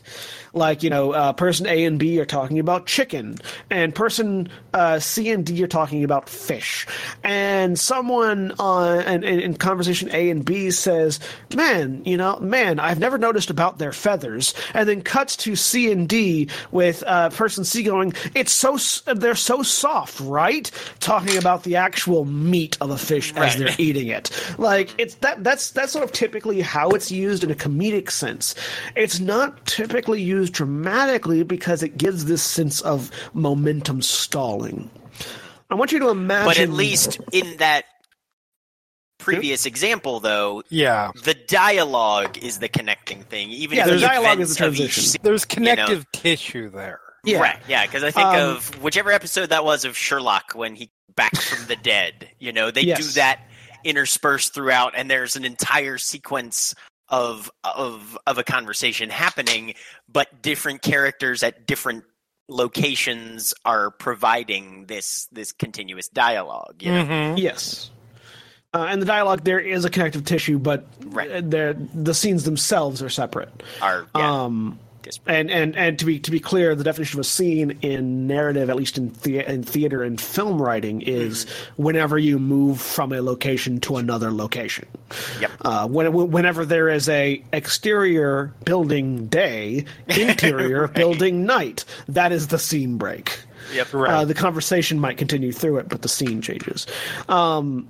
Like 0.54 0.84
you 0.84 0.92
know, 0.92 1.14
uh, 1.14 1.34
person 1.34 1.66
A 1.66 1.84
and 1.86 1.98
B 1.98 2.20
are 2.20 2.26
talking 2.26 2.60
about 2.60 2.86
chicken, 2.86 3.40
and 3.72 3.94
person 3.94 4.50
uh, 4.72 5.00
C 5.00 5.32
and 5.32 5.44
D 5.44 5.64
are 5.64 5.68
talking 5.68 6.04
about 6.04 6.30
fish, 6.30 6.86
and 7.24 7.78
someone 7.80 8.54
on 8.60 9.00
and 9.00 9.24
in, 9.24 9.40
in 9.40 9.56
conversation 9.56 10.10
A 10.14 10.30
and 10.30 10.46
B 10.46 10.70
says, 10.70 11.20
"Man, 11.56 12.04
you 12.06 12.18
know, 12.18 12.38
man, 12.40 12.80
I've 12.80 13.00
never 13.00 13.18
noticed 13.18 13.50
about 13.50 13.80
their 13.80 13.92
feathers," 13.92 14.54
and 14.76 14.88
then 14.88 15.02
cuts 15.02 15.36
to 15.38 15.56
C 15.56 15.92
and 15.92 16.08
D 16.08 16.50
with 16.70 17.04
uh, 17.08 17.32
person 17.32 17.64
C 17.66 17.82
going, 17.82 18.14
"It's 18.36 18.52
so 18.52 18.78
they're 19.12 19.34
so 19.34 19.64
soft, 19.64 20.20
right?" 20.20 20.70
Talking 21.00 21.38
about 21.38 21.64
the 21.64 21.78
actual 21.78 22.26
meat 22.26 22.78
of 22.80 22.92
a 22.92 22.98
fish 22.98 23.34
as 23.36 23.58
they're 23.58 23.76
eating 23.80 24.10
it. 24.10 24.30
Like 24.60 24.94
it's 25.00 25.16
that 25.16 25.44
that's 25.44 25.72
that's 25.72 25.94
sort 25.94 26.06
of 26.06 26.12
typically 26.12 26.62
how 26.62 26.92
it's 26.92 27.12
used 27.12 27.44
in 27.44 27.50
a 27.50 27.56
comedic 27.56 28.12
sense. 28.12 28.54
It's 28.96 29.20
not 29.20 29.66
typically 29.66 30.22
used 30.22 30.43
dramatically 30.50 31.44
because 31.44 31.84
it 31.84 31.98
gives 31.98 32.26
this 32.26 32.42
sense 32.42 32.82
of 32.82 33.12
momentum 33.34 34.02
stalling. 34.02 34.90
I 35.70 35.76
want 35.76 35.92
you 35.92 36.00
to 36.00 36.10
imagine 36.10 36.46
But 36.48 36.58
at 36.60 36.70
least 36.70 37.20
in 37.32 37.58
that 37.58 37.86
previous 39.20 39.66
example, 39.66 40.20
though, 40.20 40.64
Yeah. 40.70 41.12
the 41.24 41.34
dialogue 41.34 42.38
is 42.38 42.60
the 42.60 42.68
connecting 42.68 43.24
thing. 43.24 43.52
Even 43.52 43.78
Yeah, 43.78 43.84
if 43.86 43.90
the 43.90 43.96
the 43.96 44.02
dialogue 44.02 44.40
is 44.40 44.58
the 44.58 44.66
of 44.68 44.74
each 44.74 44.78
transition. 44.80 45.04
scene- 45.04 45.22
There's 45.24 45.46
connective 45.46 46.06
tissue 46.12 46.70
there. 46.70 47.00
Yeah. 47.24 47.40
Right, 47.40 47.60
yeah, 47.70 47.86
because 47.86 48.04
I 48.04 48.12
think 48.12 48.26
Um, 48.28 48.58
of 48.58 48.82
whichever 48.84 49.12
episode 49.12 49.50
that 49.50 49.64
was 49.64 49.86
of 49.86 49.98
Sherlock 49.98 50.52
when 50.56 50.76
he 50.76 50.92
back 51.16 51.34
from 51.40 51.66
the 51.68 51.76
dead. 51.78 52.30
You 52.40 52.52
know, 52.52 52.70
they 52.70 52.84
do 52.86 53.04
that 53.16 53.40
interspersed 53.86 54.54
throughout, 54.54 54.94
and 54.98 55.10
there's 55.10 55.36
an 55.38 55.46
entire 55.46 55.98
sequence 55.98 56.76
of 57.14 57.52
of 57.64 58.18
of 58.26 58.40
a 58.40 58.44
conversation 58.44 59.10
happening, 59.12 59.76
but 60.12 60.42
different 60.42 60.82
characters 60.82 61.44
at 61.44 61.68
different 61.68 62.04
locations 62.50 63.54
are 63.64 63.92
providing 63.92 64.86
this 64.88 65.28
this 65.32 65.52
continuous 65.52 66.08
dialogue. 66.08 66.76
You 66.82 66.92
know? 66.92 67.06
Mhm. 67.06 67.38
Yes. 67.38 67.92
Uh, 68.74 68.88
and 68.90 69.00
the 69.00 69.06
dialogue 69.06 69.44
there 69.44 69.60
is 69.60 69.86
a 69.86 69.90
connective 69.92 70.26
tissue, 70.26 70.58
but 70.58 70.88
Right. 71.06 71.48
they're- 71.50 71.78
the 71.94 72.16
scenes 72.16 72.44
themselves 72.44 73.04
are 73.04 73.10
separate. 73.10 73.62
Are 73.82 74.08
yeah, 74.16 74.44
Um, 74.46 74.80
disparate. 75.04 75.36
and, 75.36 75.52
and 75.52 75.76
and 75.76 76.00
to 76.00 76.06
be 76.06 76.20
to 76.20 76.32
be 76.32 76.40
clear, 76.40 76.76
the 76.76 76.84
definition 76.84 77.20
of 77.20 77.22
a 77.22 77.28
scene 77.28 77.78
in 77.82 78.28
narrative, 78.28 78.70
at 78.70 78.76
least 78.76 78.98
in 78.98 79.14
the, 79.24 79.40
in 79.40 79.64
theater 79.64 80.04
and 80.04 80.20
film 80.20 80.62
writing, 80.62 81.02
is 81.02 81.46
whenever 81.78 82.18
you 82.18 82.40
move 82.40 82.82
from 82.82 83.12
a 83.12 83.22
location 83.22 83.80
to 83.82 83.98
another 83.98 84.32
location. 84.32 84.88
Yep. 85.40 85.52
Uh, 85.62 85.88
when, 85.88 86.32
whenever 86.32 86.66
there 86.66 86.90
is 86.90 87.08
a 87.10 87.44
exterior 87.54 88.54
building 88.66 89.28
day, 89.28 89.86
interior 90.08 90.88
building 90.88 91.46
night, 91.46 91.86
that 92.08 92.32
is 92.32 92.48
the 92.48 92.60
scene 92.60 92.98
break. 92.98 93.40
Yep. 93.74 93.94
Uh, 93.94 94.26
the 94.26 94.34
conversation 94.34 95.00
might 95.00 95.18
continue 95.18 95.52
through 95.52 95.78
it, 95.78 95.90
but 95.90 96.02
the 96.02 96.10
scene 96.10 96.42
changes. 96.42 96.88
Um, 97.30 97.90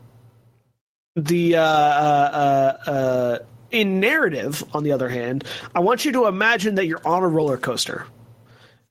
the 1.15 1.57
uh, 1.57 1.61
uh, 1.61 2.77
uh, 2.85 2.89
uh, 2.89 3.39
in 3.73 3.99
narrative, 3.99 4.63
on 4.73 4.83
the 4.83 4.91
other 4.93 5.09
hand, 5.09 5.43
I 5.75 5.81
want 5.81 6.05
you 6.05 6.13
to 6.13 6.27
imagine 6.27 6.75
that 6.75 6.85
you're 6.85 7.05
on 7.05 7.23
a 7.23 7.27
roller 7.27 7.57
coaster, 7.57 8.05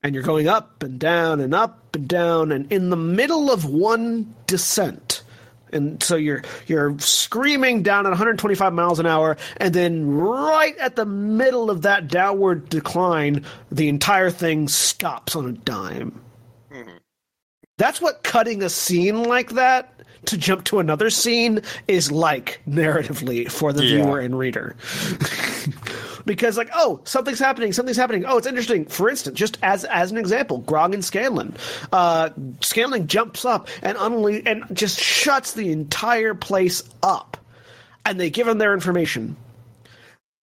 and 0.03 0.13
you're 0.13 0.23
going 0.23 0.47
up 0.47 0.83
and 0.83 0.99
down 0.99 1.39
and 1.39 1.55
up 1.55 1.95
and 1.95 2.07
down, 2.07 2.51
and 2.51 2.71
in 2.71 2.91
the 2.91 2.97
middle 2.97 3.49
of 3.49 3.65
one 3.65 4.35
descent. 4.45 5.23
And 5.71 6.03
so 6.03 6.15
you're 6.15 6.43
you're 6.67 6.99
screaming 6.99 7.81
down 7.81 8.05
at 8.05 8.09
125 8.09 8.73
miles 8.73 8.99
an 8.99 9.07
hour, 9.07 9.37
and 9.57 9.73
then 9.73 10.11
right 10.11 10.77
at 10.77 10.95
the 10.95 11.05
middle 11.05 11.71
of 11.71 11.81
that 11.81 12.09
downward 12.09 12.69
decline, 12.69 13.43
the 13.71 13.87
entire 13.87 14.29
thing 14.29 14.67
stops 14.67 15.35
on 15.35 15.47
a 15.47 15.53
dime. 15.53 16.21
Mm-hmm. 16.71 16.97
That's 17.77 17.99
what 17.99 18.23
cutting 18.23 18.61
a 18.61 18.69
scene 18.69 19.23
like 19.23 19.51
that 19.51 19.92
to 20.25 20.37
jump 20.37 20.63
to 20.65 20.79
another 20.79 21.09
scene 21.09 21.61
is 21.87 22.11
like 22.11 22.61
narratively 22.67 23.49
for 23.51 23.73
the 23.73 23.83
Yeah. 23.83 24.03
viewer 24.03 24.19
and 24.19 24.37
reader. 24.37 24.75
because 26.25 26.57
like, 26.57 26.69
oh, 26.73 27.01
something's 27.03 27.39
happening, 27.39 27.73
something's 27.73 27.97
happening. 27.97 28.25
Oh, 28.25 28.37
it's 28.37 28.47
interesting. 28.47 28.85
For 28.85 29.09
instance, 29.09 29.37
just 29.37 29.57
as 29.63 29.85
as 29.85 30.11
an 30.11 30.17
example, 30.17 30.59
Grog 30.59 30.93
and 30.93 31.03
Scanlan. 31.03 31.55
Uh, 31.91 32.29
Scanlan 32.61 33.07
jumps 33.07 33.45
up 33.45 33.67
and 33.81 33.97
unle- 33.97 34.43
and 34.45 34.63
just 34.75 34.99
shuts 34.99 35.53
the 35.53 35.71
entire 35.71 36.33
place 36.33 36.83
up, 37.01 37.37
and 38.05 38.19
they 38.19 38.29
give 38.29 38.47
him 38.47 38.57
their 38.57 38.73
information. 38.73 39.35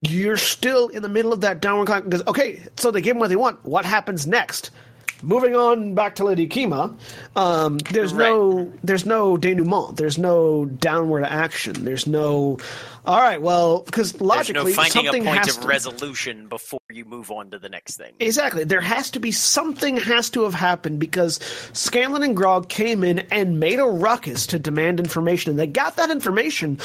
You're 0.01 0.37
still 0.37 0.87
in 0.87 1.01
the 1.01 1.09
middle 1.09 1.33
of 1.33 1.41
that 1.41 1.59
downward 1.61 1.87
climb 1.87 2.03
because 2.05 2.25
okay, 2.27 2.61
so 2.77 2.91
they 2.91 3.01
give 3.01 3.15
him 3.15 3.19
what 3.19 3.27
they 3.29 3.35
want. 3.35 3.63
What 3.65 3.85
happens 3.85 4.25
next? 4.27 4.71
Moving 5.21 5.55
on 5.55 5.95
back 5.95 6.15
to 6.15 6.25
Lady 6.25 6.47
Kima, 6.47 6.97
um, 7.35 7.77
there's 7.91 8.13
no 8.13 8.71
there's 8.83 9.05
no 9.05 9.37
denouement. 9.37 9.97
There's 9.97 10.17
no 10.17 10.65
downward 10.65 11.23
action. 11.25 11.85
There's 11.85 12.07
no. 12.07 12.57
All 13.05 13.19
right, 13.19 13.41
well, 13.41 13.79
because 13.79 14.11
There's 14.11 14.21
logically 14.21 14.71
no 14.71 14.75
finding 14.75 14.91
a 14.91 15.03
something 15.05 15.23
point 15.23 15.37
has 15.39 15.55
of 15.57 15.63
to, 15.63 15.67
resolution 15.67 16.47
before 16.47 16.81
you 16.91 17.05
move 17.05 17.31
on 17.31 17.49
to 17.51 17.57
the 17.57 17.69
next 17.69 17.97
thing. 17.97 18.13
Exactly. 18.19 18.65
There 18.65 18.81
has 18.81 19.09
to 19.11 19.19
be 19.19 19.31
something 19.31 19.97
has 19.97 20.29
to 20.31 20.43
have 20.43 20.53
happened 20.53 20.99
because 20.99 21.39
Scanlan 21.73 22.23
and 22.23 22.35
Grog 22.35 22.69
came 22.69 23.03
in 23.03 23.19
and 23.31 23.59
made 23.59 23.79
a 23.79 23.85
ruckus 23.85 24.45
to 24.47 24.59
demand 24.59 24.99
information, 24.99 25.51
and 25.51 25.59
they 25.59 25.65
got 25.65 25.95
that 25.95 26.11
information, 26.11 26.77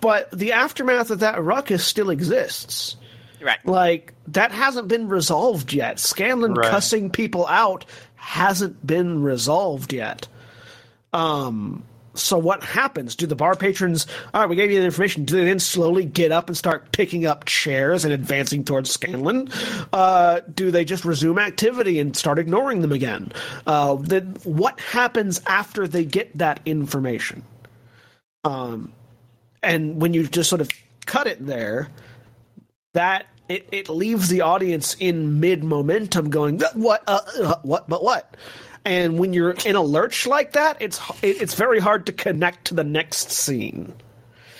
but 0.00 0.30
the 0.32 0.52
aftermath 0.52 1.10
of 1.10 1.20
that 1.20 1.42
ruckus 1.42 1.84
still 1.84 2.10
exists. 2.10 2.96
Right. 3.42 3.64
Like 3.66 4.14
that 4.28 4.52
hasn't 4.52 4.88
been 4.88 5.08
resolved 5.08 5.72
yet. 5.72 5.98
Scanlan 5.98 6.54
Right. 6.54 6.70
cussing 6.70 7.10
people 7.10 7.46
out 7.46 7.84
hasn't 8.16 8.86
been 8.86 9.22
resolved 9.22 9.92
yet. 9.92 10.28
Um 11.12 11.84
so 12.14 12.36
what 12.36 12.62
happens? 12.64 13.14
Do 13.14 13.26
the 13.26 13.36
bar 13.36 13.54
patrons 13.54 14.06
all 14.34 14.40
right, 14.42 14.50
we 14.50 14.56
gave 14.56 14.70
you 14.70 14.78
the 14.80 14.84
information, 14.84 15.24
do 15.24 15.36
they 15.36 15.44
then 15.44 15.58
slowly 15.60 16.04
get 16.04 16.32
up 16.32 16.48
and 16.48 16.56
start 16.56 16.92
picking 16.92 17.24
up 17.24 17.44
chairs 17.46 18.04
and 18.04 18.12
advancing 18.12 18.62
towards 18.64 18.90
Scanlan? 18.90 19.48
Uh 19.92 20.40
do 20.54 20.70
they 20.70 20.84
just 20.84 21.04
resume 21.04 21.38
activity 21.38 21.98
and 21.98 22.16
start 22.16 22.38
ignoring 22.38 22.82
them 22.82 22.92
again? 22.92 23.32
Uh 23.66 23.94
then 24.00 24.36
what 24.44 24.78
happens 24.80 25.40
after 25.46 25.88
they 25.88 26.04
get 26.04 26.36
that 26.36 26.60
information? 26.66 27.42
Um 28.44 28.92
and 29.62 30.00
when 30.00 30.14
you 30.14 30.26
just 30.26 30.48
sort 30.50 30.60
of 30.60 30.68
cut 31.06 31.26
it 31.26 31.44
there, 31.44 31.88
that 32.94 33.26
it, 33.50 33.68
it 33.72 33.88
leaves 33.88 34.28
the 34.28 34.40
audience 34.42 34.96
in 35.00 35.40
mid 35.40 35.64
momentum 35.64 36.30
going 36.30 36.60
what 36.74 37.02
uh, 37.06 37.20
uh, 37.40 37.56
what 37.62 37.88
but 37.88 38.02
what? 38.02 38.36
And 38.84 39.18
when 39.18 39.32
you're 39.34 39.56
in 39.66 39.76
a 39.76 39.82
lurch 39.82 40.26
like 40.26 40.52
that 40.52 40.76
it's 40.80 41.00
it, 41.22 41.42
it's 41.42 41.54
very 41.54 41.80
hard 41.80 42.06
to 42.06 42.12
connect 42.12 42.66
to 42.66 42.74
the 42.74 42.84
next 42.84 43.30
scene. 43.30 43.92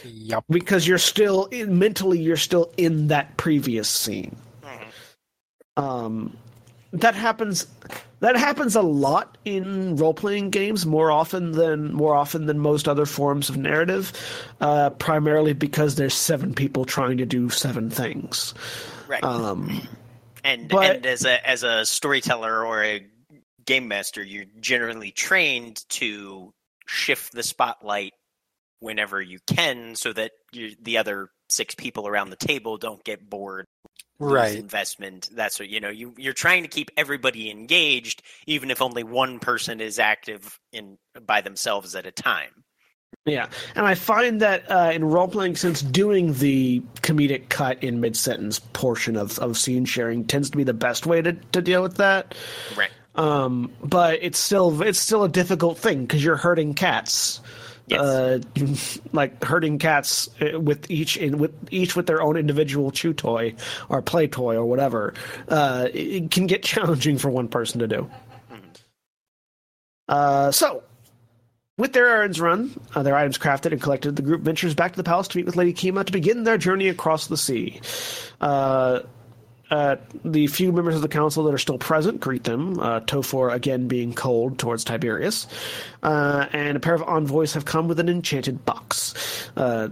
Yep. 0.02 0.44
because 0.48 0.88
you're 0.88 0.96
still 0.96 1.44
in, 1.46 1.78
mentally 1.78 2.18
you're 2.18 2.38
still 2.38 2.72
in 2.78 3.08
that 3.08 3.36
previous 3.36 3.88
scene. 3.88 4.36
Um 5.76 6.36
that 6.92 7.14
happens 7.14 7.66
that 8.20 8.36
happens 8.36 8.76
a 8.76 8.82
lot 8.82 9.36
in 9.44 9.96
role-playing 9.96 10.50
games 10.50 10.86
more 10.86 11.10
often 11.10 11.52
than 11.52 11.92
more 11.92 12.14
often 12.14 12.46
than 12.46 12.58
most 12.58 12.88
other 12.88 13.06
forms 13.06 13.48
of 13.48 13.56
narrative 13.56 14.12
uh, 14.60 14.90
primarily 14.90 15.52
because 15.52 15.96
there's 15.96 16.14
seven 16.14 16.54
people 16.54 16.84
trying 16.84 17.16
to 17.18 17.26
do 17.26 17.48
seven 17.50 17.90
things 17.90 18.54
Right. 19.08 19.24
um, 19.24 19.88
and 20.44 20.68
but- 20.68 20.96
and 20.96 21.06
as 21.06 21.24
a 21.24 21.48
as 21.48 21.62
a 21.62 21.84
storyteller 21.84 22.64
or 22.64 22.84
a 22.84 23.06
game 23.66 23.88
master, 23.88 24.22
you're 24.22 24.46
generally 24.60 25.10
trained 25.12 25.84
to 25.90 26.52
shift 26.86 27.32
the 27.32 27.42
spotlight 27.42 28.12
whenever 28.80 29.20
you 29.20 29.38
can, 29.46 29.94
so 29.94 30.12
that 30.12 30.32
you, 30.52 30.74
the 30.80 30.98
other 30.98 31.28
six 31.48 31.74
people 31.74 32.08
around 32.08 32.30
the 32.30 32.36
table 32.36 32.78
don't 32.78 33.04
get 33.04 33.28
bored. 33.28 33.66
Right. 34.18 34.56
investment. 34.56 35.30
That's 35.32 35.58
what 35.58 35.70
you 35.70 35.80
know. 35.80 35.88
You 35.88 36.14
you're 36.18 36.34
trying 36.34 36.62
to 36.62 36.68
keep 36.68 36.90
everybody 36.96 37.50
engaged, 37.50 38.22
even 38.46 38.70
if 38.70 38.82
only 38.82 39.02
one 39.02 39.38
person 39.38 39.80
is 39.80 39.98
active 39.98 40.58
in 40.72 40.98
by 41.26 41.40
themselves 41.40 41.94
at 41.94 42.04
a 42.04 42.12
time. 42.12 42.64
Yeah, 43.26 43.48
and 43.74 43.86
I 43.86 43.94
find 43.94 44.40
that 44.40 44.70
uh, 44.70 44.92
in 44.94 45.04
role 45.04 45.28
playing, 45.28 45.56
since 45.56 45.82
doing 45.82 46.34
the 46.34 46.80
comedic 46.96 47.48
cut 47.48 47.82
in 47.82 48.00
mid 48.00 48.16
sentence 48.16 48.58
portion 48.58 49.16
of, 49.16 49.38
of 49.38 49.58
scene 49.58 49.84
sharing 49.84 50.24
tends 50.24 50.50
to 50.50 50.56
be 50.56 50.64
the 50.64 50.74
best 50.74 51.06
way 51.06 51.20
to, 51.22 51.32
to 51.32 51.60
deal 51.60 51.82
with 51.82 51.96
that. 51.96 52.34
Right. 52.76 52.90
Um, 53.16 53.72
but 53.82 54.20
it's 54.22 54.38
still 54.38 54.82
it's 54.82 54.98
still 54.98 55.24
a 55.24 55.28
difficult 55.28 55.78
thing 55.78 56.02
because 56.02 56.24
you're 56.24 56.36
hurting 56.36 56.74
cats. 56.74 57.40
Yes. 57.90 58.00
Uh, 58.00 58.38
like 59.12 59.42
herding 59.42 59.78
cats 59.78 60.30
uh, 60.40 60.60
with 60.60 60.88
each 60.90 61.16
in 61.16 61.38
with 61.38 61.52
each 61.70 61.96
with 61.96 62.06
their 62.06 62.22
own 62.22 62.36
individual 62.36 62.90
chew 62.90 63.12
toy 63.12 63.54
or 63.88 64.00
play 64.00 64.28
toy 64.28 64.54
or 64.54 64.64
whatever. 64.64 65.12
Uh, 65.48 65.88
it, 65.92 66.30
can 66.30 66.46
get 66.46 66.62
challenging 66.72 67.18
for 67.18 67.30
one 67.30 67.48
person 67.48 67.80
to 67.80 67.88
do. 67.88 68.08
Uh, 70.08 70.50
so 70.50 70.82
with 71.78 71.92
their 71.92 72.08
errands 72.08 72.40
run, 72.40 72.78
uh, 72.94 73.02
their 73.02 73.16
items 73.16 73.38
crafted 73.38 73.72
and 73.72 73.80
collected, 73.80 74.16
the 74.16 74.22
group 74.22 74.42
ventures 74.42 74.74
back 74.74 74.92
to 74.92 74.96
the 74.96 75.04
palace 75.04 75.28
to 75.28 75.38
meet 75.38 75.46
with 75.46 75.56
Lady 75.56 75.72
Kima 75.72 76.04
to 76.04 76.12
begin 76.12 76.44
their 76.44 76.58
journey 76.58 76.88
across 76.88 77.28
the 77.28 77.36
sea. 77.36 77.80
Uh, 79.70 79.74
uh, 79.80 79.96
the 80.24 80.46
few 80.46 80.72
members 80.72 80.94
of 80.94 81.02
the 81.02 81.08
council 81.08 81.44
that 81.44 81.54
are 81.54 81.58
still 81.58 81.78
present 81.78 82.20
greet 82.20 82.44
them, 82.44 82.78
uh, 82.80 83.00
Tofor 83.00 83.52
again 83.52 83.88
being 83.88 84.12
cold 84.12 84.58
towards 84.58 84.84
Tiberius, 84.84 85.46
uh, 86.02 86.46
and 86.52 86.76
a 86.76 86.80
pair 86.80 86.94
of 86.94 87.02
envoys 87.02 87.54
have 87.54 87.64
come 87.64 87.88
with 87.88 87.98
an 87.98 88.08
enchanted 88.08 88.64
box. 88.64 89.48
Uh, 89.56 89.88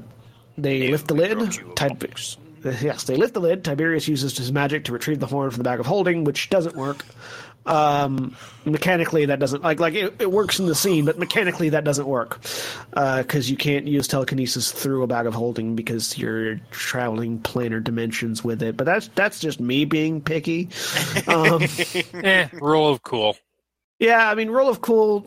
they 0.56 0.88
lift 0.88 1.08
the 1.08 1.14
lid. 1.14 1.38
brought 1.38 1.58
you 1.58 1.72
a 1.72 1.74
Tib- 1.74 2.00
yes, 2.80 3.04
they 3.04 3.16
lift 3.16 3.34
the 3.34 3.40
lid. 3.40 3.64
Tiberius 3.64 4.08
uses 4.08 4.36
his 4.36 4.52
magic 4.52 4.84
to 4.84 4.92
retrieve 4.92 5.20
the 5.20 5.26
horn 5.26 5.50
from 5.50 5.58
the 5.58 5.64
bag 5.64 5.80
of 5.80 5.86
holding, 5.86 6.24
which 6.24 6.50
doesn't 6.50 6.76
work. 6.76 7.04
Um, 7.68 8.34
mechanically, 8.64 9.26
that 9.26 9.38
doesn't 9.38 9.62
like 9.62 9.78
like 9.78 9.94
it, 9.94 10.14
it 10.18 10.32
works 10.32 10.58
in 10.58 10.66
the 10.66 10.74
scene, 10.74 11.04
but 11.04 11.18
mechanically 11.18 11.68
that 11.70 11.84
doesn't 11.84 12.06
work 12.06 12.40
because 12.94 13.50
you 13.50 13.56
can't 13.56 13.86
use 13.86 14.08
telekinesis 14.08 14.72
through 14.72 15.02
a 15.02 15.06
bag 15.06 15.26
of 15.26 15.34
holding 15.34 15.76
because 15.76 16.16
you're 16.16 16.56
traveling 16.70 17.38
planar 17.40 17.84
dimensions 17.84 18.42
with 18.42 18.62
it. 18.62 18.76
But 18.76 18.84
that's 18.84 19.08
that's 19.08 19.38
just 19.38 19.60
me 19.60 19.84
being 19.84 20.20
picky. 20.20 20.68
Um, 21.26 21.62
Eh, 22.14 22.48
rule 22.54 22.88
of 22.88 23.02
cool. 23.02 23.36
yeah, 23.98 24.30
I 24.30 24.34
mean, 24.34 24.48
rule 24.50 24.68
of 24.68 24.80
cool. 24.80 25.26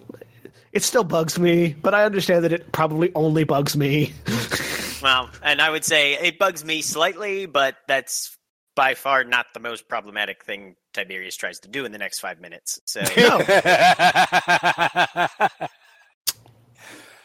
It 0.71 0.83
still 0.83 1.03
bugs 1.03 1.37
me, 1.37 1.75
but 1.81 1.93
I 1.93 2.05
understand 2.05 2.43
that 2.45 2.53
it 2.53 2.71
probably 2.71 3.11
only 3.15 3.43
bugs 3.43 3.75
me. 3.77 4.13
Well, 5.01 5.31
and 5.41 5.59
I 5.59 5.71
would 5.71 5.83
say 5.83 6.13
it 6.13 6.37
bugs 6.37 6.63
me 6.63 6.83
slightly, 6.83 7.47
but 7.47 7.75
that's 7.87 8.37
by 8.75 8.93
far 8.93 9.23
not 9.23 9.47
the 9.55 9.59
most 9.59 9.87
problematic 9.87 10.45
thing 10.45 10.75
Tiberius 10.93 11.35
tries 11.35 11.59
to 11.61 11.67
do 11.69 11.85
in 11.85 11.91
the 11.91 11.97
next 11.97 12.19
five 12.19 12.39
minutes. 12.41 12.79
So 12.85 13.01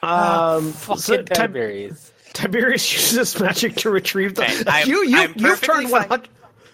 Um, 0.03 0.73
Fucking 0.73 1.01
so 1.01 1.23
Tiberius. 1.23 2.13
Tiberius 2.33 2.93
uses 3.17 3.41
magic 3.41 3.77
to 3.77 3.91
retrieve 3.91 4.35
the. 4.35 4.43
Okay, 4.45 4.63
I'm- 4.71 4.89
you 4.89 5.05
you 5.05 5.19
I'm 5.19 5.33
you've 5.37 5.61
turned 5.61 5.91
fine. 5.91 6.03
100. 6.09 6.29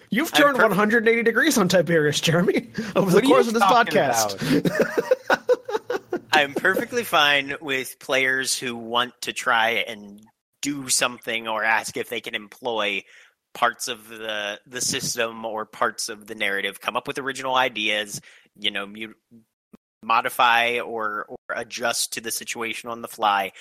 You've 0.09 0.31
turned 0.31 0.57
perf- 0.57 0.67
180 0.69 1.23
degrees 1.23 1.57
on 1.57 1.67
Tiberius, 1.67 2.19
Jeremy, 2.21 2.69
over 2.95 3.09
the 3.09 3.15
What 3.15 3.23
are 3.23 3.27
course 3.27 3.47
of 3.47 3.53
this 3.55 3.63
podcast. 3.63 4.37
I'm 6.31 6.53
perfectly 6.53 7.03
fine 7.03 7.55
with 7.61 7.97
players 7.99 8.55
who 8.57 8.75
want 8.75 9.13
to 9.21 9.33
try 9.33 9.83
and 9.87 10.21
do 10.61 10.87
something 10.89 11.47
or 11.47 11.63
ask 11.63 11.97
if 11.97 12.09
they 12.09 12.21
can 12.21 12.35
employ 12.35 13.01
parts 13.53 13.87
of 13.87 14.07
the 14.07 14.59
the 14.65 14.81
system 14.81 15.45
or 15.45 15.65
parts 15.65 16.09
of 16.09 16.27
the 16.27 16.35
narrative, 16.35 16.81
come 16.81 16.95
up 16.95 17.07
with 17.07 17.17
original 17.17 17.55
ideas, 17.55 18.21
you 18.57 18.71
know, 18.71 18.85
mu- 18.85 19.13
modify 20.01 20.79
or 20.79 21.25
or 21.29 21.37
adjust 21.55 22.13
to 22.13 22.21
the 22.21 22.31
situation 22.31 22.89
on 22.89 23.01
the 23.01 23.07
fly. 23.07 23.51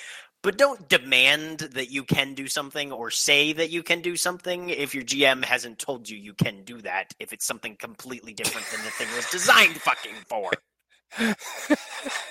But 0.42 0.58
don't 0.58 0.88
demand 0.88 1.60
that 1.60 1.92
you 1.92 2.02
can 2.02 2.34
do 2.34 2.48
something 2.48 2.90
or 2.90 3.12
say 3.12 3.52
that 3.52 3.70
you 3.70 3.84
can 3.84 4.00
do 4.00 4.16
something 4.16 4.70
if 4.70 4.92
your 4.92 5.04
GM 5.04 5.44
hasn't 5.44 5.78
told 5.78 6.08
you 6.08 6.16
you 6.18 6.34
can 6.34 6.64
do 6.64 6.80
that. 6.82 7.14
If 7.20 7.32
it's 7.32 7.46
something 7.46 7.76
completely 7.76 8.34
different 8.34 8.66
than 8.72 8.84
the 8.84 8.90
thing 8.90 9.06
was 9.14 9.30
designed 9.30 9.76
fucking 9.76 10.16
for. 10.26 10.50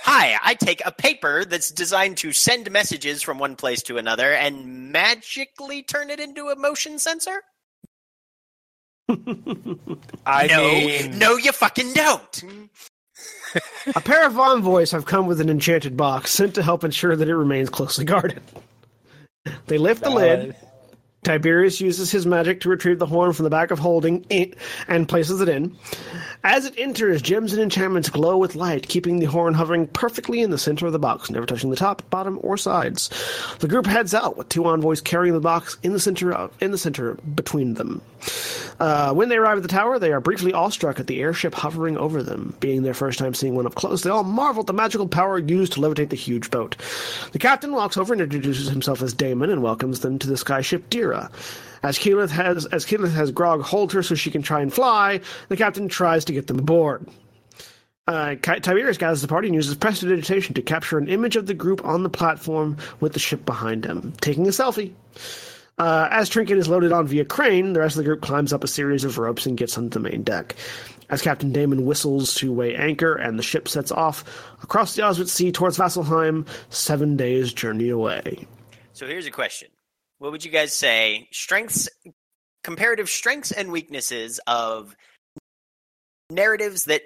Hi, 0.04 0.38
I 0.44 0.56
take 0.56 0.82
a 0.86 0.92
paper 0.92 1.46
that's 1.46 1.72
designed 1.72 2.18
to 2.18 2.34
send 2.34 2.70
messages 2.70 3.22
from 3.22 3.40
one 3.40 3.56
place 3.56 3.82
to 3.84 3.98
another 3.98 4.34
and 4.34 4.92
magically 4.92 5.84
turn 5.84 6.10
it 6.10 6.20
into 6.20 6.50
a 6.50 6.56
motion 6.58 7.00
sensor? 7.00 7.44
I 10.26 10.48
no, 10.48 10.64
mean, 10.64 11.20
no, 11.20 11.38
you 11.38 11.52
fucking 11.52 11.94
don't. 11.94 12.44
A 13.96 14.02
pair 14.02 14.26
of 14.26 14.38
envoys 14.40 14.92
have 14.92 15.06
come 15.06 15.28
with 15.28 15.42
an 15.42 15.50
enchanted 15.50 15.98
box 15.98 16.32
sent 16.32 16.56
to 16.56 16.64
help 16.64 16.84
ensure 16.84 17.16
that 17.16 17.28
it 17.28 17.36
remains 17.36 17.70
closely 17.70 18.06
guarded. 18.06 18.42
They 19.68 19.78
lift 19.78 20.04
the 20.04 20.10
lid. 20.10 20.56
Tiberius 21.24 21.80
uses 21.80 22.10
his 22.10 22.26
magic 22.26 22.62
to 22.62 22.70
retrieve 22.70 22.98
the 22.98 23.06
horn 23.06 23.34
from 23.34 23.44
the 23.44 23.52
back 23.52 23.70
of 23.70 23.78
holding 23.78 24.26
it 24.32 24.56
and 24.88 25.08
places 25.08 25.40
it 25.40 25.48
in. 25.50 25.78
As 26.44 26.66
it 26.66 26.74
enters, 26.78 27.22
gems 27.22 27.54
and 27.54 27.62
enchantments 27.62 28.10
glow 28.10 28.38
with 28.38 28.56
light, 28.56 28.88
keeping 28.88 29.20
the 29.20 29.28
horn 29.28 29.54
hovering 29.54 29.86
perfectly 29.86 30.42
in 30.42 30.50
the 30.50 30.58
center 30.58 30.88
of 30.88 30.94
the 30.94 31.00
box, 31.00 31.30
never 31.30 31.46
touching 31.46 31.70
the 31.70 31.76
top, 31.76 32.02
bottom, 32.10 32.40
or 32.42 32.58
sides. 32.58 33.12
The 33.60 33.68
group 33.68 33.86
heads 33.86 34.16
out 34.16 34.36
with 34.36 34.50
two 34.50 34.66
envoys 34.66 35.00
carrying 35.00 35.36
the 35.36 35.40
box 35.40 35.78
in 35.84 35.94
the 35.94 36.00
center 36.00 36.34
of, 36.34 36.52
in 36.60 36.72
the 36.72 36.78
center 36.80 37.14
between 37.36 37.76
them. 37.76 38.02
Uh, 38.80 39.14
when 39.14 39.30
they 39.30 39.38
arrive 39.38 39.58
at 39.58 39.64
the 39.64 39.70
tower, 39.70 40.00
they 40.00 40.12
are 40.12 40.20
briefly 40.20 40.54
awestruck 40.54 41.00
at 41.00 41.08
the 41.08 41.22
airship 41.22 41.54
hovering 41.54 41.98
over 41.98 42.24
them. 42.24 42.56
Being 42.60 42.84
their 42.84 42.94
first 42.94 43.20
time 43.20 43.34
seeing 43.34 43.56
one 43.56 43.66
up 43.66 43.76
close, 43.76 44.04
they 44.04 44.10
all 44.10 44.24
marvel 44.24 44.62
at 44.62 44.68
the 44.68 44.74
magical 44.74 45.08
power 45.08 45.38
used 45.38 45.74
to 45.74 45.80
levitate 45.80 46.10
the 46.10 46.16
huge 46.16 46.50
boat. 46.52 46.76
The 47.32 47.40
captain 47.40 47.74
walks 47.74 47.98
over 47.98 48.14
and 48.14 48.22
introduces 48.22 48.70
himself 48.70 49.02
as 49.02 49.14
Damon 49.14 49.50
and 49.50 49.62
welcomes 49.62 50.00
them 50.00 50.20
to 50.20 50.28
the 50.28 50.36
skyship 50.36 50.90
Dira. 50.90 51.30
As 51.84 51.98
Keyleth 51.98 52.30
has 52.30 52.66
as 52.68 52.86
Keyleth 52.86 53.14
has 53.14 53.32
Grog 53.32 53.62
hold 53.62 53.92
her 53.94 54.04
so 54.04 54.16
she 54.16 54.30
can 54.30 54.44
try 54.44 54.62
and 54.62 54.74
fly, 54.74 55.22
the 55.50 55.58
captain 55.58 55.88
tries 55.88 56.26
to 56.26 56.34
get 56.34 56.48
them 56.48 56.60
aboard. 56.60 57.08
Uh, 58.08 58.36
Tiberius 58.36 58.98
gathers 58.98 59.22
the 59.22 59.28
party 59.28 59.48
and 59.48 59.56
uses 59.56 59.76
prestidigitation 59.76 60.54
to 60.56 60.62
capture 60.62 60.98
an 60.98 61.08
image 61.08 61.36
of 61.36 61.46
the 61.46 61.54
group 61.54 61.86
on 61.86 62.04
the 62.04 62.10
platform 62.10 62.78
with 63.00 63.14
the 63.14 63.20
ship 63.20 63.46
behind 63.46 63.86
him, 63.86 64.14
taking 64.22 64.48
a 64.48 64.50
selfie. 64.50 64.94
Uh, 65.78 66.08
as 66.12 66.30
Trinket 66.30 66.58
is 66.58 66.68
loaded 66.68 66.92
on 66.92 67.08
via 67.08 67.26
crane, 67.26 67.74
the 67.74 67.80
rest 67.80 67.96
of 67.96 68.04
the 68.04 68.04
group 68.04 68.22
climbs 68.22 68.54
up 68.54 68.64
a 68.64 68.68
series 68.68 69.04
of 69.04 69.18
ropes 69.18 69.46
and 69.46 69.58
gets 69.58 69.78
onto 69.78 69.90
the 69.90 70.00
main 70.00 70.24
deck. 70.24 70.56
As 71.10 71.22
Captain 71.22 71.52
Damon 71.52 71.86
whistles 71.86 72.36
to 72.36 72.54
weigh 72.54 72.76
anchor 72.76 73.16
and 73.16 73.38
the 73.38 73.44
ship 73.44 73.68
sets 73.68 73.92
off 73.92 74.24
across 74.64 74.96
the 74.96 75.02
Ozmit 75.02 75.28
Sea 75.28 75.52
towards 75.52 75.78
Vasselheim, 75.78 76.48
seven 76.70 77.18
days' 77.18 77.52
journey 77.52 77.90
away. 77.90 78.48
So 78.94 79.08
here's 79.08 79.26
a 79.26 79.32
question: 79.32 79.70
What 80.20 80.32
would 80.32 80.46
you 80.46 80.52
guys 80.52 80.74
say? 80.74 81.28
Strengths, 81.32 81.90
comparative 82.64 83.10
strengths 83.10 83.52
and 83.52 83.72
weaknesses 83.72 84.40
of 84.48 84.96
narratives 86.30 86.86
that 86.86 87.02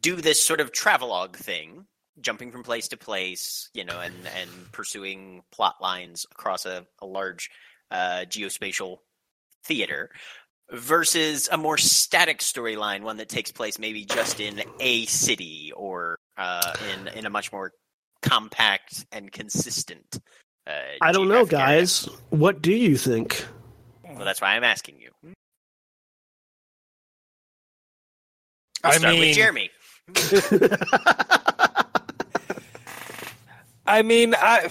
do 0.00 0.16
this 0.16 0.44
sort 0.44 0.60
of 0.60 0.72
travelogue 0.72 1.36
thing, 1.36 1.86
jumping 2.20 2.52
from 2.52 2.62
place 2.62 2.88
to 2.88 2.96
place, 2.96 3.68
you 3.74 3.84
know, 3.84 3.98
and 4.00 4.14
and 4.40 4.50
pursuing 4.72 5.42
plot 5.50 5.76
lines 5.80 6.26
across 6.30 6.66
a, 6.66 6.86
a 7.00 7.06
large 7.06 7.50
uh, 7.90 8.24
geospatial 8.28 8.98
theater 9.64 10.10
versus 10.70 11.48
a 11.50 11.56
more 11.56 11.78
static 11.78 12.40
storyline, 12.40 13.02
one 13.02 13.16
that 13.18 13.28
takes 13.28 13.52
place 13.52 13.78
maybe 13.78 14.04
just 14.04 14.40
in 14.40 14.60
a 14.80 15.06
city 15.06 15.72
or 15.76 16.18
uh, 16.36 16.74
in 16.92 17.06
in 17.08 17.26
a 17.26 17.30
much 17.30 17.52
more 17.52 17.72
compact 18.22 19.06
and 19.12 19.30
consistent. 19.32 20.18
Uh, 20.66 20.72
I 21.00 21.12
don't 21.12 21.28
know, 21.28 21.44
geographic 21.44 21.58
area. 21.58 21.80
guys. 21.80 22.08
What 22.30 22.62
do 22.62 22.72
you 22.72 22.96
think? 22.96 23.44
Well, 24.04 24.24
that's 24.24 24.40
why 24.40 24.56
I'm 24.56 24.64
asking 24.64 24.98
you. 25.00 25.10
We'll 25.22 25.34
I 28.92 28.98
start 28.98 29.12
mean, 29.14 29.20
with 29.20 29.36
Jeremy. 29.36 29.70
I 33.86 34.02
mean, 34.02 34.34
I 34.36 34.68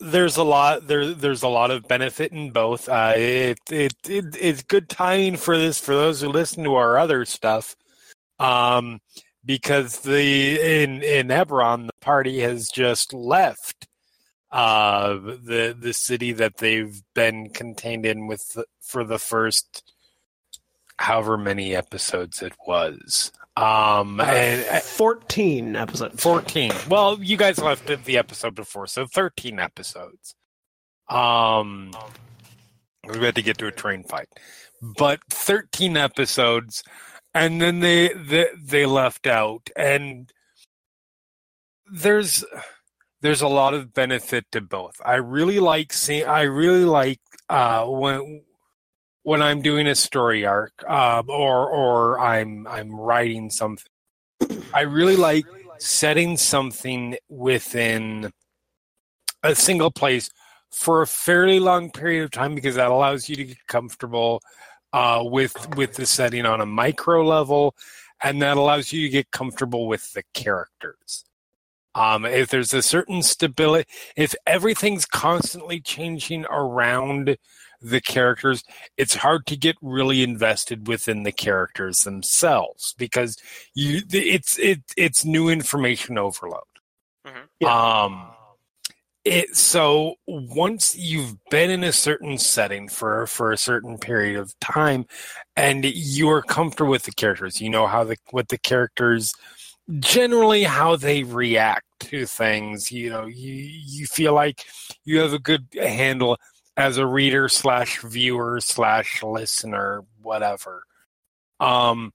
there's 0.00 0.36
a 0.36 0.42
lot 0.42 0.86
there. 0.86 1.12
There's 1.14 1.42
a 1.42 1.48
lot 1.48 1.70
of 1.70 1.86
benefit 1.86 2.32
in 2.32 2.50
both. 2.50 2.88
Uh, 2.88 3.12
it, 3.16 3.58
it 3.70 3.94
it 4.08 4.36
it's 4.40 4.62
good 4.62 4.88
timing 4.88 5.36
for 5.36 5.58
this 5.58 5.78
for 5.78 5.94
those 5.94 6.20
who 6.20 6.28
listen 6.28 6.64
to 6.64 6.74
our 6.74 6.98
other 6.98 7.24
stuff, 7.24 7.76
um, 8.38 9.00
because 9.44 10.00
the 10.00 10.60
in 10.82 11.02
in 11.02 11.28
Eberron 11.28 11.86
the 11.86 11.92
party 12.00 12.40
has 12.40 12.68
just 12.68 13.12
left 13.12 13.86
uh 14.52 15.14
the 15.14 15.76
the 15.78 15.92
city 15.92 16.32
that 16.32 16.56
they've 16.56 17.02
been 17.14 17.50
contained 17.50 18.04
in 18.04 18.26
with 18.26 18.42
the, 18.54 18.64
for 18.80 19.04
the 19.04 19.18
first 19.18 19.92
however 20.98 21.38
many 21.38 21.74
episodes 21.74 22.42
it 22.42 22.54
was. 22.66 23.32
Um, 23.56 24.20
and, 24.20 24.64
Uh, 24.68 24.80
14 24.80 25.76
episodes. 25.76 26.22
14. 26.22 26.72
Well, 26.88 27.22
you 27.22 27.36
guys 27.36 27.58
left 27.58 27.86
the 28.04 28.16
episode 28.16 28.54
before, 28.54 28.86
so 28.86 29.06
13 29.06 29.58
episodes. 29.58 30.34
Um, 31.08 31.92
we 33.08 33.18
had 33.18 33.34
to 33.34 33.42
get 33.42 33.58
to 33.58 33.66
a 33.66 33.72
train 33.72 34.04
fight, 34.04 34.28
but 34.96 35.20
13 35.30 35.96
episodes, 35.96 36.84
and 37.34 37.60
then 37.60 37.80
they 37.80 38.12
they, 38.14 38.46
they 38.62 38.86
left 38.86 39.26
out, 39.26 39.68
and 39.76 40.30
there's 41.92 42.44
there's 43.20 43.42
a 43.42 43.48
lot 43.48 43.74
of 43.74 43.92
benefit 43.92 44.44
to 44.52 44.60
both. 44.60 45.00
I 45.04 45.16
really 45.16 45.58
like 45.58 45.92
seeing. 45.92 46.26
I 46.26 46.42
really 46.42 46.84
like 46.84 47.20
uh, 47.48 47.84
when 47.86 48.42
when 49.22 49.42
I'm 49.42 49.62
doing 49.62 49.86
a 49.86 49.94
story 49.94 50.46
arc, 50.46 50.72
um, 50.88 51.28
or 51.28 51.68
or 51.68 52.20
I'm 52.20 52.66
I'm 52.66 52.94
writing 52.94 53.50
something. 53.50 53.90
I 54.72 54.82
really 54.82 55.16
like 55.16 55.44
setting 55.78 56.36
something 56.36 57.16
within 57.28 58.32
a 59.42 59.54
single 59.54 59.90
place 59.90 60.30
for 60.70 61.02
a 61.02 61.06
fairly 61.06 61.58
long 61.58 61.90
period 61.90 62.24
of 62.24 62.30
time 62.30 62.54
because 62.54 62.76
that 62.76 62.90
allows 62.90 63.28
you 63.28 63.36
to 63.36 63.44
get 63.44 63.66
comfortable 63.66 64.42
uh, 64.92 65.22
with 65.24 65.76
with 65.76 65.94
the 65.94 66.06
setting 66.06 66.46
on 66.46 66.60
a 66.60 66.66
micro 66.66 67.24
level, 67.24 67.74
and 68.22 68.40
that 68.42 68.56
allows 68.56 68.92
you 68.92 69.02
to 69.02 69.08
get 69.08 69.30
comfortable 69.30 69.86
with 69.86 70.12
the 70.12 70.22
characters. 70.34 71.24
Um, 71.94 72.24
if 72.24 72.50
there's 72.50 72.72
a 72.72 72.82
certain 72.82 73.22
stability, 73.22 73.88
if 74.16 74.34
everything's 74.46 75.06
constantly 75.06 75.80
changing 75.80 76.44
around 76.46 77.36
the 77.80 78.00
characters, 78.00 78.62
it's 78.96 79.14
hard 79.14 79.46
to 79.46 79.56
get 79.56 79.76
really 79.80 80.22
invested 80.22 80.86
within 80.86 81.22
the 81.22 81.32
characters 81.32 82.04
themselves 82.04 82.94
because 82.98 83.36
you 83.74 84.02
it's 84.12 84.58
it 84.58 84.82
it's 84.96 85.24
new 85.24 85.48
information 85.48 86.18
overload. 86.18 86.62
Mhm. 87.26 87.66
Um 87.66 88.30
it 89.24 89.54
so 89.54 90.14
once 90.26 90.96
you've 90.96 91.36
been 91.50 91.70
in 91.70 91.84
a 91.84 91.92
certain 91.92 92.38
setting 92.38 92.88
for 92.88 93.26
for 93.26 93.52
a 93.52 93.58
certain 93.58 93.98
period 93.98 94.38
of 94.38 94.58
time 94.60 95.04
and 95.56 95.84
you 95.84 96.28
are 96.30 96.42
comfortable 96.42 96.90
with 96.90 97.02
the 97.04 97.12
characters, 97.12 97.60
you 97.60 97.68
know 97.68 97.86
how 97.86 98.04
the 98.04 98.16
what 98.30 98.48
the 98.48 98.58
characters 98.58 99.34
generally 99.98 100.62
how 100.62 100.96
they 100.96 101.22
react 101.22 101.84
to 102.00 102.24
things, 102.26 102.90
you 102.92 103.10
know, 103.10 103.26
you 103.26 103.52
you 103.52 104.06
feel 104.06 104.32
like 104.34 104.64
you 105.04 105.18
have 105.18 105.32
a 105.32 105.38
good 105.38 105.66
handle 105.74 106.38
as 106.76 106.96
a 106.96 107.06
reader 107.06 107.48
slash 107.48 108.00
viewer 108.00 108.60
slash 108.60 109.22
listener, 109.22 110.04
whatever. 110.22 110.84
Um, 111.58 112.12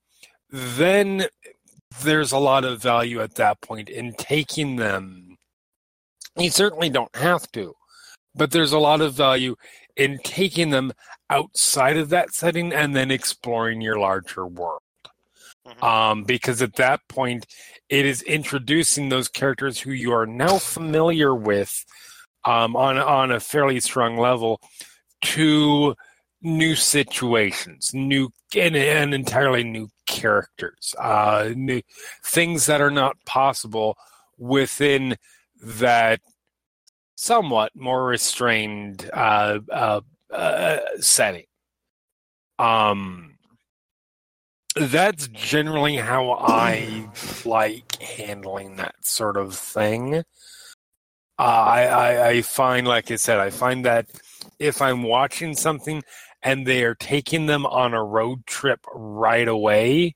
then 0.49 1.25
there's 2.03 2.31
a 2.31 2.37
lot 2.37 2.65
of 2.65 2.81
value 2.81 3.21
at 3.21 3.35
that 3.35 3.61
point 3.61 3.89
in 3.89 4.13
taking 4.13 4.75
them. 4.75 5.37
You 6.37 6.49
certainly 6.49 6.89
don't 6.89 7.15
have 7.15 7.51
to, 7.53 7.75
but 8.33 8.51
there's 8.51 8.73
a 8.73 8.79
lot 8.79 9.01
of 9.01 9.13
value 9.13 9.55
in 9.95 10.19
taking 10.23 10.71
them 10.71 10.91
outside 11.29 11.97
of 11.97 12.09
that 12.09 12.33
setting 12.33 12.73
and 12.73 12.95
then 12.95 13.11
exploring 13.11 13.81
your 13.81 13.97
larger 13.97 14.45
world. 14.45 14.81
Mhm. 15.65 15.83
Um, 15.83 16.23
because 16.23 16.61
at 16.61 16.75
that 16.75 17.01
point, 17.07 17.47
it 17.89 18.05
is 18.05 18.21
introducing 18.23 19.09
those 19.09 19.27
characters 19.27 19.79
who 19.79 19.91
you 19.91 20.11
are 20.11 20.27
now 20.27 20.59
familiar 20.59 21.33
with 21.33 21.85
um, 22.45 22.75
on 22.75 22.97
on 22.97 23.31
a 23.31 23.39
fairly 23.39 23.79
strong 23.79 24.17
level 24.17 24.61
to 25.21 25.95
new 26.41 26.75
situations, 26.75 27.93
new 27.93 28.29
and, 28.55 28.75
and 28.75 29.13
entirely 29.13 29.63
new 29.63 29.89
characters, 30.05 30.95
uh, 30.99 31.49
new 31.55 31.81
things 32.23 32.67
that 32.67 32.81
are 32.81 32.91
not 32.91 33.17
possible 33.25 33.97
within 34.37 35.17
that 35.63 36.21
somewhat 37.15 37.71
more 37.75 38.05
restrained 38.05 39.09
uh, 39.13 39.59
uh, 39.71 40.01
uh, 40.31 40.79
setting. 40.99 41.45
Um, 42.59 43.37
that's 44.75 45.27
generally 45.29 45.95
how 45.95 46.31
I 46.31 47.09
like 47.45 48.01
handling 48.01 48.75
that 48.75 48.95
sort 49.05 49.37
of 49.37 49.55
thing. 49.55 50.23
Uh, 51.37 51.43
I, 51.43 51.83
I 51.83 52.27
I 52.29 52.41
find, 52.41 52.87
like 52.87 53.11
I 53.11 53.17
said, 53.17 53.39
I 53.39 53.49
find 53.49 53.85
that 53.85 54.07
if 54.59 54.81
I'm 54.81 55.03
watching 55.03 55.53
something 55.53 56.03
and 56.41 56.65
they 56.65 56.83
are 56.83 56.95
taking 56.95 57.45
them 57.47 57.65
on 57.65 57.93
a 57.93 58.03
road 58.03 58.45
trip 58.45 58.79
right 58.93 59.47
away, 59.47 60.15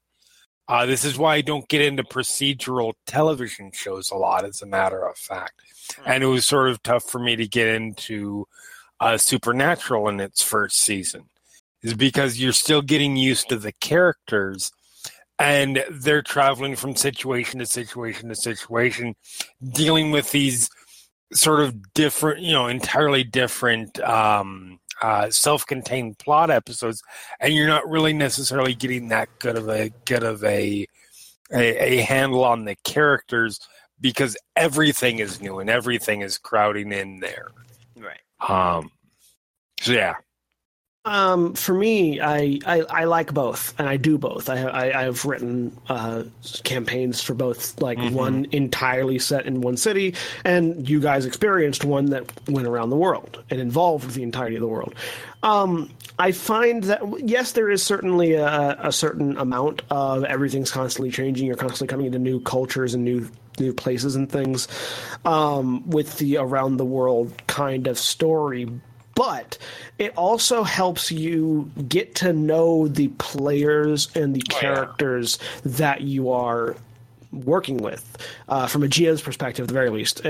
uh, 0.67 0.85
this 0.85 1.03
is 1.03 1.17
why 1.17 1.35
I 1.35 1.41
don't 1.41 1.67
get 1.67 1.81
into 1.81 2.03
procedural 2.03 2.93
television 3.05 3.71
shows 3.73 4.11
a 4.11 4.15
lot, 4.15 4.45
as 4.45 4.61
a 4.61 4.67
matter 4.67 5.05
of 5.05 5.17
fact. 5.17 5.61
And 6.05 6.23
it 6.23 6.27
was 6.27 6.45
sort 6.45 6.69
of 6.69 6.83
tough 6.83 7.03
for 7.03 7.19
me 7.19 7.35
to 7.35 7.47
get 7.47 7.67
into 7.67 8.47
uh, 8.99 9.17
Supernatural 9.17 10.07
in 10.07 10.19
its 10.19 10.41
first 10.43 10.79
season, 10.79 11.23
is 11.81 11.95
because 11.95 12.39
you're 12.39 12.53
still 12.53 12.81
getting 12.83 13.17
used 13.17 13.49
to 13.49 13.57
the 13.57 13.71
characters 13.71 14.71
and 15.39 15.83
they're 15.89 16.21
traveling 16.21 16.75
from 16.75 16.95
situation 16.95 17.59
to 17.59 17.65
situation 17.65 18.29
to 18.29 18.35
situation, 18.35 19.15
dealing 19.73 20.11
with 20.11 20.31
these 20.31 20.69
sort 21.33 21.61
of 21.61 21.93
different, 21.93 22.41
you 22.41 22.53
know, 22.53 22.67
entirely 22.67 23.23
different 23.23 23.99
um, 24.01 24.79
uh, 25.01 25.29
self-contained 25.29 26.17
plot 26.17 26.49
episodes, 26.49 27.01
and 27.39 27.53
you're 27.53 27.67
not 27.67 27.89
really 27.89 28.13
necessarily 28.13 28.73
getting 28.73 29.09
that 29.09 29.29
good 29.39 29.55
of 29.55 29.69
a 29.69 29.91
good 30.05 30.23
of 30.23 30.43
a 30.43 30.85
a, 31.51 31.93
a 31.93 32.01
handle 32.01 32.43
on 32.43 32.65
the 32.65 32.75
characters 32.83 33.59
because 34.01 34.37
everything 34.55 35.19
is 35.19 35.41
new 35.41 35.59
and 35.59 35.69
everything 35.69 36.21
is 36.21 36.37
crowding 36.37 36.91
in 36.91 37.19
there. 37.19 37.47
Right. 37.97 38.21
Um, 38.47 38.91
so 39.81 39.91
yeah, 39.93 40.15
Um, 41.05 41.53
for 41.53 41.73
me, 41.73 42.19
I, 42.19 42.59
I, 42.65 42.81
I 42.81 43.03
like 43.05 43.33
both, 43.33 43.73
and 43.79 43.87
I 43.87 43.95
do 43.95 44.17
both. 44.17 44.49
I 44.49 44.63
I, 44.63 45.05
I've 45.05 45.23
written 45.23 45.75
uh, 45.87 46.23
campaigns 46.63 47.21
for 47.21 47.33
both, 47.33 47.81
like 47.81 47.97
one 48.11 48.47
entirely 48.51 49.17
set 49.17 49.45
in 49.45 49.61
one 49.61 49.77
city, 49.77 50.15
and 50.43 50.87
you 50.89 50.99
guys 50.99 51.25
experienced 51.25 51.85
one 51.85 52.07
that 52.07 52.29
went 52.49 52.67
around 52.67 52.89
the 52.89 52.97
world 52.97 53.41
and 53.49 53.61
involved 53.61 54.11
the 54.11 54.23
entirety 54.23 54.57
of 54.57 54.61
the 54.61 54.67
world. 54.67 54.93
Um, 55.41 55.89
I 56.19 56.33
find 56.33 56.83
that 56.83 57.01
yes, 57.25 57.53
there 57.53 57.69
is 57.69 57.81
certainly 57.81 58.33
a, 58.33 58.77
a 58.81 58.91
certain 58.91 59.37
amount 59.37 59.83
of 59.89 60.25
everything's 60.25 60.69
constantly 60.69 61.11
changing. 61.11 61.47
You're 61.47 61.55
constantly 61.55 61.87
coming 61.87 62.07
into 62.07 62.19
new 62.19 62.41
cultures 62.41 62.93
and 62.93 63.05
new 63.05 63.29
new 63.57 63.73
places 63.73 64.15
and 64.15 64.29
things 64.29 64.67
um, 65.25 65.89
with 65.89 66.17
the 66.17 66.37
around 66.37 66.77
the 66.77 66.85
world 66.85 67.33
kind 67.47 67.87
of 67.87 67.97
story 67.97 68.69
but 69.19 69.57
it 69.97 70.15
also 70.15 70.63
helps 70.63 71.11
you 71.11 71.69
get 71.89 72.15
to 72.15 72.31
know 72.31 72.87
the 72.87 73.09
players 73.17 74.07
and 74.15 74.33
the 74.33 74.41
oh, 74.49 74.55
characters 74.55 75.37
that 75.65 75.99
you 75.99 76.31
are 76.31 76.77
working 77.31 77.77
with 77.77 78.17
uh, 78.47 78.67
from 78.67 78.83
a 78.83 78.87
GM's 78.87 79.21
perspective, 79.21 79.63
at 79.63 79.67
the 79.67 79.73
very 79.73 79.89
least. 79.89 80.25
Uh, 80.25 80.29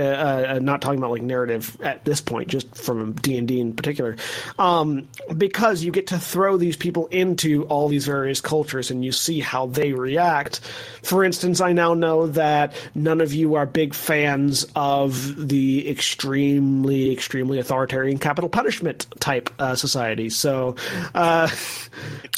uh, 0.50 0.60
not 0.62 0.82
talking 0.82 0.98
about 0.98 1.12
like 1.12 1.22
narrative 1.22 1.78
at 1.82 2.04
this 2.06 2.22
point, 2.22 2.50
just 2.50 2.76
from 2.76 3.14
D 3.14 3.38
and 3.38 3.48
D 3.48 3.60
in 3.60 3.74
particular, 3.74 4.18
um, 4.58 5.08
because 5.38 5.84
you 5.84 5.92
get 5.92 6.08
to 6.08 6.20
throw 6.20 6.58
these 6.58 6.76
people 6.76 7.08
into 7.08 7.64
all 7.66 7.88
these 7.88 8.06
various 8.06 8.42
cultures 8.42 8.92
and 8.92 9.04
you 9.04 9.12
see 9.12 9.40
how 9.40 9.68
they 9.68 9.94
react. 9.94 10.60
For 11.04 11.24
instance, 11.24 11.62
I 11.62 11.74
now 11.74 11.94
know 11.94 12.28
that 12.28 12.74
none 12.96 13.22
of 13.22 13.34
you 13.34 13.56
are 13.56 13.66
big 13.66 13.94
fans 13.94 14.66
of 14.76 15.48
the 15.48 15.90
extremely, 15.90 17.12
extremely 17.12 17.60
authoritarian 17.60 18.18
capital 18.18 18.50
punishment 18.50 19.08
type 19.20 19.50
uh, 19.60 19.76
society. 19.76 20.30
So 20.30 20.76
uh, 21.16 21.50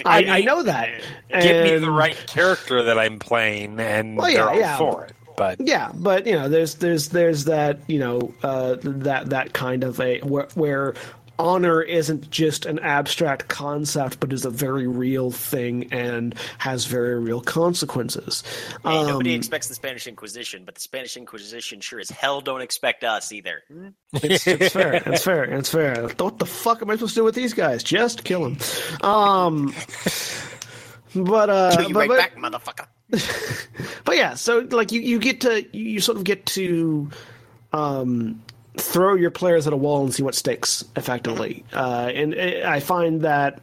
I, 0.06 0.24
I, 0.24 0.38
mean, 0.38 0.46
know 0.46 0.64
that. 0.64 0.90
Give 1.30 1.64
me 1.64 1.78
the 1.78 1.92
right 1.92 2.18
character 2.28 2.84
that 2.84 3.00
I'm 3.00 3.20
playing, 3.20 3.80
and 3.80 4.18
Well, 4.18 4.30
yeah, 4.30 4.51
all 4.52 4.60
yeah. 4.60 4.78
for 4.78 5.06
it. 5.06 5.14
But 5.38 5.60
Yeah, 5.62 5.92
but 5.96 6.28
you 6.28 6.34
know, 6.34 6.50
there's 6.50 6.76
there's 6.76 7.10
there's 7.10 7.46
that 7.46 7.80
you 7.88 8.00
know 8.00 8.34
uh, 8.44 8.76
that 8.82 9.30
that 9.30 9.54
kind 9.54 9.84
of 9.84 10.00
a 10.00 10.20
where, 10.20 10.48
where 10.56 10.94
honor 11.40 11.82
isn't 11.82 12.30
just 12.30 12.68
an 12.68 12.78
abstract 12.80 13.48
concept, 13.48 14.20
but 14.20 14.32
is 14.32 14.46
a 14.46 14.50
very 14.52 14.86
real 14.86 15.32
thing 15.32 15.92
and 15.92 16.36
has 16.60 16.86
very 16.86 17.20
real 17.20 17.42
consequences. 17.42 18.44
Hey, 18.84 19.04
nobody 19.04 19.32
Um, 19.34 19.38
expects 19.38 19.68
the 19.68 19.74
Spanish 19.74 20.06
Inquisition, 20.06 20.66
but 20.66 20.76
the 20.76 20.82
Spanish 20.82 21.18
Inquisition 21.18 21.82
sure 21.82 22.00
as 22.00 22.12
hell 22.12 22.42
don't 22.42 22.62
expect 22.62 23.04
us 23.04 23.32
either. 23.32 23.64
It's, 24.14 24.46
it's 24.46 24.74
fair. 24.74 24.94
It's 24.94 25.24
fair. 25.24 25.44
It's 25.46 25.70
fair. 25.70 26.10
What 26.18 26.38
the 26.38 26.46
fuck 26.46 26.84
am 26.84 26.92
I 26.92 26.96
supposed 26.96 27.16
to 27.16 27.22
do 27.22 27.24
with 27.24 27.34
these 27.34 27.54
guys? 27.56 27.82
Just 27.82 28.24
kill 28.24 28.44
them. 28.44 28.58
Um, 29.02 29.74
but 31.16 31.50
uh, 31.50 31.76
but, 31.76 31.96
right 31.96 32.08
but- 32.08 32.18
back, 32.18 32.36
motherfucker. 32.36 32.86
but 34.06 34.16
yeah, 34.16 34.36
so 34.36 34.60
like 34.72 34.92
you, 34.92 35.02
you 35.02 35.20
get 35.20 35.42
to 35.42 35.66
you, 35.78 36.00
sort 36.00 36.18
of 36.18 36.24
get 36.24 36.46
to 36.48 37.10
um, 37.74 38.42
throw 38.78 39.16
your 39.16 39.32
players 39.32 39.68
at 39.68 39.74
a 39.74 39.78
wall 39.78 40.04
and 40.04 40.14
see 40.14 40.24
what 40.24 40.36
sticks 40.36 40.84
effectively. 40.96 41.64
Uh, 41.74 42.12
and 42.14 42.34
uh, 42.34 42.68
I 42.68 42.80
find 42.80 43.22
that 43.22 43.62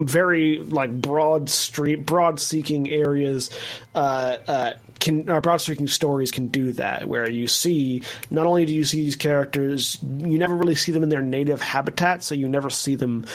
very 0.00 0.58
like 0.58 1.00
broad 1.00 1.48
street, 1.48 2.06
broad 2.06 2.38
seeking 2.40 2.88
areas 2.88 3.50
uh, 3.94 4.36
uh, 4.46 4.72
can 5.00 5.28
or 5.28 5.40
broad 5.40 5.58
seeking 5.58 5.88
stories 5.88 6.30
can 6.30 6.48
do 6.48 6.72
that. 6.72 7.08
Where 7.08 7.28
you 7.28 7.48
see 7.48 8.02
not 8.30 8.46
only 8.46 8.64
do 8.66 8.74
you 8.74 8.84
see 8.84 9.02
these 9.02 9.16
characters, 9.16 9.98
you 10.02 10.38
never 10.38 10.54
really 10.54 10.74
see 10.74 10.92
them 10.92 11.02
in 11.02 11.08
their 11.08 11.22
native 11.22 11.60
habitat, 11.60 12.22
so 12.22 12.34
you 12.34 12.48
never 12.48 12.70
see 12.70 12.94
them 12.94 13.26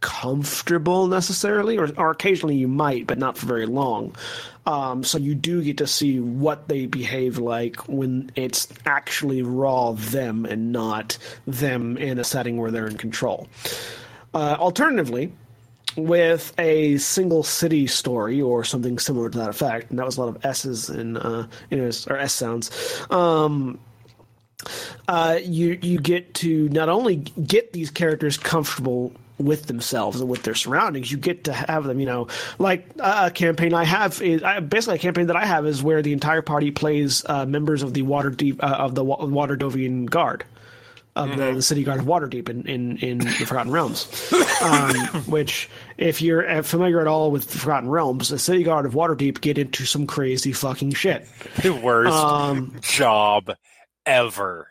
comfortable 0.00 1.08
necessarily, 1.08 1.76
or, 1.76 1.90
or 1.96 2.10
occasionally 2.10 2.56
you 2.56 2.68
might, 2.68 3.06
but 3.06 3.18
not 3.18 3.36
for 3.36 3.46
very 3.46 3.66
long. 3.66 4.14
Um, 4.68 5.02
so 5.02 5.16
you 5.16 5.34
do 5.34 5.62
get 5.62 5.78
to 5.78 5.86
see 5.86 6.20
what 6.20 6.68
they 6.68 6.84
behave 6.84 7.38
like 7.38 7.88
when 7.88 8.30
it's 8.36 8.68
actually 8.84 9.40
raw 9.40 9.92
them 9.92 10.44
and 10.44 10.72
not 10.72 11.16
them 11.46 11.96
in 11.96 12.18
a 12.18 12.24
setting 12.24 12.58
where 12.58 12.70
they're 12.70 12.86
in 12.86 12.98
control. 12.98 13.48
Uh, 14.34 14.56
alternatively, 14.58 15.32
with 15.96 16.52
a 16.58 16.98
single 16.98 17.42
city 17.42 17.86
story 17.86 18.42
or 18.42 18.62
something 18.62 18.98
similar 18.98 19.30
to 19.30 19.38
that 19.38 19.48
effect, 19.48 19.88
and 19.88 19.98
that 19.98 20.04
was 20.04 20.18
a 20.18 20.20
lot 20.20 20.36
of 20.36 20.44
S's 20.44 20.90
in, 20.90 21.16
uh, 21.16 21.48
it, 21.70 22.06
or 22.10 22.18
S 22.18 22.34
sounds. 22.34 22.70
Um, 23.10 23.78
uh, 25.08 25.38
you 25.42 25.78
you 25.80 25.98
get 25.98 26.34
to 26.34 26.68
not 26.68 26.90
only 26.90 27.16
get 27.16 27.72
these 27.72 27.90
characters 27.90 28.36
comfortable 28.36 29.12
with 29.38 29.66
themselves 29.66 30.20
and 30.20 30.28
with 30.28 30.42
their 30.42 30.54
surroundings, 30.54 31.10
you 31.12 31.18
get 31.18 31.44
to 31.44 31.52
have 31.52 31.84
them. 31.84 32.00
You 32.00 32.06
know, 32.06 32.28
like 32.58 32.86
a 32.98 33.30
campaign 33.30 33.72
I 33.74 33.84
have 33.84 34.20
is 34.20 34.42
I, 34.42 34.60
basically 34.60 34.96
a 34.96 34.98
campaign 34.98 35.28
that 35.28 35.36
I 35.36 35.46
have 35.46 35.66
is 35.66 35.82
where 35.82 36.02
the 36.02 36.12
entire 36.12 36.42
party 36.42 36.70
plays 36.70 37.24
uh, 37.26 37.46
members 37.46 37.82
of 37.82 37.94
the 37.94 38.02
Waterdeep 38.02 38.62
uh, 38.62 38.66
of 38.66 38.94
the 38.94 39.04
Wa- 39.04 39.24
Water 39.24 39.56
Dovian 39.56 40.06
Guard. 40.10 40.44
Of 41.16 41.36
the, 41.36 41.52
the 41.54 41.62
city 41.62 41.82
guard 41.82 41.98
of 41.98 42.06
Waterdeep 42.06 42.48
in, 42.48 42.62
in, 42.68 42.96
in 42.98 43.18
the 43.18 43.26
Forgotten 43.44 43.72
Realms, 43.72 44.06
um, 44.62 44.94
which 45.26 45.68
if 45.96 46.22
you're 46.22 46.48
uh, 46.48 46.62
familiar 46.62 47.00
at 47.00 47.08
all 47.08 47.32
with 47.32 47.50
the 47.50 47.58
Forgotten 47.58 47.88
Realms, 47.88 48.28
the 48.28 48.38
city 48.38 48.62
guard 48.62 48.86
of 48.86 48.92
Waterdeep 48.92 49.40
get 49.40 49.58
into 49.58 49.84
some 49.84 50.06
crazy 50.06 50.52
fucking 50.52 50.92
shit. 50.92 51.26
the 51.60 51.74
worst 51.82 52.12
Um, 52.12 52.76
job 52.82 53.50
ever. 54.06 54.68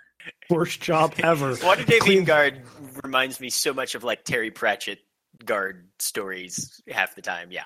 Worst 0.50 0.80
job 0.80 1.16
ever. 1.20 1.58
Water 1.62 1.84
Clean- 1.84 2.24
Davian 2.24 2.26
Guard 2.26 2.62
reminds 3.04 3.40
me 3.40 3.50
so 3.50 3.74
much 3.74 3.96
of 3.96 4.04
like 4.04 4.24
Terry 4.24 4.52
Pratchett 4.52 5.00
guard 5.46 5.88
stories 6.00 6.82
half 6.90 7.16
the 7.16 7.22
time. 7.22 7.52
Yeah. 7.52 7.64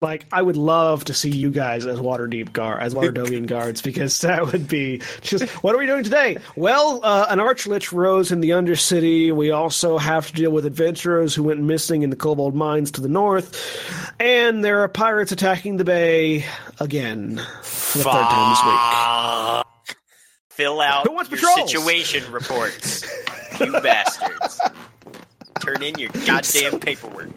Like, 0.00 0.26
I 0.32 0.42
would 0.42 0.56
love 0.56 1.04
to 1.04 1.14
see 1.14 1.30
you 1.30 1.50
guys 1.50 1.86
as 1.86 2.00
Waterdeep 2.00 2.52
guard, 2.52 2.82
as 2.82 2.94
Waterdovian 2.94 3.46
guards, 3.46 3.82
because 3.82 4.20
that 4.22 4.50
would 4.50 4.66
be 4.66 5.00
just. 5.20 5.48
What 5.62 5.74
are 5.74 5.78
we 5.78 5.86
doing 5.86 6.02
today? 6.02 6.38
Well, 6.56 7.00
uh, 7.02 7.26
an 7.28 7.38
archlich 7.38 7.92
rose 7.92 8.32
in 8.32 8.40
the 8.40 8.50
Undercity. 8.50 9.32
We 9.32 9.50
also 9.52 9.98
have 9.98 10.26
to 10.28 10.32
deal 10.32 10.50
with 10.50 10.66
adventurers 10.66 11.34
who 11.34 11.44
went 11.44 11.60
missing 11.60 12.02
in 12.02 12.10
the 12.10 12.16
Cobalt 12.16 12.54
Mines 12.54 12.90
to 12.92 13.00
the 13.00 13.08
north, 13.08 14.14
and 14.18 14.64
there 14.64 14.80
are 14.80 14.88
pirates 14.88 15.30
attacking 15.30 15.76
the 15.76 15.84
bay 15.84 16.44
again 16.80 17.40
for 17.62 17.98
the 17.98 18.04
third 18.04 18.12
time 18.12 18.50
this 18.50 18.64
week. 18.64 19.66
Fill 20.50 20.80
out 20.80 21.04
your 21.04 21.24
patrols? 21.24 21.70
situation 21.70 22.30
reports. 22.32 23.04
you 23.64 23.72
bastards. 23.72 24.60
Turn 25.60 25.82
in 25.82 25.98
your 25.98 26.10
goddamn 26.26 26.80
paperwork. 26.80 27.30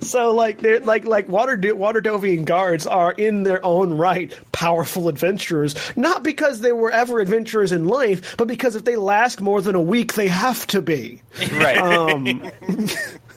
So 0.00 0.32
like 0.32 0.60
they're 0.60 0.80
like 0.80 1.04
like 1.06 1.28
water 1.28 1.56
Waterdovian 1.56 2.44
guards 2.44 2.86
are 2.86 3.12
in 3.12 3.42
their 3.42 3.64
own 3.64 3.94
right 3.94 4.38
powerful 4.52 5.08
adventurers, 5.08 5.74
not 5.96 6.22
because 6.22 6.60
they 6.60 6.72
were 6.72 6.90
ever 6.90 7.20
adventurers 7.20 7.72
in 7.72 7.86
life, 7.86 8.36
but 8.36 8.46
because 8.46 8.76
if 8.76 8.84
they 8.84 8.96
last 8.96 9.40
more 9.40 9.60
than 9.60 9.74
a 9.74 9.80
week, 9.80 10.14
they 10.14 10.28
have 10.28 10.66
to 10.68 10.82
be. 10.82 11.22
Right. 11.52 11.78
Um, 11.78 12.50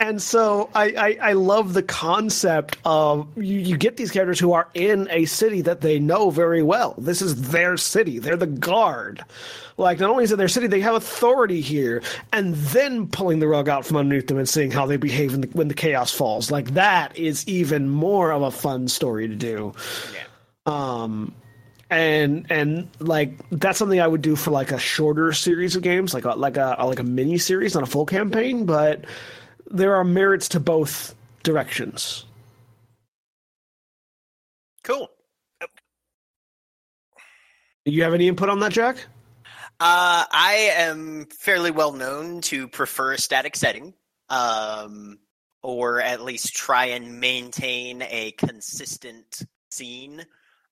and 0.00 0.20
so 0.20 0.70
I, 0.74 0.92
I 0.92 1.18
I 1.30 1.32
love 1.34 1.72
the 1.72 1.82
concept 1.82 2.78
of 2.84 3.28
you, 3.36 3.58
you 3.58 3.76
get 3.76 3.96
these 3.96 4.10
characters 4.10 4.40
who 4.40 4.52
are 4.52 4.68
in 4.74 5.08
a 5.10 5.24
city 5.24 5.60
that 5.62 5.82
they 5.82 5.98
know 5.98 6.30
very 6.30 6.62
well. 6.62 6.94
This 6.98 7.22
is 7.22 7.50
their 7.50 7.76
city. 7.76 8.18
They're 8.18 8.36
the 8.36 8.46
guard. 8.46 9.24
Like 9.76 10.00
not 10.00 10.10
only 10.10 10.24
is 10.24 10.32
it 10.32 10.36
their 10.36 10.48
city, 10.48 10.66
they 10.66 10.80
have 10.80 10.94
authority 10.94 11.60
here, 11.60 12.02
and 12.32 12.54
then 12.54 13.08
pulling 13.08 13.38
the 13.38 13.48
rug 13.48 13.68
out 13.68 13.86
from 13.86 13.96
underneath 13.96 14.26
them 14.26 14.38
and 14.38 14.48
seeing 14.48 14.70
how 14.70 14.86
they 14.86 14.96
behave 14.96 15.32
in 15.32 15.42
the, 15.42 15.48
when 15.52 15.68
the 15.68 15.74
chaos 15.74 16.12
falls. 16.12 16.50
Like 16.50 16.74
that 16.74 17.16
is 17.16 17.46
even 17.46 17.88
more 17.88 18.32
of 18.32 18.42
a 18.42 18.50
fun 18.50 18.88
story 18.88 19.28
to 19.28 19.36
do. 19.36 19.74
Yeah. 20.12 20.24
Um, 20.66 21.34
and 21.90 22.46
and 22.50 22.88
like 22.98 23.38
that's 23.50 23.78
something 23.78 24.00
I 24.00 24.06
would 24.06 24.22
do 24.22 24.34
for 24.34 24.50
like 24.50 24.72
a 24.72 24.78
shorter 24.78 25.32
series 25.32 25.76
of 25.76 25.82
games, 25.82 26.14
like 26.14 26.24
a 26.24 26.30
like 26.30 26.56
a 26.56 26.76
like 26.84 26.98
a 26.98 27.04
mini 27.04 27.38
series, 27.38 27.74
not 27.74 27.84
a 27.84 27.86
full 27.86 28.06
campaign. 28.06 28.66
But 28.66 29.04
there 29.70 29.94
are 29.94 30.04
merits 30.04 30.48
to 30.50 30.60
both 30.60 31.14
directions. 31.42 32.24
Cool. 34.82 35.10
Do 37.84 37.92
you 37.92 38.02
have 38.02 38.14
any 38.14 38.28
input 38.28 38.48
on 38.48 38.60
that, 38.60 38.72
Jack? 38.72 38.96
Uh, 39.80 40.24
I 40.30 40.70
am 40.76 41.26
fairly 41.26 41.70
well 41.70 41.92
known 41.92 42.40
to 42.42 42.68
prefer 42.68 43.12
a 43.12 43.18
static 43.18 43.56
setting, 43.56 43.92
um, 44.30 45.18
or 45.62 46.00
at 46.00 46.22
least 46.22 46.54
try 46.54 46.86
and 46.86 47.20
maintain 47.20 48.02
a 48.02 48.32
consistent 48.32 49.42
scene. 49.70 50.24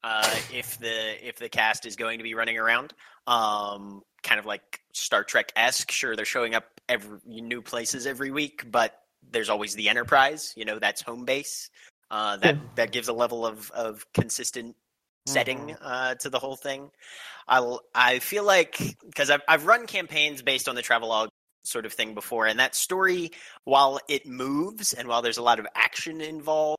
Uh, 0.04 0.34
if 0.52 0.78
the 0.78 1.28
if 1.28 1.36
the 1.36 1.48
cast 1.48 1.86
is 1.86 1.96
going 1.96 2.18
to 2.18 2.24
be 2.24 2.34
running 2.34 2.58
around, 2.58 2.92
um, 3.26 4.02
kind 4.22 4.40
of 4.40 4.46
like 4.46 4.80
Star 4.92 5.24
Trek 5.24 5.52
esque. 5.54 5.90
Sure, 5.90 6.16
they're 6.16 6.24
showing 6.24 6.54
up 6.54 6.64
every 6.88 7.18
new 7.26 7.62
places 7.62 8.06
every 8.06 8.30
week, 8.30 8.64
but 8.70 8.98
there's 9.30 9.48
always 9.48 9.74
the 9.74 9.88
Enterprise. 9.88 10.54
You 10.56 10.64
know, 10.64 10.78
that's 10.78 11.02
home 11.02 11.24
base. 11.24 11.70
Uh, 12.10 12.36
that 12.38 12.58
that 12.74 12.92
gives 12.92 13.08
a 13.08 13.12
level 13.12 13.46
of 13.46 13.70
of 13.70 14.04
consistent 14.12 14.76
setting 15.26 15.76
uh, 15.80 16.14
to 16.16 16.30
the 16.30 16.38
whole 16.38 16.56
thing. 16.56 16.90
I 17.46 17.76
I 17.94 18.18
feel 18.18 18.44
like 18.44 18.96
because 19.06 19.30
I've 19.30 19.42
I've 19.48 19.66
run 19.66 19.86
campaigns 19.86 20.42
based 20.42 20.68
on 20.68 20.74
the 20.74 20.82
travelogue 20.82 21.30
sort 21.64 21.86
of 21.86 21.92
thing 21.92 22.14
before. 22.14 22.46
And 22.46 22.58
that 22.58 22.74
story, 22.74 23.30
while 23.64 24.00
it 24.08 24.26
moves 24.26 24.92
and 24.92 25.08
while 25.08 25.22
there's 25.22 25.38
a 25.38 25.42
lot 25.42 25.58
of 25.58 25.66
action 25.74 26.20
involved, 26.20 26.78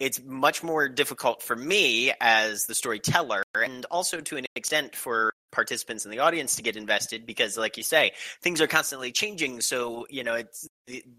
it's 0.00 0.22
much 0.24 0.62
more 0.62 0.88
difficult 0.88 1.42
for 1.42 1.56
me 1.56 2.12
as 2.20 2.66
the 2.66 2.74
storyteller 2.74 3.42
and 3.54 3.84
also 3.86 4.20
to 4.20 4.36
an 4.36 4.46
extent 4.54 4.94
for 4.94 5.32
participants 5.50 6.04
in 6.04 6.10
the 6.10 6.18
audience 6.18 6.56
to 6.56 6.62
get 6.62 6.76
invested 6.76 7.26
because 7.26 7.56
like 7.56 7.76
you 7.76 7.82
say 7.82 8.12
things 8.42 8.60
are 8.60 8.66
constantly 8.66 9.10
changing. 9.12 9.60
So 9.60 10.06
you 10.10 10.24
know 10.24 10.34
it's 10.34 10.68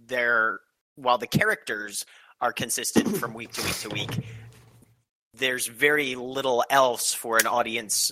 they're 0.06 0.60
while 0.96 1.18
the 1.18 1.28
characters 1.28 2.06
are 2.42 2.54
consistent 2.54 3.18
from 3.20 3.34
week 3.34 3.52
to 3.54 3.62
week 3.64 3.80
to 3.80 3.90
week 3.90 4.20
there's 5.34 5.68
very 5.68 6.16
little 6.16 6.64
else 6.70 7.14
for 7.14 7.38
an 7.38 7.48
audience 7.48 8.12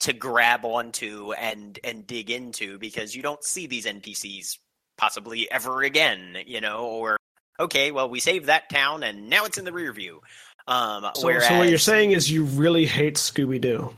to 0.00 0.12
grab 0.12 0.64
onto 0.64 1.32
and 1.32 1.78
and 1.84 2.06
dig 2.06 2.30
into 2.30 2.78
because 2.78 3.14
you 3.14 3.22
don't 3.22 3.44
see 3.44 3.66
these 3.66 3.86
npcs 3.86 4.58
possibly 4.98 5.50
ever 5.50 5.82
again 5.82 6.36
you 6.46 6.60
know 6.60 6.84
or 6.84 7.16
okay, 7.58 7.90
well, 7.90 8.08
we 8.08 8.20
saved 8.20 8.46
that 8.46 8.68
town 8.70 9.02
and 9.02 9.28
now 9.28 9.44
it's 9.44 9.58
in 9.58 9.64
the 9.64 9.72
rear 9.72 9.92
view. 9.92 10.20
Um, 10.66 11.10
So, 11.14 11.26
whereas, 11.26 11.46
so 11.48 11.58
what 11.58 11.68
you're 11.68 11.78
saying 11.78 12.12
is 12.12 12.30
you 12.30 12.44
really 12.44 12.86
hate 12.86 13.16
Scooby 13.16 13.60
Doo. 13.60 13.94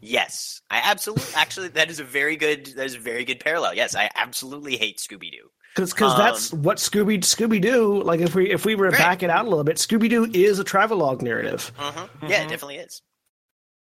yes, 0.00 0.60
I 0.70 0.80
absolutely, 0.84 1.24
actually, 1.34 1.68
that 1.68 1.90
is 1.90 2.00
a 2.00 2.04
very 2.04 2.36
good, 2.36 2.66
that 2.76 2.86
is 2.86 2.94
a 2.94 2.98
very 2.98 3.24
good 3.24 3.40
parallel. 3.40 3.74
Yes, 3.74 3.94
I 3.94 4.10
absolutely 4.16 4.76
hate 4.76 4.98
Scooby 4.98 5.30
Doo. 5.30 5.50
Because 5.74 5.92
because 5.92 6.16
that's 6.16 6.52
what 6.52 6.78
Scooby 6.78 7.18
Scooby 7.20 7.60
Doo. 7.60 8.02
Like 8.02 8.18
if 8.18 8.34
we 8.34 8.50
if 8.50 8.64
we 8.64 8.74
were 8.74 8.86
to 8.90 8.96
Um, 8.96 9.00
Right. 9.00 9.10
back 9.10 9.22
it 9.22 9.30
out 9.30 9.46
a 9.46 9.48
little 9.48 9.62
bit, 9.62 9.76
Scooby 9.76 10.08
Doo 10.10 10.28
is 10.34 10.58
a 10.58 10.64
travelogue 10.64 11.22
narrative. 11.22 11.70
Mm-hmm. 11.78 12.26
Yeah, 12.26 12.42
it 12.42 12.48
definitely 12.48 12.76
is. 12.78 13.00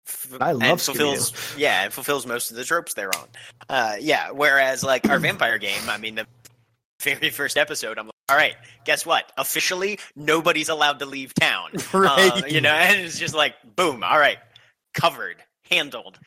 F- 0.07 0.37
I 0.39 0.51
love 0.51 0.61
and 0.63 0.81
fulfills, 0.81 1.33
Yeah, 1.57 1.85
it 1.85 1.93
fulfills 1.93 2.27
most 2.27 2.51
of 2.51 2.57
the 2.57 2.63
tropes 2.63 2.93
they're 2.93 3.15
on. 3.15 3.27
Uh, 3.69 3.95
yeah, 3.99 4.29
whereas 4.31 4.83
like 4.83 5.09
our 5.09 5.17
vampire 5.19 5.57
game, 5.57 5.81
I 5.89 5.97
mean, 5.97 6.13
the 6.15 6.27
very 7.01 7.29
first 7.31 7.57
episode, 7.57 7.97
I'm 7.97 8.05
like, 8.07 8.13
all 8.29 8.35
right, 8.35 8.55
guess 8.85 9.05
what? 9.05 9.31
Officially, 9.37 9.99
nobody's 10.15 10.69
allowed 10.69 10.99
to 10.99 11.05
leave 11.05 11.33
town. 11.33 11.71
Right. 11.93 12.43
Uh, 12.43 12.45
you 12.47 12.61
know, 12.61 12.71
and 12.71 13.01
it's 13.01 13.17
just 13.17 13.33
like, 13.33 13.55
boom, 13.75 14.03
all 14.03 14.19
right, 14.19 14.37
covered, 14.93 15.37
handled. 15.69 16.19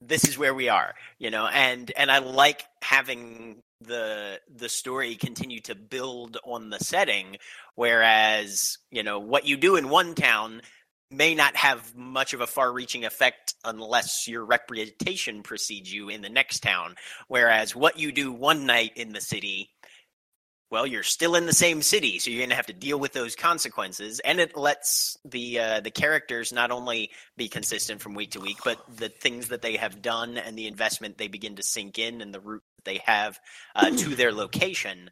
This 0.00 0.28
is 0.28 0.36
where 0.36 0.54
we 0.54 0.68
are, 0.68 0.94
you 1.18 1.30
know, 1.30 1.46
and 1.46 1.90
and 1.96 2.10
I 2.10 2.18
like 2.18 2.62
having 2.82 3.56
the 3.80 4.40
the 4.54 4.68
story 4.68 5.16
continue 5.16 5.60
to 5.62 5.74
build 5.74 6.38
on 6.44 6.70
the 6.70 6.78
setting, 6.78 7.38
whereas 7.74 8.76
you 8.90 9.02
know 9.02 9.18
what 9.18 9.46
you 9.46 9.56
do 9.56 9.76
in 9.76 9.88
one 9.88 10.14
town 10.14 10.60
may 11.10 11.34
not 11.34 11.54
have 11.56 11.94
much 11.94 12.34
of 12.34 12.40
a 12.40 12.46
far-reaching 12.46 13.04
effect 13.04 13.54
unless 13.64 14.26
your 14.26 14.44
reputation 14.44 15.42
precedes 15.42 15.92
you 15.92 16.08
in 16.08 16.20
the 16.20 16.28
next 16.28 16.60
town. 16.60 16.96
Whereas 17.28 17.76
what 17.76 17.98
you 17.98 18.10
do 18.10 18.32
one 18.32 18.66
night 18.66 18.92
in 18.96 19.12
the 19.12 19.20
city 19.20 19.70
well, 20.70 20.86
you're 20.86 21.02
still 21.02 21.36
in 21.36 21.46
the 21.46 21.52
same 21.52 21.80
city, 21.80 22.18
so 22.18 22.30
you're 22.30 22.40
going 22.40 22.50
to 22.50 22.56
have 22.56 22.66
to 22.66 22.72
deal 22.72 22.98
with 22.98 23.12
those 23.12 23.36
consequences. 23.36 24.20
And 24.20 24.40
it 24.40 24.56
lets 24.56 25.16
the 25.24 25.60
uh, 25.60 25.80
the 25.80 25.90
characters 25.90 26.52
not 26.52 26.70
only 26.70 27.10
be 27.36 27.48
consistent 27.48 28.00
from 28.00 28.14
week 28.14 28.32
to 28.32 28.40
week, 28.40 28.58
but 28.64 28.78
the 28.96 29.08
things 29.08 29.48
that 29.48 29.62
they 29.62 29.76
have 29.76 30.02
done 30.02 30.38
and 30.38 30.58
the 30.58 30.66
investment 30.66 31.18
they 31.18 31.28
begin 31.28 31.56
to 31.56 31.62
sink 31.62 31.98
in 31.98 32.20
and 32.20 32.34
the 32.34 32.40
route 32.40 32.64
that 32.76 32.84
they 32.84 33.00
have 33.04 33.38
uh, 33.74 33.90
to 33.90 34.14
their 34.16 34.32
location 34.32 35.10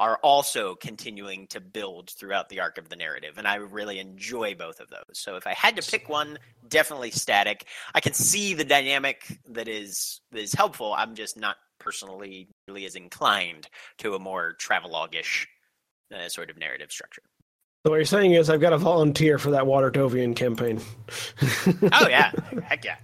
are 0.00 0.18
also 0.22 0.74
continuing 0.74 1.46
to 1.48 1.60
build 1.60 2.08
throughout 2.08 2.48
the 2.48 2.58
arc 2.58 2.78
of 2.78 2.88
the 2.88 2.96
narrative. 2.96 3.36
And 3.36 3.46
I 3.46 3.56
really 3.56 3.98
enjoy 3.98 4.54
both 4.54 4.80
of 4.80 4.88
those. 4.88 5.12
So 5.12 5.36
if 5.36 5.46
I 5.46 5.52
had 5.52 5.76
to 5.76 5.82
pick 5.82 6.08
one, 6.08 6.38
definitely 6.66 7.10
static. 7.10 7.66
I 7.94 8.00
can 8.00 8.14
see 8.14 8.54
the 8.54 8.64
dynamic 8.64 9.38
that 9.50 9.68
is 9.68 10.22
that 10.32 10.40
is 10.40 10.54
helpful. 10.54 10.94
I'm 10.96 11.14
just 11.14 11.38
not 11.38 11.56
personally 11.78 12.48
really 12.66 12.86
as 12.86 12.94
inclined 12.94 13.68
to 13.98 14.14
a 14.14 14.18
more 14.18 14.54
travelogue-ish 14.54 15.46
uh, 16.14 16.30
sort 16.30 16.48
of 16.48 16.56
narrative 16.56 16.90
structure. 16.90 17.22
So 17.84 17.90
what 17.90 17.96
you're 17.96 18.06
saying 18.06 18.32
is 18.32 18.48
I've 18.48 18.60
got 18.60 18.70
to 18.70 18.78
volunteer 18.78 19.38
for 19.38 19.50
that 19.50 19.66
Water 19.66 19.90
Dovian 19.90 20.34
campaign. 20.34 20.80
Oh 21.92 22.08
yeah, 22.08 22.32
heck 22.64 22.86
yeah. 22.86 22.96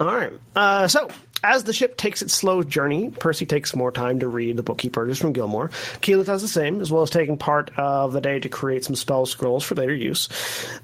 All 0.00 0.14
right. 0.14 0.32
Uh, 0.54 0.86
so, 0.86 1.08
as 1.44 1.64
the 1.64 1.72
ship 1.72 1.96
takes 1.96 2.22
its 2.22 2.34
slow 2.34 2.62
journey, 2.62 3.10
Percy 3.10 3.46
takes 3.46 3.74
more 3.74 3.92
time 3.92 4.20
to 4.20 4.28
read 4.28 4.56
the 4.56 4.62
book 4.62 4.80
he 4.80 4.88
purchased 4.88 5.20
from 5.20 5.32
Gilmore. 5.32 5.68
Keyleth 6.00 6.26
does 6.26 6.42
the 6.42 6.48
same, 6.48 6.80
as 6.80 6.90
well 6.90 7.02
as 7.02 7.10
taking 7.10 7.36
part 7.36 7.70
of 7.76 8.12
the 8.12 8.20
day 8.20 8.40
to 8.40 8.48
create 8.48 8.84
some 8.84 8.96
spell 8.96 9.26
scrolls 9.26 9.64
for 9.64 9.74
later 9.74 9.94
use. 9.94 10.28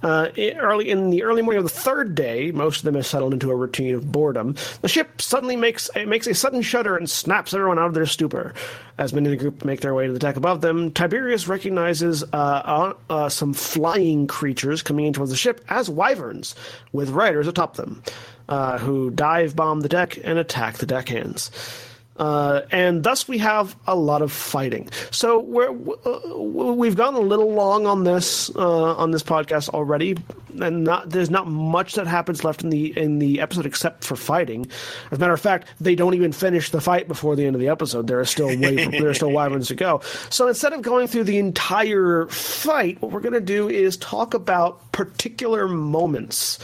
Uh, 0.02 0.28
early 0.58 0.90
in 0.90 1.10
the 1.10 1.22
early 1.22 1.42
morning 1.42 1.58
of 1.58 1.64
the 1.64 1.80
third 1.80 2.14
day, 2.14 2.50
most 2.50 2.78
of 2.78 2.84
them 2.84 2.94
have 2.94 3.06
settled 3.06 3.32
into 3.32 3.50
a 3.50 3.56
routine 3.56 3.94
of 3.94 4.10
boredom. 4.10 4.54
The 4.82 4.88
ship 4.88 5.20
suddenly 5.20 5.56
makes 5.56 5.90
it 5.94 6.06
makes 6.06 6.26
a 6.26 6.34
sudden 6.34 6.62
shudder 6.62 6.96
and 6.96 7.08
snaps 7.08 7.54
everyone 7.54 7.78
out 7.78 7.86
of 7.86 7.94
their 7.94 8.06
stupor. 8.06 8.54
As 8.96 9.12
many 9.12 9.26
of 9.26 9.32
the 9.32 9.36
group 9.36 9.64
make 9.64 9.80
their 9.80 9.94
way 9.94 10.06
to 10.06 10.12
the 10.12 10.20
deck 10.20 10.36
above 10.36 10.60
them, 10.60 10.92
Tiberius 10.92 11.48
recognizes 11.48 12.22
uh, 12.22 12.26
uh, 12.36 12.92
uh, 13.10 13.28
some 13.28 13.52
flying 13.52 14.28
creatures 14.28 14.82
coming 14.82 15.06
in 15.06 15.12
towards 15.12 15.32
the 15.32 15.36
ship 15.36 15.64
as 15.68 15.90
wyverns, 15.90 16.54
with 16.92 17.10
riders 17.10 17.48
atop 17.48 17.74
them 17.74 18.02
uh, 18.48 18.78
who 18.78 19.10
dive 19.10 19.56
bomb 19.56 19.80
the 19.80 19.88
deck 19.88 20.18
and 20.22 20.38
attack 20.38 20.78
the 20.78 20.86
deckhands. 20.86 21.50
Uh, 22.16 22.62
and 22.70 23.02
thus 23.02 23.26
we 23.26 23.38
have 23.38 23.74
a 23.86 23.96
lot 23.96 24.22
of 24.22 24.30
fighting. 24.30 24.88
So 25.10 25.40
we're, 25.40 25.70
uh, 25.70 26.38
we've 26.38 26.96
gone 26.96 27.14
a 27.14 27.20
little 27.20 27.52
long 27.52 27.86
on 27.86 28.04
this 28.04 28.54
uh, 28.54 28.94
on 28.94 29.10
this 29.10 29.24
podcast 29.24 29.70
already, 29.70 30.16
and 30.60 30.84
not, 30.84 31.10
there's 31.10 31.30
not 31.30 31.48
much 31.48 31.94
that 31.94 32.06
happens 32.06 32.44
left 32.44 32.62
in 32.62 32.70
the 32.70 32.96
in 32.96 33.18
the 33.18 33.40
episode 33.40 33.66
except 33.66 34.04
for 34.04 34.14
fighting. 34.14 34.66
As 35.10 35.18
a 35.18 35.20
matter 35.20 35.32
of 35.32 35.40
fact, 35.40 35.66
they 35.80 35.96
don't 35.96 36.14
even 36.14 36.30
finish 36.30 36.70
the 36.70 36.80
fight 36.80 37.08
before 37.08 37.34
the 37.34 37.46
end 37.46 37.56
of 37.56 37.60
the 37.60 37.68
episode. 37.68 38.06
There 38.06 38.20
are 38.20 38.24
still 38.24 38.46
way, 38.46 38.86
there 38.86 39.08
are 39.08 39.14
still 39.14 39.32
wyverns 39.32 39.66
to 39.68 39.74
go. 39.74 40.00
So 40.30 40.46
instead 40.46 40.72
of 40.72 40.82
going 40.82 41.08
through 41.08 41.24
the 41.24 41.38
entire 41.38 42.26
fight, 42.28 43.02
what 43.02 43.10
we're 43.10 43.20
going 43.20 43.32
to 43.32 43.40
do 43.40 43.68
is 43.68 43.96
talk 43.96 44.34
about 44.34 44.92
particular 44.92 45.66
moments 45.66 46.60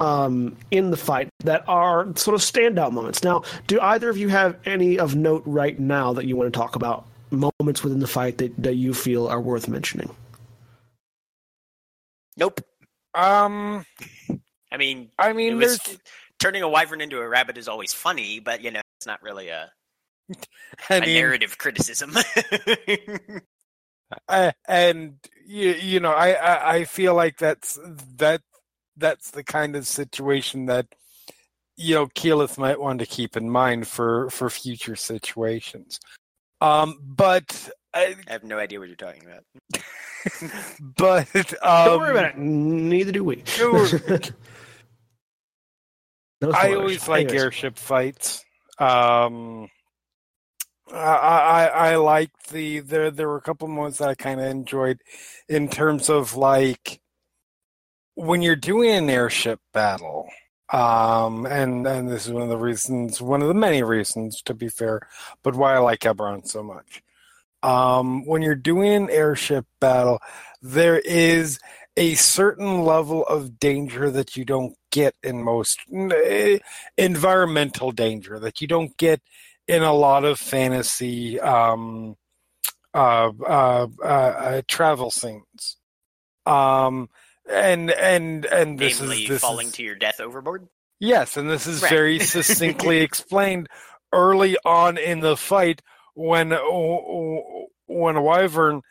um, 0.00 0.56
in 0.70 0.90
the 0.90 0.96
fight 0.96 1.28
that 1.40 1.64
are 1.68 2.06
sort 2.16 2.34
of 2.34 2.40
standout 2.40 2.92
moments. 2.92 3.22
Now, 3.22 3.42
do 3.66 3.80
either 3.80 4.08
of 4.08 4.16
you 4.16 4.28
have 4.28 4.58
any 4.64 4.98
of 4.98 5.14
note 5.14 5.42
right 5.46 5.78
now 5.78 6.12
that 6.14 6.26
you 6.26 6.36
want 6.36 6.52
to 6.52 6.58
talk 6.58 6.74
about? 6.74 7.06
Moments 7.30 7.84
within 7.84 8.00
the 8.00 8.08
fight 8.08 8.38
that, 8.38 8.60
that 8.62 8.74
you 8.74 8.92
feel 8.92 9.28
are 9.28 9.40
worth 9.40 9.68
mentioning. 9.68 10.10
Nope. 12.36 12.60
Um, 13.14 13.84
I 14.72 14.76
mean, 14.78 15.10
I 15.18 15.32
mean, 15.32 15.58
was 15.58 15.78
turning 16.38 16.62
a 16.62 16.68
wyvern 16.68 17.00
into 17.00 17.20
a 17.20 17.28
rabbit 17.28 17.58
is 17.58 17.68
always 17.68 17.92
funny, 17.92 18.40
but 18.40 18.62
you 18.62 18.70
know, 18.70 18.80
it's 18.98 19.06
not 19.06 19.22
really 19.22 19.48
a, 19.48 19.70
I 20.90 20.96
a 20.96 21.00
mean, 21.02 21.14
narrative 21.14 21.58
criticism. 21.58 22.16
Uh, 24.28 24.50
and 24.66 25.18
you, 25.46 25.70
you 25.70 26.00
know 26.00 26.10
I, 26.10 26.32
I 26.32 26.74
i 26.74 26.84
feel 26.84 27.14
like 27.14 27.38
that's 27.38 27.78
that 28.16 28.42
that's 29.00 29.30
the 29.30 29.42
kind 29.44 29.74
of 29.74 29.86
situation 29.86 30.66
that 30.66 30.86
you 31.76 31.94
know 31.94 32.06
Keyleth 32.06 32.58
might 32.58 32.80
want 32.80 33.00
to 33.00 33.06
keep 33.06 33.36
in 33.36 33.50
mind 33.50 33.88
for 33.88 34.30
for 34.30 34.48
future 34.50 34.96
situations 34.96 35.98
um 36.60 36.98
but 37.02 37.70
I, 37.92 38.16
I 38.28 38.32
have 38.32 38.44
no 38.44 38.58
idea 38.58 38.78
what 38.78 38.88
you're 38.88 38.96
talking 38.96 39.24
about. 39.24 39.44
but 40.96 41.54
um, 41.64 41.84
Don't 41.86 42.00
worry 42.00 42.10
about 42.10 42.24
it. 42.26 42.38
Neither 42.38 43.12
do 43.12 43.24
we. 43.24 43.42
sure. 43.46 43.88
No 46.42 46.52
I 46.52 46.74
always 46.74 47.06
like 47.06 47.26
Anyways. 47.26 47.42
airship 47.42 47.76
fights. 47.76 48.42
Um, 48.78 49.68
I, 50.90 50.96
I 50.96 51.66
I 51.66 51.96
like 51.96 52.30
the 52.50 52.80
there 52.80 53.10
there 53.10 53.28
were 53.28 53.36
a 53.36 53.42
couple 53.42 53.68
moments 53.68 53.98
that 53.98 54.08
I 54.08 54.14
kind 54.14 54.40
of 54.40 54.46
enjoyed 54.46 55.02
in 55.50 55.68
terms 55.68 56.08
of 56.08 56.36
like 56.36 56.99
when 58.20 58.42
you're 58.42 58.56
doing 58.56 58.90
an 58.90 59.10
airship 59.10 59.60
battle. 59.72 60.28
Um, 60.72 61.46
and 61.46 61.84
and 61.86 62.08
this 62.08 62.26
is 62.26 62.32
one 62.32 62.44
of 62.44 62.48
the 62.48 62.56
reasons, 62.56 63.20
one 63.20 63.42
of 63.42 63.48
the 63.48 63.54
many 63.54 63.82
reasons, 63.82 64.40
to 64.42 64.54
be 64.54 64.68
fair, 64.68 65.00
but 65.42 65.56
why 65.56 65.74
I 65.74 65.78
like 65.78 66.00
Eberron 66.00 66.46
so 66.46 66.62
much. 66.62 67.02
Um, 67.62 68.24
when 68.24 68.42
you're 68.42 68.54
doing 68.54 68.92
an 68.92 69.10
airship 69.10 69.66
battle, 69.80 70.20
there 70.62 71.00
is 71.00 71.58
a 71.96 72.14
certain 72.14 72.82
level 72.84 73.26
of 73.26 73.58
danger 73.58 74.10
that 74.10 74.36
you 74.36 74.44
don't 74.44 74.76
get 74.92 75.14
in 75.24 75.42
most 75.42 75.80
eh, 75.90 76.58
environmental 76.96 77.90
danger 77.90 78.38
that 78.38 78.60
you 78.60 78.68
don't 78.68 78.96
get 78.96 79.20
in 79.66 79.82
a 79.82 79.92
lot 79.92 80.24
of 80.24 80.38
fantasy 80.38 81.40
um, 81.40 82.16
uh, 82.94 83.30
uh, 83.46 83.86
uh, 84.02 84.04
uh, 84.04 84.62
travel 84.68 85.10
scenes. 85.10 85.76
Um, 86.46 87.08
and 87.50 87.90
and 87.90 88.46
and 88.46 88.78
this 88.78 89.00
Namely, 89.00 89.22
is 89.22 89.28
this 89.28 89.42
falling 89.42 89.66
is, 89.68 89.72
to 89.74 89.82
your 89.82 89.94
death 89.94 90.20
overboard. 90.20 90.68
Yes, 90.98 91.36
and 91.36 91.50
this 91.50 91.66
is 91.66 91.82
Right. 91.82 91.90
very 91.90 92.18
succinctly 92.20 92.98
explained 92.98 93.68
early 94.12 94.56
on 94.64 94.98
in 94.98 95.20
the 95.20 95.36
fight 95.36 95.82
when 96.14 96.50
when 97.86 98.16
a 98.16 98.22
wyvern 98.22 98.82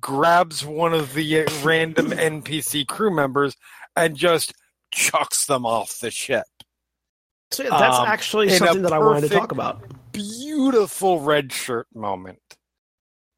grabs 0.00 0.64
one 0.64 0.94
of 0.94 1.14
the 1.14 1.44
random 1.64 2.10
NPC 2.10 2.86
crew 2.86 3.14
members 3.14 3.56
and 3.96 4.16
just 4.16 4.52
chucks 4.92 5.46
them 5.46 5.66
off 5.66 5.98
the 5.98 6.10
ship. 6.10 6.44
So 7.50 7.64
yeah, 7.64 7.70
that's 7.70 7.98
um, 7.98 8.06
actually 8.06 8.48
something 8.50 8.82
that 8.82 8.92
I 8.92 8.98
wanted 8.98 9.28
to 9.28 9.34
talk 9.34 9.52
about. 9.52 9.82
beautiful 10.12 11.20
red 11.20 11.52
shirt 11.52 11.86
moment. 11.94 12.38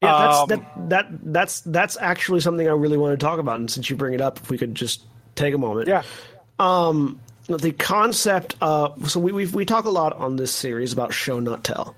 Yeah, 0.05 0.17
that's 0.17 0.37
Um, 0.39 0.47
that, 0.49 0.89
that 0.89 1.33
that's 1.33 1.61
that's 1.61 1.97
actually 1.99 2.39
something 2.39 2.67
I 2.67 2.71
really 2.71 2.97
want 2.97 3.19
to 3.19 3.23
talk 3.23 3.39
about. 3.39 3.59
And 3.59 3.69
since 3.69 3.89
you 3.89 3.95
bring 3.95 4.13
it 4.13 4.21
up, 4.21 4.39
if 4.39 4.49
we 4.49 4.57
could 4.57 4.75
just 4.75 5.03
take 5.35 5.53
a 5.53 5.57
moment. 5.57 5.87
Yeah. 5.87 6.03
Um, 6.59 7.19
the 7.47 7.71
concept 7.73 8.55
of 8.61 9.09
so 9.11 9.19
we 9.19 9.31
we 9.31 9.45
we 9.47 9.65
talk 9.65 9.85
a 9.85 9.89
lot 9.89 10.13
on 10.13 10.35
this 10.37 10.51
series 10.51 10.93
about 10.93 11.13
show 11.13 11.39
not 11.39 11.63
tell. 11.63 11.95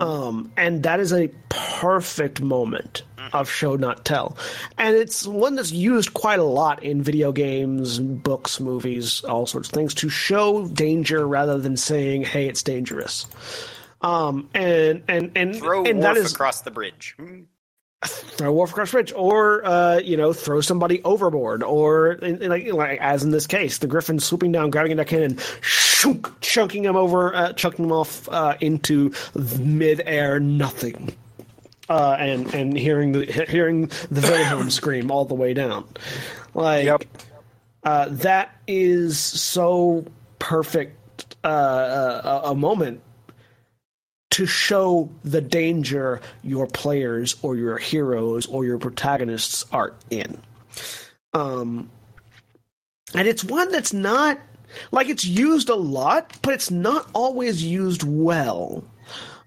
Um, 0.00 0.50
and 0.56 0.82
that 0.82 0.98
is 0.98 1.12
a 1.12 1.28
perfect 1.48 2.40
moment 2.40 3.04
of 3.32 3.48
show 3.48 3.76
not 3.76 4.04
tell, 4.04 4.36
and 4.78 4.96
it's 4.96 5.24
one 5.24 5.54
that's 5.54 5.70
used 5.70 6.12
quite 6.12 6.40
a 6.40 6.44
lot 6.44 6.82
in 6.82 7.02
video 7.02 7.30
games, 7.30 8.00
books, 8.00 8.58
movies, 8.58 9.22
all 9.22 9.46
sorts 9.46 9.68
of 9.68 9.72
things 9.72 9.94
to 9.94 10.08
show 10.08 10.66
danger 10.66 11.24
rather 11.24 11.56
than 11.56 11.76
saying, 11.76 12.24
"Hey, 12.24 12.48
it's 12.48 12.64
dangerous." 12.64 13.26
Um, 14.02 14.48
and 14.54 15.02
and 15.08 15.32
and 15.36 15.56
Throw 15.56 15.84
and 15.84 15.98
Worf 16.00 16.14
that 16.14 16.16
is 16.16 16.32
across 16.32 16.62
the 16.62 16.70
bridge. 16.70 17.16
Throw 18.02 18.50
Worf 18.52 18.70
across 18.70 18.90
the 18.92 18.96
bridge, 18.96 19.12
or 19.14 19.62
uh, 19.66 19.98
you 19.98 20.16
know, 20.16 20.32
throw 20.32 20.62
somebody 20.62 21.02
overboard, 21.04 21.62
or 21.62 22.12
in, 22.12 22.42
in 22.42 22.48
like, 22.48 22.72
like 22.72 22.98
as 23.00 23.22
in 23.24 23.30
this 23.30 23.46
case, 23.46 23.76
the 23.78 23.86
Griffin 23.86 24.18
swooping 24.18 24.52
down, 24.52 24.70
grabbing 24.70 24.92
a 24.92 24.94
deckhand, 24.94 25.22
and 25.24 25.40
shook, 25.60 26.40
chunking 26.40 26.82
him 26.84 26.96
over, 26.96 27.34
uh, 27.34 27.52
chunking 27.52 27.84
him 27.84 27.92
off 27.92 28.26
uh, 28.30 28.56
into 28.60 29.12
mid-air 29.34 30.40
nothing, 30.40 31.14
uh, 31.90 32.16
and 32.18 32.54
and 32.54 32.74
hearing 32.78 33.12
the 33.12 33.26
he- 33.26 33.52
hearing 33.52 33.88
the 34.10 34.22
Wilhelm 34.22 34.70
scream 34.70 35.10
all 35.10 35.26
the 35.26 35.34
way 35.34 35.52
down, 35.52 35.86
like 36.54 36.86
Yep. 36.86 37.04
uh, 37.84 38.06
that 38.08 38.56
is 38.66 39.18
so 39.18 40.06
perfect 40.38 41.36
uh, 41.44 41.48
uh, 41.48 42.40
a 42.46 42.50
a 42.52 42.54
moment 42.54 43.02
to 44.30 44.46
show 44.46 45.10
the 45.24 45.40
danger 45.40 46.20
your 46.42 46.66
players 46.66 47.36
or 47.42 47.56
your 47.56 47.78
heroes 47.78 48.46
or 48.46 48.64
your 48.64 48.78
protagonists 48.78 49.64
are 49.72 49.94
in. 50.08 50.40
Um, 51.34 51.90
and 53.14 53.26
it's 53.26 53.44
one 53.44 53.72
that's 53.72 53.92
not 53.92 54.38
like 54.92 55.08
it's 55.08 55.24
used 55.24 55.68
a 55.68 55.74
lot, 55.74 56.36
but 56.42 56.54
it's 56.54 56.70
not 56.70 57.08
always 57.12 57.62
used 57.62 58.02
well. 58.04 58.84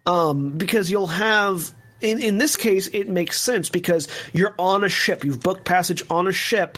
Um, 0.05 0.51
because 0.51 0.91
you'll 0.91 1.07
have 1.07 1.73
in 2.01 2.21
in 2.21 2.37
this 2.37 2.57
case 2.57 2.87
it 2.87 3.07
makes 3.07 3.41
sense 3.41 3.69
because 3.69 4.09
you're 4.33 4.53
on 4.59 4.83
a 4.83 4.89
ship, 4.89 5.23
you've 5.23 5.41
booked 5.41 5.63
passage 5.63 6.03
on 6.09 6.27
a 6.27 6.33
ship. 6.33 6.77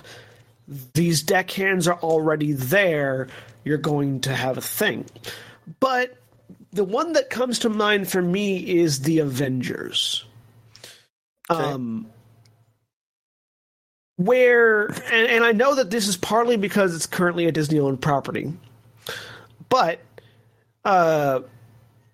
These 0.94 1.24
deckhands 1.24 1.88
are 1.88 2.00
already 2.00 2.54
there. 2.54 3.28
You're 3.64 3.80
going 3.80 4.22
to 4.22 4.36
have 4.36 4.60
a 4.60 4.62
thing, 4.62 5.06
but 5.80 6.16
the 6.76 6.84
one 6.84 7.14
that 7.14 7.30
comes 7.30 7.60
to 7.60 7.70
mind 7.70 8.10
for 8.10 8.22
me 8.22 8.58
is 8.58 9.02
the 9.02 9.20
Avengers. 9.20 10.26
Um, 11.50 12.08
where 14.18 14.88
and, 14.88 15.28
and 15.28 15.44
I 15.44 15.52
know 15.54 15.76
that 15.76 15.90
this 15.90 16.08
is 16.08 16.18
partly 16.18 16.58
because 16.58 16.96
it's 16.96 17.06
currently 17.06 17.46
a 17.46 17.52
Disney 17.52 17.80
owned 17.80 18.02
property, 18.02 18.52
but 19.70 20.00
uh, 20.84 21.42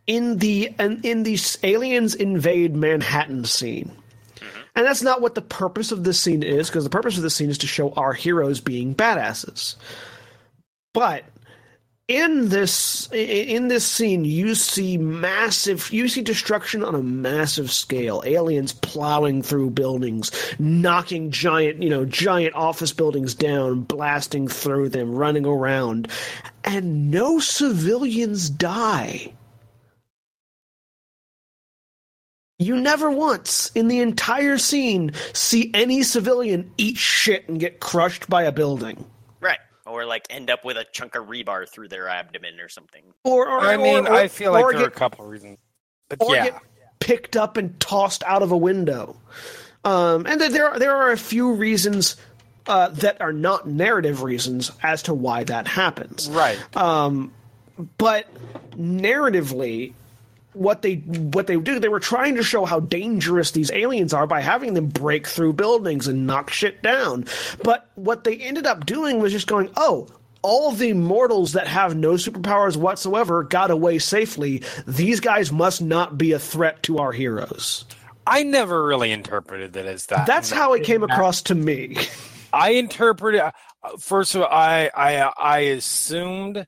in 0.05 0.37
the 0.37 0.69
in, 0.79 1.01
in 1.03 1.23
the 1.23 1.39
aliens 1.63 2.13
invade 2.13 2.75
Manhattan 2.75 3.45
scene. 3.45 3.91
And 4.75 4.85
that's 4.85 5.01
not 5.01 5.21
what 5.21 5.35
the 5.35 5.41
purpose 5.41 5.91
of 5.91 6.03
this 6.03 6.19
scene 6.19 6.43
is, 6.43 6.69
because 6.69 6.83
the 6.83 6.89
purpose 6.89 7.17
of 7.17 7.23
this 7.23 7.35
scene 7.35 7.49
is 7.49 7.57
to 7.59 7.67
show 7.67 7.91
our 7.93 8.13
heroes 8.13 8.61
being 8.61 8.95
badasses. 8.95 9.75
But 10.93 11.25
in 12.11 12.49
this 12.49 13.07
in 13.13 13.69
this 13.69 13.85
scene 13.89 14.25
you 14.25 14.53
see 14.53 14.97
massive 14.97 15.89
you 15.93 16.09
see 16.09 16.21
destruction 16.21 16.83
on 16.83 16.93
a 16.93 17.01
massive 17.01 17.71
scale. 17.71 18.21
Aliens 18.25 18.73
plowing 18.73 19.41
through 19.41 19.69
buildings 19.69 20.29
knocking 20.59 21.31
giant 21.31 21.81
you 21.81 21.89
know 21.89 22.03
giant 22.03 22.53
office 22.53 22.91
buildings 22.91 23.33
down 23.33 23.79
blasting 23.83 24.49
through 24.49 24.89
them 24.89 25.15
running 25.15 25.45
around. 25.45 26.09
And 26.65 27.09
no 27.11 27.39
civilians 27.39 28.49
die. 28.49 29.31
You 32.59 32.75
never 32.75 33.09
once 33.09 33.71
in 33.73 33.87
the 33.87 34.01
entire 34.01 34.57
scene 34.57 35.13
see 35.31 35.71
any 35.73 36.03
civilian 36.03 36.73
eat 36.77 36.97
shit 36.97 37.47
and 37.47 37.57
get 37.57 37.79
crushed 37.79 38.29
by 38.29 38.43
a 38.43 38.51
building. 38.51 39.05
Or 39.91 40.05
like 40.05 40.25
end 40.29 40.49
up 40.49 40.63
with 40.63 40.77
a 40.77 40.85
chunk 40.91 41.15
of 41.15 41.27
rebar 41.27 41.67
through 41.67 41.89
their 41.89 42.07
abdomen 42.07 42.59
or 42.59 42.69
something. 42.69 43.03
or, 43.23 43.47
or 43.49 43.59
I 43.59 43.77
mean, 43.77 44.07
or- 44.07 44.13
I 44.13 44.27
feel 44.27 44.53
like 44.53 44.63
or 44.63 44.73
there 44.73 44.83
are 44.83 44.87
a 44.87 44.91
couple 44.91 45.25
of 45.25 45.31
reasons. 45.31 45.57
But 46.09 46.21
or 46.21 46.33
yeah. 46.35 46.45
get 46.45 46.61
picked 46.99 47.35
up 47.35 47.57
and 47.57 47.79
tossed 47.79 48.23
out 48.23 48.41
of 48.41 48.51
a 48.51 48.57
window. 48.57 49.17
Um, 49.83 50.25
and 50.25 50.39
there 50.39 50.69
are, 50.69 50.79
there 50.79 50.95
are 50.95 51.11
a 51.11 51.17
few 51.17 51.53
reasons 51.53 52.15
uh, 52.67 52.89
that 52.89 53.19
are 53.21 53.33
not 53.33 53.67
narrative 53.67 54.21
reasons 54.23 54.71
as 54.83 55.03
to 55.03 55.13
why 55.13 55.43
that 55.45 55.67
happens. 55.67 56.29
right. 56.29 56.59
But 57.97 58.27
narratively, 58.75 59.93
what 60.53 60.81
they 60.81 60.95
what 60.95 61.47
they 61.47 61.57
do, 61.57 61.79
they 61.79 61.89
were 61.89 61.99
trying 61.99 62.35
to 62.35 62.43
show 62.43 62.65
how 62.65 62.79
dangerous 62.79 63.51
these 63.51 63.71
aliens 63.71 64.13
are 64.13 64.27
by 64.27 64.41
having 64.41 64.73
them 64.73 64.87
break 64.87 65.27
through 65.27 65.53
buildings 65.53 66.07
and 66.07 66.27
knock 66.27 66.49
shit 66.49 66.81
down. 66.81 67.25
But 67.63 67.89
what 67.95 68.23
they 68.23 68.37
ended 68.37 68.65
up 68.65 68.85
doing 68.85 69.19
was 69.19 69.31
just 69.31 69.47
going, 69.47 69.69
oh. 69.77 70.07
All 70.43 70.71
the 70.71 70.93
mortals 70.93 71.53
that 71.53 71.67
have 71.67 71.95
no 71.95 72.13
superpowers 72.13 72.75
whatsoever 72.75 73.43
got 73.43 73.69
away 73.69 73.99
safely. 73.99 74.63
These 74.87 75.19
guys 75.19 75.51
must 75.51 75.83
not 75.83 76.17
be 76.17 76.31
a 76.31 76.39
threat 76.39 76.81
to 76.81 76.97
our 76.97 77.11
heroes. 77.11 77.85
I 78.25 78.41
never 78.41 78.83
really 78.87 79.11
interpreted 79.11 79.75
it 79.75 79.85
as 79.85 80.07
that. 80.07 80.25
That's 80.25 80.49
how 80.49 80.73
it 80.73 80.83
came 80.83 81.03
across 81.03 81.43
to 81.43 81.53
me. 81.53 81.95
I 82.51 82.71
interpreted. 82.71 83.41
uh, 83.41 83.51
First 83.99 84.33
of 84.33 84.41
all, 84.41 84.47
I 84.49 84.89
I 84.95 85.31
I 85.37 85.59
assumed 85.59 86.65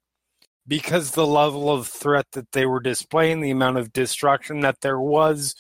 because 0.68 1.11
the 1.11 1.27
level 1.27 1.69
of 1.72 1.88
threat 1.88 2.27
that 2.34 2.52
they 2.52 2.65
were 2.65 2.80
displaying, 2.80 3.41
the 3.41 3.52
amount 3.52 3.77
of 3.77 3.94
destruction 3.94 4.61
that 4.61 4.81
there 4.81 4.99
was 4.99 5.56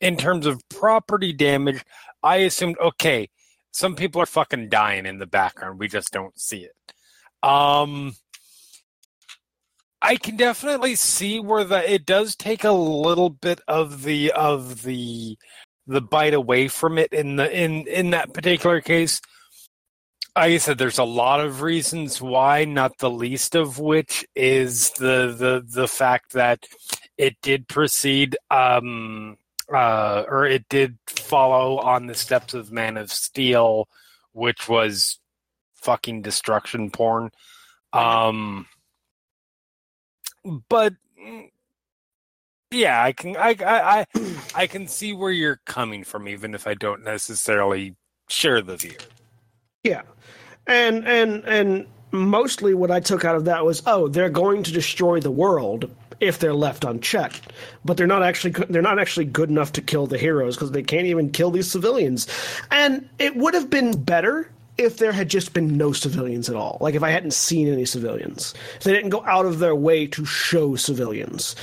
in 0.00 0.16
terms 0.16 0.46
of 0.46 0.68
property 0.68 1.32
damage, 1.32 1.84
I 2.22 2.36
assumed 2.36 2.76
okay, 2.80 3.28
some 3.72 3.94
people 3.96 4.20
are 4.22 4.26
fucking 4.26 4.68
dying 4.68 5.06
in 5.06 5.18
the 5.18 5.26
background. 5.26 5.78
We 5.78 5.88
just 5.88 6.12
don't 6.12 6.38
see 6.38 6.64
it. 6.66 7.48
Um, 7.48 8.14
I 10.00 10.16
can 10.16 10.36
definitely 10.36 10.94
see 10.94 11.40
where 11.40 11.64
the 11.64 11.92
it 11.92 12.06
does 12.06 12.36
take 12.36 12.64
a 12.64 12.72
little 12.72 13.30
bit 13.30 13.60
of 13.66 14.02
the 14.02 14.32
of 14.32 14.82
the 14.82 15.36
the 15.86 16.00
bite 16.00 16.34
away 16.34 16.68
from 16.68 16.98
it 16.98 17.12
in 17.12 17.36
the 17.36 17.50
in 17.50 17.86
in 17.86 18.10
that 18.10 18.32
particular 18.32 18.80
case. 18.80 19.20
Like 20.36 20.52
I 20.52 20.58
said, 20.58 20.76
there's 20.76 20.98
a 20.98 21.04
lot 21.04 21.40
of 21.40 21.62
reasons 21.62 22.20
why, 22.20 22.66
not 22.66 22.98
the 22.98 23.08
least 23.10 23.54
of 23.54 23.78
which 23.78 24.26
is 24.36 24.90
the 24.90 25.34
the 25.36 25.64
the 25.66 25.88
fact 25.88 26.34
that 26.34 26.66
it 27.16 27.36
did 27.40 27.68
proceed 27.68 28.36
um 28.50 29.38
uh 29.72 30.24
or 30.28 30.44
it 30.44 30.68
did 30.68 30.98
follow 31.06 31.78
on 31.78 32.06
the 32.06 32.14
steps 32.14 32.52
of 32.52 32.70
Man 32.70 32.98
of 32.98 33.10
Steel, 33.10 33.88
which 34.32 34.68
was 34.68 35.18
fucking 35.74 36.20
destruction 36.20 36.90
porn. 36.90 37.30
Um 37.94 38.66
but 40.68 40.94
yeah, 42.70 43.02
I 43.02 43.12
can 43.12 43.38
I 43.38 43.56
I, 43.64 44.06
I 44.54 44.66
can 44.66 44.86
see 44.86 45.14
where 45.14 45.32
you're 45.32 45.60
coming 45.64 46.04
from 46.04 46.28
even 46.28 46.54
if 46.54 46.66
I 46.66 46.74
don't 46.74 47.02
necessarily 47.02 47.96
share 48.28 48.60
the 48.60 48.76
view. 48.76 48.96
Yeah, 49.86 50.02
and 50.66 51.06
and 51.06 51.44
and 51.44 51.86
mostly 52.10 52.74
what 52.74 52.90
I 52.90 52.98
took 52.98 53.24
out 53.24 53.36
of 53.36 53.44
that 53.44 53.64
was, 53.64 53.82
oh, 53.86 54.08
they're 54.08 54.30
going 54.30 54.64
to 54.64 54.72
destroy 54.72 55.20
the 55.20 55.30
world 55.30 55.88
if 56.18 56.38
they're 56.40 56.54
left 56.54 56.84
unchecked, 56.84 57.52
but 57.84 57.96
they're 57.96 58.06
not 58.08 58.24
actually 58.24 58.50
they're 58.68 58.82
not 58.82 58.98
actually 58.98 59.26
good 59.26 59.48
enough 59.48 59.72
to 59.72 59.80
kill 59.80 60.08
the 60.08 60.18
heroes 60.18 60.56
because 60.56 60.72
they 60.72 60.82
can't 60.82 61.06
even 61.06 61.30
kill 61.30 61.52
these 61.52 61.70
civilians, 61.70 62.26
and 62.72 63.08
it 63.20 63.36
would 63.36 63.54
have 63.54 63.70
been 63.70 64.02
better 64.02 64.50
if 64.76 64.98
there 64.98 65.12
had 65.12 65.28
just 65.28 65.52
been 65.54 65.76
no 65.76 65.92
civilians 65.92 66.50
at 66.50 66.56
all. 66.56 66.78
Like 66.80 66.96
if 66.96 67.02
I 67.04 67.10
hadn't 67.10 67.32
seen 67.32 67.72
any 67.72 67.84
civilians, 67.84 68.54
if 68.76 68.82
they 68.82 68.92
didn't 68.92 69.10
go 69.10 69.24
out 69.24 69.46
of 69.46 69.60
their 69.60 69.76
way 69.76 70.08
to 70.08 70.24
show 70.24 70.74
civilians. 70.74 71.54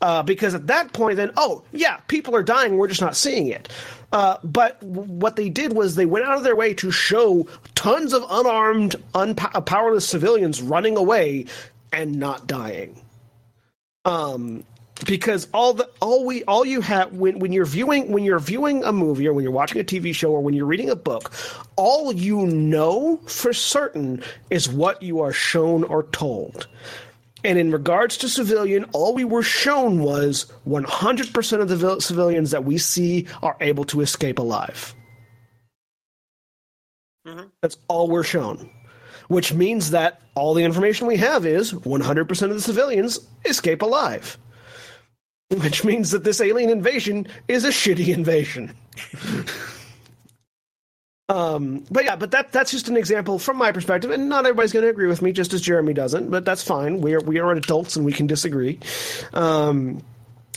Uh, 0.00 0.22
because 0.22 0.54
at 0.54 0.68
that 0.68 0.92
point, 0.92 1.16
then, 1.16 1.32
oh, 1.36 1.60
yeah, 1.72 1.96
people 2.06 2.36
are 2.36 2.42
dying, 2.44 2.76
we're 2.76 2.86
just 2.86 3.00
not 3.00 3.16
seeing 3.16 3.48
it. 3.48 3.68
Uh, 4.12 4.38
but 4.42 4.82
what 4.82 5.36
they 5.36 5.50
did 5.50 5.74
was 5.74 5.94
they 5.94 6.06
went 6.06 6.24
out 6.24 6.38
of 6.38 6.44
their 6.44 6.56
way 6.56 6.72
to 6.74 6.90
show 6.90 7.46
tons 7.74 8.12
of 8.12 8.24
unarmed, 8.30 8.96
unpo- 9.14 9.64
powerless 9.66 10.08
civilians 10.08 10.62
running 10.62 10.96
away 10.96 11.44
and 11.92 12.16
not 12.16 12.46
dying. 12.46 13.00
Um, 14.04 14.64
because 15.04 15.46
all 15.52 15.74
the 15.74 15.88
all 16.00 16.24
we 16.24 16.42
all 16.44 16.64
you 16.64 16.80
have 16.80 17.12
when 17.12 17.38
when 17.38 17.52
you're 17.52 17.64
viewing 17.66 18.10
when 18.10 18.24
you're 18.24 18.40
viewing 18.40 18.82
a 18.84 18.92
movie 18.92 19.28
or 19.28 19.32
when 19.32 19.42
you're 19.44 19.52
watching 19.52 19.80
a 19.80 19.84
TV 19.84 20.14
show 20.14 20.32
or 20.32 20.40
when 20.40 20.54
you're 20.54 20.66
reading 20.66 20.90
a 20.90 20.96
book, 20.96 21.32
all 21.76 22.12
you 22.12 22.46
know 22.46 23.18
for 23.26 23.52
certain 23.52 24.22
is 24.50 24.68
what 24.68 25.02
you 25.02 25.20
are 25.20 25.32
shown 25.32 25.84
or 25.84 26.04
told. 26.04 26.66
And 27.44 27.58
in 27.58 27.70
regards 27.70 28.16
to 28.18 28.28
civilian, 28.28 28.84
all 28.92 29.14
we 29.14 29.24
were 29.24 29.42
shown 29.42 30.00
was 30.00 30.46
100% 30.66 31.60
of 31.60 31.68
the 31.68 32.00
civilians 32.00 32.50
that 32.50 32.64
we 32.64 32.78
see 32.78 33.26
are 33.42 33.56
able 33.60 33.84
to 33.84 34.00
escape 34.00 34.38
alive. 34.38 34.94
Mhm. 37.26 37.50
That's 37.62 37.76
all 37.88 38.08
we're 38.08 38.24
shown. 38.24 38.70
Which 39.28 39.52
means 39.52 39.90
that 39.90 40.20
all 40.34 40.54
the 40.54 40.64
information 40.64 41.06
we 41.06 41.18
have 41.18 41.44
is 41.44 41.74
100% 41.84 42.50
of 42.50 42.56
the 42.56 42.62
civilians 42.62 43.20
escape 43.44 43.82
alive. 43.82 44.38
Which 45.50 45.84
means 45.84 46.10
that 46.10 46.24
this 46.24 46.40
alien 46.40 46.70
invasion 46.70 47.26
is 47.46 47.64
a 47.64 47.68
shitty 47.68 48.08
invasion. 48.08 48.74
Um, 51.28 51.84
but 51.90 52.04
yeah, 52.04 52.16
but 52.16 52.30
that 52.30 52.52
that's 52.52 52.70
just 52.70 52.88
an 52.88 52.96
example 52.96 53.38
from 53.38 53.58
my 53.58 53.70
perspective, 53.70 54.10
and 54.10 54.28
not 54.28 54.46
everybody's 54.46 54.72
going 54.72 54.84
to 54.84 54.88
agree 54.88 55.08
with 55.08 55.20
me, 55.20 55.32
just 55.32 55.52
as 55.52 55.60
Jeremy 55.60 55.92
doesn't. 55.92 56.30
But 56.30 56.44
that's 56.44 56.62
fine. 56.62 57.00
We 57.00 57.14
are 57.14 57.20
we 57.20 57.38
are 57.38 57.52
adults, 57.52 57.96
and 57.96 58.04
we 58.06 58.12
can 58.12 58.26
disagree. 58.26 58.78
Um, 59.34 60.02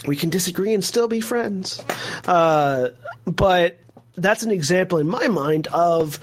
we 0.07 0.15
can 0.15 0.29
disagree 0.29 0.73
and 0.73 0.83
still 0.83 1.07
be 1.07 1.21
friends. 1.21 1.83
Uh, 2.25 2.89
but 3.25 3.79
that's 4.15 4.43
an 4.43 4.51
example 4.51 4.97
in 4.97 5.07
my 5.07 5.27
mind 5.27 5.67
of 5.67 6.19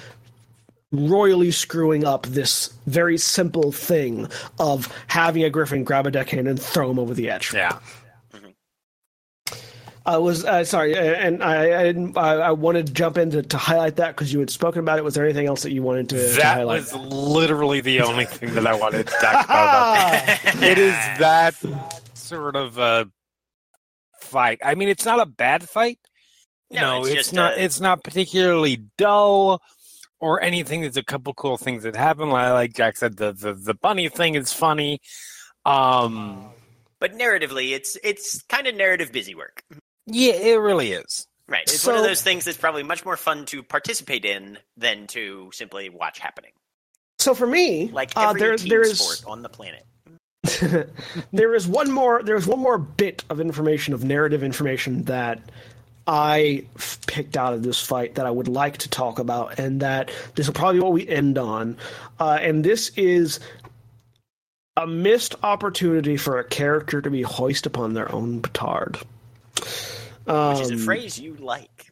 royally 0.90 1.50
screwing 1.50 2.04
up 2.04 2.26
this 2.26 2.72
very 2.86 3.18
simple 3.18 3.72
thing 3.72 4.26
of 4.58 4.92
having 5.06 5.44
a 5.44 5.50
griffin 5.50 5.84
grab 5.84 6.06
a 6.06 6.10
deckhand 6.10 6.48
and 6.48 6.60
throw 6.60 6.90
him 6.90 6.98
over 6.98 7.12
the 7.12 7.28
edge. 7.28 7.52
Yeah. 7.52 7.78
I 10.08 10.16
was 10.16 10.44
uh, 10.44 10.64
sorry, 10.64 10.96
uh, 10.96 11.02
and 11.02 11.42
I 11.42 11.80
I, 11.80 11.82
didn't- 11.84 12.16
I 12.16 12.34
I 12.36 12.50
wanted 12.52 12.86
to 12.86 12.92
jump 12.94 13.18
in 13.18 13.30
to, 13.32 13.42
to 13.42 13.58
highlight 13.58 13.96
that 13.96 14.16
because 14.16 14.32
you 14.32 14.40
had 14.40 14.48
spoken 14.50 14.80
about 14.80 14.98
it. 14.98 15.04
Was 15.04 15.14
there 15.14 15.24
anything 15.24 15.46
else 15.46 15.62
that 15.64 15.72
you 15.72 15.82
wanted 15.82 16.08
to, 16.10 16.16
to 16.16 16.36
That 16.38 16.56
highlight? 16.56 16.80
was 16.80 16.94
literally 16.94 17.80
the 17.82 18.00
only 18.00 18.24
thing 18.36 18.54
that 18.54 18.66
I 18.66 18.74
wanted 18.74 19.06
to 19.06 19.12
talk 19.20 19.44
about. 19.44 20.22
it 20.62 20.78
is 20.78 20.94
that 21.18 21.54
sort 22.14 22.56
of 22.56 22.78
a 22.78 23.10
fight. 24.20 24.60
I 24.64 24.74
mean, 24.74 24.88
it's 24.88 25.04
not 25.04 25.20
a 25.20 25.26
bad 25.26 25.68
fight. 25.68 25.98
No, 26.70 26.80
No, 26.80 26.98
it's 27.00 27.08
it's, 27.08 27.16
just 27.16 27.32
not. 27.34 27.52
a- 27.54 27.62
It's 27.62 27.80
not 27.80 28.02
particularly 28.02 28.84
dull 28.96 29.60
or 30.20 30.42
anything. 30.42 30.80
There's 30.82 30.96
a 30.96 31.04
couple 31.04 31.32
cool 31.34 31.56
things 31.58 31.82
that 31.82 31.94
happen. 31.96 32.30
Like, 32.30 32.52
like 32.52 32.74
Jack 32.74 32.96
said, 32.96 33.16
the, 33.18 33.32
the 33.32 33.52
the 33.54 33.74
bunny 33.74 34.08
thing 34.08 34.34
is 34.36 34.52
funny. 34.52 35.00
Um, 35.64 36.50
But 36.98 37.12
narratively, 37.16 37.72
it's 37.72 37.96
it's 38.02 38.42
kind 38.48 38.66
of 38.66 38.74
narrative 38.74 39.12
busy 39.12 39.34
work. 39.34 39.62
Yeah, 40.08 40.34
it 40.34 40.60
really 40.60 40.92
is. 40.92 41.26
Right. 41.46 41.62
It's 41.62 41.86
one 41.86 41.96
of 41.96 42.02
those 42.02 42.20
things 42.20 42.44
that's 42.44 42.58
probably 42.58 42.82
much 42.82 43.04
more 43.04 43.16
fun 43.16 43.46
to 43.46 43.62
participate 43.62 44.24
in 44.24 44.58
than 44.76 45.06
to 45.08 45.50
simply 45.54 45.88
watch 45.88 46.18
happening. 46.18 46.52
so 47.18 47.34
for 47.34 47.46
me, 47.46 47.88
Like 47.88 48.12
uh, 48.16 48.34
there, 48.34 48.56
team 48.56 48.68
there 48.68 48.82
is, 48.82 48.98
sport 49.00 49.30
on 49.30 49.42
the 49.42 49.48
planet. 49.48 49.86
there 51.32 51.54
is 51.54 51.66
one 51.66 51.90
more 51.90 52.22
there's 52.22 52.46
one 52.46 52.58
more 52.60 52.78
bit 52.78 53.24
of 53.28 53.40
information 53.40 53.92
of 53.94 54.04
narrative 54.04 54.42
information 54.42 55.04
that 55.04 55.40
I 56.06 56.64
f- 56.76 56.98
picked 57.06 57.36
out 57.36 57.52
of 57.54 57.62
this 57.62 57.80
fight 57.82 58.14
that 58.14 58.24
I 58.24 58.30
would 58.30 58.48
like 58.48 58.78
to 58.78 58.88
talk 58.88 59.18
about, 59.18 59.58
and 59.58 59.80
that 59.80 60.10
this 60.36 60.46
will 60.46 60.54
probably 60.54 60.80
be 60.80 60.84
what 60.84 60.92
we 60.92 61.08
end 61.08 61.36
on. 61.38 61.76
Uh, 62.18 62.38
and 62.40 62.64
this 62.64 62.90
is 62.96 63.40
a 64.76 64.86
missed 64.86 65.34
opportunity 65.42 66.16
for 66.16 66.38
a 66.38 66.44
character 66.44 67.02
to 67.02 67.10
be 67.10 67.22
hoist 67.22 67.66
upon 67.66 67.94
their 67.94 68.10
own 68.14 68.40
petard. 68.40 68.98
Which 70.28 70.60
is 70.60 70.70
a 70.70 70.74
Um, 70.74 70.80
phrase 70.80 71.18
you 71.18 71.34
like. 71.36 71.90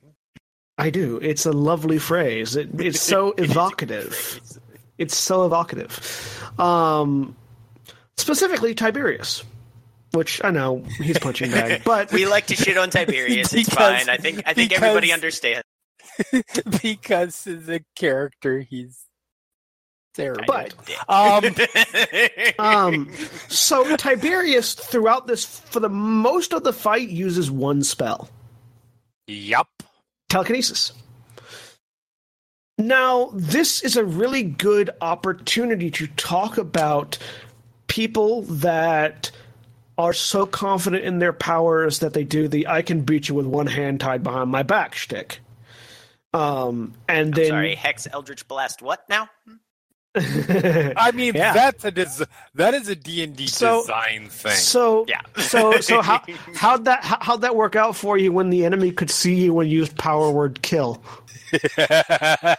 I 0.79 0.91
do. 0.91 1.19
It's 1.23 1.47
a 1.47 1.53
lovely 1.53 1.99
phrase. 1.99 2.55
It, 2.57 2.69
it's 2.79 3.01
so 3.01 3.31
It 3.39 3.45
is 3.45 3.45
a 3.45 3.49
good 3.49 3.51
evocative. 3.51 4.15
phrase. 4.15 4.59
It's 4.99 5.17
so 5.17 5.45
evocative. 5.47 6.51
Um, 6.59 7.37
specifically 8.17 8.75
Tiberius, 8.75 9.43
which 10.13 10.41
I 10.45 10.51
know 10.51 10.83
he's 11.03 11.19
punching 11.19 11.51
bag, 11.51 11.83
but 11.85 12.13
We 12.13 12.27
like 12.27 12.47
to 12.49 12.57
shit 12.57 12.77
on 12.79 12.91
Tiberius. 12.91 13.53
It's 13.55 13.69
Because- 13.71 14.03
fine. 14.05 14.09
I 14.11 14.17
think 14.19 14.43
I 14.47 14.55
think 14.55 14.73
everybody 14.73 15.13
understands. 15.13 15.65
because 16.83 17.47
as 17.47 17.69
a 17.69 17.81
character, 17.95 18.61
he's 18.61 18.99
terrible. 20.17 20.45
But- 20.47 20.75
um, 21.09 21.55
um, 22.59 23.13
so 23.49 23.97
Tiberius 23.97 24.75
throughout 24.75 25.27
this 25.27 25.45
for 25.45 25.81
the 25.81 25.89
most 25.89 26.53
of 26.53 26.65
the 26.65 26.73
fight 26.73 27.09
uses 27.09 27.51
one 27.51 27.83
spell, 27.83 28.29
yup. 29.27 29.69
telekinesis. 30.29 30.93
Now, 32.79 33.31
this 33.33 33.83
is 33.83 33.97
a 33.97 34.05
really 34.05 34.43
good 34.43 34.91
opportunity 35.01 35.91
to 35.93 36.07
talk 36.09 36.59
about 36.59 37.17
people 37.87 38.43
that 38.43 39.31
are 39.97 40.13
so 40.13 40.45
confident 40.45 41.03
in 41.05 41.19
their 41.19 41.33
powers 41.33 42.01
that 42.01 42.13
they 42.13 42.25
do 42.25 42.49
the 42.49 42.67
"I 42.67 42.83
can 42.83 43.01
beat 43.01 43.29
you 43.29 43.35
with 43.35 43.47
one 43.47 43.67
hand 43.67 44.01
tied 44.01 44.23
behind 44.23 44.51
my 44.51 44.63
back" 44.63 44.95
shtick. 44.95 45.41
Um, 46.35 46.93
and 47.09 47.33
then 47.33 47.49
Sorry, 47.49 47.75
Hex 47.75 48.07
Eldritch 48.13 48.47
Blast. 48.47 48.83
What 48.83 49.09
now? 49.09 49.31
I 50.97 51.13
mean, 51.15 51.35
Yeah. 51.35 51.53
that's 51.53 51.85
a 51.85 51.91
des- 51.91 52.25
that 52.55 52.73
is 52.75 52.89
a 52.89 52.97
D 52.97 53.23
and 53.23 53.37
D 53.37 53.45
design 53.47 54.29
thing. 54.31 54.53
So 54.53 55.05
Yeah. 55.09 55.21
so 55.39 55.81
so 55.81 56.01
how 56.03 56.23
how'd 56.55 56.85
that 56.87 57.05
how, 57.05 57.19
how'd 57.21 57.43
that 57.43 57.55
work 57.57 57.77
out 57.77 57.95
for 57.97 58.17
you 58.17 58.33
when 58.33 58.51
the 58.51 58.65
enemy 58.65 58.93
could 58.93 59.11
see 59.11 59.35
you 59.35 59.59
and 59.61 59.71
use 59.71 59.91
power 59.93 60.31
word 60.31 60.63
kill? 60.63 61.03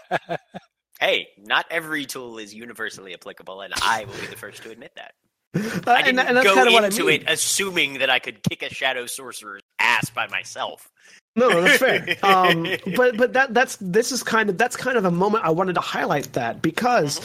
Hey, 0.99 1.27
not 1.37 1.67
every 1.69 2.05
tool 2.07 2.39
is 2.39 2.55
universally 2.55 3.13
applicable, 3.13 3.61
and 3.61 3.71
I 3.83 4.05
will 4.05 4.19
be 4.19 4.25
the 4.25 4.35
first 4.35 4.63
to 4.63 4.71
admit 4.71 4.93
that. 4.95 5.11
Uh, 5.55 5.91
I 5.91 6.01
didn't 6.01 6.19
and 6.19 6.35
that's 6.37 6.43
go 6.47 6.55
kind 6.55 6.67
of 6.67 6.73
what 6.73 6.83
I 6.83 6.87
into 6.87 7.05
mean. 7.05 7.21
it 7.21 7.29
assuming 7.29 7.99
that 7.99 8.09
I 8.09 8.17
could 8.17 8.41
kick 8.41 8.63
a 8.63 8.73
shadow 8.73 9.05
sorcerer's 9.05 9.61
ass 9.79 10.09
by 10.09 10.25
myself. 10.27 10.89
No, 11.37 11.49
no, 11.49 11.61
that's 11.61 11.77
fair. 11.77 12.17
Um, 12.23 12.67
but 12.95 13.15
but 13.15 13.33
that 13.33 13.53
that's 13.53 13.77
this 13.79 14.11
is 14.11 14.23
kind 14.23 14.49
of 14.49 14.57
that's 14.57 14.75
kind 14.75 14.97
of 14.97 15.05
a 15.05 15.11
moment 15.11 15.45
I 15.45 15.51
wanted 15.51 15.75
to 15.75 15.81
highlight 15.81 16.33
that 16.33 16.61
because 16.61 17.21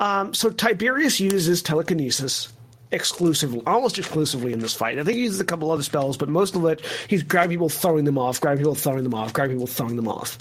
um, 0.00 0.32
so 0.32 0.50
Tiberius 0.50 1.20
uses 1.20 1.60
telekinesis 1.60 2.52
exclusively, 2.90 3.62
almost 3.66 3.98
exclusively 3.98 4.52
in 4.52 4.60
this 4.60 4.74
fight. 4.74 4.98
I 4.98 5.04
think 5.04 5.16
he 5.16 5.24
uses 5.24 5.40
a 5.40 5.44
couple 5.44 5.70
other 5.70 5.82
spells, 5.82 6.16
but 6.16 6.28
most 6.28 6.54
of 6.54 6.64
it 6.66 6.84
he's 7.08 7.22
grabbing 7.22 7.56
people, 7.56 7.68
throwing 7.68 8.04
them 8.04 8.16
off, 8.16 8.40
grabbing 8.40 8.58
people, 8.58 8.74
throwing 8.74 9.02
them 9.02 9.14
off, 9.14 9.32
grabbing 9.32 9.56
people, 9.56 9.66
throwing 9.66 9.96
them 9.96 10.08
off. 10.08 10.38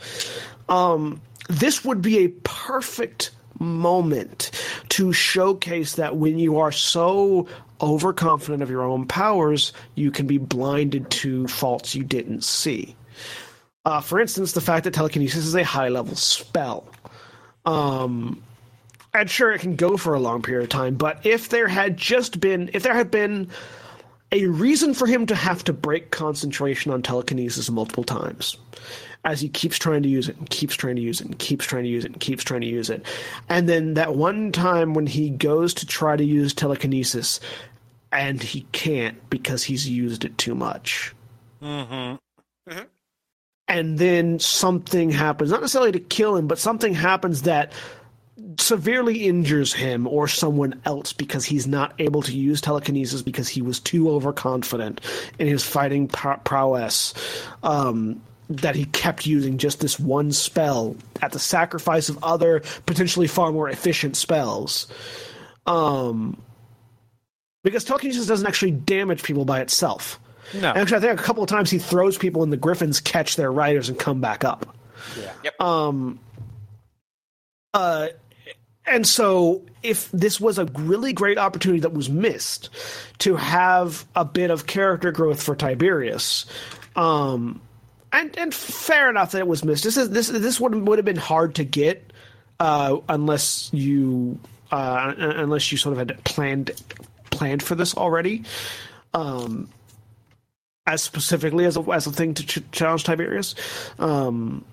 Um, 0.70 1.22
this 1.50 1.84
would 1.84 2.02
be 2.02 2.20
a 2.20 2.28
perfect 2.44 3.32
moment 3.60 4.52
to 4.90 5.12
showcase 5.12 5.96
that 5.96 6.18
when 6.18 6.38
you 6.38 6.60
are 6.60 6.72
so 6.72 7.48
overconfident 7.82 8.64
of 8.64 8.70
your 8.70 8.84
own 8.84 9.08
powers, 9.08 9.74
you 9.96 10.12
can 10.12 10.28
be 10.28 10.38
blinded 10.38 11.10
to 11.10 11.48
faults 11.48 11.96
you 11.96 12.04
didn't 12.04 12.44
see. 12.44 12.96
Uh, 13.88 14.02
for 14.02 14.20
instance, 14.20 14.52
the 14.52 14.60
fact 14.60 14.84
that 14.84 14.94
telekinesis 14.94 15.46
is 15.46 15.56
a 15.56 15.64
high 15.64 15.88
level 15.88 16.14
spell. 16.14 16.90
Um, 17.66 18.44
and 19.14 19.30
sure, 19.30 19.54
it 19.54 19.62
can 19.62 19.78
go 19.78 19.96
for 19.96 20.14
a 20.14 20.20
long 20.20 20.42
period 20.42 20.64
of 20.64 20.70
time, 20.70 20.96
but 20.96 21.26
if 21.26 21.48
there 21.48 21.70
had 21.70 21.96
just 21.96 22.42
been, 22.42 22.70
if 22.74 22.84
there 22.84 22.94
had 22.94 23.10
been 23.10 23.50
a 24.34 24.48
reason 24.48 24.94
for 24.94 25.08
him 25.08 25.26
to 25.28 25.36
have 25.36 25.64
to 25.64 25.72
break 25.72 26.12
concentration 26.12 26.92
on 26.92 27.02
telekinesis 27.02 27.70
multiple 27.70 28.04
times, 28.04 28.58
as 29.24 29.40
he 29.40 29.48
keeps 29.48 29.78
trying 29.78 30.04
to 30.04 30.10
use 30.10 30.28
it 30.28 30.36
and 30.36 30.50
keeps 30.50 30.76
trying 30.76 30.98
to 30.98 31.02
use 31.02 31.22
it 31.22 31.28
and 31.28 31.40
keeps 31.40 31.66
trying 31.66 31.84
to 31.84 31.90
use 31.90 32.04
it 32.04 32.12
and 32.12 32.20
keeps 32.20 32.44
trying 32.44 32.62
to 32.62 32.68
use 32.68 32.90
it. 32.90 33.06
And 33.48 33.70
then 33.70 33.94
that 33.94 34.16
one 34.16 34.52
time 34.52 34.96
when 34.96 35.08
he 35.08 35.30
goes 35.30 35.74
to 35.76 35.86
try 35.86 36.18
to 36.18 36.26
use 36.26 36.54
telekinesis 36.54 37.40
and 38.12 38.44
he 38.44 38.68
can't 38.74 39.30
because 39.30 39.64
he's 39.64 39.88
used 39.88 40.26
it 40.26 40.38
too 40.38 40.56
much. 40.56 41.16
hmm 41.62 42.16
And 43.68 43.98
then 43.98 44.40
something 44.40 45.10
happens, 45.10 45.52
not 45.52 45.62
necessarily 45.62 45.92
to 45.92 46.00
kill 46.00 46.38
him, 46.38 46.48
but 46.48 46.58
something 46.58 46.94
happens 46.94 47.42
that 47.42 47.74
severely 48.60 49.28
injures 49.28 49.74
him 49.74 50.08
or 50.08 50.28
someone 50.28 50.80
else 50.86 51.12
because 51.14 51.46
he's 51.46 51.68
not 51.68 51.94
able 52.00 52.22
to 52.22 52.34
use 52.34 52.62
telekinesis 52.62 53.22
because 53.22 53.48
he 53.48 53.62
was 53.62 53.80
too 53.80 54.10
overconfident 54.10 55.02
in 55.38 55.48
his 55.48 55.66
fighting 55.66 56.08
prowess. 56.08 57.14
Um, 57.64 58.22
that 58.50 58.76
he 58.76 58.86
kept 58.86 59.26
using 59.26 59.58
just 59.58 59.82
this 59.82 60.00
one 60.00 60.32
spell 60.32 60.96
at 61.22 61.34
the 61.34 61.40
sacrifice 61.40 62.08
of 62.08 62.24
other 62.24 62.62
potentially 62.86 63.28
far 63.28 63.52
more 63.52 63.70
efficient 63.70 64.16
spells. 64.16 64.88
Um, 65.66 66.42
because 67.64 67.84
telekinesis 67.84 68.28
doesn't 68.28 68.48
actually 68.48 68.72
damage 68.72 69.24
people 69.24 69.44
by 69.44 69.60
itself. 69.60 70.20
No. 70.54 70.70
Actually, 70.70 70.98
I 70.98 71.00
think 71.02 71.20
a 71.20 71.24
couple 71.24 71.44
of 71.44 71.50
times 71.50 71.70
he 71.70 71.80
throws 71.80 72.18
people 72.18 72.44
and 72.44 72.52
the 72.52 72.58
griffins 72.58 73.00
catch 73.00 73.36
their 73.36 73.52
riders 73.52 73.90
and 73.90 73.98
come 73.98 74.22
back 74.22 74.44
up. 74.44 74.76
Yep. 75.44 75.62
Um, 75.62 76.20
uh, 77.74 78.08
and 78.86 79.06
so, 79.06 79.64
if 79.84 80.10
this 80.12 80.40
was 80.40 80.58
a 80.58 80.66
really 80.76 81.14
great 81.14 81.38
opportunity 81.38 81.82
that 81.82 81.94
was 81.94 82.10
missed 82.10 82.70
to 83.20 83.36
have 83.36 84.06
a 84.16 84.24
bit 84.24 84.50
of 84.50 84.66
character 84.66 85.12
growth 85.12 85.44
for 85.44 85.56
Tiberius, 85.56 86.46
um, 86.96 87.62
and 88.12 88.38
and 88.38 88.54
fair 88.54 89.10
enough 89.10 89.32
that 89.34 89.40
it 89.40 89.48
was 89.48 89.64
missed. 89.64 89.84
This 89.84 89.98
is 89.98 90.10
this 90.10 90.30
this 90.30 90.60
would 90.60 90.88
would 90.88 90.98
have 90.98 91.06
been 91.06 91.18
hard 91.18 91.56
to 91.56 91.64
get 91.64 92.12
uh, 92.60 92.98
unless 93.10 93.70
you 93.74 94.40
uh, 94.72 95.14
unless 95.18 95.72
you 95.72 95.78
sort 95.78 95.98
of 95.98 96.08
had 96.08 96.24
planned 96.24 96.72
planned 97.30 97.62
for 97.62 97.76
this 97.76 97.96
already, 97.96 98.44
um, 99.14 99.70
as 100.88 101.04
specifically 101.04 101.66
as 101.66 101.78
a 101.78 101.82
as 101.92 102.08
a 102.08 102.12
thing 102.12 102.34
to 102.34 102.46
ch- 102.46 102.72
challenge 102.72 103.04
Tiberius, 103.04 103.54
um, 104.00 104.64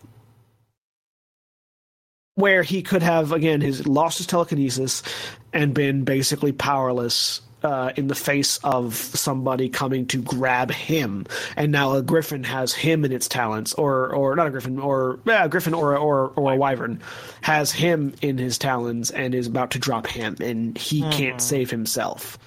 where 2.36 2.62
he 2.62 2.82
could 2.82 3.02
have 3.02 3.32
again 3.32 3.60
his 3.60 3.86
lost 3.86 4.18
his 4.18 4.26
telekinesis 4.26 5.02
and 5.52 5.74
been 5.74 6.04
basically 6.04 6.52
powerless 6.52 7.40
uh, 7.64 7.92
in 7.96 8.06
the 8.08 8.14
face 8.14 8.58
of 8.58 8.94
somebody 8.94 9.68
coming 9.68 10.06
to 10.06 10.22
grab 10.22 10.70
him, 10.70 11.26
and 11.56 11.72
now 11.72 11.94
a 11.94 12.02
griffin 12.02 12.44
has 12.44 12.72
him 12.72 13.04
in 13.04 13.10
its 13.12 13.26
talents, 13.26 13.74
or 13.74 14.14
or 14.14 14.36
not 14.36 14.46
a 14.46 14.50
griffin, 14.50 14.78
or 14.78 15.18
yeah, 15.24 15.44
a 15.44 15.48
griffin 15.48 15.74
or 15.74 15.96
or 15.96 16.32
or 16.36 16.52
a 16.52 16.56
wyvern 16.56 17.00
has 17.40 17.72
him 17.72 18.14
in 18.22 18.38
his 18.38 18.56
talons 18.56 19.10
and 19.10 19.34
is 19.34 19.48
about 19.48 19.72
to 19.72 19.78
drop 19.80 20.06
him, 20.06 20.36
and 20.40 20.78
he 20.78 21.02
can't 21.10 21.40
save 21.40 21.70
himself. 21.70 22.38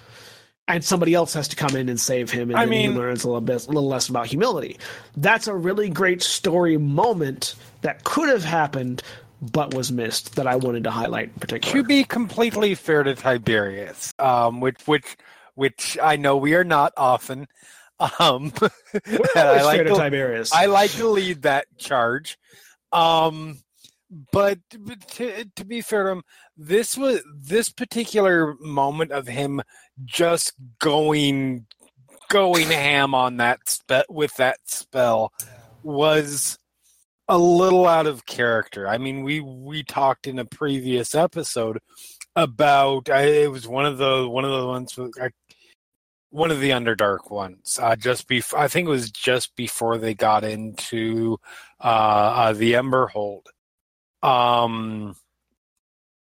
And 0.67 0.83
somebody 0.83 1.13
else 1.13 1.33
has 1.33 1.47
to 1.49 1.55
come 1.55 1.75
in 1.77 1.87
and 1.87 1.99
save 1.99 2.29
him, 2.29 2.49
and 2.49 2.59
I 2.59 2.65
then 2.65 2.73
he 2.73 2.89
learns 2.89 3.23
a 3.23 3.27
little 3.27 3.39
bit, 3.39 3.65
a 3.65 3.67
little 3.67 3.87
less 3.87 4.09
about 4.09 4.27
humility. 4.27 4.77
That's 5.15 5.47
a 5.47 5.55
really 5.55 5.89
great 5.89 6.21
story 6.21 6.77
moment 6.77 7.55
that 7.81 8.03
could 8.03 8.27
have 8.27 8.43
happened, 8.43 9.01
but 9.41 9.73
was 9.73 9.93
missed. 9.93 10.35
That 10.35 10.45
I 10.45 10.57
wanted 10.57 10.83
to 10.83 10.91
highlight 10.91 11.29
in 11.29 11.39
particular. 11.39 11.81
to 11.81 11.87
be 11.87 12.03
completely 12.03 12.75
fair 12.75 13.03
to 13.03 13.15
Tiberius, 13.15 14.13
um, 14.19 14.59
which 14.59 14.85
which 14.87 15.15
which 15.55 15.97
I 16.01 16.17
know 16.17 16.37
we 16.37 16.53
are 16.53 16.63
not 16.63 16.93
often. 16.97 17.47
Um, 18.19 18.53
I 19.35 19.63
like 19.63 19.87
to 19.87 19.95
Tiberius. 19.95 20.53
I 20.53 20.67
like 20.67 20.91
to 20.91 21.07
lead 21.07 21.41
that 21.43 21.65
charge. 21.77 22.37
Um, 22.91 23.57
but, 24.31 24.59
but 24.79 25.07
to, 25.09 25.45
to 25.55 25.65
be 25.65 25.81
fair 25.81 26.03
to 26.03 26.11
him, 26.11 26.23
this 26.55 26.97
was 26.97 27.21
this 27.35 27.69
particular 27.69 28.55
moment 28.59 29.11
of 29.11 29.27
him 29.27 29.61
just 30.05 30.53
going 30.79 31.65
going 32.29 32.67
ham 32.67 33.15
on 33.15 33.37
that 33.37 33.59
spe- 33.67 34.09
with 34.09 34.35
that 34.35 34.57
spell 34.65 35.31
was 35.83 36.57
a 37.27 37.37
little 37.37 37.87
out 37.87 38.07
of 38.07 38.25
character. 38.25 38.87
I 38.87 38.97
mean, 38.97 39.23
we 39.23 39.39
we 39.39 39.83
talked 39.83 40.27
in 40.27 40.39
a 40.39 40.45
previous 40.45 41.15
episode 41.15 41.79
about 42.35 43.09
I, 43.09 43.23
it 43.23 43.51
was 43.51 43.67
one 43.67 43.85
of 43.85 43.97
the 43.97 44.27
one 44.27 44.45
of 44.45 44.51
the 44.51 44.67
ones 44.67 44.97
I, 45.21 45.29
one 46.29 46.51
of 46.51 46.59
the 46.59 46.71
Underdark 46.71 47.31
ones. 47.31 47.79
Uh, 47.81 47.95
just 47.95 48.27
before 48.27 48.59
I 48.59 48.67
think 48.67 48.87
it 48.87 48.91
was 48.91 49.11
just 49.11 49.55
before 49.55 49.97
they 49.97 50.13
got 50.13 50.43
into 50.43 51.37
uh, 51.81 52.33
uh, 52.35 52.53
the 52.53 52.73
Emberhold. 52.73 53.43
Um, 54.23 55.15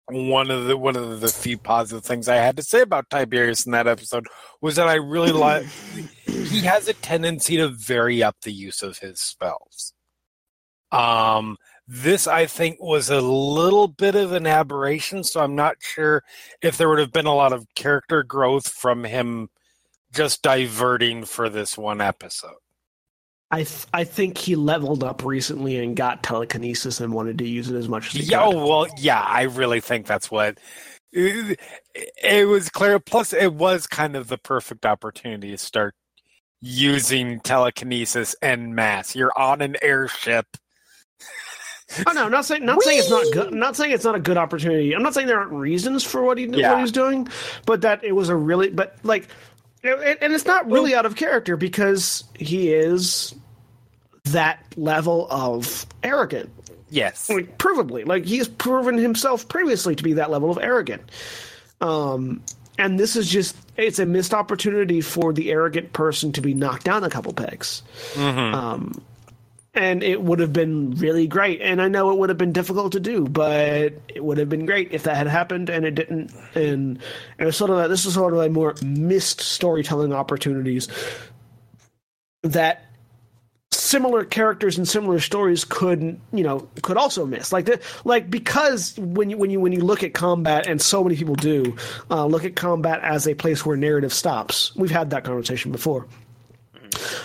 one 0.09 0.49
of 0.49 0.65
the 0.65 0.77
one 0.77 0.95
of 0.95 1.19
the 1.19 1.27
few 1.27 1.57
positive 1.57 2.03
things 2.03 2.29
I 2.29 2.35
had 2.35 2.55
to 2.57 2.63
say 2.63 2.81
about 2.81 3.09
Tiberius 3.09 3.65
in 3.65 3.73
that 3.73 3.87
episode 3.87 4.27
was 4.61 4.77
that 4.77 4.87
I 4.87 4.95
really 4.95 5.31
like 5.31 5.65
he 6.25 6.61
has 6.61 6.87
a 6.87 6.93
tendency 6.93 7.57
to 7.57 7.67
vary 7.67 8.23
up 8.23 8.37
the 8.41 8.53
use 8.53 8.81
of 8.81 8.99
his 8.99 9.19
spells. 9.19 9.93
Um, 10.91 11.57
this 11.87 12.25
I 12.27 12.45
think 12.45 12.81
was 12.81 13.09
a 13.09 13.19
little 13.19 13.89
bit 13.89 14.15
of 14.15 14.31
an 14.31 14.47
aberration, 14.47 15.23
so 15.23 15.41
I'm 15.41 15.55
not 15.55 15.77
sure 15.79 16.23
if 16.61 16.77
there 16.77 16.87
would 16.87 16.99
have 16.99 17.11
been 17.11 17.25
a 17.25 17.35
lot 17.35 17.53
of 17.53 17.67
character 17.75 18.23
growth 18.23 18.69
from 18.69 19.03
him 19.03 19.49
just 20.13 20.41
diverting 20.41 21.25
for 21.25 21.49
this 21.49 21.77
one 21.77 21.99
episode. 21.99 22.55
I 23.51 23.63
th- 23.63 23.87
I 23.93 24.03
think 24.05 24.37
he 24.37 24.55
leveled 24.55 25.03
up 25.03 25.23
recently 25.25 25.77
and 25.77 25.95
got 25.95 26.23
telekinesis 26.23 26.99
and 27.01 27.13
wanted 27.13 27.37
to 27.39 27.47
use 27.47 27.69
it 27.69 27.77
as 27.77 27.89
much 27.89 28.09
as 28.09 28.15
he 28.17 28.25
Yeah, 28.25 28.41
could. 28.41 28.43
oh, 28.43 28.67
well, 28.67 28.87
yeah, 28.97 29.21
I 29.21 29.43
really 29.43 29.81
think 29.81 30.07
that's 30.07 30.31
what 30.31 30.59
it, 31.13 31.59
it 32.23 32.47
was 32.47 32.69
clear. 32.69 32.99
Plus, 32.99 33.33
it 33.33 33.53
was 33.53 33.87
kind 33.87 34.15
of 34.15 34.27
the 34.27 34.37
perfect 34.37 34.85
opportunity 34.85 35.51
to 35.51 35.57
start 35.57 35.95
using 36.61 37.39
telekinesis 37.41 38.35
and 38.41 38.75
mass. 38.75 39.15
You're 39.15 39.37
on 39.37 39.61
an 39.61 39.77
airship. 39.81 40.45
Oh 42.05 42.13
no, 42.13 42.29
not 42.29 42.45
saying 42.45 42.65
not 42.65 42.83
saying 42.83 42.99
it's 42.99 43.09
not 43.09 43.31
good. 43.31 43.53
Not 43.53 43.77
saying 43.77 43.93
it's 43.93 44.05
not 44.05 44.15
a 44.15 44.19
good 44.19 44.37
opportunity. 44.37 44.93
I'm 44.93 45.03
not 45.03 45.13
saying 45.13 45.27
there 45.27 45.39
aren't 45.39 45.53
reasons 45.53 46.03
for 46.03 46.23
what 46.23 46.37
he 46.37 46.47
Yeah. 46.47 46.69
what 46.69 46.79
he's 46.79 46.91
doing, 46.91 47.29
but 47.65 47.81
that 47.81 48.03
it 48.03 48.13
was 48.13 48.29
a 48.29 48.35
really 48.35 48.71
but 48.71 48.97
like, 49.03 49.29
and 49.87 50.17
and 50.21 50.33
it's 50.33 50.45
not 50.45 50.69
really 50.69 50.93
out 50.95 51.05
of 51.05 51.15
character 51.15 51.57
because 51.57 52.23
he 52.37 52.73
is 52.73 53.33
that 54.25 54.63
level 54.75 55.27
of 55.29 55.85
arrogant. 56.03 56.49
Yes. 56.89 57.29
like 57.29 57.57
provably 57.57 58.05
like 58.05 58.23
he's 58.25 58.47
proven 58.47 58.97
himself 58.97 59.49
previously 59.49 59.93
to 59.95 60.03
be 60.03 60.13
that 60.13 60.31
level 60.31 60.49
of 60.49 60.57
arrogant 60.57 61.01
um 61.81 62.41
and 62.79 62.97
this 62.97 63.17
is 63.17 63.27
just 63.29 63.57
it's 63.75 63.99
a 63.99 64.05
missed 64.05 64.33
opportunity 64.33 65.01
for 65.01 65.33
the 65.33 65.51
arrogant 65.51 65.91
person 65.91 66.31
to 66.31 66.39
be 66.39 66.53
knocked 66.53 66.85
down 66.85 67.03
a 67.03 67.09
couple 67.09 67.33
pegs 67.33 67.83
um 68.15 69.01
and 69.77 70.03
it 70.03 70.21
would 70.21 70.39
have 70.39 70.51
been 70.51 70.91
really 70.91 71.27
great. 71.27 71.61
And 71.61 71.81
i 71.81 71.87
know 71.87 72.11
it 72.11 72.17
would 72.17 72.29
have 72.29 72.37
been 72.37 72.51
difficult 72.51 72.93
to 72.93 72.99
do 72.99 73.25
but 73.25 73.93
it 74.07 74.23
would 74.23 74.37
have 74.37 74.49
been 74.49 74.65
great 74.65 74.91
if 74.91 75.03
that 75.03 75.15
had 75.15 75.27
happened 75.27 75.69
and 75.69 75.85
it 75.85 75.95
didn't. 75.95 76.31
And 76.55 76.99
it 77.39 77.45
was 77.45 77.55
sort 77.55 77.69
of 77.69 77.77
a, 77.77 77.87
this 77.87 78.05
is 78.05 78.15
sort 78.15 78.33
of 78.33 78.39
a 78.39 78.49
more 78.49 78.75
missed 78.83 79.41
storytelling 79.41 80.13
opportunities 80.13 80.87
that 82.43 82.83
similar 83.71 84.25
characters 84.25 84.77
and 84.77 84.87
similar 84.87 85.19
stories 85.19 85.63
could 85.63 86.19
you 86.33 86.43
know 86.43 86.67
could 86.81 86.97
also 86.97 87.25
miss. 87.25 87.53
Like 87.53 87.65
the, 87.65 87.79
like 88.03 88.29
because 88.29 88.97
when 88.97 89.29
you 89.29 89.37
when 89.37 89.49
you 89.49 89.59
when 89.59 89.71
you 89.71 89.81
look 89.81 90.03
at 90.03 90.13
combat 90.13 90.67
and 90.67 90.81
so 90.81 91.03
many 91.03 91.15
people 91.15 91.35
do 91.35 91.75
uh, 92.09 92.25
look 92.25 92.45
at 92.45 92.55
combat 92.55 92.99
as 93.03 93.27
a 93.27 93.35
place 93.35 93.65
where 93.65 93.77
narrative 93.77 94.13
stops. 94.13 94.75
We've 94.75 94.91
had 94.91 95.11
that 95.11 95.23
conversation 95.23 95.71
before 95.71 96.07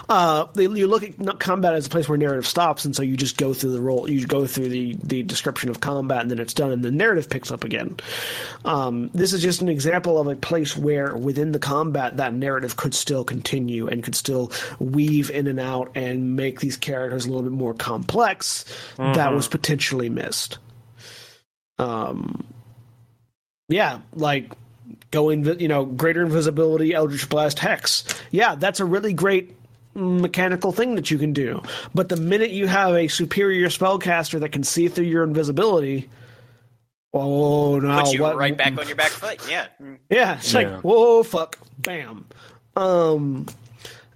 uh, 0.08 0.46
they- 0.54 0.64
you 0.64 0.86
look 0.86 1.02
at 1.02 1.38
combat 1.40 1.74
as 1.74 1.86
a 1.86 1.90
place 1.90 2.08
where 2.08 2.18
narrative 2.18 2.46
stops, 2.46 2.84
and 2.84 2.94
so 2.94 3.02
you 3.02 3.16
just 3.16 3.36
go 3.36 3.52
through 3.54 3.72
the 3.72 3.80
role, 3.80 4.08
you 4.10 4.26
go 4.26 4.46
through 4.46 4.68
the 4.68 4.96
the 5.02 5.22
description 5.22 5.70
of 5.70 5.80
combat, 5.80 6.22
and 6.22 6.30
then 6.30 6.38
it's 6.38 6.54
done, 6.54 6.72
and 6.72 6.84
the 6.84 6.90
narrative 6.90 7.28
picks 7.28 7.50
up 7.50 7.64
again. 7.64 7.96
Um, 8.64 9.10
this 9.14 9.32
is 9.32 9.42
just 9.42 9.60
an 9.62 9.68
example 9.68 10.18
of 10.20 10.26
a 10.26 10.36
place 10.36 10.76
where 10.76 11.16
within 11.16 11.52
the 11.52 11.58
combat, 11.58 12.16
that 12.18 12.34
narrative 12.34 12.76
could 12.76 12.94
still 12.94 13.24
continue 13.24 13.86
and 13.88 14.02
could 14.02 14.14
still 14.14 14.52
weave 14.78 15.30
in 15.30 15.46
and 15.46 15.60
out 15.60 15.90
and 15.94 16.36
make 16.36 16.60
these 16.60 16.76
characters 16.76 17.24
a 17.26 17.28
little 17.28 17.42
bit 17.42 17.52
more 17.52 17.74
complex. 17.74 18.64
That 18.96 19.32
was 19.34 19.48
potentially 19.48 20.08
missed. 20.08 20.58
Um, 21.78 22.44
yeah, 23.68 24.00
like 24.14 24.52
going, 25.12 25.44
you 25.60 25.68
know, 25.68 25.84
greater 25.84 26.22
invisibility, 26.22 26.92
Eldritch 26.92 27.28
Blast, 27.28 27.60
Hex. 27.60 28.02
Yeah, 28.32 28.56
that's 28.56 28.80
a 28.80 28.84
really 28.84 29.12
great 29.12 29.54
mechanical 29.94 30.72
thing 30.72 30.96
that 30.96 31.10
you 31.10 31.18
can 31.18 31.32
do. 31.32 31.62
But 31.94 32.08
the 32.08 32.16
minute 32.16 32.50
you 32.50 32.66
have 32.66 32.94
a 32.94 33.06
superior 33.06 33.68
spellcaster 33.68 34.40
that 34.40 34.48
can 34.50 34.64
see 34.64 34.88
through 34.88 35.04
your 35.04 35.22
invisibility, 35.22 36.08
oh 37.12 37.78
no, 37.78 38.02
Put 38.02 38.12
you 38.12 38.22
what, 38.22 38.36
right 38.36 38.56
back 38.56 38.76
on 38.78 38.86
your 38.88 38.96
back 38.96 39.10
foot. 39.10 39.38
Yeah. 39.48 39.66
yeah, 40.10 40.38
it's 40.38 40.52
Yeah. 40.52 40.60
like 40.74 40.80
whoa, 40.82 41.22
fuck, 41.22 41.58
bam. 41.78 42.24
Um, 42.74 43.46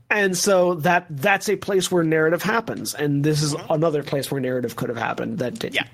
and 0.09 0.37
so 0.37 0.77
that 0.77 1.07
that's 1.11 1.49
a 1.51 1.57
place 1.57 1.91
where 1.91 2.05
narrative 2.05 2.43
happens, 2.43 2.95
and 2.95 3.23
this 3.23 3.43
is 3.43 3.55
another 3.69 4.03
place 4.03 4.31
where 4.31 4.41
narrative 4.41 4.77
could 4.77 4.89
have 4.89 4.99
happened 4.99 5.39
that 5.39 5.59
didn't. 5.59 5.75
Yeah. 5.75 5.87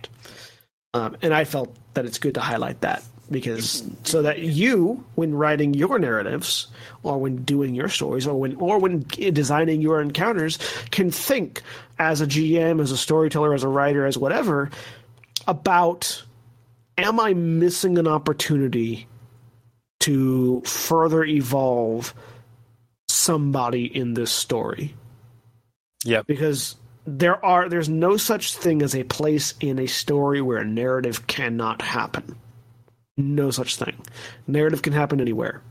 Um, 0.94 1.16
and 1.22 1.34
I 1.34 1.44
felt 1.44 1.74
that 1.94 2.04
it's 2.04 2.18
good 2.18 2.34
to 2.34 2.40
highlight 2.40 2.82
that 2.82 3.02
because 3.30 3.84
so 4.04 4.22
that 4.22 4.40
you, 4.40 5.04
when 5.14 5.34
writing 5.34 5.74
your 5.74 5.98
narratives, 5.98 6.66
or 7.02 7.18
when 7.18 7.44
doing 7.44 7.74
your 7.74 7.88
stories, 7.88 8.26
or 8.26 8.38
when 8.38 8.56
or 8.56 8.78
when 8.78 9.00
designing 9.32 9.80
your 9.80 10.00
encounters, 10.00 10.58
can 10.90 11.10
think 11.10 11.62
as 11.98 12.20
a 12.20 12.26
GM, 12.26 12.80
as 12.80 12.90
a 12.90 12.96
storyteller, 12.96 13.54
as 13.54 13.62
a 13.62 13.68
writer, 13.68 14.06
as 14.06 14.18
whatever 14.18 14.70
about 15.46 16.22
am 16.98 17.20
I 17.20 17.34
missing 17.34 17.98
an 17.98 18.06
opportunity 18.06 19.06
to 20.00 20.60
further 20.62 21.24
evolve 21.24 22.14
somebody 23.08 23.84
in 23.84 24.14
this 24.14 24.30
story? 24.30 24.94
yeah 26.04 26.22
Because 26.26 26.76
there 27.06 27.44
are 27.44 27.68
there's 27.68 27.88
no 27.88 28.16
such 28.16 28.54
thing 28.56 28.82
as 28.82 28.94
a 28.94 29.04
place 29.04 29.54
in 29.60 29.78
a 29.78 29.86
story 29.86 30.40
where 30.40 30.58
a 30.58 30.64
narrative 30.64 31.26
cannot 31.26 31.82
happen. 31.82 32.36
No 33.16 33.50
such 33.50 33.76
thing. 33.76 33.96
Narrative 34.46 34.82
can 34.82 34.92
happen 34.92 35.20
anywhere. 35.20 35.62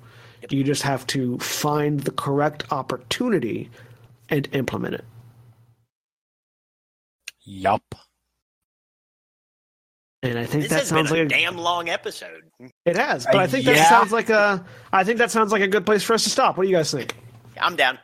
You 0.50 0.64
just 0.64 0.84
have 0.84 1.06
to 1.08 1.38
find 1.40 2.00
the 2.02 2.12
correct 2.12 2.72
opportunity 2.72 3.70
and 4.30 4.48
implement 4.54 4.96
it. 4.96 5.06
Yup. 7.44 7.96
And 10.24 10.38
I 10.38 10.46
think 10.46 10.64
This 10.64 10.72
that 10.72 10.86
sounds 10.86 11.10
like 11.10 11.22
a, 11.22 11.26
damn 11.26 11.58
long 11.58 11.90
episode. 11.90 12.44
it 12.86 12.96
has, 12.96 13.26
but 13.26 13.38
I 13.38 13.48
think 13.48 13.66
that 13.66 13.76
yeah. 13.76 13.90
sounds 13.90 14.12
like 14.12 14.30
a 14.30 14.64
I 14.94 15.04
think 15.04 15.18
that 15.18 15.32
sounds 15.32 15.52
like 15.52 15.64
a 15.64 15.68
good 15.68 15.86
place 15.86 16.04
for 16.04 16.14
us 16.14 16.24
to 16.26 16.30
stop. 16.30 16.58
What 16.58 16.64
do 16.66 16.70
you 16.70 16.76
guys 16.76 16.92
think? 16.92 17.16
I'm 17.60 17.76
down. 17.76 17.98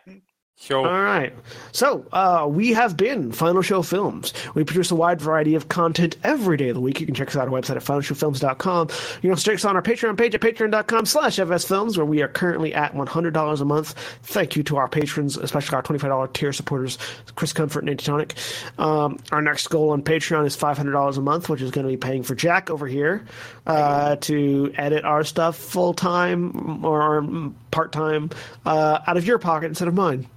So 0.59 0.83
All 0.83 1.01
right. 1.01 1.33
So, 1.71 2.03
uh, 2.11 2.47
we 2.49 2.73
have 2.73 2.97
been 2.97 3.31
Final 3.31 3.61
Show 3.61 3.83
Films. 3.83 4.33
We 4.55 4.63
produce 4.63 4.89
a 4.89 4.95
wide 4.95 5.21
variety 5.21 5.53
of 5.53 5.69
content 5.69 6.17
every 6.23 6.57
day 6.57 6.69
of 6.69 6.75
the 6.75 6.81
week. 6.81 6.99
You 6.99 7.05
can 7.05 7.13
check 7.13 7.27
us 7.27 7.35
out 7.35 7.47
on 7.47 7.53
our 7.53 7.61
website 7.61 7.75
at 7.75 7.83
finalshowfilms.com. 7.83 8.87
You 8.87 9.21
can 9.21 9.29
also 9.29 9.51
check 9.51 9.59
us 9.59 9.65
on 9.65 9.75
our 9.75 9.83
Patreon 9.83 10.17
page 10.17 10.33
at 10.33 10.41
patreon.com 10.41 11.05
slash 11.05 11.37
fsfilms, 11.37 11.95
where 11.95 12.07
we 12.07 12.23
are 12.23 12.27
currently 12.27 12.73
at 12.73 12.95
$100 12.95 13.61
a 13.61 13.65
month. 13.65 13.93
Thank 14.23 14.55
you 14.55 14.63
to 14.63 14.77
our 14.77 14.89
patrons, 14.89 15.37
especially 15.37 15.75
our 15.75 15.83
$25 15.83 16.33
tier 16.33 16.51
supporters, 16.51 16.97
Chris 17.35 17.53
Comfort 17.53 17.81
and 17.81 17.91
Antitonic. 17.91 18.33
Um, 18.79 19.19
our 19.31 19.43
next 19.43 19.67
goal 19.67 19.91
on 19.91 20.01
Patreon 20.01 20.47
is 20.47 20.57
$500 20.57 21.17
a 21.17 21.21
month, 21.21 21.49
which 21.49 21.61
is 21.61 21.69
going 21.69 21.85
to 21.85 21.91
be 21.91 21.97
paying 21.97 22.23
for 22.23 22.33
Jack 22.33 22.71
over 22.71 22.87
here 22.87 23.25
uh, 23.67 24.15
to 24.17 24.73
edit 24.75 25.05
our 25.05 25.23
stuff 25.23 25.55
full 25.55 25.93
time 25.93 26.83
or 26.83 27.53
part 27.69 27.91
time 27.91 28.31
uh, 28.65 28.99
out 29.05 29.17
of 29.17 29.25
your 29.27 29.37
pocket 29.37 29.67
instead 29.67 29.87
of 29.87 29.93
mine. 29.93 30.27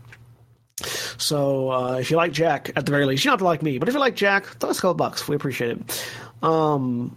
So 1.19 1.71
uh, 1.71 1.95
if 1.95 2.11
you 2.11 2.17
like 2.17 2.33
Jack, 2.33 2.71
at 2.77 2.87
the 2.87 2.93
very 2.93 3.07
least, 3.07 3.25
you 3.25 3.29
don't 3.31 3.33
have 3.35 3.41
to 3.41 3.45
like 3.45 3.63
me, 3.63 3.79
but 3.79 3.89
if 3.89 3.95
you 3.95 4.01
like 4.01 4.17
Jack, 4.17 4.47
throw 4.47 4.71
us 4.71 4.79
a 4.79 4.83
couple 4.83 4.95
bucks. 4.95 5.27
We 5.29 5.37
appreciate 5.37 5.73
it. 5.79 6.07
Um, 6.43 7.17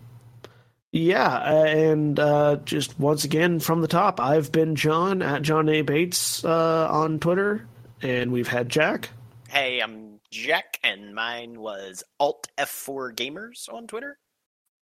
yeah, 0.91 1.37
uh, 1.37 1.63
and 1.65 2.19
uh, 2.19 2.57
just 2.65 2.99
once 2.99 3.23
again 3.23 3.59
from 3.59 3.81
the 3.81 3.87
top, 3.87 4.19
I've 4.19 4.51
been 4.51 4.75
John 4.75 5.21
at 5.21 5.41
John 5.41 5.67
A 5.69 5.81
Bates 5.81 6.43
uh, 6.45 6.87
on 6.91 7.19
Twitter, 7.19 7.67
and 8.01 8.31
we've 8.31 8.47
had 8.47 8.69
Jack. 8.69 9.09
Hey, 9.49 9.79
I'm 9.81 10.19
Jack, 10.29 10.79
and 10.83 11.15
mine 11.15 11.59
was 11.59 12.03
Alt 12.19 12.47
F4 12.57 13.13
Gamers 13.15 13.71
on 13.73 13.87
Twitter. 13.87 14.17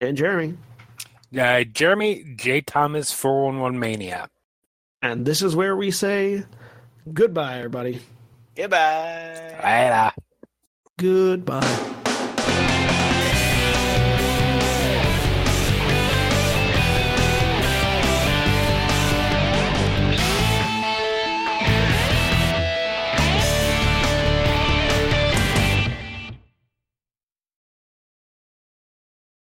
And 0.00 0.16
Jeremy. 0.16 0.56
uh, 1.38 1.62
Jeremy 1.64 2.34
J 2.36 2.60
Thomas 2.62 3.12
four 3.12 3.44
one 3.44 3.60
one 3.60 3.78
mania. 3.78 4.28
And 5.02 5.24
this 5.26 5.42
is 5.42 5.54
where 5.54 5.76
we 5.76 5.90
say 5.90 6.44
goodbye, 7.12 7.58
everybody. 7.58 8.00
Goodbye. 8.56 9.56
Later. 9.62 10.12
Goodbye. 10.98 12.00